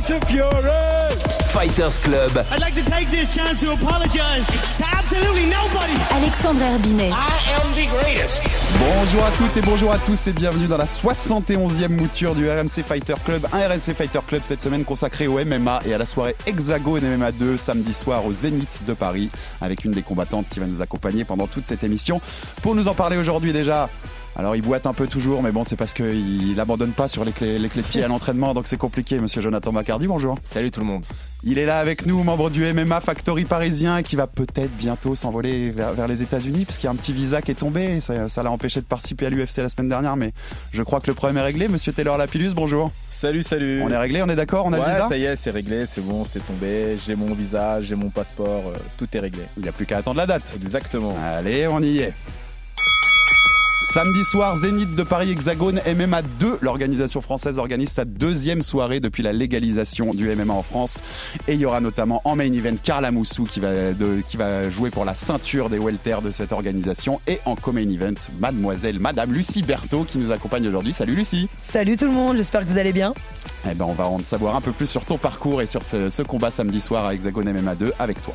Tyson 0.00 0.20
Fury. 0.22 1.10
Fighters 1.52 1.98
Club. 1.98 2.46
I'd 2.50 2.60
like 2.60 2.74
to 2.74 2.90
take 2.90 3.10
this 3.10 3.34
chance 3.34 3.60
to 3.60 3.72
apologize 3.72 4.46
to 4.78 4.86
absolutely 4.86 5.44
nobody. 5.44 5.92
Alexandre 6.10 6.64
Herbinet. 6.64 7.12
I 7.12 7.60
am 7.60 7.74
the 7.74 7.86
greatest. 7.90 8.40
Bonjour 8.78 9.24
à 9.24 9.30
toutes 9.32 9.56
et 9.58 9.60
bonjour 9.60 9.92
à 9.92 9.98
tous 9.98 10.26
et 10.28 10.32
bienvenue 10.32 10.68
dans 10.68 10.78
la 10.78 10.86
71e 10.86 11.88
mouture 11.88 12.34
du 12.34 12.48
RMC 12.48 12.82
Fighter 12.86 13.14
Club. 13.22 13.46
Un 13.52 13.68
RMC 13.68 13.94
Fighter 13.94 14.20
Club 14.26 14.40
cette 14.42 14.62
semaine 14.62 14.84
consacré 14.84 15.26
au 15.26 15.44
MMA 15.44 15.82
et 15.84 15.92
à 15.92 15.98
la 15.98 16.06
soirée 16.06 16.34
Hexagone 16.46 17.04
MMA 17.04 17.32
2 17.32 17.58
samedi 17.58 17.92
soir 17.92 18.24
au 18.24 18.32
Zénith 18.32 18.80
de 18.86 18.94
Paris 18.94 19.28
avec 19.60 19.84
une 19.84 19.90
des 19.90 20.02
combattantes 20.02 20.48
qui 20.48 20.60
va 20.60 20.66
nous 20.66 20.80
accompagner 20.80 21.24
pendant 21.24 21.46
toute 21.46 21.66
cette 21.66 21.84
émission. 21.84 22.22
Pour 22.62 22.74
nous 22.74 22.88
en 22.88 22.94
parler 22.94 23.18
aujourd'hui 23.18 23.52
déjà, 23.52 23.90
alors 24.40 24.56
il 24.56 24.62
boite 24.62 24.86
un 24.86 24.94
peu 24.94 25.06
toujours, 25.06 25.42
mais 25.42 25.52
bon, 25.52 25.64
c'est 25.64 25.76
parce 25.76 25.92
qu'il 25.92 26.54
n'abandonne 26.56 26.92
pas 26.92 27.08
sur 27.08 27.26
les 27.26 27.32
clés, 27.32 27.58
les 27.58 27.68
clés 27.68 27.82
de 27.82 27.86
pied 27.86 28.02
à 28.02 28.08
l'entraînement, 28.08 28.54
donc 28.54 28.66
c'est 28.68 28.78
compliqué. 28.78 29.20
Monsieur 29.20 29.42
Jonathan 29.42 29.70
Macardy, 29.70 30.06
bonjour. 30.06 30.38
Salut 30.48 30.70
tout 30.70 30.80
le 30.80 30.86
monde. 30.86 31.04
Il 31.44 31.58
est 31.58 31.66
là 31.66 31.78
avec 31.78 32.06
nous, 32.06 32.22
membre 32.22 32.48
du 32.48 32.64
MMA 32.72 33.00
Factory 33.00 33.44
parisien, 33.44 34.02
qui 34.02 34.16
va 34.16 34.26
peut-être 34.26 34.74
bientôt 34.78 35.14
s'envoler 35.14 35.70
vers, 35.70 35.92
vers 35.92 36.08
les 36.08 36.22
États-Unis, 36.22 36.64
parce 36.64 36.78
qu'il 36.78 36.86
y 36.86 36.88
a 36.88 36.92
un 36.92 36.96
petit 36.96 37.12
visa 37.12 37.42
qui 37.42 37.50
est 37.50 37.54
tombé. 37.54 38.00
Ça 38.00 38.30
ça 38.30 38.42
l'a 38.42 38.50
empêché 38.50 38.80
de 38.80 38.86
participer 38.86 39.26
à 39.26 39.30
l'UFC 39.30 39.58
la 39.58 39.68
semaine 39.68 39.90
dernière, 39.90 40.16
mais 40.16 40.32
je 40.72 40.82
crois 40.82 41.00
que 41.00 41.08
le 41.08 41.14
problème 41.14 41.36
est 41.36 41.42
réglé. 41.42 41.68
Monsieur 41.68 41.92
Taylor 41.92 42.16
Lapillus, 42.16 42.54
bonjour. 42.54 42.92
Salut, 43.10 43.42
salut. 43.42 43.82
On 43.82 43.90
est 43.90 43.98
réglé, 43.98 44.22
on 44.22 44.28
est 44.30 44.36
d'accord, 44.36 44.64
on 44.64 44.72
a 44.72 44.78
ouais, 44.78 44.86
le 44.86 44.92
visa 44.92 45.08
ça 45.10 45.18
y 45.18 45.24
est, 45.24 45.36
c'est 45.36 45.50
réglé, 45.50 45.84
c'est 45.84 46.00
bon, 46.00 46.24
c'est 46.24 46.40
tombé. 46.46 46.96
J'ai 47.06 47.14
mon 47.14 47.34
visa, 47.34 47.82
j'ai 47.82 47.94
mon 47.94 48.08
passeport, 48.08 48.62
euh, 48.68 48.78
tout 48.96 49.06
est 49.12 49.20
réglé. 49.20 49.42
Il 49.58 49.62
n'y 49.64 49.68
a 49.68 49.72
plus 49.72 49.84
qu'à 49.84 49.98
attendre 49.98 50.16
la 50.16 50.24
date. 50.24 50.56
Exactement. 50.56 51.14
Allez, 51.22 51.66
on 51.66 51.82
y 51.82 51.98
est. 51.98 52.14
Samedi 53.92 54.24
soir, 54.24 54.56
Zénith 54.56 54.94
de 54.94 55.02
Paris 55.02 55.32
Hexagone 55.32 55.80
MMA 55.84 56.22
2. 56.38 56.58
L'organisation 56.60 57.20
française 57.20 57.58
organise 57.58 57.88
sa 57.90 58.04
deuxième 58.04 58.62
soirée 58.62 59.00
depuis 59.00 59.24
la 59.24 59.32
légalisation 59.32 60.14
du 60.14 60.28
MMA 60.32 60.52
en 60.54 60.62
France. 60.62 61.02
Et 61.48 61.54
il 61.54 61.60
y 61.60 61.66
aura 61.66 61.80
notamment 61.80 62.20
en 62.24 62.36
main 62.36 62.52
event 62.52 62.76
Carla 62.80 63.10
Moussou 63.10 63.44
qui 63.44 63.58
va, 63.58 63.92
de- 63.92 64.20
qui 64.28 64.36
va 64.36 64.70
jouer 64.70 64.90
pour 64.90 65.04
la 65.04 65.14
ceinture 65.16 65.70
des 65.70 65.78
welters 65.80 66.22
de 66.22 66.30
cette 66.30 66.52
organisation. 66.52 67.20
Et 67.26 67.40
en 67.46 67.56
co-main 67.56 67.88
event, 67.88 68.14
mademoiselle, 68.38 69.00
madame 69.00 69.32
Lucie 69.32 69.62
Berthaud 69.62 70.04
qui 70.04 70.18
nous 70.18 70.30
accompagne 70.30 70.68
aujourd'hui. 70.68 70.92
Salut 70.92 71.16
Lucie 71.16 71.48
Salut 71.60 71.96
tout 71.96 72.04
le 72.06 72.12
monde, 72.12 72.36
j'espère 72.36 72.60
que 72.64 72.70
vous 72.70 72.78
allez 72.78 72.92
bien. 72.92 73.12
Eh 73.68 73.74
ben, 73.74 73.86
on 73.88 73.92
va 73.94 74.06
en 74.06 74.22
savoir 74.22 74.54
un 74.54 74.60
peu 74.60 74.70
plus 74.70 74.86
sur 74.86 75.04
ton 75.04 75.18
parcours 75.18 75.62
et 75.62 75.66
sur 75.66 75.84
ce, 75.84 76.10
ce 76.10 76.22
combat 76.22 76.52
samedi 76.52 76.80
soir 76.80 77.06
à 77.06 77.14
Hexagone 77.14 77.52
MMA 77.52 77.74
2 77.74 77.92
avec 77.98 78.22
toi. 78.22 78.34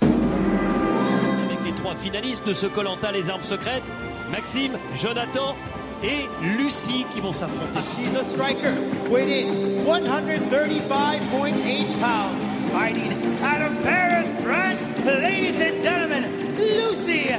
avec 0.00 1.58
les 1.66 1.72
trois 1.74 1.94
finalistes 1.94 2.46
de 2.46 2.54
ce 2.54 2.66
Colanta 2.66 3.12
les 3.12 3.28
armes 3.28 3.42
secrètes, 3.42 3.82
Maxime, 4.30 4.78
Jonathan 4.94 5.56
et 6.02 6.26
Lucie 6.56 7.04
qui 7.12 7.20
vont 7.20 7.32
s'affronter. 7.32 7.80
She's 7.80 8.14
a 8.16 8.24
striker, 8.24 8.74
weighing 9.10 9.84
135.8 9.84 12.00
pounds, 12.00 12.42
fighting 12.72 13.12
out 13.42 13.60
of 13.62 13.72
Paris, 13.82 14.26
France. 14.42 14.80
Ladies 15.04 15.60
and 15.60 15.82
gentlemen, 15.82 16.24
Lucy 16.56 17.30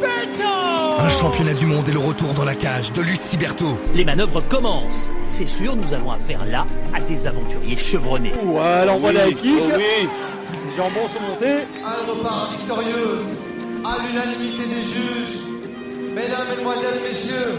Berton. 0.00 1.00
Un 1.00 1.08
championnat 1.10 1.54
du 1.54 1.66
monde 1.66 1.88
et 1.88 1.92
le 1.92 1.98
retour 1.98 2.32
dans 2.34 2.44
la 2.44 2.54
cage 2.54 2.92
de 2.92 3.02
Lucie 3.02 3.36
Berthaud. 3.36 3.78
Les 3.94 4.04
manœuvres 4.04 4.40
commencent. 4.48 5.10
C'est 5.26 5.46
sûr, 5.46 5.74
nous 5.76 5.92
avons 5.92 6.12
affaire 6.12 6.44
là 6.46 6.66
à 6.94 7.00
des 7.00 7.26
aventuriers 7.26 7.76
chevronnés. 7.76 8.32
Ouais, 8.44 8.86
l'envoi 8.86 9.12
de 9.12 9.18
la 9.18 9.26
kick. 9.28 9.38
oui. 9.44 10.08
Les 10.70 10.76
jambons 10.76 11.08
sont 11.14 11.20
montés. 11.32 11.64
Elle 11.76 12.10
repart 12.10 12.52
victorieuse 12.56 13.40
à 13.84 13.96
l'unanimité 14.06 14.64
des 14.64 14.80
juges. 14.80 15.47
Mesdames, 16.18 16.48
Mesdemoiselles, 16.50 17.00
Messieurs, 17.08 17.58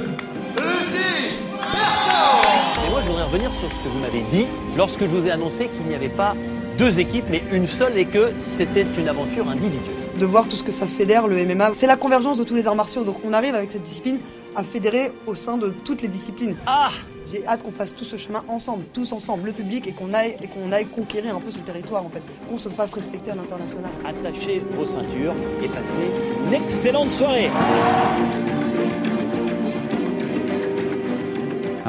Lucie 0.58 1.38
Berthaud 1.62 2.86
Et 2.86 2.90
moi, 2.90 3.00
je 3.02 3.08
voudrais 3.08 3.24
revenir 3.24 3.54
sur 3.54 3.72
ce 3.72 3.78
que 3.78 3.88
vous 3.88 4.00
m'avez 4.00 4.22
dit 4.24 4.48
lorsque 4.76 5.00
je 5.00 5.08
vous 5.08 5.26
ai 5.26 5.32
annoncé 5.32 5.70
qu'il 5.70 5.86
n'y 5.86 5.96
avait 5.96 6.10
pas 6.10 6.36
deux 6.78 7.00
équipes, 7.00 7.24
mais 7.30 7.42
une 7.54 7.68
seule 7.68 7.98
et 7.98 8.04
que 8.04 8.34
c'était 8.40 8.86
une 8.98 9.08
aventure 9.08 9.48
individuelle. 9.48 10.09
De 10.20 10.26
voir 10.26 10.50
tout 10.50 10.58
ce 10.58 10.64
que 10.64 10.74
ça 10.74 10.86
fédère 10.86 11.28
le 11.28 11.46
MMA, 11.46 11.70
c'est 11.76 11.88
la 11.88 11.96
convergence 11.96 12.38
de 12.38 12.44
tous 12.44 12.54
les 12.54 12.68
arts 12.68 12.76
martiaux. 12.76 13.06
Donc 13.06 13.22
on 13.24 13.32
arrive 13.32 13.56
avec 13.56 13.72
cette 13.72 13.84
discipline 13.84 14.20
à 14.54 14.64
fédérer 14.64 15.14
au 15.26 15.34
sein 15.34 15.58
de 15.58 15.70
toutes 15.70 16.02
les 16.02 16.10
disciplines. 16.10 16.58
Ah 16.66 16.90
J'ai 17.32 17.48
hâte 17.48 17.64
qu'on 17.64 17.72
fasse 17.72 17.96
tout 17.96 18.04
ce 18.04 18.18
chemin 18.18 18.44
ensemble, 18.50 18.84
tous 18.92 19.14
ensemble, 19.14 19.46
le 19.46 19.54
public, 19.54 19.88
et 19.88 19.94
qu'on 19.94 20.14
aille, 20.14 20.36
et 20.42 20.48
qu'on 20.48 20.74
aille 20.74 20.88
conquérir 20.88 21.38
un 21.38 21.40
peu 21.40 21.52
ce 21.52 21.60
territoire 21.60 22.06
en 22.06 22.10
fait, 22.10 22.22
qu'on 22.50 22.58
se 22.58 22.68
fasse 22.68 22.94
respecter 22.94 23.32
à 23.32 23.36
l'international. 23.36 23.92
Attachez 24.06 24.62
vos 24.72 24.86
ceintures 24.86 25.36
et 25.64 25.70
passez 25.70 26.12
une 26.46 26.54
excellente 26.54 27.10
soirée. 27.10 27.50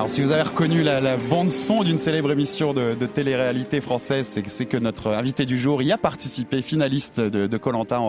Alors 0.00 0.08
si 0.08 0.22
vous 0.22 0.32
avez 0.32 0.40
reconnu 0.40 0.82
la, 0.82 0.98
la 0.98 1.18
bande 1.18 1.50
son 1.50 1.82
d'une 1.82 1.98
célèbre 1.98 2.32
émission 2.32 2.72
de, 2.72 2.94
de 2.94 3.04
télé-réalité 3.04 3.82
française, 3.82 4.26
c'est 4.26 4.40
que- 4.40 4.48
c'est 4.48 4.64
que 4.64 4.78
notre 4.78 5.08
invité 5.08 5.44
du 5.44 5.58
jour 5.58 5.82
y 5.82 5.92
a 5.92 5.98
participé, 5.98 6.62
finaliste 6.62 7.20
de 7.20 7.56
Colanta 7.58 8.00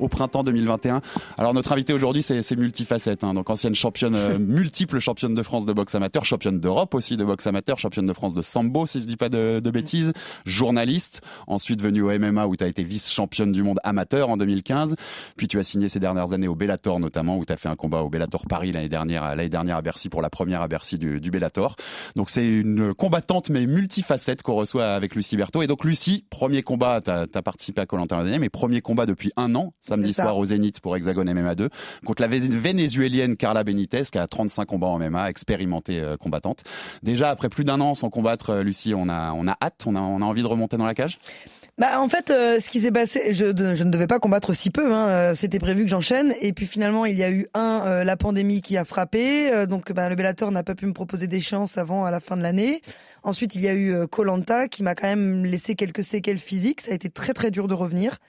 au 0.00 0.08
printemps 0.08 0.42
2021. 0.42 1.02
Alors 1.38 1.54
notre 1.54 1.70
invité 1.70 1.92
aujourd'hui 1.92 2.24
c'est 2.24 2.42
c'est 2.42 2.56
multifacette, 2.56 3.22
hein, 3.22 3.32
donc 3.32 3.48
ancienne 3.48 3.76
championne, 3.76 4.16
euh, 4.16 4.38
multiple 4.40 4.98
championne 4.98 5.34
de 5.34 5.42
France 5.44 5.66
de 5.66 5.72
boxe 5.72 5.94
amateur, 5.94 6.24
championne 6.24 6.58
d'Europe 6.58 6.96
aussi 6.96 7.16
de 7.16 7.22
boxe 7.22 7.46
amateur, 7.46 7.78
championne 7.78 8.06
de 8.06 8.12
France 8.12 8.34
de 8.34 8.42
sambo 8.42 8.84
si 8.86 9.00
je 9.00 9.06
dis 9.06 9.16
pas 9.16 9.28
de, 9.28 9.60
de 9.60 9.70
bêtises, 9.70 10.14
journaliste, 10.46 11.20
ensuite 11.46 11.80
venue 11.80 12.02
au 12.02 12.10
MMA 12.18 12.44
où 12.48 12.56
tu 12.56 12.64
as 12.64 12.66
été 12.66 12.82
vice-championne 12.82 13.52
du 13.52 13.62
monde 13.62 13.78
amateur 13.84 14.30
en 14.30 14.36
2015, 14.36 14.96
puis 15.36 15.46
tu 15.46 15.60
as 15.60 15.62
signé 15.62 15.88
ces 15.88 16.00
dernières 16.00 16.32
années 16.32 16.48
au 16.48 16.56
Bellator 16.56 16.98
notamment 16.98 17.36
où 17.36 17.44
tu 17.44 17.52
as 17.52 17.56
fait 17.56 17.68
un 17.68 17.76
combat 17.76 18.02
au 18.02 18.10
Bellator 18.10 18.46
Paris 18.48 18.72
l'année 18.72 18.88
dernière, 18.88 19.36
l'année 19.36 19.48
dernière 19.48 19.76
à 19.76 19.82
Bercy 19.82 20.08
pour 20.08 20.22
la 20.22 20.28
première 20.28 20.60
à 20.60 20.66
Bercy 20.66 20.98
du, 20.98 21.20
du 21.20 21.35
Bellator. 21.38 21.76
Donc 22.16 22.30
c'est 22.30 22.46
une 22.46 22.94
combattante 22.94 23.50
mais 23.50 23.66
multifacette 23.66 24.42
qu'on 24.42 24.54
reçoit 24.54 24.94
avec 24.94 25.14
Lucie 25.14 25.36
Berthaud. 25.36 25.62
Et 25.62 25.66
donc 25.66 25.84
Lucie, 25.84 26.24
premier 26.30 26.62
combat, 26.62 27.00
tu 27.04 27.10
as, 27.10 27.26
participé 27.42 27.80
à 27.82 27.86
Colanta 27.86 28.16
l'année 28.16 28.30
dernière, 28.30 28.40
mais 28.40 28.48
premier 28.48 28.80
combat 28.80 29.06
depuis 29.06 29.32
un 29.36 29.54
an, 29.54 29.74
samedi 29.80 30.12
soir 30.24 30.38
au 30.38 30.44
Zénith 30.44 30.80
pour 30.80 30.96
Hexagone 30.96 31.32
MMA 31.32 31.54
2, 31.54 31.68
contre 32.04 32.22
la 32.22 32.28
Vé- 32.28 32.48
vénézuélienne 32.48 33.36
Carla 33.36 33.64
Benitez 33.64 34.04
qui 34.10 34.18
a 34.18 34.26
35 34.26 34.64
combats 34.66 34.86
en 34.88 34.98
MMA, 34.98 35.28
expérimentée 35.30 36.00
euh, 36.00 36.16
combattante. 36.16 36.62
Déjà 37.02 37.30
après 37.30 37.48
plus 37.48 37.64
d'un 37.64 37.80
an 37.80 37.94
sans 37.94 38.10
combattre, 38.10 38.50
euh, 38.50 38.62
Lucie, 38.62 38.94
on 38.94 39.08
a, 39.08 39.32
on 39.32 39.46
a 39.46 39.56
hâte, 39.62 39.84
on 39.86 39.94
a, 39.94 40.00
on 40.00 40.22
a 40.22 40.24
envie 40.24 40.42
de 40.42 40.46
remonter 40.48 40.76
dans 40.76 40.86
la 40.86 40.94
cage? 40.94 41.18
Bah 41.78 42.00
en 42.00 42.08
fait, 42.08 42.30
euh, 42.30 42.58
ce 42.58 42.70
qui 42.70 42.80
s'est 42.80 42.90
passé, 42.90 43.34
je, 43.34 43.44
je 43.74 43.84
ne 43.84 43.90
devais 43.90 44.06
pas 44.06 44.18
combattre 44.18 44.54
si 44.54 44.70
peu. 44.70 44.94
Hein, 44.94 45.08
euh, 45.08 45.34
C'était 45.34 45.58
prévu 45.58 45.84
que 45.84 45.90
j'enchaîne, 45.90 46.32
et 46.40 46.54
puis 46.54 46.64
finalement 46.66 47.04
il 47.04 47.18
y 47.18 47.22
a 47.22 47.30
eu 47.30 47.48
un 47.52 47.82
euh, 47.84 48.04
la 48.04 48.16
pandémie 48.16 48.62
qui 48.62 48.78
a 48.78 48.86
frappé, 48.86 49.52
euh, 49.52 49.66
donc 49.66 49.92
bah, 49.92 50.08
le 50.08 50.16
Bellator 50.16 50.50
n'a 50.52 50.62
pas 50.62 50.74
pu 50.74 50.86
me 50.86 50.94
proposer 50.94 51.26
d'échéance 51.26 51.76
avant 51.76 52.06
à 52.06 52.10
la 52.10 52.20
fin 52.20 52.34
de 52.38 52.42
l'année. 52.42 52.80
Ensuite 53.24 53.54
il 53.56 53.60
y 53.60 53.68
a 53.68 53.74
eu 53.74 53.92
euh, 53.92 54.06
Colanta 54.06 54.68
qui 54.68 54.82
m'a 54.84 54.94
quand 54.94 55.06
même 55.06 55.44
laissé 55.44 55.74
quelques 55.74 56.02
séquelles 56.02 56.38
physiques. 56.38 56.80
Ça 56.80 56.92
a 56.92 56.94
été 56.94 57.10
très 57.10 57.34
très 57.34 57.50
dur 57.50 57.68
de 57.68 57.74
revenir. 57.74 58.20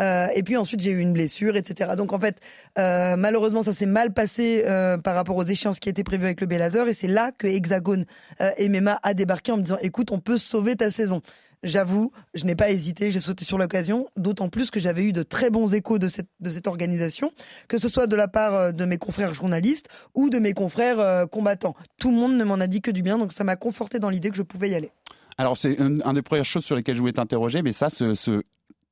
Euh, 0.00 0.28
et 0.34 0.42
puis 0.42 0.56
ensuite 0.56 0.80
j'ai 0.80 0.90
eu 0.90 1.00
une 1.00 1.12
blessure, 1.12 1.56
etc. 1.56 1.92
Donc 1.96 2.12
en 2.12 2.20
fait, 2.20 2.40
euh, 2.78 3.16
malheureusement 3.16 3.62
ça 3.62 3.74
s'est 3.74 3.86
mal 3.86 4.12
passé 4.12 4.64
euh, 4.66 4.96
par 4.96 5.14
rapport 5.14 5.36
aux 5.36 5.44
échéances 5.44 5.80
qui 5.80 5.88
étaient 5.88 6.04
prévues 6.04 6.26
avec 6.26 6.40
le 6.40 6.46
Bellator, 6.46 6.88
et 6.88 6.94
c'est 6.94 7.08
là 7.08 7.32
que 7.36 7.46
Hexagone 7.46 8.06
euh, 8.40 8.50
MMA 8.60 8.98
a 9.02 9.14
débarqué 9.14 9.52
en 9.52 9.56
me 9.56 9.62
disant 9.62 9.78
écoute 9.82 10.12
on 10.12 10.20
peut 10.20 10.38
sauver 10.38 10.76
ta 10.76 10.90
saison. 10.90 11.20
J'avoue, 11.62 12.12
je 12.34 12.44
n'ai 12.44 12.54
pas 12.54 12.70
hésité, 12.70 13.10
j'ai 13.10 13.20
sauté 13.20 13.44
sur 13.44 13.58
l'occasion, 13.58 14.06
d'autant 14.16 14.48
plus 14.48 14.70
que 14.70 14.78
j'avais 14.78 15.04
eu 15.04 15.12
de 15.12 15.22
très 15.22 15.50
bons 15.50 15.74
échos 15.74 15.98
de 15.98 16.08
cette, 16.08 16.66
organisation, 16.66 17.32
que 17.66 17.78
ce 17.78 17.88
soit 17.88 18.06
de 18.06 18.14
la 18.16 18.28
part 18.28 18.54
euh, 18.54 18.72
de 18.72 18.84
mes 18.84 18.98
confrères 18.98 19.34
journalistes 19.34 19.86
ou 20.14 20.30
de 20.30 20.38
mes 20.38 20.52
confrères 20.54 21.00
euh, 21.00 21.26
combattants. 21.26 21.74
Tout 21.98 22.10
le 22.10 22.16
monde 22.16 22.36
ne 22.36 22.44
m'en 22.44 22.54
a 22.54 22.66
dit 22.66 22.80
que 22.80 22.90
du 22.90 23.02
bien, 23.02 23.18
donc 23.18 23.32
ça 23.32 23.42
m'a 23.44 23.56
conforté 23.56 23.98
dans 23.98 24.08
l'idée 24.10 24.30
que 24.30 24.36
je 24.36 24.42
pouvais 24.42 24.70
y 24.70 24.74
aller. 24.74 24.90
Alors 25.36 25.56
c'est 25.56 25.74
une, 25.74 26.00
un 26.04 26.12
des 26.14 26.22
premières 26.22 26.44
choses 26.44 26.64
sur 26.64 26.76
lesquelles 26.76 26.94
je 26.96 27.00
voulais 27.00 27.12
t'interroger, 27.12 27.62
mais 27.62 27.72
ça, 27.72 27.90
ce- 27.90 28.14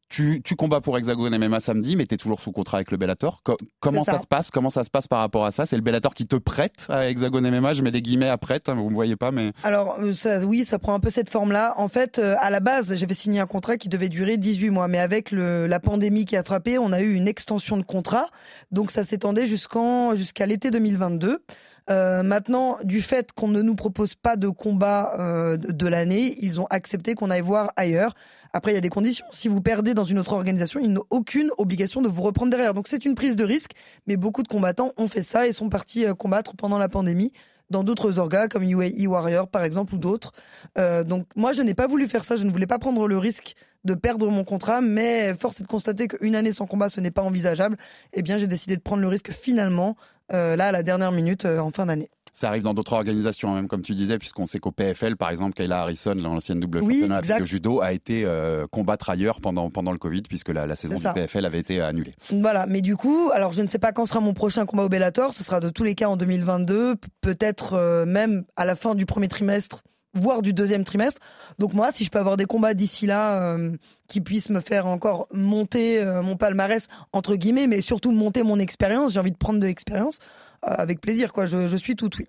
tu, 0.08 0.40
tu 0.44 0.54
combats 0.54 0.80
pour 0.80 0.96
Hexagone 0.96 1.36
MMA 1.36 1.60
samedi, 1.60 1.96
mais 1.96 2.06
tu 2.06 2.14
es 2.14 2.18
toujours 2.18 2.40
sous 2.40 2.52
contrat 2.52 2.78
avec 2.78 2.90
le 2.90 2.96
Bellator. 2.96 3.40
Co- 3.42 3.56
comment 3.80 4.04
ça. 4.04 4.12
ça. 4.14 4.18
se 4.20 4.26
passe? 4.26 4.50
Comment 4.50 4.70
ça 4.70 4.84
se 4.84 4.90
passe 4.90 5.08
par 5.08 5.18
rapport 5.18 5.44
à 5.44 5.50
ça? 5.50 5.66
C'est 5.66 5.76
le 5.76 5.82
Bellator 5.82 6.14
qui 6.14 6.26
te 6.26 6.36
prête 6.36 6.86
à 6.88 7.08
Hexagone 7.08 7.48
MMA. 7.50 7.72
Je 7.72 7.82
mets 7.82 7.90
des 7.90 8.02
guillemets 8.02 8.28
à 8.28 8.38
prête, 8.38 8.68
hein, 8.68 8.74
vous 8.74 8.88
me 8.88 8.94
voyez 8.94 9.16
pas, 9.16 9.32
mais 9.32 9.52
Alors 9.62 9.98
euh, 10.00 10.12
ça, 10.12 10.38
oui, 10.40 10.64
ça 10.64 10.78
prend 10.78 10.94
un 10.94 11.00
peu 11.00 11.10
cette 11.10 11.28
forme-là. 11.30 11.74
En 11.76 11.88
fait, 11.88 12.18
euh, 12.18 12.36
à 12.40 12.50
la 12.50 12.60
base, 12.60 12.94
j'avais 12.94 13.14
signé 13.14 13.40
un 13.40 13.46
contrat 13.46 13.76
qui 13.76 13.88
devait 13.88 14.08
durer 14.08 14.36
18 14.36 14.70
mois, 14.70 14.88
mais 14.88 14.98
avec 15.00 15.30
le, 15.30 15.66
la 15.66 15.80
pandémie 15.80 16.24
qui 16.24 16.36
a 16.36 16.42
frappé, 16.44 16.78
on 16.78 16.92
a 16.92 17.00
eu 17.00 17.14
une 17.14 17.28
extension 17.28 17.76
de 17.76 17.82
contrat, 17.82 18.26
donc 18.70 18.90
ça 18.90 19.04
s'étendait 19.04 19.46
jusqu'à 19.46 20.46
l'été 20.46 20.70
2022. 20.70 21.42
Euh, 21.88 22.22
maintenant, 22.22 22.78
du 22.82 23.00
fait 23.00 23.32
qu'on 23.32 23.48
ne 23.48 23.62
nous 23.62 23.76
propose 23.76 24.14
pas 24.14 24.36
de 24.36 24.48
combat 24.48 25.16
euh, 25.20 25.56
de, 25.56 25.86
l'année, 25.86 26.36
ils 26.40 26.60
ont 26.60 26.66
accepté 26.66 27.14
qu'on 27.14 27.30
aille 27.30 27.42
voir 27.42 27.72
ailleurs. 27.76 28.14
Après, 28.52 28.72
il 28.72 28.74
y 28.74 28.78
a 28.78 28.80
des 28.80 28.88
conditions. 28.88 29.26
Si 29.30 29.48
vous 29.48 29.60
perdez 29.60 29.94
dans 29.94 30.04
une 30.04 30.18
autre 30.18 30.32
organisation, 30.32 30.80
ils 30.80 30.92
n'ont 30.92 31.04
aucune 31.10 31.50
obligation 31.58 32.02
de 32.02 32.08
vous 32.08 32.22
reprendre 32.22 32.50
derrière. 32.50 32.74
Donc 32.74 32.88
c'est 32.88 33.04
une 33.04 33.14
prise 33.14 33.36
de 33.36 33.44
risque, 33.44 33.72
mais 34.06 34.16
beaucoup 34.16 34.42
de 34.42 34.48
combattants 34.48 34.92
ont 34.96 35.06
fait 35.06 35.22
ça 35.22 35.46
et 35.46 35.52
sont 35.52 35.68
partis 35.68 36.04
euh, 36.04 36.14
combattre 36.14 36.56
pendant 36.56 36.78
la 36.78 36.88
pandémie 36.88 37.32
dans 37.70 37.84
d'autres 37.84 38.18
orgas 38.18 38.48
comme 38.48 38.62
UAE 38.62 39.06
Warrior 39.06 39.48
par 39.48 39.64
exemple 39.64 39.94
ou 39.94 39.98
d'autres. 39.98 40.32
Euh, 40.78 41.04
donc 41.04 41.26
moi 41.36 41.52
je 41.52 41.62
n'ai 41.62 41.74
pas 41.74 41.86
voulu 41.86 42.08
faire 42.08 42.24
ça, 42.24 42.36
je 42.36 42.44
ne 42.44 42.50
voulais 42.50 42.66
pas 42.66 42.78
prendre 42.78 43.06
le 43.08 43.18
risque 43.18 43.54
de 43.84 43.94
perdre 43.94 44.28
mon 44.30 44.44
contrat, 44.44 44.80
mais 44.80 45.34
force 45.34 45.60
est 45.60 45.62
de 45.62 45.68
constater 45.68 46.08
qu'une 46.08 46.34
année 46.34 46.52
sans 46.52 46.66
combat 46.66 46.88
ce 46.88 47.00
n'est 47.00 47.10
pas 47.10 47.22
envisageable. 47.22 47.76
Eh 48.12 48.22
bien 48.22 48.36
j'ai 48.36 48.46
décidé 48.46 48.76
de 48.76 48.82
prendre 48.82 49.02
le 49.02 49.08
risque 49.08 49.32
finalement 49.32 49.96
euh, 50.32 50.56
là 50.56 50.66
à 50.68 50.72
la 50.72 50.82
dernière 50.82 51.12
minute 51.12 51.44
euh, 51.44 51.58
en 51.58 51.70
fin 51.70 51.86
d'année. 51.86 52.10
Ça 52.38 52.48
arrive 52.48 52.62
dans 52.62 52.74
d'autres 52.74 52.92
organisations, 52.92 53.54
même 53.54 53.66
comme 53.66 53.80
tu 53.80 53.94
disais, 53.94 54.18
puisqu'on 54.18 54.44
sait 54.44 54.58
qu'au 54.58 54.70
PFL, 54.70 55.16
par 55.16 55.30
exemple, 55.30 55.54
Kayla 55.54 55.80
Harrison, 55.80 56.14
l'ancienne 56.14 56.60
double 56.60 56.82
Oui, 56.82 57.00
championne 57.00 57.40
de 57.40 57.44
judo, 57.46 57.80
a 57.80 57.94
été 57.94 58.24
euh, 58.26 58.66
combattre 58.70 59.08
ailleurs 59.08 59.40
pendant, 59.40 59.70
pendant 59.70 59.90
le 59.92 59.96
Covid, 59.96 60.20
puisque 60.20 60.50
la, 60.50 60.66
la 60.66 60.76
saison 60.76 60.96
du 61.14 61.14
PFL 61.14 61.46
avait 61.46 61.60
été 61.60 61.80
annulée. 61.80 62.12
Voilà, 62.30 62.66
mais 62.66 62.82
du 62.82 62.94
coup, 62.94 63.30
alors 63.32 63.54
je 63.54 63.62
ne 63.62 63.68
sais 63.68 63.78
pas 63.78 63.92
quand 63.92 64.04
sera 64.04 64.20
mon 64.20 64.34
prochain 64.34 64.66
combat 64.66 64.84
au 64.84 64.90
Bellator, 64.90 65.32
ce 65.32 65.42
sera 65.42 65.60
de 65.60 65.70
tous 65.70 65.82
les 65.82 65.94
cas 65.94 66.08
en 66.08 66.18
2022, 66.18 66.96
p- 66.96 67.08
peut-être 67.22 67.72
euh, 67.72 68.04
même 68.04 68.44
à 68.56 68.66
la 68.66 68.76
fin 68.76 68.94
du 68.94 69.06
premier 69.06 69.28
trimestre, 69.28 69.82
voire 70.12 70.42
du 70.42 70.52
deuxième 70.52 70.84
trimestre. 70.84 71.20
Donc 71.58 71.72
moi, 71.72 71.90
si 71.90 72.04
je 72.04 72.10
peux 72.10 72.18
avoir 72.18 72.36
des 72.36 72.44
combats 72.44 72.74
d'ici 72.74 73.06
là 73.06 73.40
euh, 73.54 73.74
qui 74.08 74.20
puissent 74.20 74.50
me 74.50 74.60
faire 74.60 74.86
encore 74.86 75.26
monter 75.32 76.00
euh, 76.02 76.20
mon 76.20 76.36
palmarès 76.36 76.88
entre 77.14 77.34
guillemets, 77.36 77.66
mais 77.66 77.80
surtout 77.80 78.12
monter 78.12 78.42
mon 78.42 78.58
expérience, 78.58 79.14
j'ai 79.14 79.20
envie 79.20 79.32
de 79.32 79.36
prendre 79.38 79.58
de 79.58 79.66
l'expérience 79.66 80.18
avec 80.62 81.00
plaisir 81.00 81.32
quoi. 81.32 81.46
Je, 81.46 81.68
je 81.68 81.76
suis 81.76 81.96
tout 81.96 82.10
oui. 82.18 82.28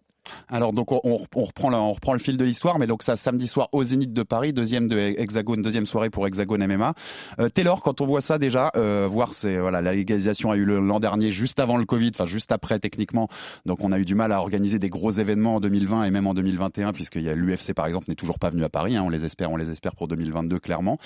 Alors 0.49 0.73
donc 0.73 0.91
on, 0.91 0.99
on 1.03 1.43
reprend 1.43 1.69
la- 1.69 1.79
on 1.79 1.93
reprend 1.93 2.13
le 2.13 2.19
fil 2.19 2.37
de 2.37 2.45
l'histoire, 2.45 2.79
mais 2.79 2.87
donc 2.87 3.03
ça 3.03 3.15
samedi 3.15 3.47
soir 3.47 3.69
au 3.71 3.83
Zénith 3.83 4.13
de 4.13 4.23
Paris, 4.23 4.53
deuxième 4.53 4.87
de 4.87 4.97
Hexagone, 4.97 5.61
deuxième 5.61 5.85
soirée 5.85 6.09
pour 6.09 6.25
Hexagone 6.27 6.65
MMA. 6.65 6.93
Euh, 7.39 7.49
Taylor, 7.49 7.81
quand 7.81 8.01
on 8.01 8.05
voit 8.05 8.21
ça 8.21 8.37
déjà, 8.37 8.71
euh, 8.75 9.07
voir 9.11 9.33
c'est 9.33 9.59
voilà 9.59 9.81
la 9.81 9.93
légalisation 9.93 10.51
a 10.51 10.57
eu 10.57 10.65
l'an 10.65 10.99
dernier, 10.99 11.31
juste 11.31 11.59
avant 11.59 11.77
le 11.77 11.85
Covid, 11.85 12.11
enfin 12.13 12.25
juste 12.25 12.51
après 12.51 12.79
techniquement, 12.79 13.27
donc 13.65 13.83
on 13.83 13.91
a 13.91 13.99
eu 13.99 14.05
du 14.05 14.15
mal 14.15 14.31
à 14.31 14.39
organiser 14.39 14.79
des 14.79 14.89
gros 14.89 15.11
événements 15.11 15.55
en 15.55 15.59
2020 15.59 16.05
et 16.05 16.11
même 16.11 16.27
en 16.27 16.33
2021, 16.33 16.93
puisqu'il 16.93 17.23
y 17.23 17.29
a 17.29 17.33
l'UFC 17.35 17.73
par 17.73 17.85
exemple 17.87 18.05
n'est 18.09 18.15
toujours 18.15 18.39
pas 18.39 18.49
venu 18.49 18.63
à 18.63 18.69
Paris, 18.69 18.95
hein, 18.95 19.03
on 19.05 19.09
les 19.09 19.25
espère, 19.25 19.51
on 19.51 19.57
les 19.57 19.69
espère 19.69 19.95
pour 19.95 20.07
2022 20.07 20.59
clairement. 20.59 20.97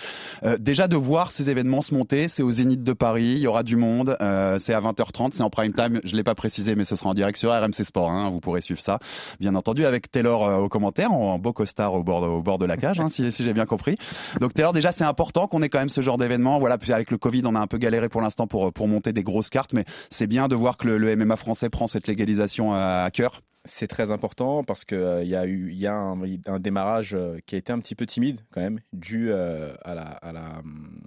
Euh, 0.43 0.57
déjà 0.59 0.87
de 0.87 0.95
voir 0.95 1.31
ces 1.31 1.49
événements 1.49 1.81
se 1.81 1.93
monter, 1.93 2.27
c'est 2.27 2.43
au 2.43 2.51
Zénith 2.51 2.83
de 2.83 2.93
Paris, 2.93 3.33
il 3.35 3.39
y 3.39 3.47
aura 3.47 3.63
du 3.63 3.75
monde, 3.75 4.17
euh, 4.21 4.59
c'est 4.59 4.73
à 4.73 4.79
20h30, 4.81 5.31
c'est 5.33 5.43
en 5.43 5.49
prime 5.49 5.73
time, 5.73 5.99
je 6.03 6.15
l'ai 6.15 6.23
pas 6.23 6.35
précisé, 6.35 6.75
mais 6.75 6.83
ce 6.83 6.95
sera 6.95 7.09
en 7.09 7.13
direct 7.13 7.37
sur 7.37 7.51
RMC 7.51 7.83
Sport, 7.83 8.09
hein, 8.11 8.29
vous 8.29 8.39
pourrez 8.39 8.61
suivre 8.61 8.81
ça 8.81 8.99
bien 9.39 9.55
entendu, 9.55 9.85
avec 9.85 10.11
Taylor 10.11 10.45
euh, 10.45 10.57
au 10.57 10.69
commentaire, 10.69 11.11
en 11.11 11.39
beau 11.39 11.53
costard 11.53 11.93
au 11.93 12.03
bord, 12.03 12.23
au 12.23 12.41
bord 12.41 12.57
de 12.57 12.65
la 12.65 12.77
cage, 12.77 12.99
hein, 12.99 13.09
si, 13.09 13.31
si 13.31 13.43
j'ai 13.43 13.53
bien 13.53 13.65
compris. 13.65 13.95
Donc 14.39 14.53
Taylor, 14.53 14.73
déjà, 14.73 14.91
c'est 14.91 15.03
important 15.03 15.47
qu'on 15.47 15.61
ait 15.61 15.69
quand 15.69 15.79
même 15.79 15.89
ce 15.89 16.01
genre 16.01 16.17
d'événement. 16.17 16.59
Voilà, 16.59 16.77
puis 16.77 16.91
avec 16.91 17.11
le 17.11 17.17
Covid, 17.17 17.43
on 17.45 17.55
a 17.55 17.59
un 17.59 17.67
peu 17.67 17.77
galéré 17.77 18.09
pour 18.09 18.21
l'instant 18.21 18.47
pour, 18.47 18.71
pour 18.73 18.87
monter 18.87 19.13
des 19.13 19.23
grosses 19.23 19.49
cartes, 19.49 19.73
mais 19.73 19.85
c'est 20.09 20.27
bien 20.27 20.47
de 20.47 20.55
voir 20.55 20.77
que 20.77 20.87
le, 20.87 20.97
le 20.97 21.15
MMA 21.15 21.35
français 21.35 21.69
prend 21.69 21.87
cette 21.87 22.07
légalisation 22.07 22.73
à, 22.73 23.03
à 23.03 23.11
cœur. 23.11 23.41
C'est 23.65 23.87
très 23.87 24.09
important 24.09 24.63
parce 24.63 24.85
qu'il 24.85 25.19
il 25.21 25.27
y 25.27 25.35
a 25.35 25.45
eu 25.45 25.69
il 25.71 25.77
y 25.77 25.85
a 25.85 25.93
un, 25.93 26.19
un 26.47 26.59
démarrage 26.59 27.13
euh, 27.13 27.37
qui 27.45 27.55
a 27.55 27.57
été 27.59 27.71
un 27.71 27.79
petit 27.79 27.93
peu 27.93 28.07
timide 28.07 28.41
quand 28.51 28.61
même, 28.61 28.79
dû 28.91 29.31
euh, 29.31 29.73
à 29.83 29.93
la, 29.93 30.03
à 30.03 30.31
la, 30.31 30.59
hum, 30.59 30.99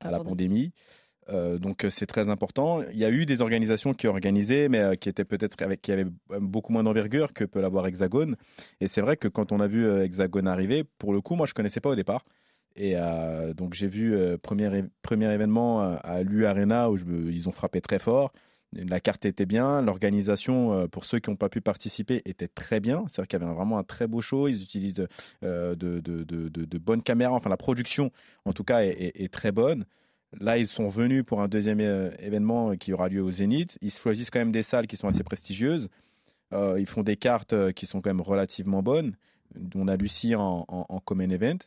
à 0.00 0.10
la 0.10 0.20
pandémie. 0.20 0.72
Euh, 1.30 1.58
donc 1.58 1.84
euh, 1.84 1.90
c'est 1.90 2.06
très 2.06 2.28
important. 2.28 2.82
Il 2.90 2.98
y 2.98 3.04
a 3.04 3.10
eu 3.10 3.26
des 3.26 3.40
organisations 3.40 3.94
qui 3.94 4.06
organisaient, 4.06 4.68
mais 4.68 4.80
euh, 4.80 4.94
qui 4.94 5.08
étaient 5.08 5.24
peut-être 5.24 5.62
avec 5.62 5.80
qui 5.80 5.92
avaient 5.92 6.06
beaucoup 6.40 6.72
moins 6.72 6.82
d'envergure 6.82 7.32
que 7.32 7.44
peut 7.44 7.60
l'avoir 7.60 7.86
Hexagone. 7.86 8.36
Et 8.80 8.88
c'est 8.88 9.00
vrai 9.00 9.16
que 9.16 9.28
quand 9.28 9.52
on 9.52 9.60
a 9.60 9.66
vu 9.66 9.88
Hexagone 9.88 10.48
arriver, 10.48 10.84
pour 10.98 11.12
le 11.12 11.20
coup, 11.20 11.36
moi 11.36 11.46
je 11.46 11.54
connaissais 11.54 11.80
pas 11.80 11.90
au 11.90 11.94
départ. 11.94 12.24
Et 12.76 12.94
donc 13.56 13.74
j'ai 13.74 13.88
vu 13.88 14.16
premier 14.42 14.84
premier 15.02 15.32
événement 15.34 15.80
à 15.80 16.22
l'U 16.22 16.46
Arena 16.46 16.88
où 16.88 16.96
je 16.96 17.04
ils 17.04 17.48
ont 17.48 17.52
frappé 17.52 17.80
très 17.80 17.98
fort. 17.98 18.32
La 18.72 19.00
carte 19.00 19.24
était 19.24 19.44
bien, 19.44 19.82
l'organisation 19.82 20.86
pour 20.88 21.04
ceux 21.04 21.18
qui 21.18 21.30
n'ont 21.30 21.36
pas 21.36 21.48
pu 21.48 21.60
participer 21.60 22.22
était 22.24 22.46
très 22.48 22.78
bien. 22.78 23.04
C'est-à-dire 23.08 23.26
qu'il 23.26 23.40
y 23.40 23.42
avait 23.42 23.52
vraiment 23.52 23.78
un 23.78 23.82
très 23.82 24.06
beau 24.06 24.20
show. 24.20 24.46
Ils 24.46 24.62
utilisent 24.62 24.94
de, 24.94 25.08
de, 25.42 26.00
de, 26.00 26.24
de- 26.24 26.78
bonnes 26.78 27.02
caméras. 27.02 27.34
Enfin, 27.34 27.50
la 27.50 27.56
production, 27.56 28.12
en 28.44 28.52
tout 28.52 28.64
cas, 28.64 28.82
est 28.82 29.32
très 29.32 29.50
bonne. 29.50 29.84
Là, 30.38 30.58
ils 30.58 30.68
sont 30.68 30.88
venus 30.88 31.24
pour 31.24 31.40
un 31.42 31.48
deuxième 31.48 31.80
euh, 31.80 32.10
événement 32.20 32.76
qui 32.76 32.92
aura 32.92 33.08
lieu 33.08 33.22
au 33.22 33.30
Zénith. 33.30 33.78
Ils 33.80 33.90
choisissent 33.90 34.30
quand 34.30 34.38
même 34.38 34.52
des 34.52 34.62
salles 34.62 34.86
qui 34.86 34.96
sont 34.96 35.08
assez 35.08 35.24
prestigieuses. 35.24 35.88
Euh, 36.52 36.78
ils 36.78 36.86
font 36.86 37.02
des 37.02 37.16
cartes 37.16 37.52
euh, 37.52 37.72
qui 37.72 37.86
sont 37.86 38.00
quand 38.00 38.10
même 38.10 38.20
relativement 38.20 38.82
bonnes. 38.82 39.16
On 39.74 39.88
a 39.88 39.96
Lucie 39.96 40.34
en, 40.36 40.64
Common 41.04 41.30
Event, 41.30 41.58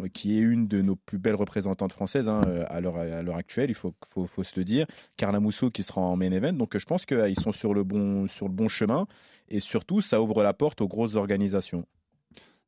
euh, 0.00 0.08
qui 0.08 0.38
est 0.38 0.40
une 0.40 0.66
de 0.66 0.80
nos 0.80 0.96
plus 0.96 1.18
belles 1.18 1.34
représentantes 1.34 1.92
françaises 1.92 2.26
hein, 2.28 2.40
euh, 2.46 2.64
à 2.68 2.80
l'heure 2.80 3.36
actuelle, 3.36 3.68
il 3.68 3.74
faut, 3.74 3.94
se 4.42 4.58
le 4.58 4.64
dire. 4.64 4.86
Carla 5.18 5.38
Mousso 5.38 5.70
qui 5.70 5.82
sera 5.82 6.00
en 6.00 6.16
Main 6.16 6.32
Event. 6.32 6.54
Donc 6.54 6.74
euh, 6.74 6.78
je 6.78 6.86
pense 6.86 7.04
qu'ils 7.04 7.38
sont 7.38 7.52
sur 7.52 7.74
le, 7.74 7.84
bon, 7.84 8.26
chemin. 8.68 9.06
Et 9.50 9.60
surtout, 9.60 10.00
ça 10.00 10.22
ouvre 10.22 10.42
la 10.42 10.54
porte 10.54 10.80
aux 10.80 10.88
grosses 10.88 11.16
organisations. 11.16 11.84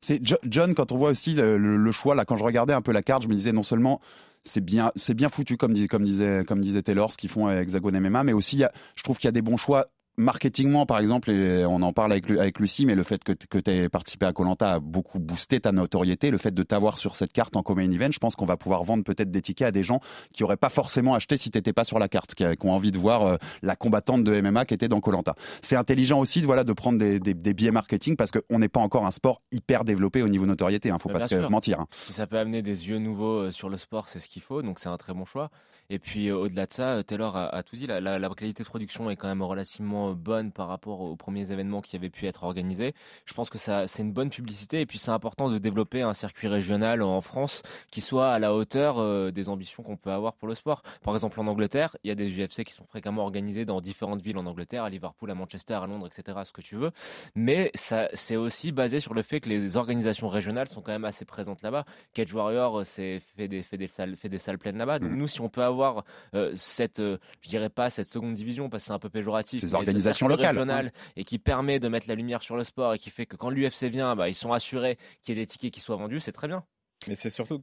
C'est 0.01 0.25
Jo- 0.25 0.37
John, 0.43 0.75
quand 0.75 0.91
on 0.91 0.97
voit 0.97 1.09
aussi 1.09 1.33
le- 1.33 1.57
le 1.57 1.91
choix, 1.91 2.15
là, 2.15 2.23
quand 2.23 2.37
je 2.37 2.43
regardais 2.43 2.73
un 2.73 2.81
peu 2.81 2.93
la 2.93 3.01
carte, 3.01 3.23
je 3.23 3.27
me 3.27 3.33
disais 3.33 3.51
non 3.51 3.63
seulement 3.63 3.99
c'est 4.43 4.63
bien, 4.63 4.91
c'est 4.95 5.13
bien 5.13 5.29
foutu 5.29 5.57
comme, 5.57 5.73
comme 5.87 6.03
disait, 6.03 6.43
comme 6.47 6.61
disait 6.61 6.81
Taylor, 6.81 7.11
ce 7.11 7.17
qu'ils 7.17 7.29
font 7.29 7.47
avec 7.47 7.63
Hexagone 7.63 7.99
MMA, 7.99 8.23
mais 8.23 8.33
aussi 8.33 8.57
y 8.57 8.67
je 8.95 9.03
trouve 9.03 9.17
qu'il 9.17 9.27
y 9.27 9.29
a 9.29 9.33
des 9.33 9.41
bons 9.41 9.57
choix 9.57 9.87
marketingement 10.19 10.85
par 10.85 10.99
exemple 10.99 11.31
et 11.31 11.65
on 11.65 11.81
en 11.81 11.93
parle 11.93 12.11
avec, 12.11 12.27
Lu- 12.27 12.39
avec 12.39 12.59
Lucie 12.59 12.85
mais 12.85 12.93
le 12.93 13.03
fait 13.03 13.23
que, 13.23 13.31
tu 13.31 13.47
aies 13.71 13.87
participé 13.89 14.25
à 14.25 14.33
Colanta 14.33 14.73
a 14.73 14.79
beaucoup 14.79 15.17
boosté 15.17 15.59
ta 15.61 15.71
notoriété 15.71 16.29
le 16.29 16.37
fait 16.37 16.53
de 16.53 16.61
t'avoir 16.61 16.97
sur 16.97 17.15
cette 17.15 17.31
carte 17.31 17.55
en 17.55 17.63
common 17.63 17.89
event 17.89 18.09
je 18.11 18.19
pense 18.19 18.35
qu'on 18.35 18.45
va 18.45 18.57
pouvoir 18.57 18.83
vendre 18.83 19.03
peut-être 19.03 19.31
des 19.31 19.41
tickets 19.41 19.67
à 19.69 19.71
des 19.71 19.83
gens 19.83 20.01
qui 20.33 20.43
auraient 20.43 20.57
pas 20.57 20.69
forcément 20.69 21.15
acheté 21.15 21.37
si 21.37 21.49
t'étais 21.51 21.73
pas 21.73 21.85
sur 21.85 21.99
la 21.99 22.09
carte 22.09 22.35
qui, 22.35 22.43
ont 22.45 22.71
envie 22.73 22.91
de 22.91 22.97
voir 22.99 23.25
euh, 23.25 23.37
la 23.61 23.75
combattante 23.77 24.23
de 24.25 24.39
MMA 24.41 24.65
qui 24.65 24.73
était 24.73 24.89
dans 24.89 24.99
Colanta 24.99 25.35
c'est 25.61 25.77
intelligent 25.77 26.19
aussi 26.19 26.41
de, 26.41 26.45
voilà, 26.45 26.63
de 26.65 26.73
prendre 26.73 26.99
des, 26.99 27.19
des, 27.19 27.33
des 27.33 27.53
biais 27.53 27.71
marketing 27.71 28.15
parce 28.17 28.31
qu'on 28.31 28.59
n'est 28.59 28.67
pas 28.69 28.81
encore 28.81 29.05
un 29.05 29.11
sport 29.11 29.41
hyper 29.53 29.85
développé 29.85 30.21
au 30.21 30.27
niveau 30.27 30.45
notoriété 30.45 30.89
hein, 30.89 30.97
faut 30.99 31.09
Bah, 31.09 31.19
pas 31.19 31.27
se 31.29 31.35
mentir 31.47 31.79
hein. 31.79 31.87
Si 31.91 32.11
ça 32.13 32.27
peut 32.27 32.37
amener 32.37 32.61
des 32.61 32.87
yeux 32.89 32.97
nouveaux 32.99 33.39
euh, 33.43 33.51
sur 33.51 33.69
le 33.69 33.77
sport, 33.77 34.09
c'est 34.09 34.19
ce 34.19 34.27
qu'il 34.27 34.41
faut, 34.41 34.61
donc 34.61 34.79
c'est 34.79 34.89
un 34.89 34.97
très 34.97 35.13
bon 35.13 35.25
choix. 35.25 35.49
Et 35.89 35.97
puis 35.99 36.27
euh, 36.29 36.35
au-delà 36.37 36.65
de 36.67 36.73
ça, 36.73 37.03
Taylor 37.03 37.35
a, 37.35 37.47
a 37.47 37.63
tout 37.63 37.75
dit, 37.75 37.87
la, 37.87 37.99
la- 38.01 38.19
la 38.19 38.29
qualité 38.29 38.63
de 38.63 38.67
production 38.67 39.09
est 39.09 39.15
quand 39.15 39.27
même 39.27 39.41
relativement 39.41 40.08
euh, 40.09 40.13
bonne 40.13 40.51
par 40.51 40.67
rapport 40.67 41.01
aux 41.01 41.15
premiers 41.15 41.51
événements 41.51 41.81
qui 41.81 41.95
avaient 41.95 42.09
pu 42.09 42.25
être 42.27 42.43
organisés. 42.43 42.93
Je 43.25 43.33
pense 43.33 43.49
que 43.49 43.57
ça, 43.57 43.87
c'est 43.87 44.03
une 44.03 44.13
bonne 44.13 44.29
publicité 44.29 44.81
et 44.81 44.85
puis 44.85 44.97
c'est 44.97 45.11
important 45.11 45.49
de 45.49 45.57
développer 45.57 46.01
un 46.01 46.13
circuit 46.13 46.47
régional 46.47 47.01
en 47.01 47.21
France 47.21 47.63
qui 47.91 48.01
soit 48.01 48.31
à 48.31 48.39
la 48.39 48.53
hauteur 48.53 48.99
euh, 48.99 49.31
des 49.31 49.49
ambitions 49.49 49.83
qu'on 49.83 49.97
peut 49.97 50.11
avoir 50.11 50.33
pour 50.33 50.47
le 50.47 50.55
sport. 50.55 50.81
Par 51.03 51.13
exemple 51.13 51.39
en 51.39 51.47
Angleterre, 51.47 51.95
il 52.03 52.09
y 52.09 52.11
a 52.11 52.15
des 52.15 52.29
UFC 52.29 52.63
qui 52.63 52.73
sont 52.73 52.85
fréquemment 52.85 53.23
organisés 53.23 53.65
dans 53.65 53.81
différentes 53.81 54.21
villes 54.21 54.37
en 54.37 54.45
Angleterre, 54.45 54.83
à 54.83 54.89
Liverpool, 54.89 55.31
à 55.31 55.35
Manchester, 55.35 55.75
à 55.75 55.87
Londres, 55.87 56.07
etc., 56.07 56.37
ce 56.45 56.51
que 56.51 56.61
tu 56.61 56.75
veux. 56.75 56.91
Mais 57.35 57.71
ça, 57.75 58.09
c'est 58.13 58.35
aussi 58.35 58.71
basé 58.71 58.99
sur 58.99 59.13
le 59.13 59.21
fait 59.21 59.39
que 59.39 59.49
les 59.49 59.77
organisations 59.77 60.29
régionales 60.29 60.67
sont 60.67 60.81
quand 60.81 60.91
même 60.91 61.05
assez 61.05 61.25
présentes 61.25 61.61
là-bas. 61.61 61.85
Cage 62.13 62.33
Warrior 62.33 62.79
euh, 62.79 62.83
c'est 62.83 63.21
fait 63.37 63.47
des, 63.47 63.61
fait 63.61 63.77
des 63.77 63.87
salles, 63.87 64.15
fait 64.15 64.29
des 64.29 64.37
salles 64.37 64.57
pleines 64.57 64.77
là-bas. 64.77 64.99
Donc 64.99 65.11
nous, 65.11 65.27
si 65.27 65.41
on 65.41 65.49
peut 65.49 65.63
avoir 65.63 66.03
euh, 66.33 66.51
cette, 66.55 66.99
euh, 66.99 67.17
je 67.41 67.49
dirais 67.49 67.69
pas 67.69 67.89
cette 67.89 68.07
seconde 68.07 68.33
division 68.33 68.69
parce 68.69 68.83
que 68.83 68.87
c'est 68.87 68.93
un 68.93 68.99
peu 68.99 69.09
péjoratif, 69.09 69.63
mais 69.63 69.88
régional 70.35 70.85
ouais. 70.85 70.91
et 71.15 71.23
qui 71.23 71.39
permet 71.39 71.79
de 71.79 71.87
mettre 71.87 72.07
la 72.07 72.15
lumière 72.15 72.41
sur 72.41 72.55
le 72.55 72.63
sport 72.63 72.93
et 72.93 72.99
qui 72.99 73.09
fait 73.09 73.25
que 73.25 73.35
quand 73.35 73.49
l'UFC 73.49 73.85
vient, 73.85 74.15
bah, 74.15 74.29
ils 74.29 74.35
sont 74.35 74.51
assurés 74.53 74.97
qu'il 75.21 75.35
y 75.35 75.39
ait 75.39 75.41
des 75.41 75.47
tickets 75.47 75.73
qui 75.73 75.79
soient 75.79 75.95
vendus, 75.95 76.19
c'est 76.19 76.31
très 76.31 76.47
bien. 76.47 76.63
Mais 77.07 77.15
c'est 77.15 77.29
surtout 77.29 77.61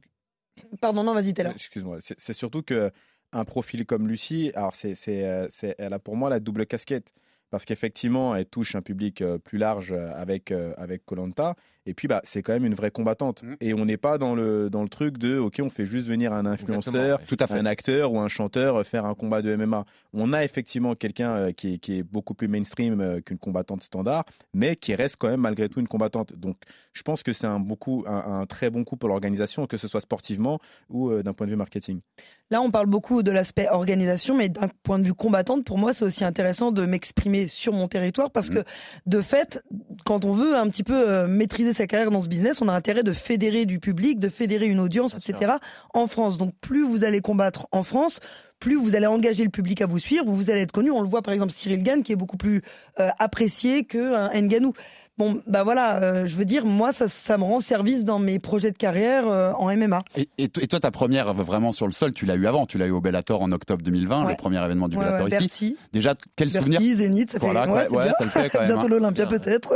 Pardon, 0.81 1.03
non, 1.03 1.13
vas-y, 1.13 1.33
Taylor. 1.33 1.53
Excuse-moi, 1.53 1.99
c'est 2.01 2.33
surtout 2.33 2.63
que 2.63 2.91
un 3.31 3.45
profil 3.45 3.85
comme 3.85 4.07
Lucie, 4.07 4.51
alors 4.55 4.75
c'est, 4.75 4.95
c'est, 4.95 5.25
euh, 5.25 5.47
c'est- 5.49 5.75
elle 5.77 5.93
a 5.93 5.99
pour 5.99 6.15
moi 6.15 6.29
la 6.29 6.39
double 6.39 6.65
casquette. 6.65 7.13
Parce 7.49 7.63
qu'effectivement, 7.63 8.35
elle 8.35 8.45
touche 8.45 8.75
un 8.75 8.81
public 8.81 9.21
euh, 9.21 9.37
plus 9.37 9.57
large 9.57 9.93
euh, 9.93 10.11
avec 10.15 10.51
avec 10.51 11.05
Colanta. 11.05 11.55
Et 11.87 11.93
puis, 11.93 12.07
bah, 12.07 12.21
c'est 12.25 12.43
quand 12.43 12.53
même 12.53 12.65
une 12.65 12.75
vraie 12.75 12.91
combattante. 12.91 13.43
Mmh. 13.43 13.55
Et 13.61 13.73
on 13.73 13.85
n'est 13.85 13.97
pas 13.97 14.17
dans 14.17 14.35
le 14.35 14.69
dans 14.69 14.83
le 14.83 14.89
truc 14.89 15.17
de, 15.17 15.37
ok, 15.37 15.61
on 15.63 15.69
fait 15.69 15.85
juste 15.85 16.07
venir 16.07 16.33
un 16.33 16.45
influenceur, 16.45 17.19
ouais. 17.19 17.25
Tout 17.25 17.37
à 17.39 17.47
fait. 17.47 17.53
un 17.55 17.65
acteur 17.65 18.11
ou 18.11 18.19
un 18.19 18.27
chanteur 18.27 18.75
euh, 18.75 18.83
faire 18.83 19.05
un 19.05 19.15
combat 19.15 19.41
de 19.41 19.55
MMA. 19.55 19.85
On 20.13 20.33
a 20.33 20.43
effectivement 20.43 20.95
quelqu'un 20.95 21.31
euh, 21.31 21.51
qui, 21.51 21.75
est, 21.75 21.77
qui 21.79 21.97
est 21.97 22.03
beaucoup 22.03 22.33
plus 22.33 22.49
mainstream 22.49 22.99
euh, 22.99 23.21
qu'une 23.21 23.37
combattante 23.37 23.81
standard, 23.83 24.25
mais 24.53 24.75
qui 24.75 24.93
reste 24.95 25.15
quand 25.17 25.29
même 25.29 25.41
malgré 25.41 25.69
tout 25.69 25.79
une 25.79 25.87
combattante. 25.87 26.33
Donc, 26.33 26.57
je 26.91 27.03
pense 27.03 27.23
que 27.23 27.31
c'est 27.31 27.47
un, 27.47 27.59
beaucoup, 27.59 28.03
un, 28.05 28.41
un 28.41 28.45
très 28.45 28.69
bon 28.69 28.83
coup 28.83 28.97
pour 28.97 29.07
l'organisation, 29.07 29.65
que 29.65 29.77
ce 29.77 29.87
soit 29.87 30.01
sportivement 30.01 30.59
ou 30.89 31.09
euh, 31.09 31.23
d'un 31.23 31.33
point 31.33 31.47
de 31.47 31.51
vue 31.51 31.57
marketing. 31.57 32.01
Là, 32.49 32.61
on 32.61 32.71
parle 32.71 32.87
beaucoup 32.87 33.23
de 33.23 33.31
l'aspect 33.31 33.67
organisation, 33.67 34.35
mais 34.35 34.47
d'un 34.47 34.69
point 34.83 34.99
de 34.99 35.03
vue 35.03 35.13
combattante, 35.13 35.65
pour 35.65 35.77
moi, 35.77 35.93
c'est 35.93 36.05
aussi 36.05 36.23
intéressant 36.23 36.71
de 36.71 36.85
m'exprimer 36.85 37.47
sur 37.47 37.73
mon 37.73 37.89
territoire 37.89 38.31
parce 38.31 38.49
que, 38.49 38.63
de 39.05 39.21
fait, 39.21 39.61
quand 40.05 40.23
on 40.23 40.31
veut 40.31 40.55
un 40.55 40.69
petit 40.69 40.83
peu 40.83 41.09
euh, 41.09 41.27
maîtriser 41.27 41.73
sa 41.77 41.87
carrière 41.87 42.11
dans 42.11 42.21
ce 42.21 42.27
business, 42.27 42.61
on 42.61 42.67
a 42.67 42.73
intérêt 42.73 43.03
de 43.03 43.13
fédérer 43.13 43.65
du 43.65 43.79
public, 43.79 44.19
de 44.19 44.29
fédérer 44.29 44.65
une 44.67 44.79
audience, 44.79 45.15
etc. 45.15 45.53
en 45.93 46.07
France. 46.07 46.37
Donc 46.37 46.53
plus 46.59 46.83
vous 46.83 47.03
allez 47.03 47.21
combattre 47.21 47.67
en 47.71 47.83
France, 47.83 48.19
plus 48.59 48.75
vous 48.75 48.95
allez 48.95 49.07
engager 49.07 49.43
le 49.43 49.49
public 49.49 49.81
à 49.81 49.85
vous 49.85 49.99
suivre, 49.99 50.25
vous 50.25 50.49
allez 50.49 50.61
être 50.61 50.71
connu. 50.71 50.91
On 50.91 51.01
le 51.01 51.07
voit 51.07 51.21
par 51.21 51.33
exemple 51.33 51.53
Cyril 51.53 51.83
Gann 51.83 52.03
qui 52.03 52.11
est 52.11 52.17
beaucoup 52.17 52.37
plus 52.37 52.61
euh, 52.99 53.09
apprécié 53.19 53.85
qu'un 53.85 54.29
Nganou. 54.29 54.73
Bon, 55.17 55.41
bah 55.47 55.63
voilà, 55.63 56.01
euh, 56.03 56.25
je 56.27 56.35
veux 56.35 56.45
dire, 56.45 56.63
moi, 56.65 56.91
ça, 56.91 57.07
ça 57.07 57.39
me 57.39 57.43
rend 57.43 57.59
service 57.59 58.05
dans 58.05 58.19
mes 58.19 58.37
projets 58.37 58.71
de 58.71 58.77
carrière 58.77 59.27
euh, 59.27 59.51
en 59.53 59.75
MMA. 59.75 60.03
Et, 60.15 60.29
et, 60.37 60.47
toi, 60.49 60.79
ta 60.79 60.91
première 60.91 61.33
vraiment 61.33 61.71
sur 61.71 61.87
le 61.87 61.91
sol, 61.91 62.11
tu 62.11 62.25
l'as 62.27 62.35
eu 62.35 62.45
avant, 62.45 62.67
tu 62.67 62.77
l'as 62.77 62.85
eu 62.85 62.91
au 62.91 63.01
Bellator 63.01 63.41
en 63.41 63.51
octobre 63.51 63.81
2020, 63.83 64.25
Ouais. 64.25 64.31
le 64.33 64.37
premier 64.37 64.63
événement 64.63 64.87
du 64.87 64.95
Ouais, 64.97 65.05
Bellator 65.05 65.23
ouais, 65.27 65.31
ici. 65.31 65.39
Bercy. 65.39 65.77
Déjà, 65.91 66.13
quel 66.35 66.49
Bercy, 66.49 66.57
souvenir 66.59 66.81
Zénith, 66.97 67.31
ça 67.31 67.39
fait 67.39 67.45
Voilà, 67.51 67.67
ouais, 67.67 67.89
ouais, 67.89 68.09
ça 68.17 68.23
le 68.25 68.29
fait 68.29 68.49
quand 68.49 68.59
même, 68.59 68.67
Bientôt 68.67 68.85
hein. 68.85 68.89
l'Olympia 68.89 69.25
peut-être. 69.25 69.73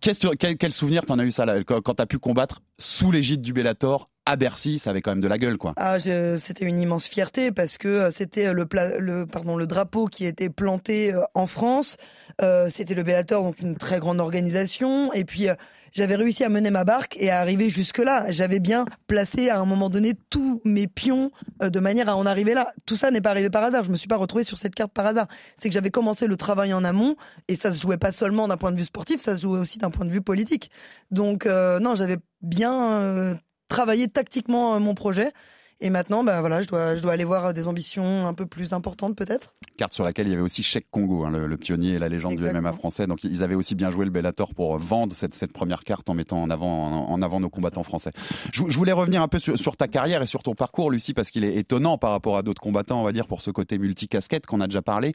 Quel, 0.00 0.56
quel 0.56 0.72
souvenir 0.72 1.04
t'en 1.04 1.18
as 1.18 1.24
eu 1.24 1.30
ça 1.30 1.44
là, 1.44 1.62
quand 1.64 1.94
t'as 1.94 2.06
pu 2.06 2.18
combattre 2.18 2.62
sous 2.78 3.10
l'égide 3.12 3.42
du 3.42 3.52
Bellator 3.52 4.06
à 4.26 4.36
Bercy, 4.36 4.78
ça 4.78 4.90
avait 4.90 5.00
quand 5.00 5.12
même 5.12 5.20
de 5.20 5.28
la 5.28 5.38
gueule 5.38 5.56
quoi. 5.56 5.72
Ah, 5.76 5.98
c'était 6.00 6.64
une 6.64 6.78
immense 6.78 7.06
fierté 7.06 7.52
parce 7.52 7.78
que 7.78 7.88
euh, 7.88 8.10
c'était 8.10 8.52
le, 8.52 8.66
pla- 8.66 8.98
le, 8.98 9.24
pardon, 9.24 9.56
le 9.56 9.66
drapeau 9.66 10.06
qui 10.06 10.26
était 10.26 10.50
planté 10.50 11.14
euh, 11.14 11.22
en 11.34 11.46
France. 11.46 11.96
Euh, 12.42 12.68
c'était 12.68 12.94
le 12.94 13.02
Bellator, 13.02 13.42
donc 13.42 13.60
une 13.60 13.76
très 13.76 13.98
grande 14.00 14.20
organisation. 14.20 15.12
Et 15.12 15.24
puis, 15.24 15.48
euh, 15.48 15.54
j'avais 15.92 16.16
réussi 16.16 16.44
à 16.44 16.50
mener 16.50 16.70
ma 16.70 16.84
barque 16.84 17.16
et 17.18 17.30
à 17.30 17.40
arriver 17.40 17.70
jusque-là. 17.70 18.26
J'avais 18.28 18.58
bien 18.58 18.84
placé 19.06 19.48
à 19.48 19.58
un 19.58 19.64
moment 19.64 19.88
donné 19.88 20.12
tous 20.28 20.60
mes 20.64 20.86
pions 20.88 21.30
euh, 21.62 21.70
de 21.70 21.80
manière 21.80 22.08
à 22.08 22.16
en 22.16 22.26
arriver 22.26 22.52
là. 22.52 22.72
Tout 22.84 22.96
ça 22.96 23.10
n'est 23.10 23.22
pas 23.22 23.30
arrivé 23.30 23.48
par 23.48 23.64
hasard. 23.64 23.84
Je 23.84 23.90
me 23.90 23.96
suis 23.96 24.08
pas 24.08 24.16
retrouvé 24.16 24.44
sur 24.44 24.58
cette 24.58 24.74
carte 24.74 24.92
par 24.92 25.06
hasard. 25.06 25.28
C'est 25.56 25.68
que 25.68 25.72
j'avais 25.72 25.90
commencé 25.90 26.26
le 26.26 26.36
travail 26.36 26.74
en 26.74 26.84
amont 26.84 27.16
et 27.48 27.56
ça 27.56 27.72
se 27.72 27.80
jouait 27.80 27.96
pas 27.96 28.12
seulement 28.12 28.48
d'un 28.48 28.56
point 28.56 28.72
de 28.72 28.76
vue 28.76 28.84
sportif, 28.84 29.22
ça 29.22 29.36
se 29.36 29.42
jouait 29.42 29.60
aussi 29.60 29.78
d'un 29.78 29.90
point 29.90 30.04
de 30.04 30.10
vue 30.10 30.20
politique. 30.20 30.70
Donc, 31.10 31.46
euh, 31.46 31.78
non, 31.78 31.94
j'avais 31.94 32.18
bien 32.42 33.38
travaillé 33.68 34.08
tactiquement 34.08 34.74
euh, 34.74 34.78
mon 34.78 34.94
projet. 34.94 35.32
Et 35.80 35.90
maintenant, 35.90 36.24
ben 36.24 36.40
voilà, 36.40 36.62
je 36.62 36.68
dois, 36.68 36.96
je 36.96 37.02
dois 37.02 37.12
aller 37.12 37.24
voir 37.24 37.52
des 37.52 37.68
ambitions 37.68 38.26
un 38.26 38.32
peu 38.32 38.46
plus 38.46 38.72
importantes 38.72 39.14
peut-être. 39.14 39.54
Carte 39.76 39.92
sur 39.92 40.04
laquelle 40.04 40.26
il 40.26 40.30
y 40.30 40.32
avait 40.32 40.42
aussi 40.42 40.62
Cheikh 40.62 40.86
Congo, 40.90 41.24
hein, 41.26 41.30
le, 41.30 41.46
le 41.46 41.56
pionnier 41.58 41.94
et 41.94 41.98
la 41.98 42.08
légende 42.08 42.36
du. 42.36 42.44
MMA 42.50 42.72
français. 42.72 43.06
Donc 43.06 43.24
ils 43.24 43.42
avaient 43.42 43.54
aussi 43.54 43.74
bien 43.74 43.90
joué 43.90 44.06
le 44.06 44.10
Bellator 44.10 44.54
pour 44.54 44.78
vendre 44.78 45.14
cette, 45.14 45.34
cette 45.34 45.52
première 45.52 45.84
carte 45.84 46.08
en 46.08 46.14
mettant 46.14 46.40
en 46.42 46.48
avant, 46.48 46.86
en, 47.08 47.10
en 47.12 47.20
avant 47.22 47.40
nos 47.40 47.50
combattants 47.50 47.82
français. 47.82 48.10
Je, 48.54 48.62
je 48.68 48.76
voulais 48.78 48.92
revenir 48.92 49.20
un 49.20 49.28
peu 49.28 49.38
sur, 49.38 49.58
sur 49.58 49.76
ta 49.76 49.86
carrière 49.86 50.22
et 50.22 50.26
sur 50.26 50.42
ton 50.42 50.54
parcours, 50.54 50.90
Lucie, 50.90 51.12
parce 51.12 51.30
qu'il 51.30 51.44
est 51.44 51.56
étonnant 51.56 51.98
par 51.98 52.10
rapport 52.12 52.38
à 52.38 52.42
d'autres 52.42 52.62
combattants, 52.62 53.00
on 53.00 53.04
va 53.04 53.12
dire, 53.12 53.26
pour 53.26 53.42
ce 53.42 53.50
côté 53.50 53.76
multicasquette 53.76 54.46
qu'on 54.46 54.62
a 54.62 54.66
déjà 54.68 54.80
parlé. 54.80 55.12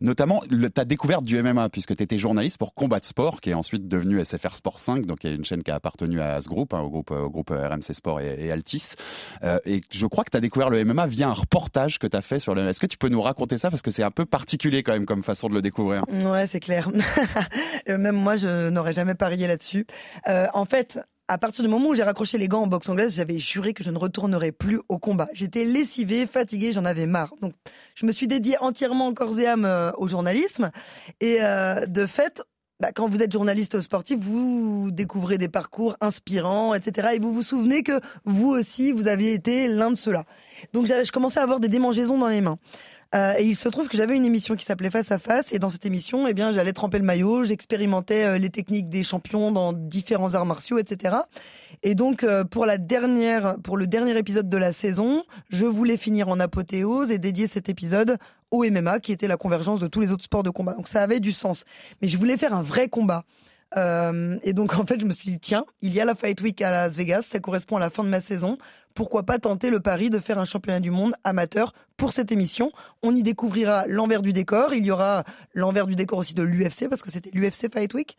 Notamment 0.00 0.42
le- 0.48 0.70
ta 0.70 0.86
découverte 0.86 1.24
du 1.24 1.36
MMA, 1.42 1.68
puisque 1.68 1.94
tu 1.94 2.02
étais 2.02 2.16
journaliste 2.16 2.56
pour 2.56 2.72
Combat 2.72 3.00
Sport, 3.02 3.42
qui 3.42 3.50
est 3.50 3.54
ensuite 3.54 3.86
devenu 3.88 4.18
SFR 4.24 4.54
Sport 4.54 4.78
5, 4.78 5.04
donc 5.04 5.24
il 5.24 5.30
y 5.30 5.32
a 5.34 5.36
une 5.36 5.44
chaîne 5.44 5.62
qui 5.62 5.70
a 5.70 5.74
appartenu 5.74 6.20
à 6.22 6.40
ce 6.40 6.48
groupe, 6.48 6.72
hein, 6.72 6.80
au 6.80 6.88
groupe, 6.88 7.10
au 7.10 7.28
groupe 7.28 7.50
RMC 7.50 7.92
Sport 7.92 8.20
et, 8.20 8.36
et 8.46 8.50
Altis. 8.50 8.94
Euh, 9.44 9.58
et 9.66 9.80
je 9.98 10.06
crois 10.06 10.24
que 10.24 10.30
tu 10.30 10.36
as 10.36 10.40
découvert 10.40 10.70
le 10.70 10.84
MMA 10.84 11.06
via 11.06 11.28
un 11.28 11.32
reportage 11.32 11.98
que 11.98 12.06
tu 12.06 12.16
as 12.16 12.22
fait 12.22 12.38
sur 12.38 12.54
le 12.54 12.66
Est-ce 12.68 12.80
que 12.80 12.86
tu 12.86 12.96
peux 12.96 13.08
nous 13.08 13.20
raconter 13.20 13.58
ça? 13.58 13.70
Parce 13.70 13.82
que 13.82 13.90
c'est 13.90 14.02
un 14.04 14.10
peu 14.10 14.24
particulier 14.24 14.82
quand 14.82 14.92
même 14.92 15.06
comme 15.06 15.22
façon 15.22 15.48
de 15.48 15.54
le 15.54 15.62
découvrir. 15.62 16.04
Ouais, 16.08 16.46
c'est 16.46 16.60
clair. 16.60 16.90
Euh, 17.88 17.96
Même 17.96 18.16
moi, 18.16 18.36
je 18.36 18.68
n'aurais 18.68 18.92
jamais 18.92 19.14
parié 19.14 19.46
là-dessus. 19.46 19.86
Euh, 20.28 20.46
en 20.52 20.64
fait, 20.64 20.98
à 21.26 21.38
partir 21.38 21.64
du 21.64 21.70
moment 21.70 21.88
où 21.90 21.94
j'ai 21.94 22.02
raccroché 22.02 22.36
les 22.36 22.48
gants 22.48 22.62
en 22.62 22.66
boxe 22.66 22.88
anglaise, 22.88 23.14
j'avais 23.14 23.38
juré 23.38 23.72
que 23.72 23.82
je 23.82 23.90
ne 23.90 23.98
retournerais 23.98 24.52
plus 24.52 24.80
au 24.88 24.98
combat. 24.98 25.28
J'étais 25.32 25.64
lessivée, 25.64 26.26
fatiguée, 26.26 26.72
j'en 26.72 26.84
avais 26.84 27.06
marre. 27.06 27.32
Donc, 27.40 27.54
je 27.94 28.04
me 28.04 28.12
suis 28.12 28.28
dédiée 28.28 28.56
entièrement 28.60 29.12
corps 29.14 29.38
et 29.38 29.46
âme 29.46 29.64
euh, 29.64 29.90
au 29.96 30.06
journalisme. 30.06 30.70
Et 31.20 31.38
de 31.38 32.06
fait, 32.06 32.42
bah, 32.80 32.92
quand 32.92 33.08
vous 33.08 33.22
êtes 33.22 33.32
journaliste 33.32 33.80
sportif, 33.80 34.18
vous 34.20 34.90
découvrez 34.92 35.36
des 35.36 35.48
parcours 35.48 35.96
inspirants, 36.00 36.74
etc. 36.74 37.08
Et 37.14 37.18
vous 37.18 37.32
vous 37.32 37.42
souvenez 37.42 37.82
que 37.82 38.00
vous 38.24 38.50
aussi, 38.50 38.92
vous 38.92 39.08
aviez 39.08 39.32
été 39.32 39.66
l'un 39.66 39.90
de 39.90 39.96
ceux-là. 39.96 40.24
Donc, 40.72 40.86
je 40.86 41.10
commençais 41.10 41.40
à 41.40 41.42
avoir 41.42 41.58
des 41.58 41.68
démangeaisons 41.68 42.18
dans 42.18 42.28
les 42.28 42.40
mains. 42.40 42.58
Euh, 43.14 43.34
et 43.38 43.44
il 43.44 43.56
se 43.56 43.68
trouve 43.70 43.88
que 43.88 43.96
j'avais 43.96 44.16
une 44.16 44.26
émission 44.26 44.54
qui 44.54 44.66
s'appelait 44.66 44.90
Face 44.90 45.10
à 45.10 45.18
Face, 45.18 45.52
et 45.52 45.58
dans 45.58 45.70
cette 45.70 45.86
émission, 45.86 46.26
eh 46.26 46.34
bien, 46.34 46.52
j'allais 46.52 46.74
tremper 46.74 46.98
le 46.98 47.04
maillot, 47.04 47.44
j'expérimentais 47.44 48.24
euh, 48.24 48.38
les 48.38 48.50
techniques 48.50 48.90
des 48.90 49.02
champions 49.02 49.50
dans 49.50 49.72
différents 49.72 50.34
arts 50.34 50.44
martiaux, 50.44 50.78
etc. 50.78 51.16
Et 51.82 51.94
donc, 51.94 52.22
euh, 52.22 52.44
pour 52.44 52.66
la 52.66 52.76
dernière, 52.76 53.56
pour 53.64 53.78
le 53.78 53.86
dernier 53.86 54.16
épisode 54.18 54.50
de 54.50 54.56
la 54.58 54.74
saison, 54.74 55.24
je 55.48 55.64
voulais 55.64 55.96
finir 55.96 56.28
en 56.28 56.38
apothéose 56.38 57.10
et 57.10 57.18
dédier 57.18 57.46
cet 57.46 57.70
épisode 57.70 58.18
au 58.50 58.62
MMA, 58.64 59.00
qui 59.00 59.12
était 59.12 59.28
la 59.28 59.38
convergence 59.38 59.80
de 59.80 59.86
tous 59.86 60.00
les 60.00 60.12
autres 60.12 60.24
sports 60.24 60.42
de 60.42 60.50
combat. 60.50 60.74
Donc, 60.74 60.88
ça 60.88 61.02
avait 61.02 61.20
du 61.20 61.32
sens. 61.32 61.64
Mais 62.02 62.08
je 62.08 62.18
voulais 62.18 62.36
faire 62.36 62.52
un 62.52 62.62
vrai 62.62 62.88
combat. 62.88 63.24
Euh, 63.76 64.38
et 64.42 64.52
donc 64.52 64.74
en 64.74 64.86
fait, 64.86 65.00
je 65.00 65.04
me 65.04 65.12
suis 65.12 65.30
dit 65.30 65.38
tiens, 65.38 65.64
il 65.80 65.92
y 65.92 66.00
a 66.00 66.04
la 66.04 66.14
Fight 66.14 66.40
Week 66.40 66.60
à 66.62 66.70
Las 66.70 66.96
Vegas, 66.96 67.22
ça 67.22 67.38
correspond 67.38 67.76
à 67.76 67.80
la 67.80 67.90
fin 67.90 68.04
de 68.04 68.08
ma 68.08 68.20
saison. 68.20 68.58
Pourquoi 68.94 69.22
pas 69.22 69.38
tenter 69.38 69.70
le 69.70 69.78
pari 69.78 70.10
de 70.10 70.18
faire 70.18 70.38
un 70.38 70.44
championnat 70.44 70.80
du 70.80 70.90
monde 70.90 71.14
amateur 71.22 71.72
pour 71.96 72.12
cette 72.12 72.32
émission? 72.32 72.72
On 73.02 73.14
y 73.14 73.22
découvrira 73.22 73.84
l'envers 73.86 74.22
du 74.22 74.32
décor. 74.32 74.74
Il 74.74 74.84
y 74.84 74.90
aura 74.90 75.24
l'envers 75.54 75.86
du 75.86 75.94
décor 75.94 76.18
aussi 76.18 76.34
de 76.34 76.42
l'UFC 76.42 76.88
parce 76.88 77.02
que 77.02 77.10
c'était 77.10 77.30
l'UFC 77.32 77.72
Fight 77.72 77.94
Week. 77.94 78.16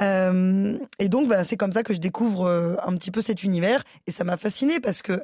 Euh, 0.00 0.78
et 0.98 1.08
donc 1.08 1.28
bah, 1.28 1.44
c'est 1.44 1.56
comme 1.56 1.72
ça 1.72 1.82
que 1.82 1.92
je 1.92 1.98
découvre 1.98 2.46
euh, 2.46 2.76
un 2.86 2.96
petit 2.96 3.10
peu 3.10 3.20
cet 3.20 3.42
univers 3.42 3.84
et 4.06 4.12
ça 4.12 4.24
m'a 4.24 4.36
fasciné 4.36 4.80
parce 4.80 5.02
que 5.02 5.22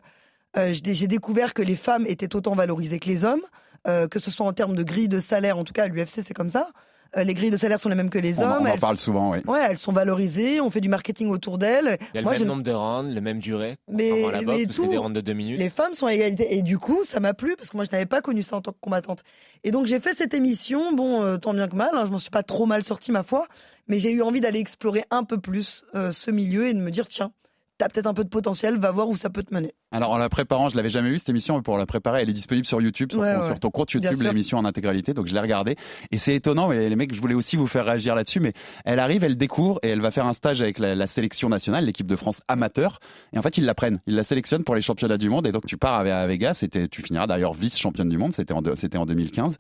j'ai 0.57 1.07
découvert 1.07 1.55
que 1.55 1.63
les 1.63 1.77
femmes 1.77 2.05
étaient 2.09 2.35
autant 2.35 2.57
valorisées 2.57 2.99
que 2.99 3.09
les 3.09 3.25
hommes, 3.25 3.43
que 3.85 4.19
ce 4.19 4.33
soit 4.33 4.45
en 4.45 4.53
termes 4.53 4.75
de 4.75 4.83
grille 4.83 5.07
de 5.07 5.21
salaire, 5.21 5.57
en 5.57 5.63
tout 5.63 5.73
cas 5.73 5.85
à 5.85 5.87
l'UFC 5.87 6.23
c'est 6.27 6.35
comme 6.35 6.51
ça. 6.51 6.73
Euh, 7.17 7.25
les 7.25 7.35
grilles 7.35 7.51
de 7.51 7.57
salaire 7.57 7.81
sont 7.81 7.89
les 7.89 7.95
mêmes 7.97 8.11
que 8.11 8.19
les 8.19 8.39
On, 8.39 8.43
en- 8.43 8.45
hommes. 8.45 8.59
on 8.61 8.63
en 8.63 8.67
elles 8.67 8.79
parle 8.81 8.99
souvent, 8.99 9.33
oui. 9.33 9.39
Ouais, 9.49 9.67
elles 9.71 9.79
sont 9.79 9.93
valorisées, 9.93 10.61
on 10.61 10.71
fait 10.71 10.81
du 10.81 10.89
marketing 10.89 11.29
autour 11.29 11.59
d'elles. 11.59 11.99
Il 12.01 12.17
y 12.17 12.19
a 12.19 12.21
le 12.21 12.23
Moi, 12.23 12.33
même 12.39 12.45
nombre 12.45 12.63
de 12.63 12.71
rounds, 12.73 13.13
le 13.15 13.21
même 13.21 13.39
durée. 13.41 13.77
Mais- 13.89 14.31
la 14.31 14.43
boxe 14.43 14.77
tout- 14.77 14.87
des 14.87 14.97
rounds 14.97 15.15
de 15.15 15.21
2 15.21 15.33
minutes. 15.33 15.59
Les 15.59 15.71
femmes 15.71 15.95
sont 15.95 16.07
à 16.07 16.15
égalité. 16.15 16.55
Et 16.55 16.63
du 16.63 16.79
coup, 16.79 17.03
ça 17.05 17.19
m'a 17.19 17.35
plu 17.35 17.57
parce 17.57 17.71
que 17.71 17.77
moi, 17.77 17.85
je 17.85 17.91
n'avais 17.91 18.07
pas 18.07 18.21
connu 18.21 18.43
ça 18.45 18.57
en 18.57 18.61
tant 18.61 18.71
que 18.73 18.79
combattante. 18.81 19.23
Et 19.65 19.71
donc, 19.73 19.87
j'ai 19.87 19.99
fait 19.99 20.15
cette 20.15 20.35
émission. 20.35 20.93
Bon, 20.93 21.23
euh, 21.23 21.37
tant 21.37 21.53
bien 21.53 21.67
que 21.69 21.77
mal. 21.77 21.91
hein, 21.95 22.05
je 22.07 22.13
m'en 22.13 22.19
suis 22.21 22.31
pas 22.31 22.43
trop 22.45 22.67
mal 22.67 22.85
sortie, 22.85 23.11
ma 23.11 23.23
foi. 23.25 23.47
Mais 23.89 23.99
j'ai 23.99 24.13
eu 24.13 24.23
envie 24.23 24.41
d'aller 24.41 24.61
explorer 24.61 25.05
un 25.11 25.25
peu 25.25 25.39
plus 25.39 25.85
euh, 25.97 26.13
ce 26.13 26.31
milieu 26.31 26.69
et 26.69 26.75
de 26.75 26.81
me 26.81 26.91
dire, 26.93 27.09
tiens, 27.09 27.33
t'as 27.79 27.89
peut-être 27.89 28.07
un 28.07 28.15
peu 28.15 28.23
de 28.25 28.29
potentiel, 28.29 28.79
va 28.79 28.93
voir 28.93 29.09
où 29.09 29.17
ça 29.17 29.31
peut 29.31 29.43
te 29.43 29.53
mener. 29.53 29.75
Alors 29.93 30.11
en 30.13 30.19
la 30.19 30.29
préparant, 30.29 30.69
je 30.69 30.77
l'avais 30.77 30.91
jamais 30.91 31.11
vu 31.11 31.19
cette 31.19 31.29
émission, 31.31 31.57
mais 31.57 31.63
pour 31.63 31.77
la 31.77 31.85
préparer, 31.85 32.23
elle 32.23 32.31
est 32.31 32.33
disponible 32.33 32.65
sur 32.65 32.81
YouTube, 32.81 33.11
sur, 33.11 33.21
Ouais, 33.21 33.35
ton, 33.35 33.41
ouais. 33.41 33.47
sur 33.49 33.59
ton 33.59 33.71
compte 33.71 33.91
YouTube, 33.93 34.11
l'émission 34.23 34.57
en 34.59 34.65
intégralité. 34.65 35.15
Donc 35.15 35.27
je 35.27 35.35
l'ai 35.35 35.41
regardée 35.41 35.75
et 36.13 36.19
c'est 36.19 36.35
étonnant. 36.37 36.69
Mais 36.69 36.89
les 36.89 36.95
mecs, 36.97 37.13
je 37.15 37.21
voulais 37.21 37.35
aussi 37.35 37.57
vous 37.57 37.67
faire 37.67 37.85
réagir 37.87 38.15
là-dessus. 38.15 38.39
Mais 38.39 38.53
elle 38.85 39.01
arrive, 39.01 39.25
elle 39.25 39.37
découvre 39.37 39.81
et 39.83 39.89
elle 39.89 40.01
va 40.01 40.11
faire 40.13 40.27
un 40.27 40.33
stage 40.33 40.61
avec 40.63 40.79
la, 40.79 40.95
la 40.95 41.07
sélection 41.09 41.49
nationale, 41.49 41.85
l'équipe 41.87 42.07
de 42.07 42.15
France 42.17 42.41
amateur. 42.47 43.01
Et 43.33 43.39
en 43.39 43.43
fait, 43.43 43.59
ils 43.59 43.65
la 43.65 43.75
prennent, 43.75 43.99
ils 44.07 44.15
la 44.15 44.23
sélectionnent 44.23 44.63
pour 44.63 44.77
les 44.77 44.81
championnats 44.83 45.19
du 45.19 45.29
monde. 45.29 45.47
Et 45.49 45.53
donc 45.53 45.67
tu 45.67 45.77
pars 45.77 45.95
à, 45.95 46.01
à 46.03 46.27
Vegas. 46.29 46.61
Et 46.63 46.89
tu 46.89 47.03
finiras 47.03 47.27
d'ailleurs 47.27 47.55
vice 47.55 47.77
championne 47.77 48.09
du 48.09 48.17
monde. 48.19 48.33
C'était 48.33 48.55
en, 48.55 48.63
deux- 48.63 48.77
c'était 48.77 48.99
en 48.99 49.07
2015. 49.07 49.57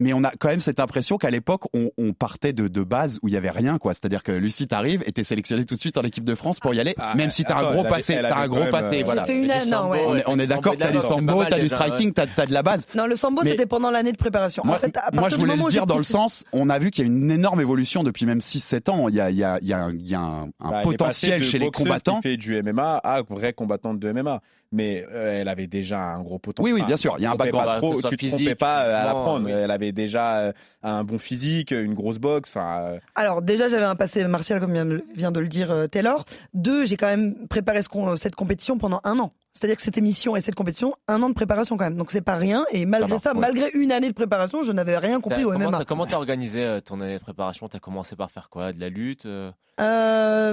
Mais 0.00 0.12
on 0.12 0.22
a 0.22 0.32
quand 0.38 0.48
même 0.48 0.60
cette 0.60 0.80
impression 0.80 1.16
qu'à 1.16 1.30
l'époque, 1.30 1.62
on, 1.72 1.90
on 1.96 2.12
partait 2.12 2.52
de, 2.52 2.68
de 2.68 2.82
base 2.82 3.18
où 3.22 3.28
il 3.28 3.34
y 3.34 3.38
avait 3.38 3.48
rien, 3.50 3.78
quoi. 3.78 3.94
C'est-à-dire 3.94 4.22
que 4.22 4.32
Lucie 4.32 4.66
t'arrive 4.66 5.02
et 5.06 5.12
t'es 5.12 5.24
sélectionnée 5.24 5.64
tout 5.64 5.76
de 5.76 5.80
suite 5.80 5.96
en 5.96 6.02
équipe 6.02 6.24
de 6.24 6.34
France 6.34 6.60
pour 6.60 6.74
y 6.74 6.80
aller, 6.80 6.94
Ah, 6.98 7.14
même 7.14 7.30
si 7.30 7.44
t'as 7.44 7.54
un 7.56 7.58
attends, 7.60 7.70
gros 7.72 7.84
elle 7.84 7.90
passé, 7.90 8.18
t'as 8.20 8.36
un 8.38 8.48
gros 8.48 8.66
passé, 8.70 9.00
euh, 9.00 9.04
voilà. 9.04 9.24
Fait 9.24 9.40
une 9.42 9.50
non, 9.66 9.70
sambo, 9.78 9.92
ouais. 9.92 10.04
On 10.06 10.16
est, 10.16 10.22
on 10.26 10.38
est 10.38 10.42
le 10.42 10.46
d'accord, 10.48 10.74
t'as 10.78 10.90
du 10.90 11.00
sambo, 11.00 11.44
t'as 11.44 11.58
du 11.58 11.68
striking, 11.68 12.12
t'as 12.12 12.26
t'as 12.26 12.46
de 12.46 12.52
la 12.52 12.62
base. 12.62 12.86
Non, 12.94 13.06
le 13.06 13.16
sambo, 13.16 13.42
c'était 13.42 13.66
pendant 13.66 13.90
l'année 13.90 14.12
de 14.12 14.16
préparation. 14.16 14.62
Moi, 14.64 14.76
en 14.76 14.78
fait, 14.78 14.96
à 14.96 15.10
moi, 15.12 15.22
partir 15.22 15.30
je 15.30 15.36
voulais 15.40 15.56
le 15.56 15.68
dire 15.70 15.86
dans 15.86 15.98
le 15.98 16.04
sens, 16.04 16.44
on 16.52 16.68
a 16.70 16.78
vu 16.78 16.90
qu'il 16.90 17.04
y 17.04 17.08
a 17.08 17.10
une 17.12 17.30
énorme 17.30 17.60
évolution 17.60 18.02
depuis 18.02 18.26
même 18.26 18.38
6-7 18.38 18.90
ans. 18.90 19.08
Il 19.08 19.14
y 19.14 19.20
a, 19.20 19.30
il 19.30 19.36
y 19.36 19.44
a, 19.44 19.58
il 19.62 19.68
y 19.68 19.72
a 19.72 19.78
un, 19.84 19.92
il 19.92 20.08
y 20.08 20.14
a 20.14 20.20
un- 20.20 20.42
un 20.60 20.70
Bah, 20.70 20.70
elle 20.72 20.78
est 20.80 20.82
potentiel 20.84 21.42
chez 21.44 21.58
les 21.58 21.70
combattants. 21.70 22.16
Qui 22.16 22.28
fait 22.30 22.36
du 22.36 22.60
MMA 22.62 22.96
à 22.96 23.22
vraie 23.22 23.52
combattante 23.52 23.98
de 23.98 24.12
MMA. 24.12 24.40
Mais 24.72 25.04
euh, 25.12 25.40
elle 25.40 25.48
avait 25.48 25.66
déjà 25.66 26.00
un 26.00 26.22
gros 26.22 26.38
potentiel. 26.38 26.72
Oui, 26.74 26.80
oui, 26.80 26.86
bien 26.86 26.96
sûr, 26.96 27.14
il 27.18 27.22
y 27.22 27.26
a 27.26 27.32
un 27.32 27.36
background. 27.36 27.66
pas 27.66 27.80
soit 27.80 27.90
tu 28.10 28.16
te 28.16 28.26
trompais 28.26 28.36
physique, 28.38 28.58
pas 28.58 28.84
euh, 28.86 29.02
à 29.02 29.04
la 29.04 29.12
prendre. 29.12 29.44
oui. 29.44 29.52
Elle 29.52 29.70
avait 29.70 29.92
déjà 29.92 30.38
euh, 30.38 30.52
un 30.82 31.04
bon 31.04 31.18
physique, 31.18 31.72
une 31.72 31.92
grosse 31.94 32.18
boxe. 32.18 32.48
Enfin, 32.50 32.80
euh, 32.82 32.98
Alors 33.14 33.42
déjà 33.42 33.68
j'avais 33.68 33.84
un 33.84 33.96
passé 33.96 34.24
martial 34.24 34.60
comme 34.60 34.72
vient 35.14 35.30
de- 35.30 35.40
le 35.40 35.48
dire 35.48 35.86
Taylor. 35.90 36.24
Deux, 36.54 36.86
j'ai 36.86 36.96
quand 36.96 37.06
même 37.08 37.46
préparé 37.48 37.82
ce 37.82 37.88
cette 38.16 38.34
compétition 38.34 38.78
pendant 38.78 39.00
un 39.04 39.18
an. 39.18 39.30
C'est-à-dire 39.52 39.76
que 39.76 39.82
cette 39.82 39.98
émission 39.98 40.34
et 40.34 40.40
cette 40.40 40.54
compétition, 40.54 40.94
un 41.08 41.22
an 41.22 41.28
de 41.28 41.34
préparation 41.34 41.76
quand 41.76 41.84
même. 41.84 41.96
Donc 41.96 42.10
c'est 42.10 42.22
pas 42.22 42.36
rien. 42.36 42.64
Et 42.72 42.86
malgré 42.86 43.16
Ça 43.16 43.18
ça, 43.18 43.30
va, 43.34 43.40
ouais. 43.40 43.40
malgré 43.42 43.68
une 43.74 43.92
année 43.92 44.08
de 44.08 44.14
préparation, 44.14 44.62
je 44.62 44.72
n'avais 44.72 44.96
rien 44.96 45.20
compris 45.20 45.44
au 45.44 45.52
MMA. 45.52 45.84
Comment 45.84 46.06
t'as 46.06 46.16
organisé 46.16 46.78
ton 46.84 47.00
année 47.02 47.18
de 47.18 47.22
préparation? 47.22 47.68
T'as 47.68 47.78
commencé 47.78 48.16
par 48.16 48.30
faire 48.30 48.48
quoi? 48.48 48.72
De 48.72 48.80
la 48.80 48.88
lutte 48.88 49.26
euh? 49.26 49.50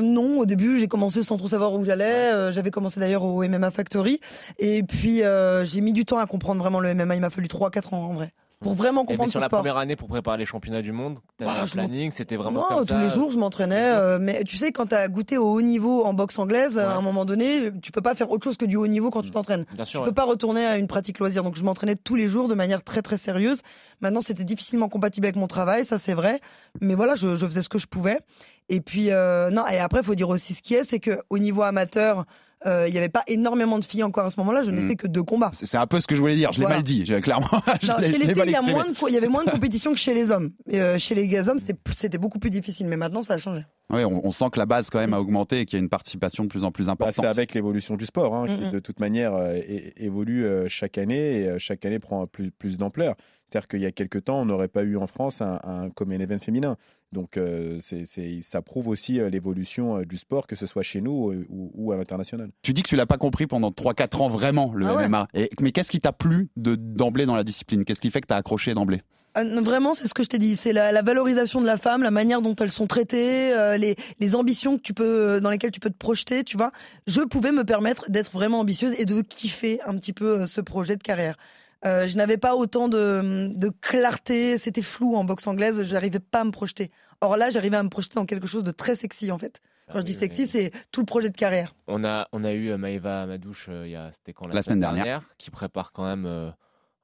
Non, 0.02 0.40
au 0.40 0.46
début 0.46 0.80
j'ai 0.80 0.88
commencé 0.88 1.24
sans 1.24 1.38
trop 1.38 1.48
savoir 1.48 1.74
où 1.74 1.86
j'allais. 1.86 2.52
J'avais 2.52 2.72
commencé 2.72 3.00
d'ailleurs 3.00 3.24
au 3.24 3.44
MMA 3.44 3.72
Factory. 3.72 4.09
Et 4.58 4.84
puis 4.84 5.24
euh, 5.24 5.63
j'ai 5.66 5.82
mis 5.82 5.94
du 5.94 6.06
temps 6.06 6.18
à 6.18 6.25
comprendre 6.25 6.60
vraiment 6.62 6.80
le 6.80 6.94
MMA. 6.94 7.16
Il 7.16 7.22
m'a 7.22 7.30
fallu 7.30 7.48
3-4 7.48 7.94
ans 7.96 8.04
en 8.10 8.13
vrai. 8.13 8.32
pour 8.62 8.74
vraiment 8.74 9.06
comprendre 9.06 9.30
sur 9.32 9.39
ce 9.39 9.44
la 9.46 9.48
sport. 9.48 9.60
première 9.60 9.78
année 9.78 9.96
pour 9.96 10.08
préparer 10.10 10.38
les 10.38 10.46
championnats 10.46 10.82
du 10.82 10.92
monde, 10.92 11.20
t'avais 11.38 11.50
Bah, 11.51 11.58
un 11.63 11.66
planning, 11.66 12.12
c'était 12.12 12.36
vraiment 12.36 12.62
Non, 12.62 12.68
comme 12.68 12.80
tous 12.80 12.88
ça. 12.88 13.01
les 13.01 13.10
jours, 13.10 13.32
je 13.32 13.38
m'entraînais. 13.39 13.75
euh, 13.86 14.18
mais 14.20 14.44
tu 14.44 14.58
sais, 14.58 14.72
quand 14.74 14.88
tu 14.88 14.96
as 14.96 15.08
goûté 15.08 15.38
au 15.38 15.50
haut 15.54 15.62
niveau 15.62 16.04
en 16.04 16.13
boxe 16.13 16.38
anglaise, 16.39 16.78
à 16.78 16.92
un 16.96 17.01
moment 17.01 17.24
donné, 17.24 17.72
tu 17.82 17.92
peux 17.94 18.01
pas 18.01 18.16
faire 18.16 18.30
autre 18.32 18.44
chose 18.44 18.58
que 18.58 18.66
du 18.66 18.75
haut 18.75 18.88
niveau 18.88 19.12
quand 19.12 19.22
tu 19.22 19.32
t'entraînes. 19.32 19.66
Bien 19.74 19.86
sûr, 19.86 20.00
tu 20.01 20.04
ouais. 20.04 20.10
peux 20.10 20.16
pas 20.16 20.25
retourner 20.25 20.66
à 20.66 20.78
une 20.78 20.88
pratique 20.88 21.20
loisir. 21.20 21.44
Donc, 21.44 21.56
je 21.56 21.63
m'entraînais 21.63 21.96
tous 21.96 22.16
les 22.16 22.28
jours 22.28 22.48
de 22.50 22.54
manière 22.54 22.84
très 22.84 23.01
très 23.01 23.18
sérieuse. 23.18 23.62
Maintenant, 24.01 24.22
c'était 24.22 24.44
difficilement 24.44 24.89
compatible 24.89 25.25
avec 25.28 25.38
mon 25.38 25.48
travail, 25.48 25.86
ça 25.86 25.98
c'est 26.00 26.13
vrai. 26.13 26.42
Mais 26.82 26.96
voilà, 26.96 27.16
je, 27.16 27.36
je 27.38 27.46
faisais 27.46 27.62
ce 27.62 27.70
que 27.70 27.80
je 27.80 27.88
pouvais. 27.88 28.20
Et 28.68 28.82
puis, 28.82 29.08
euh, 29.12 29.50
non, 29.51 29.66
et 29.68 29.80
après, 29.80 30.01
il 30.01 30.06
faut 30.06 30.16
dire 30.16 30.30
aussi 30.30 30.54
ce 30.54 30.62
qui 30.62 30.75
est, 30.75 30.84
c'est 30.84 31.00
qu'au 31.00 31.38
niveau 31.39 31.63
amateur, 31.63 32.25
euh, 32.66 32.86
il 32.88 32.92
n'y 32.92 32.98
avait 32.98 33.10
pas 33.10 33.24
énormément 33.28 33.80
de 33.80 33.86
filles 33.86 34.04
encore 34.04 34.25
à 34.25 34.32
ce 34.32 34.39
moment-là. 34.42 34.62
Je 34.63 34.72
n'ai 34.72 34.82
Mm. 34.82 34.89
fait 34.89 34.96
que 34.96 35.08
deux 35.08 35.24
combats. 35.24 35.51
C'est 35.54 35.78
un 35.78 35.88
peu 35.88 36.01
ce 36.01 36.08
que 36.08 36.16
je 36.16 36.20
voulais 36.22 36.36
dire. 36.36 36.51
Je 36.51 36.60
l'ai 36.60 36.66
Voilà. 36.66 36.78
mal 36.78 36.84
dit. 36.84 37.04
Clairement. 37.22 37.48
Non, 37.88 37.96
chez 38.01 38.01
les 38.01 38.08
filles, 38.10 38.20
il 38.22 38.36
y, 38.36 38.39
a 38.39 38.44
exprimé. 38.46 38.72
moins 38.74 38.86
de 38.89 38.98
co- 38.98 39.08
il 39.08 39.13
y 39.13 39.18
avait 39.18 39.28
moins 39.30 39.46
de 39.46 39.50
compétition 39.51 39.92
que 39.94 39.98
chez 40.00 40.13
les 40.13 40.32
hommes. 40.32 40.51
Et, 40.68 40.82
euh, 40.82 40.98
chez 40.98 41.16
les 41.16 41.50
hommes, 41.50 41.58
c'était 41.94 42.18
beaucoup 42.18 42.39
plus 42.39 42.50
difficile. 42.50 42.88
Mais 42.88 42.98
maintenant, 42.98 43.22
ça 43.22 43.36
a 43.36 43.38
changé. 43.38 43.62
Ouais, 43.92 44.04
on, 44.06 44.25
on 44.25 44.32
sent 44.32 44.46
que 44.51 44.60
la 44.60 44.66
base 44.66 44.89
quand 44.89 45.00
même 45.00 45.13
a 45.13 45.20
augmenté 45.20 45.60
et 45.62 45.66
qu'il 45.66 45.78
y 45.78 45.82
a 45.82 45.84
une 45.84 45.89
participation 45.89 46.44
de 46.44 46.50
plus 46.50 46.63
en 46.63 46.72
plus 46.72 46.86
Bah, 46.88 46.92
importante. 46.94 47.16
c'est 47.24 47.28
avec 47.30 47.54
l'évolution 47.54 47.96
du 47.96 48.06
sport, 48.06 48.36
hein, 48.36 48.46
qui 48.48 48.70
de 48.70 48.80
toute 48.80 49.00
manière 49.00 49.34
euh, 49.34 49.58
évolue 49.98 50.46
euh, 50.46 50.66
chaque 50.70 50.98
année 50.98 51.42
et 51.42 51.48
euh, 51.50 51.56
chaque 51.60 51.86
année 51.86 52.00
prend 52.00 52.28
plus, 52.28 52.51
plus 52.51 52.78
d'ampleur. 52.78 53.16
C'est-à-dire 53.50 53.68
qu'il 53.68 53.80
y 53.82 53.86
a 53.88 53.92
quelques 53.92 54.25
temps, 54.25 54.42
on 54.42 54.46
n'aurait 54.46 54.68
pas 54.68 54.84
eu 54.84 54.96
en 54.96 55.08
France 55.08 55.42
un, 55.42 55.60
un 55.63 55.89
common 55.89 56.20
event 56.20 56.38
féminin. 56.38 56.78
Donc 57.12 57.38
euh, 57.38 57.78
c'est 57.82 58.06
c'est- 58.06 58.42
ça 58.44 58.62
prouve 58.62 58.88
aussi 58.88 59.20
euh, 59.20 59.30
l'évolution 59.30 59.98
euh, 59.98 60.06
du 60.06 60.18
sport, 60.18 60.46
que 60.48 60.56
ce 60.56 60.66
soit 60.66 60.84
chez 60.84 61.01
nous 61.01 61.34
ou, 61.50 61.72
ou 61.74 61.92
à 61.92 61.98
l'international. 61.98 62.50
Tu 62.62 62.74
dis 62.74 62.84
que 62.84 62.88
tu 62.89 62.96
l'as 62.96 63.08
pas 63.08 63.18
compris 63.18 63.48
pendant 63.48 63.72
3-4 63.72 64.22
ans 64.22 64.30
vraiment 64.30 64.72
le 64.74 64.86
Ah 64.88 64.96
ouais. 64.96 65.06
MMA. 65.08 65.28
Et, 65.34 65.50
mais 65.62 65.72
qu'est-ce 65.72 65.89
qui 65.92 66.00
t'a 66.01 66.13
plu 66.13 66.50
de 66.56 66.75
d'emblée 66.75 67.25
dans 67.25 67.36
la 67.36 67.44
discipline? 67.44 67.84
Qu'est-ce 67.86 68.01
qui 68.01 68.12
fait 68.12 68.22
que 68.22 68.28
t'as 68.28 68.38
accroché 68.38 68.74
d'emblée? 68.74 69.01
Non, 69.44 69.62
Vraiment, 69.62 69.94
c'est 69.94 70.08
ce 70.08 70.13
que 70.13 70.24
je 70.24 70.28
t'ai 70.28 70.39
dit. 70.39 70.56
C'est 70.56 70.74
la, 70.74 70.92
la 70.92 71.01
valorisation 71.01 71.62
de 71.62 71.66
la 71.66 71.78
femme, 71.78 72.04
la 72.04 72.12
manière 72.12 72.42
dont 72.42 72.56
elles 72.56 72.72
sont 72.72 72.88
traitées, 72.88 73.54
euh, 73.54 73.78
les, 73.78 73.96
les 74.20 74.36
ambitions 74.36 74.75
que 74.78 74.82
tu 74.82 74.94
peux, 74.94 75.39
dans 75.39 75.50
lesquelles 75.51 75.72
tu 75.72 75.80
peux 75.80 75.92
te 75.92 75.98
projeter. 75.98 76.44
Tu 76.44 76.58
vois, 76.58 76.72
je 77.08 77.22
pouvais 77.22 77.51
me 77.51 77.63
permettre 77.63 78.10
d'être 78.10 78.32
vraiment 78.32 78.60
ambitieuse 78.60 78.94
et 79.00 79.06
de 79.06 79.22
kiffer 79.22 79.82
un 79.86 79.96
petit 79.98 80.13
peu 80.13 80.46
ce 80.48 80.62
projet 80.62 80.96
de 80.96 81.04
carrière. 81.04 81.38
Euh, 81.86 82.07
je 82.07 82.17
n'avais 82.17 82.38
pas 82.38 82.55
autant 82.55 82.89
de, 82.89 83.48
de 83.53 83.69
clarté, 83.69 84.57
c'était 84.57 84.81
flou 84.81 85.15
en 85.15 85.24
boxe 85.24 85.48
anglaise, 85.48 85.81
j'arrivais 85.83 86.19
pas 86.19 86.41
à 86.41 86.43
me 86.43 86.51
projeter. 86.51 86.91
Or 87.21 87.38
là, 87.38 87.50
j'arrivais 87.50 87.77
à 87.77 87.83
me 87.83 87.89
projeter 87.89 88.15
dans 88.15 88.25
quelque 88.25 88.48
chose 88.48 88.63
de 88.63 88.71
très 88.71 88.95
sexy 88.95 89.31
en 89.31 89.38
fait. 89.38 89.62
Quand 89.91 90.00
je 90.01 90.05
dis 90.05 90.13
sexy, 90.13 90.45
c'est 90.45 90.71
tout 90.91 91.00
le 91.00 91.05
projet 91.07 91.29
de 91.29 91.36
carrière. 91.38 91.74
On 91.88 92.03
a, 92.03 92.27
on 92.31 92.43
a 92.43 92.51
eu 92.51 92.69
euh, 92.69 92.77
Maëva 92.77 93.25
Madouche, 93.25 93.67
euh, 93.69 93.88
il 93.88 93.91
y 93.91 93.95
a, 93.95 94.12
c'était 94.12 94.33
quand 94.33 94.48
La 94.48 94.62
semaine 94.62 94.79
dernière. 94.81 95.27
qui 95.39 95.50
prépare 95.50 95.93
quand 95.93 96.05
même 96.05 96.25
euh, 96.27 96.51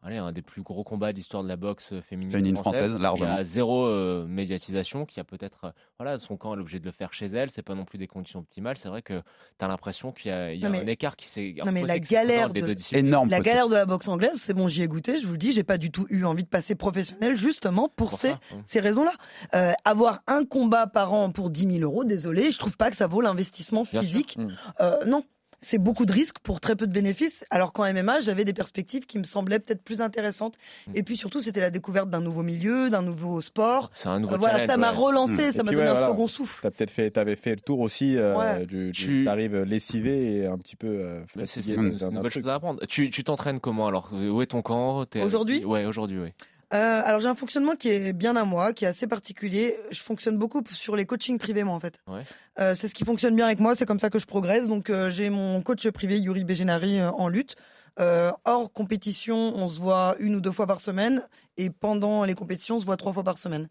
allez, 0.06 0.18
un 0.18 0.32
des 0.32 0.42
plus 0.42 0.62
gros 0.62 0.84
combats 0.84 1.12
d'histoire 1.14 1.44
de 1.44 1.48
la 1.48 1.56
boxe 1.58 1.92
euh, 1.94 2.02
féminine, 2.02 2.32
Féminine 2.32 2.56
française, 2.58 2.96
Qui 2.96 3.02
largement. 3.02 3.34
a 3.36 3.44
zéro 3.44 3.86
euh, 3.88 4.26
médiatisation, 4.28 5.06
qui 5.06 5.20
a 5.20 5.24
peut-être, 5.24 5.66
euh, 5.66 5.72
voilà, 6.00 6.18
son 6.20 6.38
camp 6.38 6.56
est 6.56 6.60
obligé 6.60 6.80
de 6.80 6.86
le 6.86 6.92
faire 6.92 7.12
chez 7.14 7.26
elle, 7.26 7.50
c'est 7.52 7.62
pas 7.62 7.76
non 7.76 7.86
plus 7.86 7.98
des 7.98 8.08
conditions 8.08 8.40
optimales. 8.40 8.78
C'est 8.78 8.90
vrai 8.90 9.02
que 9.02 9.20
tu 9.60 9.66
as 9.66 9.68
l'impression 9.68 10.12
qu'il 10.12 10.32
y 10.32 10.34
a, 10.34 10.54
il 10.54 10.60
y 10.60 10.66
a 10.66 10.70
Non, 10.70 10.74
mais- 10.74 10.84
un 10.84 10.88
écart 10.88 11.16
qui 11.16 11.28
s'est 11.28 11.56
Non, 11.66 11.72
mais 11.72 11.84
la 11.84 12.00
qui 12.00 12.14
galère 12.14 12.50
de- 12.52 12.62
deux 12.62 12.76
disciplines. 12.76 13.08
Énorme. 13.08 13.30
La 13.30 13.38
possible. 13.38 13.54
galère 13.54 13.68
de 13.70 13.76
la 13.76 13.86
boxe 13.86 14.08
anglaise, 14.08 14.36
c'est 14.36 14.54
bon, 14.54 14.68
j'y 14.68 14.82
ai 14.84 14.88
goûté, 14.88 15.18
je 15.18 15.26
vous 15.26 15.34
le 15.34 15.38
dis, 15.38 15.52
j'ai 15.52 15.64
pas 15.64 15.78
du 15.78 15.92
tout 15.92 16.06
eu 16.10 16.24
envie 16.24 16.44
de 16.44 16.50
passer 16.50 16.76
professionnel 16.76 17.36
justement 17.36 17.90
pour, 17.90 18.10
Pour 18.10 18.18
ces, 18.20 18.30
ça, 18.30 18.40
hein. 18.54 18.62
ces 18.66 18.80
raisons-là. 18.80 19.14
Euh, 19.56 19.72
avoir 19.86 20.20
un 20.28 20.46
combat 20.46 20.88
par 20.88 21.14
an 21.14 21.32
pour 21.32 21.50
10 21.50 21.68
000 21.80 21.84
euros, 21.84 22.04
désolé, 22.04 22.52
je 22.52 22.60
trouve 22.60 22.78
pas 22.78 22.92
que 22.92 22.98
ça 22.98 23.08
vaut 23.08 23.22
l'investissement 23.22 23.84
physique. 23.86 24.38
Mm. 24.38 24.48
Euh, 24.82 25.06
non. 25.06 25.24
C'est 25.68 25.80
beaucoup 25.80 26.06
de 26.06 26.12
risques 26.14 26.38
pour 26.44 26.60
très 26.62 26.76
peu 26.76 26.86
de 26.86 26.94
bénéfices, 26.94 27.44
alors 27.50 27.74
qu'en 27.74 27.92
MMA, 27.92 28.20
j'avais 28.20 28.46
des 28.46 28.54
perspectives 28.54 29.08
qui 29.08 29.18
me 29.18 29.24
semblaient 29.24 29.58
peut-être 29.58 29.82
plus 29.84 30.00
intéressantes. 30.00 30.58
Mm. 30.86 30.92
Et 30.94 31.02
puis 31.02 31.18
surtout, 31.18 31.42
c'était 31.42 31.60
la 31.60 31.72
découverte 31.72 32.08
d'un 32.08 32.20
nouveau 32.22 32.44
milieu, 32.44 32.92
d'un 32.92 33.02
nouveau 33.02 33.42
sport. 33.42 33.90
C'est 33.96 34.08
un 34.08 34.20
nouveau 34.20 34.36
Euh, 34.36 34.38
voilà, 34.38 34.68
ça 34.68 34.78
m'a 34.78 34.92
ouais. 34.92 34.98
relancé, 34.98 35.50
Mm. 35.50 35.52
ça 35.54 35.64
m'a 35.64 35.72
donné 35.72 35.84
ouais, 35.86 35.90
un 35.90 35.94
voilà. 35.94 36.10
second 36.10 36.28
souffle. 36.28 36.62
Tu 36.62 36.68
as 36.68 36.72
peut-être 36.72 36.92
fait, 36.92 37.18
avais 37.18 37.36
fait 37.36 37.56
le 37.56 37.62
tour 37.62 37.80
aussi 37.80 38.16
euh, 38.16 38.38
Ouais. 38.38 38.66
du, 38.68 38.88
du 38.88 38.92
Tu- 38.92 39.26
t'arrives 39.26 39.64
lessivé 39.64 40.36
et 40.36 40.46
un 40.46 40.60
petit 40.60 40.76
peu 40.76 40.86
euh, 40.88 41.22
C'est 41.34 41.40
fatigué 41.48 41.64
c'est 41.66 41.74
une, 41.74 41.90
nouvelle 41.94 42.20
truc. 42.32 42.34
chose 42.34 42.48
à 42.48 42.54
apprendre. 42.54 42.86
Tu 42.88 43.10
tu 43.10 43.24
t'entraînes 43.24 43.60
comment 43.60 43.88
alors? 43.88 44.12
Où 44.14 44.42
est 44.44 44.46
ton 44.46 44.62
camp? 44.62 45.04
Aujourd'hui? 45.24 45.66
Ouais, 45.66 45.86
aujourd'hui, 45.86 46.20
oui. 46.20 46.30
Euh, 46.74 47.02
alors 47.06 47.20
j'ai 47.20 47.28
un 47.28 47.36
fonctionnement 47.36 47.76
qui 47.76 47.90
est 47.90 48.14
bien 48.14 48.36
à 48.36 48.44
moi, 48.44 48.74
qui 48.74 48.86
est 48.86 48.88
assez 48.88 49.08
particulier. 49.08 49.76
Je 49.92 50.02
fonctionne 50.02 50.38
beaucoup 50.38 50.64
sur 50.72 50.96
les 50.96 51.06
coachings 51.06 51.38
privés, 51.38 51.64
moi 51.64 51.76
en 51.76 51.80
fait. 51.80 52.00
Ouais. 52.08 52.24
Euh, 52.60 52.76
c'est 52.76 52.88
ce 52.88 52.94
qui 52.94 53.06
fonctionne 53.06 53.36
bien 53.36 53.46
avec 53.46 53.60
moi, 53.60 53.76
c'est 53.76 53.86
comme 53.86 54.00
ça 54.00 54.10
que 54.10 54.20
je 54.20 54.26
progresse. 54.26 54.68
Donc 54.68 54.90
euh, 54.90 55.10
j'ai 55.10 55.30
mon 55.30 55.62
coach 55.62 55.88
privé 55.90 56.20
Yuri 56.20 56.44
Bejenari 56.44 57.02
en 57.02 57.28
lutte. 57.28 57.56
Hors 57.98 58.74
compétition, 58.74 59.56
on 59.56 59.70
se 59.70 59.80
voit 59.80 60.16
une 60.20 60.36
ou 60.36 60.42
deux 60.42 60.52
fois 60.52 60.68
par 60.68 60.82
semaine, 60.82 61.22
et 61.56 61.70
pendant 61.70 62.26
les 62.26 62.34
compétitions, 62.34 62.76
on 62.76 62.80
se 62.80 62.86
voit 62.86 62.98
trois 62.98 63.14
fois 63.14 63.24
par 63.24 63.38
semaine. 63.38 63.70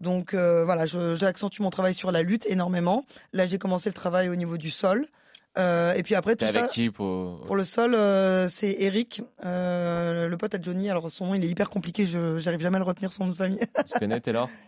Donc 0.00 0.34
voilà, 0.34 0.86
j'accentue 0.86 1.60
mon 1.60 1.70
travail 1.70 1.92
sur 1.92 2.10
la 2.10 2.22
lutte 2.22 2.46
énormément. 2.46 3.04
Là, 3.34 3.44
j'ai 3.44 3.58
commencé 3.58 3.90
le 3.90 3.94
travail 3.94 4.30
au 4.30 4.34
niveau 4.34 4.56
du 4.56 4.70
sol. 4.70 5.06
Euh, 5.58 5.94
et 5.94 6.02
puis 6.02 6.14
après, 6.14 6.36
tout 6.36 6.44
avec 6.44 6.62
ça, 6.62 6.68
qui 6.68 6.90
pour... 6.90 7.40
pour 7.42 7.56
le 7.56 7.64
sol, 7.64 7.94
euh, 7.94 8.48
c'est 8.48 8.76
Eric, 8.78 9.22
euh, 9.44 10.28
le 10.28 10.36
pote 10.36 10.54
à 10.54 10.60
Johnny. 10.60 10.90
Alors 10.90 11.10
son 11.10 11.26
nom, 11.26 11.34
il 11.34 11.44
est 11.44 11.48
hyper 11.48 11.70
compliqué, 11.70 12.04
je 12.04 12.38
j'arrive 12.38 12.60
jamais 12.60 12.76
à 12.76 12.80
le 12.80 12.84
retenir 12.84 13.12
son 13.12 13.24
nom 13.24 13.30
de 13.30 13.36
famille. 13.36 13.60
Tu 13.92 13.98
connais 13.98 14.20
Taylor? 14.20 14.50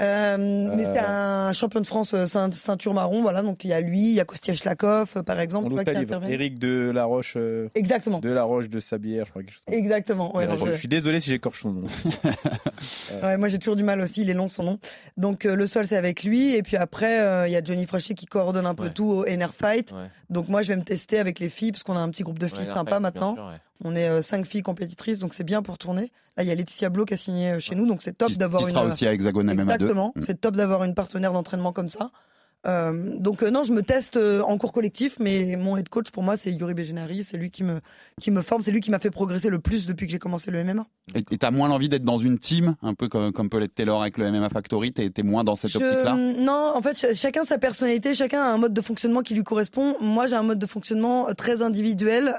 Euh, 0.00 0.36
Mais 0.76 0.86
Euh. 0.86 0.92
c'est 0.94 1.00
un 1.00 1.52
champion 1.52 1.80
de 1.80 1.86
France 1.86 2.14
euh, 2.14 2.26
ceint- 2.26 2.52
ceinture 2.52 2.94
marron, 2.94 3.20
voilà. 3.22 3.42
Donc 3.42 3.64
il 3.64 3.68
y 3.70 3.72
a 3.72 3.80
lui, 3.80 3.98
il 4.00 4.12
y 4.14 4.20
a 4.20 4.24
Kostia 4.24 4.54
Schlakov, 4.54 5.12
euh, 5.16 5.22
par 5.22 5.40
exemple, 5.40 5.70
vois, 5.70 5.84
qui 5.84 5.90
livre. 5.90 6.02
interviennent. 6.02 6.32
Eric 6.32 6.58
de 6.58 6.90
la 6.94 7.04
Roche, 7.04 7.34
euh, 7.36 7.68
Exactement, 7.74 8.20
de 8.20 8.28
la 8.30 8.44
Roche 8.44 8.68
de 8.68 8.78
Sabière, 8.80 9.26
je 9.26 9.30
crois 9.30 9.42
quelque 9.42 9.52
chose. 9.54 9.62
comme 9.66 9.74
exactement. 9.74 10.36
Ouais, 10.36 10.46
Euh, 10.48 10.56
je... 10.58 10.70
je- 10.72 10.76
suis 10.76 10.88
désolé 10.88 11.20
si 11.20 11.30
j'écorche 11.30 11.62
son 11.62 11.72
nom. 11.72 11.82
ouais, 13.22 13.36
moi 13.36 13.48
j'ai 13.48 13.58
toujours 13.58 13.76
du 13.76 13.82
mal 13.84 14.00
aussi, 14.00 14.22
il 14.22 14.30
est 14.30 14.34
long 14.34 14.48
son 14.48 14.62
nom. 14.64 14.78
Donc 15.16 15.46
euh, 15.46 15.54
le 15.56 15.66
sol 15.66 15.86
c'est 15.86 15.96
avec 15.96 16.22
lui, 16.22 16.54
et 16.54 16.62
puis 16.62 16.76
après 16.76 17.20
euh, 17.20 17.48
il 17.48 17.52
y 17.52 17.56
a 17.56 17.62
Johnny 17.64 17.86
Frachet 17.86 18.14
qui 18.14 18.26
coordonne 18.26 18.66
un 18.66 18.74
peu 18.74 18.84
Ouais. 18.84 18.92
tout 18.92 19.04
au 19.10 19.24
NR 19.26 19.52
Fight. 19.54 19.92
Donc 20.30 20.48
moi 20.48 20.62
je 20.62 20.68
vais 20.68 20.76
me 20.76 20.84
tester 20.84 21.18
avec 21.18 21.38
les 21.40 21.48
filles 21.48 21.72
parce 21.72 21.82
qu'on 21.82 21.96
a 21.96 22.00
un 22.00 22.10
petit 22.10 22.22
groupe 22.22 22.38
de 22.38 22.46
filles 22.48 22.66
sympa 22.66 23.00
maintenant. 23.00 23.34
sûr. 23.34 23.52
On 23.84 23.94
est 23.94 24.08
euh, 24.08 24.22
cinq 24.22 24.44
filles 24.46 24.62
compétitrices, 24.62 25.18
donc 25.20 25.34
c'est 25.34 25.44
bien 25.44 25.62
pour 25.62 25.78
tourner. 25.78 26.10
Là 26.36 26.42
il 26.42 26.48
y 26.48 26.50
a 26.50 26.54
Laetitia 26.54 26.88
Blo 26.90 27.04
qui 27.04 27.14
a 27.14 27.16
signé 27.16 27.52
euh, 27.52 27.58
chez 27.60 27.74
nous, 27.74 27.86
donc 27.86 28.02
c'est 28.02 28.16
top 28.16 28.32
d'avoir 28.32 28.62
qui 28.62 28.68
une. 28.70 28.74
sera 28.74 28.84
aussi 28.86 29.06
à 29.06 29.12
Hexagone 29.12 29.46
MMA 29.46 29.64
2. 29.64 29.84
Exactement, 29.84 30.12
Mm. 30.16 30.22
c'est 30.26 30.40
top 30.40 30.56
d'avoir 30.56 30.84
une 30.84 30.94
partenaire 30.94 31.32
d'entraînement 31.32 31.72
comme 31.72 31.88
ça. 31.88 32.10
Euh, 32.66 33.14
donc 33.18 33.42
euh, 33.42 33.50
non, 33.50 33.62
je 33.62 33.72
me 33.72 33.82
teste 33.82 34.16
euh, 34.16 34.42
en 34.42 34.58
cours 34.58 34.72
collectif, 34.72 35.16
mais 35.20 35.56
mon 35.56 35.76
head 35.76 35.88
coach 35.88 36.10
pour 36.10 36.24
moi 36.24 36.36
c'est 36.36 36.50
Yuri 36.52 36.74
Bejenari, 36.74 37.22
c'est 37.22 37.36
lui 37.36 37.50
qui 37.52 37.62
me 37.62 37.80
qui 38.20 38.30
me 38.32 38.42
forme, 38.42 38.62
c'est 38.62 38.72
lui 38.72 38.80
qui 38.80 38.90
m'a 38.90 38.98
fait 38.98 39.10
progresser 39.12 39.48
le 39.48 39.60
plus 39.60 39.86
depuis 39.86 40.06
que 40.06 40.12
j'ai 40.12 40.18
commencé 40.18 40.50
le 40.50 40.64
MMA. 40.64 40.84
Et 41.14 41.38
t'as 41.38 41.50
moins 41.52 41.68
l'envie 41.68 41.88
d'être 41.88 42.02
dans 42.04 42.18
une 42.18 42.38
team, 42.38 42.74
un 42.82 42.94
peu 42.94 43.08
comme, 43.08 43.32
comme 43.32 43.48
peut 43.48 43.58
l'être 43.58 43.74
Taylor 43.74 44.02
avec 44.02 44.18
le 44.18 44.30
MMA 44.30 44.48
Factory? 44.50 44.92
T'es 44.92 45.22
moins 45.22 45.44
dans 45.44 45.56
cette 45.56 45.70
Je- 45.70 45.78
optique-là? 45.78 46.14
Non, 46.16 46.72
en 46.74 46.82
fait, 46.82 46.94
ch- 46.96 47.16
chacun 47.16 47.44
sa 47.44 47.56
personnalité, 47.58 48.12
chacun 48.12 48.42
a 48.42 48.46
un 48.50 48.58
mode 48.58 48.74
de 48.74 48.80
fonctionnement 48.82 49.22
qui 49.22 49.34
lui 49.34 49.44
correspond. 49.44 49.94
Moi, 50.00 50.26
j'ai 50.26 50.36
un 50.36 50.42
mode 50.42 50.58
de 50.58 50.66
fonctionnement 50.66 51.26
très 51.36 51.62
individuel, 51.62 52.34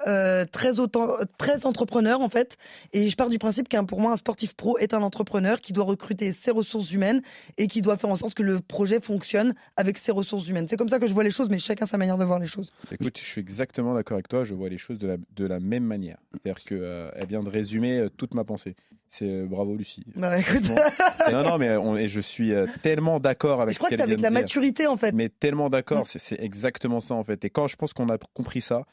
très 0.52 0.80
autant, 0.80 1.08
très 1.38 1.66
entrepreneur 1.66 2.22
en 2.22 2.30
fait. 2.30 2.58
Et 2.94 3.10
je 3.10 3.16
pars 3.16 3.30
du 3.30 3.40
principe 3.40 3.70
qu'un 3.70 3.86
pour 3.86 4.02
moi, 4.02 4.12
un 4.12 4.18
sportif 4.18 4.54
pro 4.54 4.78
est 4.78 4.94
un 4.94 5.02
entrepreneur 5.02 5.62
qui 5.62 5.72
doit 5.74 5.86
recruter 5.86 6.34
ses 6.34 6.52
ressources 6.52 6.92
humaines 6.92 7.22
et 7.58 7.68
qui 7.68 7.82
doit 7.82 7.98
faire 7.98 8.10
en 8.12 8.16
sorte 8.18 8.34
que 8.34 8.44
le 8.44 8.60
projet 8.60 9.00
fonctionne 9.02 9.56
avec 9.78 9.98
ses 9.98 10.12
ressources 10.12 10.19
humaines. 10.24 10.68
C'est 10.68 10.78
comme 10.78 10.90
ça 10.90 11.00
que 11.00 11.08
je 11.08 11.14
vois 11.14 11.24
les 11.24 11.32
choses, 11.32 11.50
mais 11.50 11.60
chacun 11.60 11.86
sa 11.86 11.98
manière 11.98 12.18
de 12.18 12.24
voir 12.26 12.40
les 12.40 12.48
choses. 12.48 12.72
Écoute, 12.92 13.18
je 13.20 13.24
suis 13.24 13.42
exactement 13.42 13.94
d'accord 13.94 14.16
avec 14.16 14.28
toi. 14.28 14.44
Je 14.44 14.54
vois 14.54 14.70
les 14.70 14.78
choses 14.78 14.98
de 15.00 15.08
la, 15.08 15.18
de 15.36 15.46
la 15.46 15.60
même 15.60 15.84
manière. 15.84 16.18
C'est-à-dire 16.32 16.64
qu'elle 16.64 17.28
vient 17.28 17.44
de 17.44 17.50
résumer 17.50 17.98
euh, 18.00 18.10
toute 18.10 18.34
ma 18.34 18.44
pensée. 18.44 18.76
C'est 19.10 19.26
euh, 19.26 19.46
bravo, 19.46 19.76
Lucie. 19.76 20.04
Bah 20.16 20.38
écoute, 20.40 20.70
non, 21.32 21.44
non, 21.44 21.58
mais 21.58 21.76
on- 21.78 21.96
et 21.98 22.08
je 22.08 22.20
suis 22.20 22.54
euh, 22.54 22.68
tellement 22.84 23.20
d'accord 23.20 23.62
avec 23.62 23.74
je 23.74 23.80
crois 23.80 23.90
ce 23.90 23.96
que 23.96 23.98
qu'elle 23.98 24.10
c'est 24.10 24.16
vient 24.16 24.24
avec 24.24 24.24
la 24.24 24.30
dire. 24.30 24.44
maturité 24.46 24.88
en 24.88 24.98
fait. 24.98 25.12
Mais 25.14 25.30
tellement 25.30 25.70
d'accord, 25.70 26.02
Mm. 26.02 26.18
c'est- 26.20 26.42
exactement 26.42 27.00
ça 27.02 27.16
en 27.16 27.24
fait. 27.24 27.44
Et 27.46 27.50
quand 27.50 27.68
je 27.68 27.76
pense 27.76 27.94
qu'on 27.94 28.10
a 28.10 28.18
compris 28.34 28.62
ça, 28.62 28.86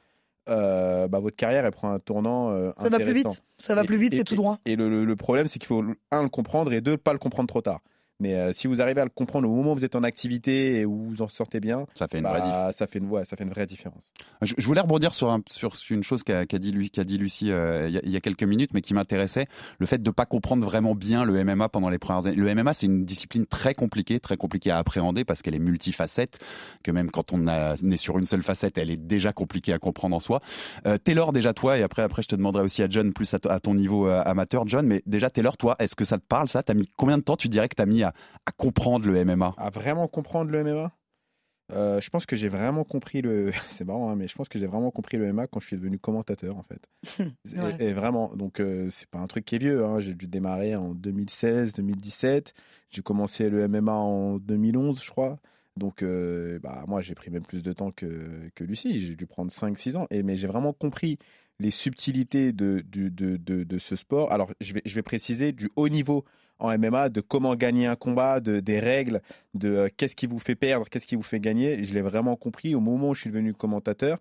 euh, 0.48 1.08
bah, 1.08 1.18
votre 1.18 1.36
carrière 1.36 1.64
elle 1.64 1.72
prend 1.72 1.90
un 1.92 1.98
tournant 1.98 2.50
euh, 2.52 2.70
Ça 2.80 2.88
va 2.88 2.98
plus 3.00 3.12
vite, 3.12 3.26
ça 3.58 3.74
va 3.74 3.84
plus 3.84 3.96
vite, 3.96 4.14
et- 4.14 4.18
c'est 4.18 4.24
tout 4.24 4.36
droit. 4.36 4.58
Et 4.64 4.76
le, 4.76 4.88
le- 4.88 5.04
le 5.04 5.16
problème, 5.16 5.46
c'est 5.48 5.58
qu'il 5.58 5.66
faut 5.66 5.84
un 6.12 6.22
le 6.22 6.28
comprendre 6.28 6.72
et 6.72 6.80
deux 6.80 6.96
pas 6.96 7.12
le 7.12 7.18
comprendre 7.18 7.48
trop 7.48 7.60
tard. 7.62 7.80
Mais 8.18 8.34
euh, 8.34 8.52
si 8.52 8.66
vous 8.66 8.80
arrivez 8.80 9.00
à 9.02 9.04
le 9.04 9.10
comprendre 9.10 9.46
au 9.48 9.54
moment 9.54 9.72
où 9.72 9.74
vous 9.74 9.84
êtes 9.84 9.94
en 9.94 10.02
activité 10.02 10.80
et 10.80 10.86
où 10.86 10.96
vous 11.08 11.20
en 11.22 11.28
sortez 11.28 11.60
bien, 11.60 11.86
Ça 11.94 12.08
fait 12.08 12.16
une 12.18 12.24
bah, 12.24 12.30
vraie 12.30 12.42
diff. 12.42 12.76
ça 12.76 12.86
fait 12.86 12.98
une 12.98 13.10
ouais, 13.10 13.24
ça 13.26 13.36
fait 13.36 13.44
une 13.44 13.50
vraie 13.50 13.66
différence. 13.66 14.10
Je, 14.40 14.54
je 14.56 14.66
voulais 14.66 14.80
rebondir 14.80 15.12
sur, 15.12 15.30
un- 15.30 15.42
sur 15.48 15.74
une 15.90 16.02
chose 16.02 16.22
qu'a 16.22 16.44
dit, 16.46 16.72
Lucie 16.72 17.50
euh, 17.52 17.88
il 17.88 17.94
y, 17.94 17.98
a- 17.98 18.00
il 18.04 18.10
y 18.10 18.16
a 18.16 18.20
quelques 18.20 18.42
minutes, 18.42 18.70
mais 18.72 18.80
qui 18.80 18.94
m'intéressait, 18.94 19.46
le 19.78 19.84
fait 19.86 20.02
de 20.02 20.08
ne 20.08 20.12
pas 20.14 20.24
comprendre 20.24 20.64
vraiment 20.64 20.94
bien 20.94 21.24
le 21.24 21.44
MMA 21.44 21.68
pendant 21.68 21.90
les 21.90 21.98
premières 21.98 22.26
années. 22.26 22.36
Le 22.36 22.48
MMA, 22.54 22.72
c'est 22.72 22.86
une 22.86 23.04
discipline 23.04 23.44
très 23.44 23.74
compliquée, 23.74 24.18
très 24.18 24.38
compliquée 24.38 24.70
à 24.70 24.78
appréhender 24.78 25.24
parce 25.24 25.42
qu'elle 25.42 25.54
est 25.54 25.58
multifacette, 25.58 26.38
que 26.82 26.90
même 26.90 27.10
quand 27.10 27.34
on 27.34 27.46
a- 27.48 27.74
on 27.82 27.90
est 27.90 27.96
sur 27.98 28.18
une 28.18 28.24
seule 28.26 28.42
facette, 28.42 28.78
elle 28.78 28.90
est 28.90 28.96
déjà 28.96 29.34
compliquée 29.34 29.74
à 29.74 29.78
comprendre 29.78 30.16
en 30.16 30.20
soi. 30.20 30.40
Euh, 30.86 30.96
Taylor, 30.96 31.34
déjà 31.34 31.52
toi, 31.52 31.76
et 31.78 31.82
après, 31.82 32.00
après 32.02 32.22
je 32.22 32.28
te 32.28 32.34
demanderai 32.36 32.62
aussi 32.64 32.82
à 32.82 32.88
John, 32.88 33.12
plus 33.12 33.34
à, 33.34 33.38
à 33.50 33.60
ton 33.60 33.74
niveau 33.74 34.06
amateur, 34.06 34.66
John, 34.66 34.86
mais 34.86 35.02
déjà 35.04 35.28
Taylor, 35.28 35.58
toi, 35.58 35.76
est-ce 35.78 35.94
que 35.94 36.06
ça 36.06 36.16
te 36.16 36.24
parle 36.26 36.48
ça? 36.48 36.62
T'as 36.62 36.72
mis 36.74 36.88
combien 36.96 37.18
de 37.18 37.22
temps 37.22 37.36
tu 37.36 37.48
dirais 37.50 37.68
que 37.68 37.74
tu 37.76 37.82
as 37.82 37.86
mis 37.86 38.04
à, 38.06 38.14
à 38.46 38.52
comprendre 38.52 39.06
le 39.06 39.16
MMA 39.16 39.54
À 39.56 39.70
vraiment 39.70 40.08
comprendre 40.08 40.50
le 40.50 40.58
MMA 40.60 40.92
Euh, 41.72 42.00
je 42.00 42.10
pense 42.10 42.26
que 42.26 42.36
j'ai 42.36 42.48
vraiment 42.48 42.84
compris 42.84 43.22
le. 43.22 43.50
C'est 43.70 43.84
marrant, 43.84 44.10
hein, 44.10 44.16
mais 44.16 44.28
je 44.28 44.34
pense 44.36 44.48
que 44.48 44.58
j'ai 44.58 44.66
vraiment 44.66 44.90
compris 44.92 45.16
le 45.16 45.24
MMA 45.32 45.46
quand 45.48 45.58
je 45.60 45.66
suis 45.66 45.76
devenu 45.76 45.98
commentateur, 45.98 46.56
en 46.56 46.62
fait. 46.62 46.80
Ouais. 47.56 47.76
et, 47.78 47.86
et 47.88 47.92
vraiment, 47.92 48.34
donc 48.34 48.58
euh, 48.60 48.88
c'est 48.90 49.08
pas 49.08 49.18
un 49.20 49.26
truc 49.28 49.44
qui 49.44 49.54
est 49.54 49.58
vieux. 49.58 49.84
hein. 49.84 50.00
J'ai 50.00 50.14
dû 50.14 50.26
démarrer 50.26 50.74
en 50.76 50.94
2016, 50.94 51.74
2017. 51.74 52.54
J'ai 52.90 53.02
commencé 53.02 53.50
le 53.50 53.68
MMA 53.68 53.92
en 53.94 54.38
2011, 54.38 55.02
je 55.04 55.10
crois. 55.10 55.38
Donc, 55.76 56.02
euh, 56.02 56.58
bah, 56.60 56.84
moi, 56.88 57.02
j'ai 57.02 57.14
pris 57.14 57.30
même 57.30 57.44
plus 57.44 57.62
de 57.62 57.72
temps 57.72 57.90
que, 57.92 58.48
que 58.54 58.64
Lucie. 58.64 58.98
J'ai 58.98 59.14
dû 59.14 59.26
prendre 59.26 59.50
5-6 59.52 59.96
ans. 59.96 60.06
Et, 60.10 60.22
mais 60.22 60.36
j'ai 60.36 60.46
vraiment 60.48 60.72
compris 60.72 61.18
les 61.60 61.70
subtilités 61.70 62.52
de, 62.52 62.80
du- 62.80 63.10
de, 63.10 63.36
de, 63.36 63.62
de 63.64 63.78
ce 63.78 63.94
sport. 63.96 64.32
Alors, 64.32 64.50
je 64.60 64.74
vais, 64.74 64.82
je 64.84 64.94
vais 64.94 65.02
préciser 65.02 65.52
du 65.52 65.70
haut 65.76 65.88
niveau 65.88 66.24
en 66.58 66.76
MMA, 66.78 67.08
de 67.10 67.20
comment 67.20 67.54
gagner 67.54 67.86
un 67.86 67.96
combat, 67.96 68.40
de, 68.40 68.60
des 68.60 68.78
règles, 68.80 69.20
de 69.54 69.68
euh, 69.68 69.88
qu'est-ce 69.96 70.16
qui 70.16 70.26
vous 70.26 70.38
fait 70.38 70.54
perdre, 70.56 70.86
qu'est-ce 70.88 71.06
qui 71.06 71.16
vous 71.16 71.22
fait 71.22 71.40
gagner. 71.40 71.84
Je 71.84 71.94
l'ai 71.94 72.02
vraiment 72.02 72.36
compris 72.36 72.74
au 72.74 72.80
moment 72.80 73.10
où 73.10 73.14
je 73.14 73.20
suis 73.22 73.30
devenu 73.30 73.52
commentateur. 73.54 74.18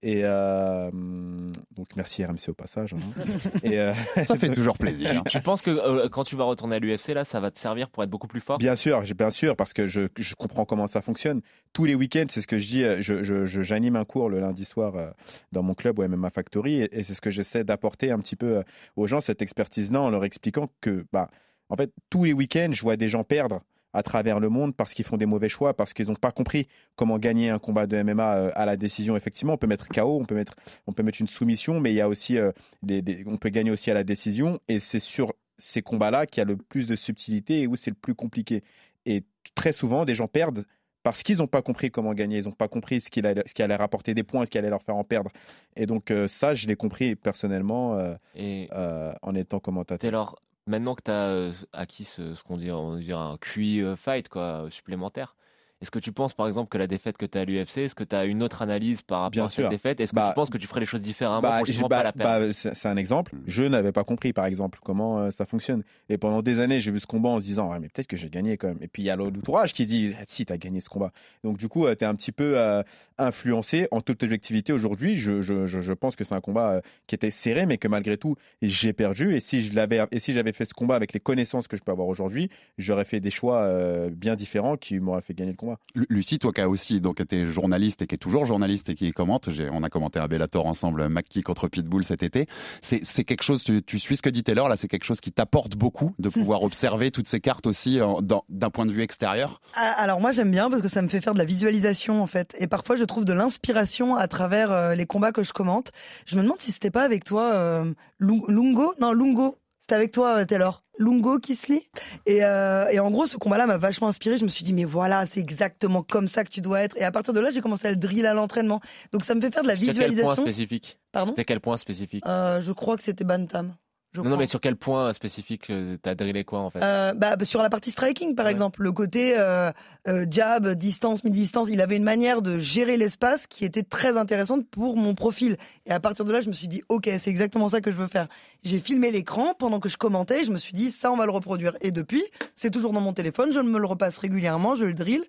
Et 0.00 0.20
euh, 0.22 0.90
donc, 0.92 1.88
merci 1.96 2.24
RMC 2.24 2.48
au 2.50 2.54
passage. 2.54 2.94
hein. 2.94 2.98
Et, 3.64 3.80
euh, 3.80 3.92
Ça 4.24 4.36
fait 4.36 4.48
toujours 4.54 4.78
plaisir. 4.78 5.24
Tu 5.28 5.40
penses 5.40 5.60
que 5.60 5.70
euh, 5.70 6.08
quand 6.08 6.22
tu 6.22 6.36
vas 6.36 6.44
retourner 6.44 6.76
à 6.76 6.78
l'UFC, 6.78 7.08
là, 7.08 7.24
ça 7.24 7.40
va 7.40 7.50
te 7.50 7.58
servir 7.58 7.90
pour 7.90 8.04
être 8.04 8.10
beaucoup 8.10 8.28
plus 8.28 8.40
fort? 8.40 8.58
Bien 8.58 8.76
sûr, 8.76 9.02
bien 9.16 9.30
sûr, 9.30 9.56
parce 9.56 9.72
que 9.72 9.88
je, 9.88 10.02
je 10.16 10.34
comprends 10.36 10.64
comment 10.64 10.86
ça 10.86 11.02
fonctionne. 11.02 11.40
Tous 11.72 11.84
les 11.84 11.96
week-ends, 11.96 12.26
c'est 12.28 12.40
ce 12.42 12.46
que 12.46 12.58
je 12.58 12.68
dis. 12.68 12.84
Je, 13.02 13.44
j'anime 13.44 13.96
un 13.96 14.04
cours 14.04 14.28
le 14.28 14.38
lundi 14.38 14.64
soir 14.64 14.94
euh, 14.94 15.10
dans 15.50 15.64
mon 15.64 15.74
club 15.74 15.98
au 15.98 16.06
MMA 16.06 16.30
Factory, 16.30 16.82
et, 16.82 17.00
et 17.00 17.02
c'est 17.02 17.14
ce 17.14 17.20
que 17.20 17.32
j'essaie 17.32 17.64
d'apporter 17.64 18.12
un 18.12 18.20
petit 18.20 18.36
peu 18.36 18.58
euh, 18.58 18.62
aux 18.94 19.08
gens 19.08 19.20
cette 19.20 19.42
expertise-là, 19.42 20.00
en 20.00 20.10
leur 20.10 20.24
expliquant 20.24 20.68
que, 20.80 21.06
bah, 21.12 21.28
en 21.68 21.76
fait, 21.76 21.92
tous 22.10 22.24
les 22.24 22.32
week-ends, 22.32 22.70
je 22.72 22.82
vois 22.82 22.96
des 22.96 23.08
gens 23.08 23.24
perdre 23.24 23.60
à 23.94 24.02
travers 24.02 24.38
le 24.38 24.48
monde 24.50 24.76
parce 24.76 24.92
qu'ils 24.92 25.04
font 25.06 25.16
des 25.16 25.26
mauvais 25.26 25.48
choix, 25.48 25.74
parce 25.74 25.94
qu'ils 25.94 26.06
n'ont 26.08 26.14
pas 26.14 26.30
compris 26.30 26.68
comment 26.94 27.18
gagner 27.18 27.48
un 27.50 27.58
combat 27.58 27.86
de 27.86 27.96
MMA 28.02 28.34
euh, 28.36 28.50
à 28.54 28.66
la 28.66 28.76
décision. 28.76 29.16
Effectivement, 29.16 29.54
on 29.54 29.56
peut 29.58 29.66
mettre 29.66 29.88
KO, 29.88 30.18
on 30.20 30.24
peut 30.24 30.34
mettre, 30.34 30.54
on 30.86 30.92
peut 30.92 31.02
mettre 31.02 31.20
une 31.20 31.26
soumission, 31.26 31.80
mais 31.80 31.92
il 31.92 31.96
y 31.96 32.00
a 32.02 32.08
aussi, 32.08 32.36
euh, 32.38 32.52
des- 32.82 33.00
des- 33.02 33.24
on 33.26 33.38
peut 33.38 33.48
gagner 33.48 33.70
aussi 33.70 33.90
à 33.90 33.94
la 33.94 34.04
décision, 34.04 34.60
et 34.68 34.78
c'est 34.78 35.00
sur 35.00 35.32
ces 35.56 35.80
combats-là 35.82 36.26
qu'il 36.26 36.40
y 36.40 36.42
a 36.42 36.44
le 36.44 36.56
plus 36.56 36.86
de 36.86 36.94
subtilité 36.96 37.62
et 37.62 37.66
où 37.66 37.76
c'est 37.76 37.90
le 37.90 37.96
plus 37.96 38.14
compliqué. 38.14 38.62
Et 39.06 39.24
très 39.54 39.72
souvent, 39.72 40.04
des 40.04 40.14
gens 40.14 40.28
perdent 40.28 40.64
parce 41.02 41.22
qu'ils 41.22 41.38
n'ont 41.38 41.46
pas 41.46 41.62
compris 41.62 41.90
comment 41.90 42.12
gagner, 42.12 42.38
ils 42.38 42.44
n'ont 42.44 42.52
pas 42.52 42.68
compris 42.68 43.00
ce 43.00 43.08
qui, 43.10 43.20
allait, 43.20 43.42
ce 43.46 43.54
qui 43.54 43.62
allait 43.62 43.74
rapporter 43.76 44.14
des 44.14 44.22
points, 44.24 44.44
ce 44.44 44.50
qui 44.50 44.58
allait 44.58 44.68
leur 44.68 44.82
faire 44.82 44.96
en 44.96 45.04
perdre. 45.04 45.30
Et 45.76 45.86
donc 45.86 46.10
euh, 46.10 46.28
ça, 46.28 46.54
je 46.54 46.66
l'ai 46.66 46.76
compris 46.76 47.16
personnellement 47.16 47.94
euh, 47.98 48.14
Et 48.34 48.68
euh, 48.72 49.12
en 49.22 49.34
étant 49.34 49.58
commentateur. 49.60 49.98
Taylor, 50.00 50.36
maintenant 50.68 50.94
que 50.94 51.02
tu 51.02 51.10
as 51.10 51.66
acquis 51.72 52.04
ce, 52.04 52.40
qu'on 52.44 52.56
dirait 52.56 53.12
un 53.12 53.38
QI 53.38 53.82
euh, 53.82 53.96
fight 53.96 54.28
quoi, 54.28 54.64
euh, 54.64 54.70
supplémentaire, 54.70 55.34
est-ce 55.80 55.90
que 55.92 55.98
tu 56.00 56.10
penses 56.12 56.34
par 56.34 56.48
exemple 56.48 56.68
que 56.68 56.78
la 56.78 56.86
défaite 56.88 57.16
que 57.16 57.26
tu 57.26 57.38
as 57.38 57.42
à 57.42 57.44
l'UFC, 57.44 57.78
est-ce 57.78 57.94
que 57.94 58.02
tu 58.04 58.16
as 58.16 58.24
une 58.24 58.42
autre 58.42 58.62
analyse 58.62 59.00
par 59.02 59.20
rapport 59.20 59.30
Bien 59.30 59.44
à 59.44 59.48
sûr. 59.48 59.62
cette 59.64 59.70
défaite? 59.70 60.00
Est-ce 60.00 60.10
que 60.10 60.16
Bah, 60.16 60.30
tu 60.30 60.34
penses 60.34 60.50
que 60.50 60.58
tu 60.58 60.66
ferais 60.66 60.80
les 60.80 60.86
choses 60.86 61.02
différemment 61.02 61.40
Bah, 61.40 61.60
pour 61.64 61.88
bah, 61.88 61.96
pas 61.98 62.02
la 62.02 62.12
perdre? 62.12 62.46
bah, 62.48 62.52
c'est 62.52 62.86
un 62.88 62.96
exemple. 62.96 63.34
Je 63.46 63.62
n'avais 63.64 63.92
pas 63.92 64.02
compris, 64.04 64.32
par 64.32 64.46
exemple, 64.46 64.80
comment 64.84 65.18
euh, 65.20 65.30
ça 65.30 65.46
fonctionne. 65.46 65.84
Et 66.08 66.18
pendant 66.18 66.42
des 66.42 66.58
années, 66.60 66.80
j'ai 66.80 66.90
vu 66.90 66.98
ce 67.00 67.06
combat 67.06 67.28
en 67.28 67.40
se 67.40 67.44
disant, 67.44 67.70
ouais, 67.70 67.78
mais 67.78 67.88
peut-être 67.88 68.08
que 68.08 68.16
j'ai 68.16 68.28
gagné 68.30 68.56
quand 68.56 68.68
même. 68.68 68.78
Et 68.80 68.88
puis 68.88 69.02
il 69.02 69.06
y 69.06 69.10
a 69.10 69.16
l'entourage 69.16 69.72
qui 69.72 69.86
dit, 69.86 70.14
ah, 70.18 70.24
si, 70.26 70.44
tu 70.46 70.52
as 70.52 70.58
gagné 70.58 70.80
ce 70.80 70.88
combat. 70.88 71.12
Donc 71.44 71.58
du 71.58 71.68
coup, 71.68 71.86
tu 71.86 71.92
es 71.92 72.04
un 72.04 72.14
petit 72.16 72.32
peu 72.32 72.58
euh, 72.58 72.82
influencé. 73.18 73.88
En 73.90 74.00
toute 74.00 74.22
objectivité, 74.22 74.72
aujourd'hui, 74.72 75.16
je, 75.18 75.40
je, 75.40 75.66
je, 75.66 75.80
je 75.80 75.92
pense 75.92 76.16
que 76.16 76.24
c'est 76.24 76.34
un 76.34 76.40
combat 76.40 76.70
euh, 76.72 76.80
qui 77.06 77.14
était 77.14 77.30
serré, 77.30 77.66
mais 77.66 77.78
que 77.78 77.88
malgré 77.88 78.16
tout, 78.16 78.36
j'ai 78.62 78.92
perdu. 78.92 79.34
Et 79.34 79.40
si 79.40 79.62
j'avais 79.62 80.52
fait 80.52 80.64
ce 80.64 80.74
combat 80.74 80.96
avec 80.96 81.12
les 81.12 81.20
connaissances 81.20 81.68
que 81.68 81.76
je 81.76 81.82
peux 81.82 81.92
avoir 81.92 82.08
aujourd'hui, 82.08 82.48
j'aurais 82.78 83.04
fait 83.04 83.20
des 83.20 83.30
choix 83.30 83.62
euh, 83.62 84.10
bien 84.10 84.34
différents 84.34 84.76
qui 84.76 84.98
m'auraient 85.00 85.20
fait 85.22 85.34
gagner 85.34 85.52
le 85.52 85.56
combat. 85.56 85.67
Lu- 85.94 86.06
Lucie, 86.08 86.38
toi 86.38 86.52
qui 86.52 86.60
as 86.60 86.68
aussi 86.68 87.00
donc 87.00 87.20
été 87.20 87.46
journaliste 87.46 88.02
et 88.02 88.06
qui 88.06 88.14
est 88.14 88.18
toujours 88.18 88.46
journaliste 88.46 88.88
et 88.88 88.94
qui 88.94 89.12
commente, 89.12 89.48
on 89.72 89.82
a 89.82 89.88
commenté 89.90 90.18
à 90.18 90.28
Bellator 90.28 90.66
ensemble, 90.66 91.08
Mackie 91.08 91.42
contre 91.42 91.68
Pitbull 91.68 92.04
cet 92.04 92.22
été. 92.22 92.46
C'est 92.82 93.24
quelque 93.24 93.42
chose, 93.42 93.62
tu, 93.64 93.82
tu 93.82 93.98
suis 93.98 94.16
ce 94.16 94.22
que 94.22 94.30
dit 94.30 94.42
Taylor 94.42 94.68
là, 94.68 94.76
c'est 94.76 94.88
quelque 94.88 95.04
chose 95.04 95.20
qui 95.20 95.32
t'apporte 95.32 95.76
beaucoup 95.76 96.14
de 96.18 96.28
pouvoir 96.30 96.62
observer 96.62 97.10
toutes 97.10 97.28
ces 97.28 97.40
cartes 97.40 97.66
aussi 97.66 98.00
euh, 98.00 98.06
d'un 98.48 98.70
point 98.70 98.86
de 98.86 98.92
vue 98.92 99.02
extérieur? 99.02 99.60
Ah, 99.74 99.92
Alors 99.96 100.20
moi 100.20 100.32
j'aime 100.32 100.50
bien 100.50 100.70
parce 100.70 100.82
que 100.82 100.88
ça 100.88 101.02
me 101.02 101.08
fait 101.08 101.20
faire 101.20 101.32
de 101.34 101.38
la 101.38 101.44
visualisation 101.44 102.22
en 102.22 102.26
fait. 102.26 102.54
Et 102.58 102.66
parfois 102.66 102.96
je 102.96 103.04
trouve 103.04 103.24
de 103.24 103.32
l'inspiration 103.32 104.16
à 104.16 104.28
travers 104.28 104.70
euh, 104.72 104.94
les 104.94 105.06
combats 105.06 105.32
que 105.32 105.42
je 105.42 105.52
commente. 105.52 105.92
Je 106.26 106.36
me 106.36 106.42
demande 106.42 106.60
si 106.60 106.72
c'était 106.72 106.90
pas 106.90 107.02
avec 107.02 107.24
toi 107.24 107.52
euh, 107.54 107.92
Lu- 108.18 108.42
Lungo? 108.48 108.92
Non, 109.00 109.12
Lungo. 109.12 109.56
C'était 109.80 109.94
avec 109.94 110.12
toi 110.12 110.44
Taylor. 110.44 110.84
Lungo 110.98 111.38
Kisly. 111.38 111.88
Et, 112.26 112.44
euh, 112.44 112.88
et 112.90 112.98
en 113.00 113.10
gros 113.10 113.26
ce 113.26 113.36
combat-là 113.36 113.66
m'a 113.66 113.78
vachement 113.78 114.08
inspiré. 114.08 114.36
Je 114.36 114.44
me 114.44 114.48
suis 114.48 114.64
dit 114.64 114.72
mais 114.74 114.84
voilà 114.84 115.24
c'est 115.26 115.40
exactement 115.40 116.02
comme 116.02 116.26
ça 116.28 116.44
que 116.44 116.50
tu 116.50 116.60
dois 116.60 116.80
être. 116.80 116.96
Et 116.98 117.04
à 117.04 117.10
partir 117.10 117.32
de 117.32 117.40
là 117.40 117.50
j'ai 117.50 117.60
commencé 117.60 117.86
à 117.88 117.90
le 117.90 117.96
drill 117.96 118.26
à 118.26 118.34
l'entraînement. 118.34 118.80
Donc 119.12 119.24
ça 119.24 119.34
me 119.34 119.40
fait 119.40 119.52
faire 119.52 119.62
de 119.62 119.68
la 119.68 119.76
Sur 119.76 119.86
quel 119.86 119.94
point 119.96 120.08
visualisation. 120.08 120.42
spécifique? 120.44 120.98
Pardon? 121.12 121.32
C'était 121.32 121.44
quel 121.44 121.60
point 121.60 121.76
spécifique? 121.76 122.24
Euh, 122.26 122.60
Je 122.60 122.72
crois 122.72 122.96
que 122.96 123.02
c'était 123.02 123.24
Bantam. 123.24 123.74
Je 124.12 124.22
non, 124.22 124.38
mais 124.38 124.46
sur 124.46 124.60
quel 124.60 124.76
point 124.76 125.12
spécifique 125.12 125.68
euh, 125.68 125.98
t'as 126.00 126.14
drillé 126.14 126.42
quoi 126.44 126.60
en 126.60 126.70
fait? 126.70 126.82
Euh, 126.82 127.12
bah, 127.12 127.36
sur 127.42 127.60
la 127.60 127.68
partie 127.68 127.90
striking, 127.90 128.34
par 128.34 128.48
exemple, 128.48 128.82
le 128.82 128.90
côté 128.90 129.34
euh, 129.36 129.70
euh, 130.08 130.24
jab, 130.30 130.66
distance, 130.68 131.24
mi-distance, 131.24 131.68
il 131.70 131.82
avait 131.82 131.96
une 131.96 132.04
manière 132.04 132.40
de 132.40 132.58
gérer 132.58 132.96
l'espace 132.96 133.46
qui 133.46 133.66
était 133.66 133.82
très 133.82 134.16
intéressante 134.16 134.66
pour 134.66 134.96
mon 134.96 135.14
profil. 135.14 135.58
Et 135.84 135.90
à 135.90 136.00
partir 136.00 136.24
de 136.24 136.32
là, 136.32 136.40
je 136.40 136.48
me 136.48 136.54
suis 136.54 136.68
dit, 136.68 136.82
ok, 136.88 137.10
c'est 137.18 137.28
exactement 137.28 137.68
ça 137.68 137.82
que 137.82 137.90
je 137.90 137.96
veux 137.96 138.08
faire. 138.08 138.28
J'ai 138.62 138.78
filmé 138.78 139.10
l'écran 139.10 139.52
pendant 139.58 139.78
que 139.78 139.90
je 139.90 139.98
commentais, 139.98 140.42
je 140.42 140.52
me 140.52 140.58
suis 140.58 140.72
dit, 140.72 140.90
ça, 140.90 141.12
on 141.12 141.16
va 141.16 141.26
le 141.26 141.32
reproduire. 141.32 141.74
Et 141.82 141.90
depuis, 141.90 142.24
c'est 142.56 142.70
toujours 142.70 142.94
dans 142.94 143.02
mon 143.02 143.12
téléphone, 143.12 143.52
je 143.52 143.60
me 143.60 143.78
le 143.78 143.86
repasse 143.86 144.16
régulièrement, 144.16 144.74
je 144.74 144.86
le 144.86 144.94
drill. 144.94 145.24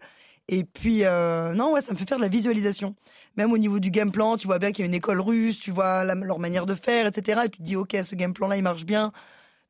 Et 0.51 0.63
puis, 0.63 1.01
euh, 1.03 1.53
non, 1.53 1.73
ouais, 1.73 1.81
ça 1.81 1.93
me 1.93 1.97
fait 1.97 2.05
faire 2.07 2.17
de 2.17 2.23
la 2.23 2.27
visualisation. 2.27 2.95
Même 3.37 3.51
au 3.51 3.57
niveau 3.59 3.79
du 3.79 3.91
game 3.91 4.11
plan, 4.11 4.35
tu 4.35 4.47
vois 4.47 4.57
bien 4.57 4.71
qu'il 4.71 4.83
y 4.83 4.87
a 4.87 4.87
une 4.87 4.95
école 4.95 5.21
russe, 5.21 5.59
tu 5.59 5.69
vois 5.69 6.03
leur 6.03 6.39
manière 6.39 6.65
de 6.65 6.73
faire, 6.73 7.05
etc. 7.05 7.41
Et 7.45 7.49
tu 7.49 7.59
te 7.59 7.63
dis, 7.63 7.75
ok, 7.75 7.95
ce 8.03 8.15
game 8.15 8.33
plan-là, 8.33 8.57
il 8.57 8.63
marche 8.63 8.83
bien. 8.83 9.11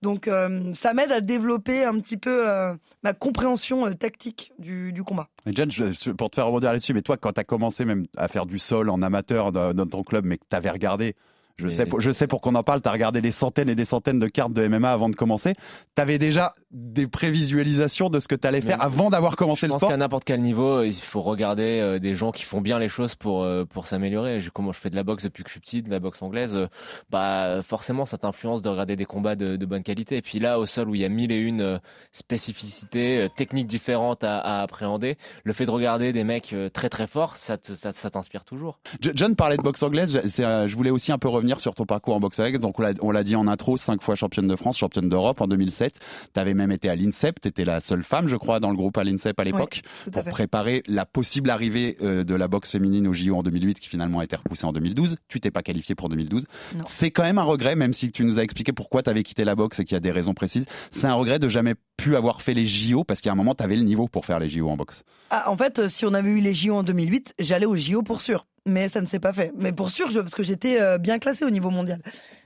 Donc, 0.02 0.30
euh, 0.30 0.74
ça 0.74 0.94
m'aide 0.94 1.12
à 1.12 1.20
développer 1.20 1.84
un 1.84 2.00
petit 2.00 2.15
peu 2.15 2.48
euh, 2.50 2.74
ma 3.04 3.12
compréhension 3.12 3.94
tactique 3.94 4.54
du, 4.58 4.94
combat. 5.06 5.28
Et 5.46 5.54
Jen, 5.54 5.70
je- 5.70 5.92
je- 5.92 6.12
pour 6.12 6.30
te 6.30 6.36
faire 6.36 6.48
rebondir 6.48 6.72
là-dessus, 6.72 6.94
mais 6.94 7.02
toi 7.02 7.18
quand 7.18 7.34
tu 7.34 7.42
as 7.42 7.44
commencé 7.44 7.84
même 7.84 8.06
à 8.15 8.30
faire 8.30 8.46
du 8.46 8.60
sol 8.60 8.89
en 8.89 9.02
amateur 9.02 9.52
dans, 9.52 9.74
dans 9.74 9.86
ton 9.86 10.04
club, 10.04 10.24
mais 10.26 10.38
que 10.38 10.46
tu 10.50 10.56
avais 10.56 10.70
regardé, 10.70 11.15
je 11.60 11.67
sais, 11.69 11.86
pour- 11.86 12.02
je 12.02 12.12
sais 12.12 12.28
pour 12.28 12.41
qu'on 12.41 12.56
en 12.56 12.63
parle, 12.63 12.82
tu 12.82 12.89
as 12.89 12.91
regardé 12.91 13.22
des 13.22 13.32
centaines 13.32 13.69
et 13.69 13.76
des 13.76 13.86
centaines 13.86 14.19
de 14.19 14.28
cartes 14.28 14.54
de 14.54 14.67
MMA 14.67 14.91
avant 14.91 15.10
de 15.10 15.15
commencer, 15.15 15.54
tu 15.95 16.02
avais 16.02 16.17
déjà 16.17 16.54
des 16.72 17.08
prévisualisations 17.08 18.10
de 18.10 18.19
ce 18.19 18.28
que 18.28 18.36
tu 18.36 18.48
allais 18.48 18.62
Mais- 18.62 18.67
faire 18.67 18.82
avant 18.84 19.10
d'avoir 19.10 19.36
commencé 19.36 19.62
Je 19.62 19.65
le 19.67 19.72
pense 19.72 19.80
sport 19.80 19.89
qu'à 19.89 19.98
n'importe 19.98 20.24
quel 20.24 20.41
niveau, 20.41 20.84
il 20.84 20.93
faut 20.93 21.22
regarder 21.22 21.80
euh, 21.80 22.00
des 22.00 22.13
gens 22.13 22.32
qui 22.32 22.43
font 22.43 22.62
bien 22.62 22.80
les 22.80 22.89
choses 22.89 23.15
pour 23.15 23.43
euh, 23.43 23.65
pour 23.65 23.86
s'améliorer. 23.88 24.39
Je- 24.41 24.50
Comment 24.50 24.72
je 24.72 24.80
fais 24.80 24.89
de 24.89 24.95
la 24.95 25.04
boxe 25.04 25.24
depuis 25.24 25.43
que 25.43 25.50
je 25.50 25.54
suis 25.54 25.60
petit, 25.62 25.82
de 25.84 25.89
la 25.89 26.00
boxe 26.00 26.22
anglaise, 26.22 26.56
euh, 26.56 26.67
bah 27.10 27.62
forcément 27.63 28.06
ça 28.06 28.17
t'influence 28.17 28.62
de 28.62 28.69
regarder 28.69 28.95
des 28.95 29.06
combats 29.06 29.36
de, 29.36 29.56
de 29.56 29.65
bonne 29.65 29.84
qualité. 29.84 30.17
Et 30.17 30.22
puis 30.22 30.39
là, 30.39 30.60
au 30.60 30.65
sol 30.65 30.89
où 30.89 30.95
il 30.95 31.02
y 31.02 31.06
a 31.06 31.10
mille 31.10 31.32
et 31.32 31.38
une 31.39 31.80
spécificités, 32.12 33.28
techniques 33.36 33.67
différentes 33.67 34.24
à, 34.24 34.39
à 34.39 34.62
appréhender, 34.62 35.17
le 35.43 35.54
fait 35.54 35.65
de 35.65 35.72
regarder 35.72 36.13
des 36.13 36.24
mecs 36.24 36.56
très 36.74 36.89
très 36.89 37.08
forts, 37.08 37.36
ça 37.38 37.58
te- 37.58 37.74
ça, 37.74 37.91
ça 37.93 38.10
t'inspire 38.10 38.43
toujours. 38.45 38.80
Jo- 39.02 39.12
John 39.15 39.36
parlait 39.36 39.58
de 39.58 39.63
boxe 39.63 39.82
anglaise. 39.84 40.22
je- 40.24 40.67
Je 40.67 40.76
voulais 40.76 40.89
aussi 40.91 41.12
un 41.12 41.17
peu 41.17 41.28
revenir 41.30 41.48
sur 41.57 41.73
ton 41.73 41.85
parcours 41.85 42.15
en 42.15 42.19
boxe 42.19 42.39
anglaise. 42.39 42.59
Donc, 42.59 42.79
on 42.79 43.12
l'a- 43.12 43.23
dit 43.23 43.35
en 43.35 43.47
intro, 43.47 43.77
cinq 43.77 44.01
fois 44.03 44.15
championne 44.15 44.45
de 44.47 44.55
France, 44.55 44.77
championne 44.77 45.09
d'Europe 45.09 45.41
en 45.41 45.47
2007. 45.47 45.99
Tu 46.33 46.39
avais 46.39 46.53
même 46.53 46.71
été 46.71 46.89
à 46.89 46.95
l'INSEP. 46.95 47.39
Tu 47.41 47.47
étais 47.47 47.65
la 47.65 47.79
seule 47.79 48.03
femme, 48.03 48.27
je 48.27 48.35
crois, 48.35 48.59
dans 48.59 48.69
le 48.71 48.75
groupe 48.77 48.97
à 48.97 49.03
l'INSEP 49.03 49.39
à 49.39 49.43
l'époque, 49.43 49.81
pour 50.12 50.23
préparer 50.31 50.83
la 50.88 51.05
possible 51.05 51.49
arrivée 51.49 51.97
euh, 52.01 52.23
de 52.23 52.35
la 52.35 52.47
boxe 52.47 52.71
féminine 52.71 53.07
au 53.07 53.13
JO 53.13 53.35
en 53.35 53.43
2008, 53.43 53.79
qui 53.79 53.88
finalement 53.89 54.19
a 54.19 54.23
été 54.25 54.35
repoussée 54.35 54.65
en 54.65 54.73
2012. 54.73 55.15
Tu 55.27 55.39
t'es 55.39 55.51
pas 55.51 55.62
qualifié 55.62 55.95
pour 55.95 56.09
2012. 56.09 56.45
Non. 56.75 56.83
C'est 56.85 57.12
quand 57.12 57.23
même 57.23 57.38
un 57.39 57.43
regret, 57.43 57.75
même 57.75 57.93
si 57.93 58.12
tu 58.12 58.23
nous 58.25 58.39
as 58.39 58.43
expliqué 58.43 58.71
pourquoi 58.73 59.01
tu 59.03 59.09
avais 59.09 59.23
quitté 59.23 59.43
la 59.45 59.55
boxe 59.55 59.79
et 59.79 59.85
qu'il 59.85 59.95
y 59.95 59.97
a 59.97 60.01
des 60.01 60.12
raisons 60.12 60.33
précises. 60.33 60.65
C'est 60.91 61.07
un 61.07 61.13
regret 61.13 61.39
de 61.39 61.47
jamais 61.49 61.75
pu 61.97 62.15
avoir 62.15 62.41
fait 62.41 62.53
les 62.53 62.65
JO 62.65 63.03
parce 63.03 63.21
qu'à 63.21 63.31
un 63.31 63.35
moment, 63.35 63.53
tu 63.53 63.63
avais 63.63 63.75
le 63.75 63.83
niveau 63.83 64.07
pour 64.07 64.25
faire 64.25 64.39
les 64.39 64.49
JO 64.49 64.69
en 64.69 64.77
boxe. 64.77 65.03
Ah, 65.29 65.49
en 65.51 65.57
fait, 65.57 65.79
euh, 65.79 65.89
si 65.89 66.05
on 66.05 66.13
avait 66.13 66.29
eu 66.31 66.39
les 66.39 66.53
JO 66.53 66.75
en 66.75 66.83
2008, 66.83 67.35
j'allais 67.39 67.65
aux 67.65 67.75
JO 67.75 68.01
pour 68.01 68.21
sûr. 68.21 68.45
Mais 68.69 68.89
ça 68.89 69.01
ne 69.01 69.05
s'est 69.05 69.19
pas 69.19 69.34
fait. 69.34 69.51
Mais 69.55 69.71
pour 69.71 69.89
sûr, 69.89 70.10
je- 70.12 70.19
parce 70.19 70.36
que 70.36 70.43
j'étais 70.43 70.82
euh, 70.82 70.97
bien 70.97 71.19
classé 71.19 71.45
au 71.45 71.49
niveau 71.49 71.69
mondial. 71.71 72.01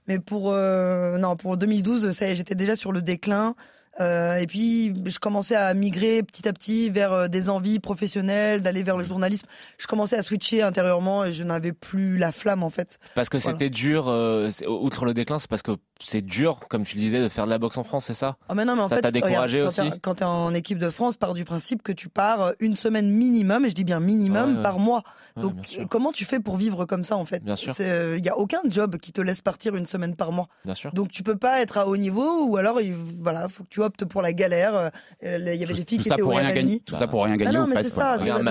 Mais 0.07 0.19
pour 0.19 0.51
euh, 0.51 1.17
non, 1.17 1.35
pour 1.35 1.57
2012, 1.57 2.11
ça 2.11 2.27
y 2.27 2.31
est, 2.31 2.35
j'étais 2.35 2.55
déjà 2.55 2.75
sur 2.75 2.91
le 2.91 3.01
déclin. 3.01 3.55
Euh, 4.01 4.37
et 4.37 4.47
puis, 4.47 4.93
je 5.05 5.19
commençais 5.19 5.55
à 5.55 5.73
migrer 5.75 6.23
petit 6.23 6.47
à 6.47 6.53
petit 6.53 6.89
vers 6.89 7.13
euh, 7.13 7.27
des 7.27 7.49
envies 7.49 7.79
professionnelles, 7.79 8.61
d'aller 8.61 8.81
vers 8.81 8.97
le 8.97 9.03
journalisme. 9.03 9.45
Je 9.77 9.85
commençais 9.87 10.17
à 10.17 10.23
switcher 10.23 10.63
intérieurement 10.63 11.23
et 11.25 11.31
je 11.31 11.43
n'avais 11.43 11.73
plus 11.73 12.17
la 12.17 12.31
flamme 12.31 12.63
en 12.63 12.69
fait. 12.71 12.97
Parce 13.13 13.29
que 13.29 13.37
Voilà. 13.37 13.57
c'était 13.57 13.69
dur, 13.69 14.05
euh, 14.07 14.49
outre 14.67 15.05
le 15.05 15.13
déclin, 15.13 15.37
c'est 15.37 15.49
parce 15.49 15.61
que 15.61 15.73
c'est 15.99 16.21
dur, 16.23 16.59
comme 16.69 16.83
tu 16.83 16.95
le 16.95 17.01
disais, 17.01 17.21
de 17.21 17.29
faire 17.29 17.45
de 17.45 17.51
la 17.51 17.59
boxe 17.59 17.77
en 17.77 17.83
France, 17.83 18.05
c'est 18.05 18.13
ça? 18.15 18.37
Ah 18.49 18.55
mais 18.55 18.65
non, 18.65 18.75
mais 18.75 18.81
en 18.81 18.87
Ça 18.87 18.99
t'a 18.99 19.11
découragé 19.11 19.59
regarde, 19.61 19.75
quand 19.75 19.83
aussi? 19.89 19.99
Quand 20.01 20.15
tu 20.15 20.23
es 20.23 20.25
en 20.25 20.53
équipe 20.55 20.79
de 20.79 20.89
France, 20.89 21.15
pars 21.17 21.33
du 21.35 21.45
principe 21.45 21.83
que 21.83 21.91
tu 21.91 22.09
pars 22.09 22.53
une 22.59 22.75
semaine 22.75 23.11
minimum, 23.11 23.65
et 23.65 23.69
je 23.69 23.75
dis 23.75 23.83
bien 23.83 23.99
minimum, 23.99 24.49
Ouais, 24.51 24.57
ouais. 24.57 24.63
par 24.63 24.79
mois. 24.79 25.03
Ouais, 25.37 25.43
Donc 25.43 25.77
comment 25.89 26.11
tu 26.11 26.25
fais 26.25 26.39
pour 26.39 26.57
vivre 26.57 26.85
comme 26.85 27.03
ça 27.03 27.15
en 27.15 27.25
fait? 27.25 27.43
Bien 27.43 27.55
sûr. 27.55 27.73
Il 27.79 28.21
n'y 28.21 28.29
a 28.29 28.37
aucun 28.37 28.59
job 28.67 28.97
qui 28.97 29.11
te 29.11 29.21
laisse 29.21 29.41
partir 29.41 29.75
une 29.75 29.85
semaine 29.85 30.15
par 30.15 30.31
mois. 30.31 30.47
Bien 30.65 30.75
sûr. 30.75 30.91
Donc 30.93 31.11
tu 31.11 31.23
peux 31.23 31.37
pas 31.37 31.61
être 31.61 31.77
à 31.77 31.87
haut 31.87 31.97
niveau 31.97 32.45
ou 32.47 32.57
alors 32.57 32.81
il 32.81 32.95
voilà, 33.19 33.47
faut 33.49 33.63
que 33.63 33.69
tu 33.69 33.82
optes 33.83 34.05
pour 34.05 34.21
la 34.21 34.33
galère. 34.33 34.75
Euh, 34.75 34.89
Il 35.21 35.55
y 35.55 35.63
avait 35.63 35.73
des 35.73 35.85
filles 35.85 35.99
qui 35.99 36.09
étaient 36.09 36.21
au. 36.21 36.31
Tout 36.85 36.95
ça 36.95 37.07
pour 37.07 37.23
rien 37.25 37.35
Bah 37.37 37.43
gagner 37.45 37.57
non, 37.57 37.63
ou 37.65 37.67
mais 37.67 37.75
presque, 37.75 37.95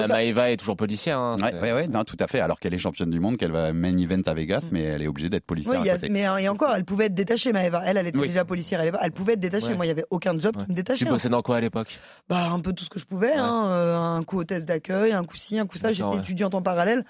Maëva 0.09 0.51
est 0.51 0.57
toujours 0.57 0.77
policière. 0.77 1.19
hein, 1.19 1.37
ouais, 1.61 1.73
ouais, 1.73 1.89
non, 1.89 2.05
tout 2.05 2.17
à 2.21 2.27
fait. 2.27 2.41
Alors 2.41 2.61
qu'elle 2.61 2.75
est 2.75 2.79
championne 2.79 3.11
du 3.11 3.21
monde, 3.21 3.37
qu'elle 3.37 3.51
va 3.53 3.73
main 3.73 3.97
event 3.97 4.23
à 4.27 4.35
Vegas, 4.35 4.65
mais 4.71 4.83
elle 4.83 5.03
est 5.03 5.07
obligée 5.09 5.29
d'être 5.29 5.45
policière 5.45 5.75
Oui, 5.75 5.81
il 5.83 5.87
y 5.87 5.91
à 5.91 5.95
a- 5.95 5.97
côté. 5.97 6.09
mais 6.11 6.27
euh, 6.29 6.37
et 6.37 6.49
encore, 6.49 6.75
elle 6.77 6.85
pouvait 6.85 7.07
être 7.07 7.15
détachée, 7.15 7.53
Maëva. 7.53 7.83
Elle, 7.85 7.97
elle 7.97 8.07
était 8.07 8.19
Oui. 8.19 8.29
déjà 8.29 8.45
policière. 8.45 8.81
Elle, 8.81 8.93
elle 9.01 9.13
pouvait 9.13 9.33
être 9.35 9.41
détachée. 9.41 9.69
Ouais. 9.69 9.75
Moi, 9.77 9.87
il 9.87 9.89
y 9.89 9.93
avait 9.93 10.05
aucun 10.11 10.39
job 10.39 10.57
Ouais. 10.57 10.65
qui 10.65 10.71
me 10.71 10.77
détachait. 10.77 11.05
Tu 11.05 11.11
bossais 11.11 11.29
dans 11.29 11.43
quoi 11.43 11.57
à 11.57 11.61
l'époque? 11.61 11.99
Bah, 12.29 12.51
un 12.51 12.61
peu 12.61 12.73
tout 12.73 12.85
ce 12.85 12.91
que 12.91 12.99
je 12.99 13.07
pouvais. 13.07 13.33
Hein, 13.35 13.67
euh, 13.71 13.97
un 13.97 14.23
coup 14.25 14.39
hôtesse 14.39 14.67
d'accueil, 14.67 15.13
un 15.13 15.25
coup 15.25 15.37
ci, 15.37 15.59
un 15.59 15.67
coup 15.67 15.79
ça. 15.79 15.93
J'étais 15.93 16.17
étudiante 16.19 16.55
en 16.55 16.63
parallèle. 16.63 17.05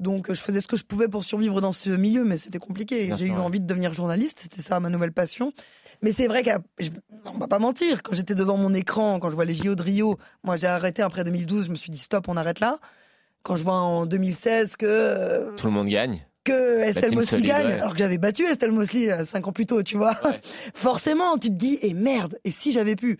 Donc, 0.00 0.28
euh, 0.28 0.34
je 0.34 0.40
faisais 0.40 0.60
ce 0.60 0.66
que 0.66 0.76
je 0.76 0.84
pouvais 0.84 1.06
pour 1.08 1.22
survivre 1.22 1.60
dans 1.60 1.72
ce 1.72 1.88
milieu, 1.90 2.24
mais 2.24 2.36
c'était 2.36 2.58
compliqué. 2.58 3.12
J'ai 3.16 3.26
eu 3.26 3.32
envie 3.32 3.60
de 3.60 3.66
devenir 3.66 3.92
journaliste. 3.92 4.40
C'était 4.42 4.60
ça 4.62 4.80
ma 4.80 4.90
nouvelle 4.90 5.12
passion. 5.12 5.52
Mais 6.02 6.12
c'est 6.12 6.26
vrai 6.26 6.42
qu'on 6.42 7.38
va 7.38 7.48
pas 7.48 7.58
mentir. 7.58 8.02
Quand 8.02 8.14
j'étais 8.14 8.34
devant 8.34 8.56
mon 8.56 8.74
écran, 8.74 9.18
quand 9.18 9.30
je 9.30 9.34
vois 9.34 9.44
les 9.44 9.54
JO 9.54 9.74
de 9.74 9.82
Rio, 9.82 10.18
moi, 10.42 10.56
j'ai 10.56 10.66
arrêté 10.66 11.02
après 11.02 11.24
2012. 11.24 11.66
Je 11.66 11.70
me 11.70 11.76
suis 11.76 11.90
dit, 11.90 11.98
stop, 11.98 12.28
on 12.28 12.36
arrête 12.36 12.60
là. 12.60 12.78
Quand 13.42 13.56
je 13.56 13.62
vois 13.62 13.74
en 13.74 14.06
2016 14.06 14.76
que 14.76 14.86
euh, 14.86 15.56
Tout 15.56 15.66
le 15.66 15.72
monde 15.72 15.88
gagne. 15.88 16.26
que 16.44 16.80
Estelle 16.80 17.14
Mosley 17.14 17.42
gagne, 17.42 17.66
ouais. 17.66 17.72
alors 17.74 17.92
que 17.92 17.98
j'avais 17.98 18.18
battu 18.18 18.44
Estelle 18.44 18.72
Mosley 18.72 19.10
euh, 19.10 19.24
cinq 19.24 19.46
ans 19.46 19.52
plus 19.52 19.66
tôt, 19.66 19.82
tu 19.82 19.96
vois. 19.96 20.14
Ouais. 20.24 20.40
Forcément, 20.74 21.36
tu 21.38 21.48
te 21.48 21.54
dis, 21.54 21.78
et 21.82 21.94
merde, 21.94 22.38
et 22.44 22.50
si 22.50 22.72
j'avais 22.72 22.96
pu? 22.96 23.18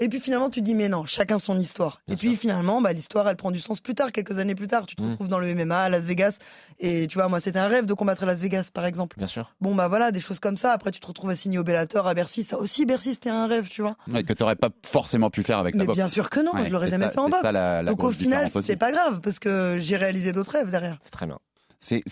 Et 0.00 0.08
puis 0.08 0.20
finalement, 0.20 0.48
tu 0.48 0.60
te 0.60 0.64
dis, 0.64 0.74
mais 0.76 0.88
non, 0.88 1.04
chacun 1.06 1.40
son 1.40 1.58
histoire. 1.58 2.00
Bien 2.06 2.14
et 2.14 2.18
puis 2.18 2.36
finalement, 2.36 2.80
bah, 2.80 2.92
l'histoire, 2.92 3.28
elle 3.28 3.34
prend 3.36 3.50
du 3.50 3.58
sens 3.58 3.80
plus 3.80 3.96
tard, 3.96 4.12
quelques 4.12 4.38
années 4.38 4.54
plus 4.54 4.68
tard. 4.68 4.86
Tu 4.86 4.94
te 4.94 5.02
Mm. 5.02 5.10
retrouves 5.10 5.28
dans 5.28 5.40
le 5.40 5.48
MMA 5.48 5.76
à 5.76 5.88
Las 5.88 6.04
Vegas. 6.04 6.38
Et 6.78 7.08
tu 7.08 7.18
vois, 7.18 7.26
moi, 7.28 7.40
c'était 7.40 7.58
un 7.58 7.66
rêve 7.66 7.84
de 7.84 7.94
combattre 7.94 8.22
à 8.22 8.26
Las 8.26 8.40
Vegas, 8.40 8.70
par 8.72 8.84
exemple. 8.86 9.16
Bien 9.18 9.26
sûr. 9.26 9.52
Bon, 9.60 9.74
bah 9.74 9.88
voilà, 9.88 10.12
des 10.12 10.20
choses 10.20 10.38
comme 10.38 10.56
ça. 10.56 10.70
Après, 10.72 10.92
tu 10.92 11.00
te 11.00 11.06
retrouves 11.08 11.30
à 11.30 11.36
signer 11.36 11.58
au 11.58 11.64
Bellator, 11.64 12.06
à 12.06 12.14
Bercy. 12.14 12.44
Ça 12.44 12.58
aussi, 12.58 12.86
Bercy, 12.86 13.14
c'était 13.14 13.30
un 13.30 13.48
rêve, 13.48 13.68
tu 13.68 13.82
vois. 13.82 13.96
Ouais, 14.06 14.22
que 14.22 14.32
tu 14.32 14.42
n'aurais 14.42 14.54
pas 14.56 14.70
forcément 14.86 15.30
pu 15.30 15.42
faire 15.42 15.58
avec 15.58 15.74
la 15.74 15.80
Mais 15.80 15.86
boxe. 15.86 15.96
bien 15.96 16.08
sûr 16.08 16.30
que 16.30 16.38
non, 16.40 16.52
Ouais, 16.52 16.64
je 16.66 16.70
l'aurais 16.70 16.88
jamais 16.88 17.06
ça- 17.06 17.10
fait 17.10 17.18
en 17.18 17.28
boxe. 17.28 17.42
ça 17.42 17.50
la- 17.50 17.82
la 17.82 17.90
Donc 17.90 18.04
au 18.04 18.12
final, 18.12 18.48
c'est 18.62 18.76
pas 18.76 18.92
grave, 18.92 19.20
parce 19.20 19.40
que 19.40 19.78
j'ai 19.80 19.96
réalisé 19.96 20.32
d'autres 20.32 20.52
rêves 20.52 20.70
derrière. 20.70 20.98
C'est 21.02 21.10
très 21.10 21.26
bien. 21.26 21.38
C'est, 21.80 22.02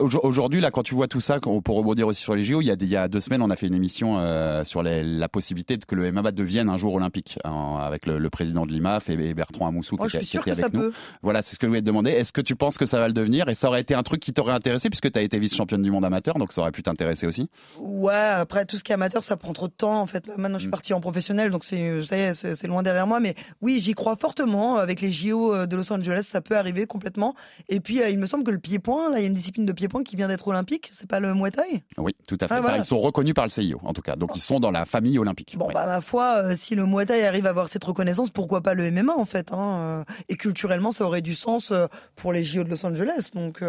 aujourd'hui 0.00 0.60
là 0.60 0.70
quand 0.70 0.82
tu 0.82 0.94
vois 0.94 1.08
tout 1.08 1.20
ça, 1.20 1.38
pour 1.40 1.76
rebondir 1.76 2.06
aussi 2.06 2.22
sur 2.22 2.34
les 2.34 2.42
JO, 2.42 2.60
il 2.60 2.66
y 2.66 2.70
a, 2.70 2.76
des- 2.76 2.86
il 2.86 2.90
y 2.90 2.96
a 2.96 3.08
deux 3.08 3.20
semaines, 3.20 3.42
on 3.42 3.50
a 3.50 3.56
fait 3.56 3.66
une 3.66 3.74
émission 3.74 4.18
euh, 4.18 4.64
sur 4.64 4.82
les- 4.82 5.02
la 5.02 5.28
possibilité 5.28 5.78
que 5.78 5.94
le 5.94 6.10
MMA 6.10 6.32
devienne 6.32 6.68
un 6.68 6.76
jour 6.76 6.94
olympique 6.94 7.38
avec 7.44 8.06
le, 8.06 8.18
le 8.18 8.30
président 8.30 8.66
de 8.66 8.72
l'IMAF 8.72 9.08
et, 9.10 9.34
Bertrand 9.34 9.66
Amoussou 9.68 9.96
qui, 9.96 10.08
je 10.08 10.16
était- 10.18 10.26
qui 10.26 10.36
était 10.38 10.50
avec 10.52 10.72
nous. 10.74 10.80
peut. 10.80 10.92
Voilà, 11.22 11.42
c'est 11.42 11.54
ce 11.54 11.58
que 11.58 11.66
je 11.66 11.68
voulais 11.68 11.80
te 11.80 11.86
demander. 11.86 12.10
Est-ce 12.10 12.32
que 12.32 12.40
tu 12.40 12.56
penses 12.56 12.78
que 12.78 12.86
ça 12.86 12.98
va 12.98 13.06
le 13.06 13.12
devenir? 13.14 13.48
Et 13.48 13.54
ça 13.54 13.68
aurait 13.68 13.80
été 13.80 13.94
un 13.94 14.02
truc 14.02 14.20
qui 14.20 14.32
t'aurait 14.32 14.52
intéressé 14.52 14.88
puisque 14.90 15.10
tu 15.10 15.18
as 15.18 15.22
été 15.22 15.38
vice-championne 15.38 15.82
du 15.82 15.90
monde 15.90 16.04
amateur, 16.04 16.34
donc 16.38 16.52
ça 16.52 16.60
aurait 16.62 16.72
pu 16.72 16.82
t'intéresser 16.82 17.26
aussi? 17.26 17.48
Ouais, 17.78 18.12
après 18.14 18.64
tout 18.66 18.76
ce 18.76 18.84
qui 18.84 18.92
est 18.92 18.94
amateur, 18.94 19.22
ça 19.24 19.36
prend 19.36 19.52
trop 19.52 19.68
de 19.68 19.72
temps 19.72 20.00
en 20.00 20.06
fait. 20.06 20.26
Là, 20.26 20.34
maintenant, 20.36 20.58
je 20.58 20.62
suis 20.62 20.68
Mm. 20.68 20.70
parti 20.70 20.94
en 20.94 21.00
professionnel, 21.00 21.50
donc 21.50 21.64
c'est 21.64 22.04
ça 22.04 22.16
y 22.16 22.20
est, 22.20 22.34
c'est 22.34 22.54
c'est 22.54 22.66
loin 22.66 22.82
derrière 22.82 23.06
moi. 23.06 23.20
Mais 23.20 23.34
oui, 23.60 23.78
j'y 23.80 23.92
crois 23.94 24.16
fortement. 24.16 24.76
Avec 24.76 25.00
les 25.00 25.10
JO 25.12 25.54
euh, 25.54 25.66
de 25.66 25.76
Los 25.76 25.92
Angeles, 25.92 26.22
ça 26.26 26.40
peut 26.40 26.56
arriver 26.56 26.86
complètement. 26.86 27.34
Et 27.68 27.80
puis, 27.80 28.00
euh, 28.02 28.08
il 28.08 28.18
me 28.18 28.26
semble 28.26 28.44
que 28.44 28.50
le 28.50 28.58
pied-point, 28.58 29.10
là, 29.10 29.18
il 29.18 29.22
y 29.22 29.24
a 29.24 29.28
une 29.28 29.34
discipline 29.34 29.66
de 29.66 29.72
qui 30.02 30.16
vient 30.16 30.28
d'être 30.28 30.48
olympique. 30.48 30.90
C'est 30.94 31.08
pas 31.08 31.20
le 31.20 31.34
Muay 31.34 31.50
Thai? 31.50 31.82
Oui, 31.98 32.14
tout 32.26 32.38
à 32.40 32.48
fait. 32.48 32.54
Ah, 32.54 32.60
voilà. 32.60 32.78
ils 32.78 32.84
sont 32.84 32.98
reconnus 32.98 33.34
par 33.34 33.44
le 33.44 33.50
CIO 33.50 33.80
en 33.84 33.92
tout 33.92 34.02
cas, 34.02 34.16
donc 34.16 34.30
ils 34.34 34.40
sont 34.40 34.60
dans 34.60 34.70
la 34.70 34.86
famille 34.86 35.18
olympique. 35.18 35.56
Bon, 35.58 35.68
bah 35.72 35.86
ma 35.86 36.00
foi, 36.00 36.36
euh, 36.36 36.56
si 36.56 36.74
le 36.74 36.86
Muay 36.86 37.06
Thai 37.06 37.26
arrive 37.26 37.46
à 37.46 37.50
avoir 37.50 37.68
cette 37.68 37.84
reconnaissance, 37.84 38.30
pourquoi 38.30 38.60
pas 38.60 38.74
le 38.74 38.90
MMA 38.90 39.14
en 39.14 39.24
fait 39.24 39.52
hein, 39.52 40.04
euh, 40.08 40.14
Et 40.28 40.36
culturellement, 40.36 40.92
ça 40.92 41.04
aurait 41.04 41.22
du 41.22 41.34
sens 41.34 41.72
euh, 41.72 41.86
pour 42.16 42.32
les 42.32 42.44
JO 42.44 42.64
de 42.64 42.70
Los 42.70 42.86
Angeles. 42.86 43.30
Donc, 43.34 43.62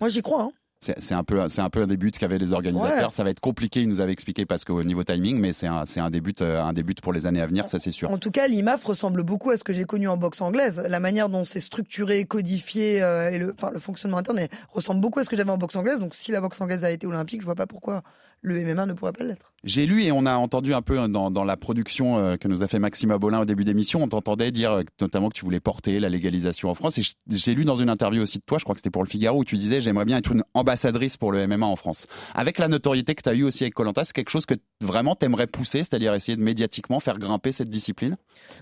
moi, 0.00 0.08
j'y 0.08 0.22
crois. 0.22 0.42
Hein. 0.42 0.50
C'est 0.80 1.14
un 1.14 1.24
peu, 1.24 1.48
c'est 1.48 1.60
un 1.60 1.70
peu 1.70 1.82
un 1.82 1.86
des 1.88 1.96
buts 1.96 2.12
qu'avaient 2.12 2.38
les 2.38 2.52
organisateurs. 2.52 3.08
Ouais. 3.08 3.14
Ça 3.14 3.24
va 3.24 3.30
être 3.30 3.40
compliqué, 3.40 3.82
ils 3.82 3.88
nous 3.88 4.00
avaient 4.00 4.12
expliqué 4.12 4.46
parce 4.46 4.64
qu'au 4.64 4.84
niveau 4.84 5.02
timing, 5.02 5.38
mais 5.38 5.52
c'est 5.52 5.66
un, 5.66 5.86
c'est 5.86 5.98
un 5.98 6.08
début, 6.08 6.34
euh, 6.40 6.62
un 6.62 6.72
début 6.72 6.94
pour 6.94 7.12
les 7.12 7.26
années 7.26 7.40
à 7.40 7.46
venir, 7.46 7.66
ça 7.68 7.80
c'est 7.80 7.90
sûr. 7.90 8.10
En 8.12 8.18
tout 8.18 8.30
cas, 8.30 8.46
l'IMAF 8.46 8.84
ressemble 8.84 9.24
beaucoup 9.24 9.50
à 9.50 9.56
ce 9.56 9.64
que 9.64 9.72
j'ai 9.72 9.84
connu 9.84 10.06
en 10.06 10.16
boxe 10.16 10.40
anglaise. 10.40 10.80
La 10.88 11.00
manière 11.00 11.28
dont 11.28 11.44
c'est 11.44 11.60
structuré, 11.60 12.24
codifié 12.26 13.02
euh, 13.02 13.30
et 13.30 13.38
le, 13.38 13.54
enfin, 13.58 13.70
le 13.72 13.80
fonctionnement 13.80 14.18
interne 14.18 14.38
ressemble 14.70 15.00
beaucoup 15.00 15.18
à 15.18 15.24
ce 15.24 15.28
que 15.28 15.36
j'avais 15.36 15.50
en 15.50 15.58
boxe 15.58 15.74
anglaise. 15.74 15.98
Donc, 15.98 16.14
si 16.14 16.30
la 16.30 16.40
boxe 16.40 16.60
anglaise 16.60 16.84
a 16.84 16.92
été 16.92 17.08
olympique, 17.08 17.40
je 17.40 17.46
vois 17.46 17.56
pas 17.56 17.66
pourquoi 17.66 18.04
le 18.40 18.62
MMA 18.62 18.86
ne 18.86 18.92
pourrait 18.92 19.12
pas 19.12 19.24
l'être. 19.24 19.52
J'ai 19.64 19.86
lu 19.86 20.04
et 20.04 20.12
on 20.12 20.24
a 20.24 20.34
entendu 20.34 20.72
un 20.72 20.82
peu 20.82 21.08
dans, 21.08 21.32
dans 21.32 21.42
la 21.42 21.56
production 21.56 22.18
euh, 22.18 22.36
que 22.36 22.46
nous 22.46 22.62
a 22.62 22.68
fait 22.68 22.78
Maxime 22.78 23.10
Abolin 23.10 23.40
au 23.40 23.44
début 23.44 23.64
d'émission, 23.64 24.00
on 24.02 24.08
t'entendait 24.08 24.52
dire 24.52 24.70
euh, 24.70 24.82
notamment 25.00 25.28
que 25.30 25.34
tu 25.34 25.44
voulais 25.44 25.58
porter 25.58 25.98
la 25.98 26.08
légalisation 26.08 26.70
en 26.70 26.74
France. 26.74 26.98
Et 26.98 27.02
j'ai 27.28 27.54
lu 27.54 27.64
dans 27.64 27.74
une 27.74 27.90
interview 27.90 28.22
aussi 28.22 28.38
de 28.38 28.44
toi, 28.46 28.58
je 28.58 28.64
crois 28.64 28.74
que 28.76 28.78
c'était 28.78 28.90
pour 28.90 29.02
le 29.02 29.08
Figaro, 29.08 29.40
où 29.40 29.44
tu 29.44 29.56
disais 29.56 29.80
j'aimerais 29.80 30.04
bien 30.04 30.18
être 30.18 30.30
une 30.30 30.44
ambassadrice 30.54 31.16
pour 31.16 31.32
le 31.32 31.44
MMA 31.46 31.66
en 31.66 31.74
France. 31.74 32.06
Avec 32.34 32.58
la 32.58 32.68
notoriété 32.68 33.16
que 33.16 33.22
tu 33.22 33.28
as 33.28 33.34
eue 33.34 33.42
aussi 33.42 33.64
avec 33.64 33.74
Colanta, 33.74 34.04
c'est 34.04 34.12
quelque 34.12 34.30
chose 34.30 34.46
que 34.46 34.54
vraiment 34.80 35.16
t'aimerais 35.16 35.48
pousser, 35.48 35.78
c'est-à-dire 35.78 36.14
essayer 36.14 36.36
de 36.36 36.42
médiatiquement 36.42 37.00
faire 37.00 37.18
grimper 37.18 37.50
cette 37.50 37.68
discipline? 37.68 38.16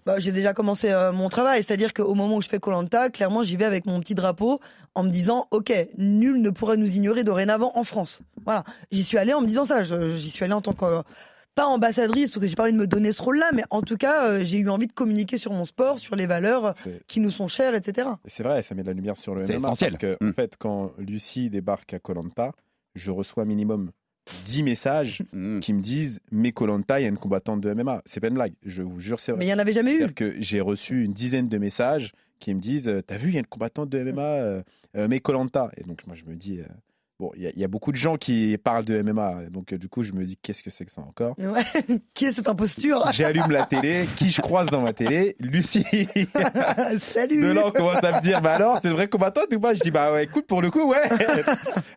Bah, 0.07 0.19
j'ai 0.19 0.33
déjà 0.33 0.55
commencé 0.55 0.91
euh, 0.91 1.13
mon 1.13 1.29
travail, 1.29 1.63
c'est-à-dire 1.63 1.93
qu'au 1.93 2.15
moment 2.15 2.37
où 2.37 2.43
je 2.43 2.49
fais 2.49 2.59
Colanta, 2.59 3.11
clairement, 3.11 3.43
j'y 3.43 3.57
vais 3.57 3.67
avec 3.67 3.85
mon 3.85 4.01
petit 4.01 4.15
drapeau 4.15 4.61
en 4.95 5.03
me 5.03 5.11
disant, 5.11 5.47
ok, 5.51 5.73
nul 5.99 6.41
ne 6.41 6.49
pourra 6.49 6.77
nous 6.77 6.97
ignorer 6.97 7.23
dorénavant 7.23 7.73
en 7.75 7.85
France. 7.85 8.23
Voilà, 8.47 8.65
j'y 8.91 9.05
suis 9.05 9.19
allée 9.19 9.35
en 9.35 9.43
me 9.43 9.47
disant 9.47 9.66
ça. 9.67 9.83
J'y 9.83 10.31
suis 10.31 10.45
allée 10.45 10.53
en 10.55 10.63
tant 10.63 10.73
que 10.73 11.03
pas 11.55 11.67
ambassadrice 11.67 12.31
parce 12.31 12.41
que 12.41 12.47
j'ai 12.47 12.55
pas 12.55 12.65
envie 12.65 12.73
de 12.75 12.79
me 12.79 12.87
donner 12.87 13.13
ce 13.13 13.23
rôle-là, 13.23 13.51
mais 13.55 13.63
en 13.71 13.81
tout 13.81 13.97
cas, 13.97 14.27
euh, 14.29 14.41
j'ai 14.45 14.59
eu 14.59 14.69
envie 14.69 14.87
de 14.89 14.93
communiquer 14.93 15.39
sur 15.39 15.53
mon 15.53 15.65
sport, 15.65 15.99
sur 15.99 16.15
les 16.15 16.27
valeurs 16.27 16.75
C'est- 16.77 17.03
qui 17.07 17.19
nous 17.21 17.31
sont 17.31 17.49
chères, 17.49 17.75
etc. 17.75 18.09
Et 18.27 18.31
C'est 18.31 18.43
vrai, 18.43 18.63
ça 18.63 18.75
met 18.75 18.83
de 18.83 18.89
la 18.89 18.93
lumière 18.93 19.17
sur 19.17 19.35
le 19.35 19.43
C'est 19.45 19.55
MMA. 19.55 19.59
essentiel. 19.69 19.93
Parce 19.93 20.01
que, 20.03 20.25
Mm. 20.25 20.31
en 20.31 20.33
fait, 20.35 20.57
quand 20.59 20.93
Lucie 20.99 21.49
débarque 21.49 21.95
à 21.95 21.99
Colanta, 21.99 22.53
je 22.95 23.11
reçois 23.11 23.47
minimum 23.47 23.91
10 24.45 24.65
messages 24.65 25.23
Mmh. 25.33 25.61
qui 25.61 25.73
me 25.73 25.81
disent 25.81 26.21
Mais 26.31 26.53
Colanta, 26.53 27.01
il 27.01 27.05
y 27.05 27.07
a 27.07 27.09
une 27.09 27.17
combattante 27.17 27.61
de 27.63 27.71
MMA. 27.73 28.03
C'est 28.05 28.21
pas 28.21 28.29
une 28.29 28.35
blague, 28.35 28.53
je 28.63 28.83
vous 28.83 29.01
jure, 29.01 29.19
c'est 29.21 29.33
vrai. 29.33 29.39
Mais 29.39 29.47
il 29.47 29.51
y 29.51 29.55
en 29.55 29.59
avait 29.59 29.73
jamais 29.73 29.93
eu. 29.95 29.99
C'est-à-dire 29.99 30.15
que 30.15 30.35
j'ai 30.39 30.61
reçu 30.61 31.05
une 31.05 31.15
dizaine 31.15 31.49
de 31.49 31.57
messages 31.59 32.13
qui 32.39 32.53
me 32.55 32.61
disent 32.61 32.89
euh, 32.89 33.01
T'as 33.01 33.17
vu, 33.17 33.29
il 33.29 33.35
y 33.35 33.37
a 33.39 33.41
une 33.41 33.47
combattante 33.47 33.89
de 33.89 33.99
MMA, 33.99 34.21
euh, 34.23 34.63
euh, 34.97 35.07
mais 35.09 35.21
Colanta. 35.21 35.71
Et 35.79 35.85
donc, 35.85 36.07
moi, 36.07 36.15
je 36.17 36.25
me 36.27 36.35
dis 36.35 36.59
euh, 36.61 36.65
Bon, 37.19 37.31
il 37.35 37.45
y, 37.45 37.47
a- 37.47 37.51
il 37.55 37.59
y 37.59 37.65
a 37.65 37.69
beaucoup 37.69 37.93
de 37.93 37.97
gens 37.97 38.17
qui 38.17 38.59
parlent 38.63 38.85
de 38.85 39.01
MMA. 39.01 39.45
Donc, 39.51 39.73
euh, 39.73 39.79
du 39.79 39.89
coup, 39.89 40.03
je 40.03 40.13
me 40.13 40.25
dis 40.25 40.37
Qu'est-ce 40.43 40.63
que 40.63 40.69
c'est 40.71 40.85
que 40.85 40.93
ça 40.93 41.01
encore? 41.01 41.35
Ouais. 41.39 41.63
qui 42.13 42.27
est 42.27 42.33
cette 42.33 42.49
imposture? 42.49 43.05
J'allume 43.13 43.51
la 43.51 43.65
télé, 43.65 44.07
qui 44.17 44.31
je 44.31 44.41
croise 44.43 44.67
dans 44.67 44.83
ma 44.83 44.93
télé? 44.93 45.35
Lucie. 45.41 45.85
Salut 47.01 47.41
De 47.41 47.47
là, 47.49 47.63
on 47.67 47.71
commence 47.71 48.03
à 48.05 48.13
me 48.13 48.21
dire 48.23 48.41
Bah 48.41 48.55
alors, 48.55 48.79
c'est 48.83 48.89
une 48.89 48.95
vraie 48.95 49.09
combattante 49.09 49.47
ou 49.55 49.61
pas 49.61 49.75
Je 49.75 49.81
dis 49.81 49.91
Bah 49.91 50.13
ouais, 50.13 50.25
écoute, 50.25 50.47
pour 50.47 50.61
le 50.63 50.71
coup, 50.71 50.91
ouais. 50.91 51.09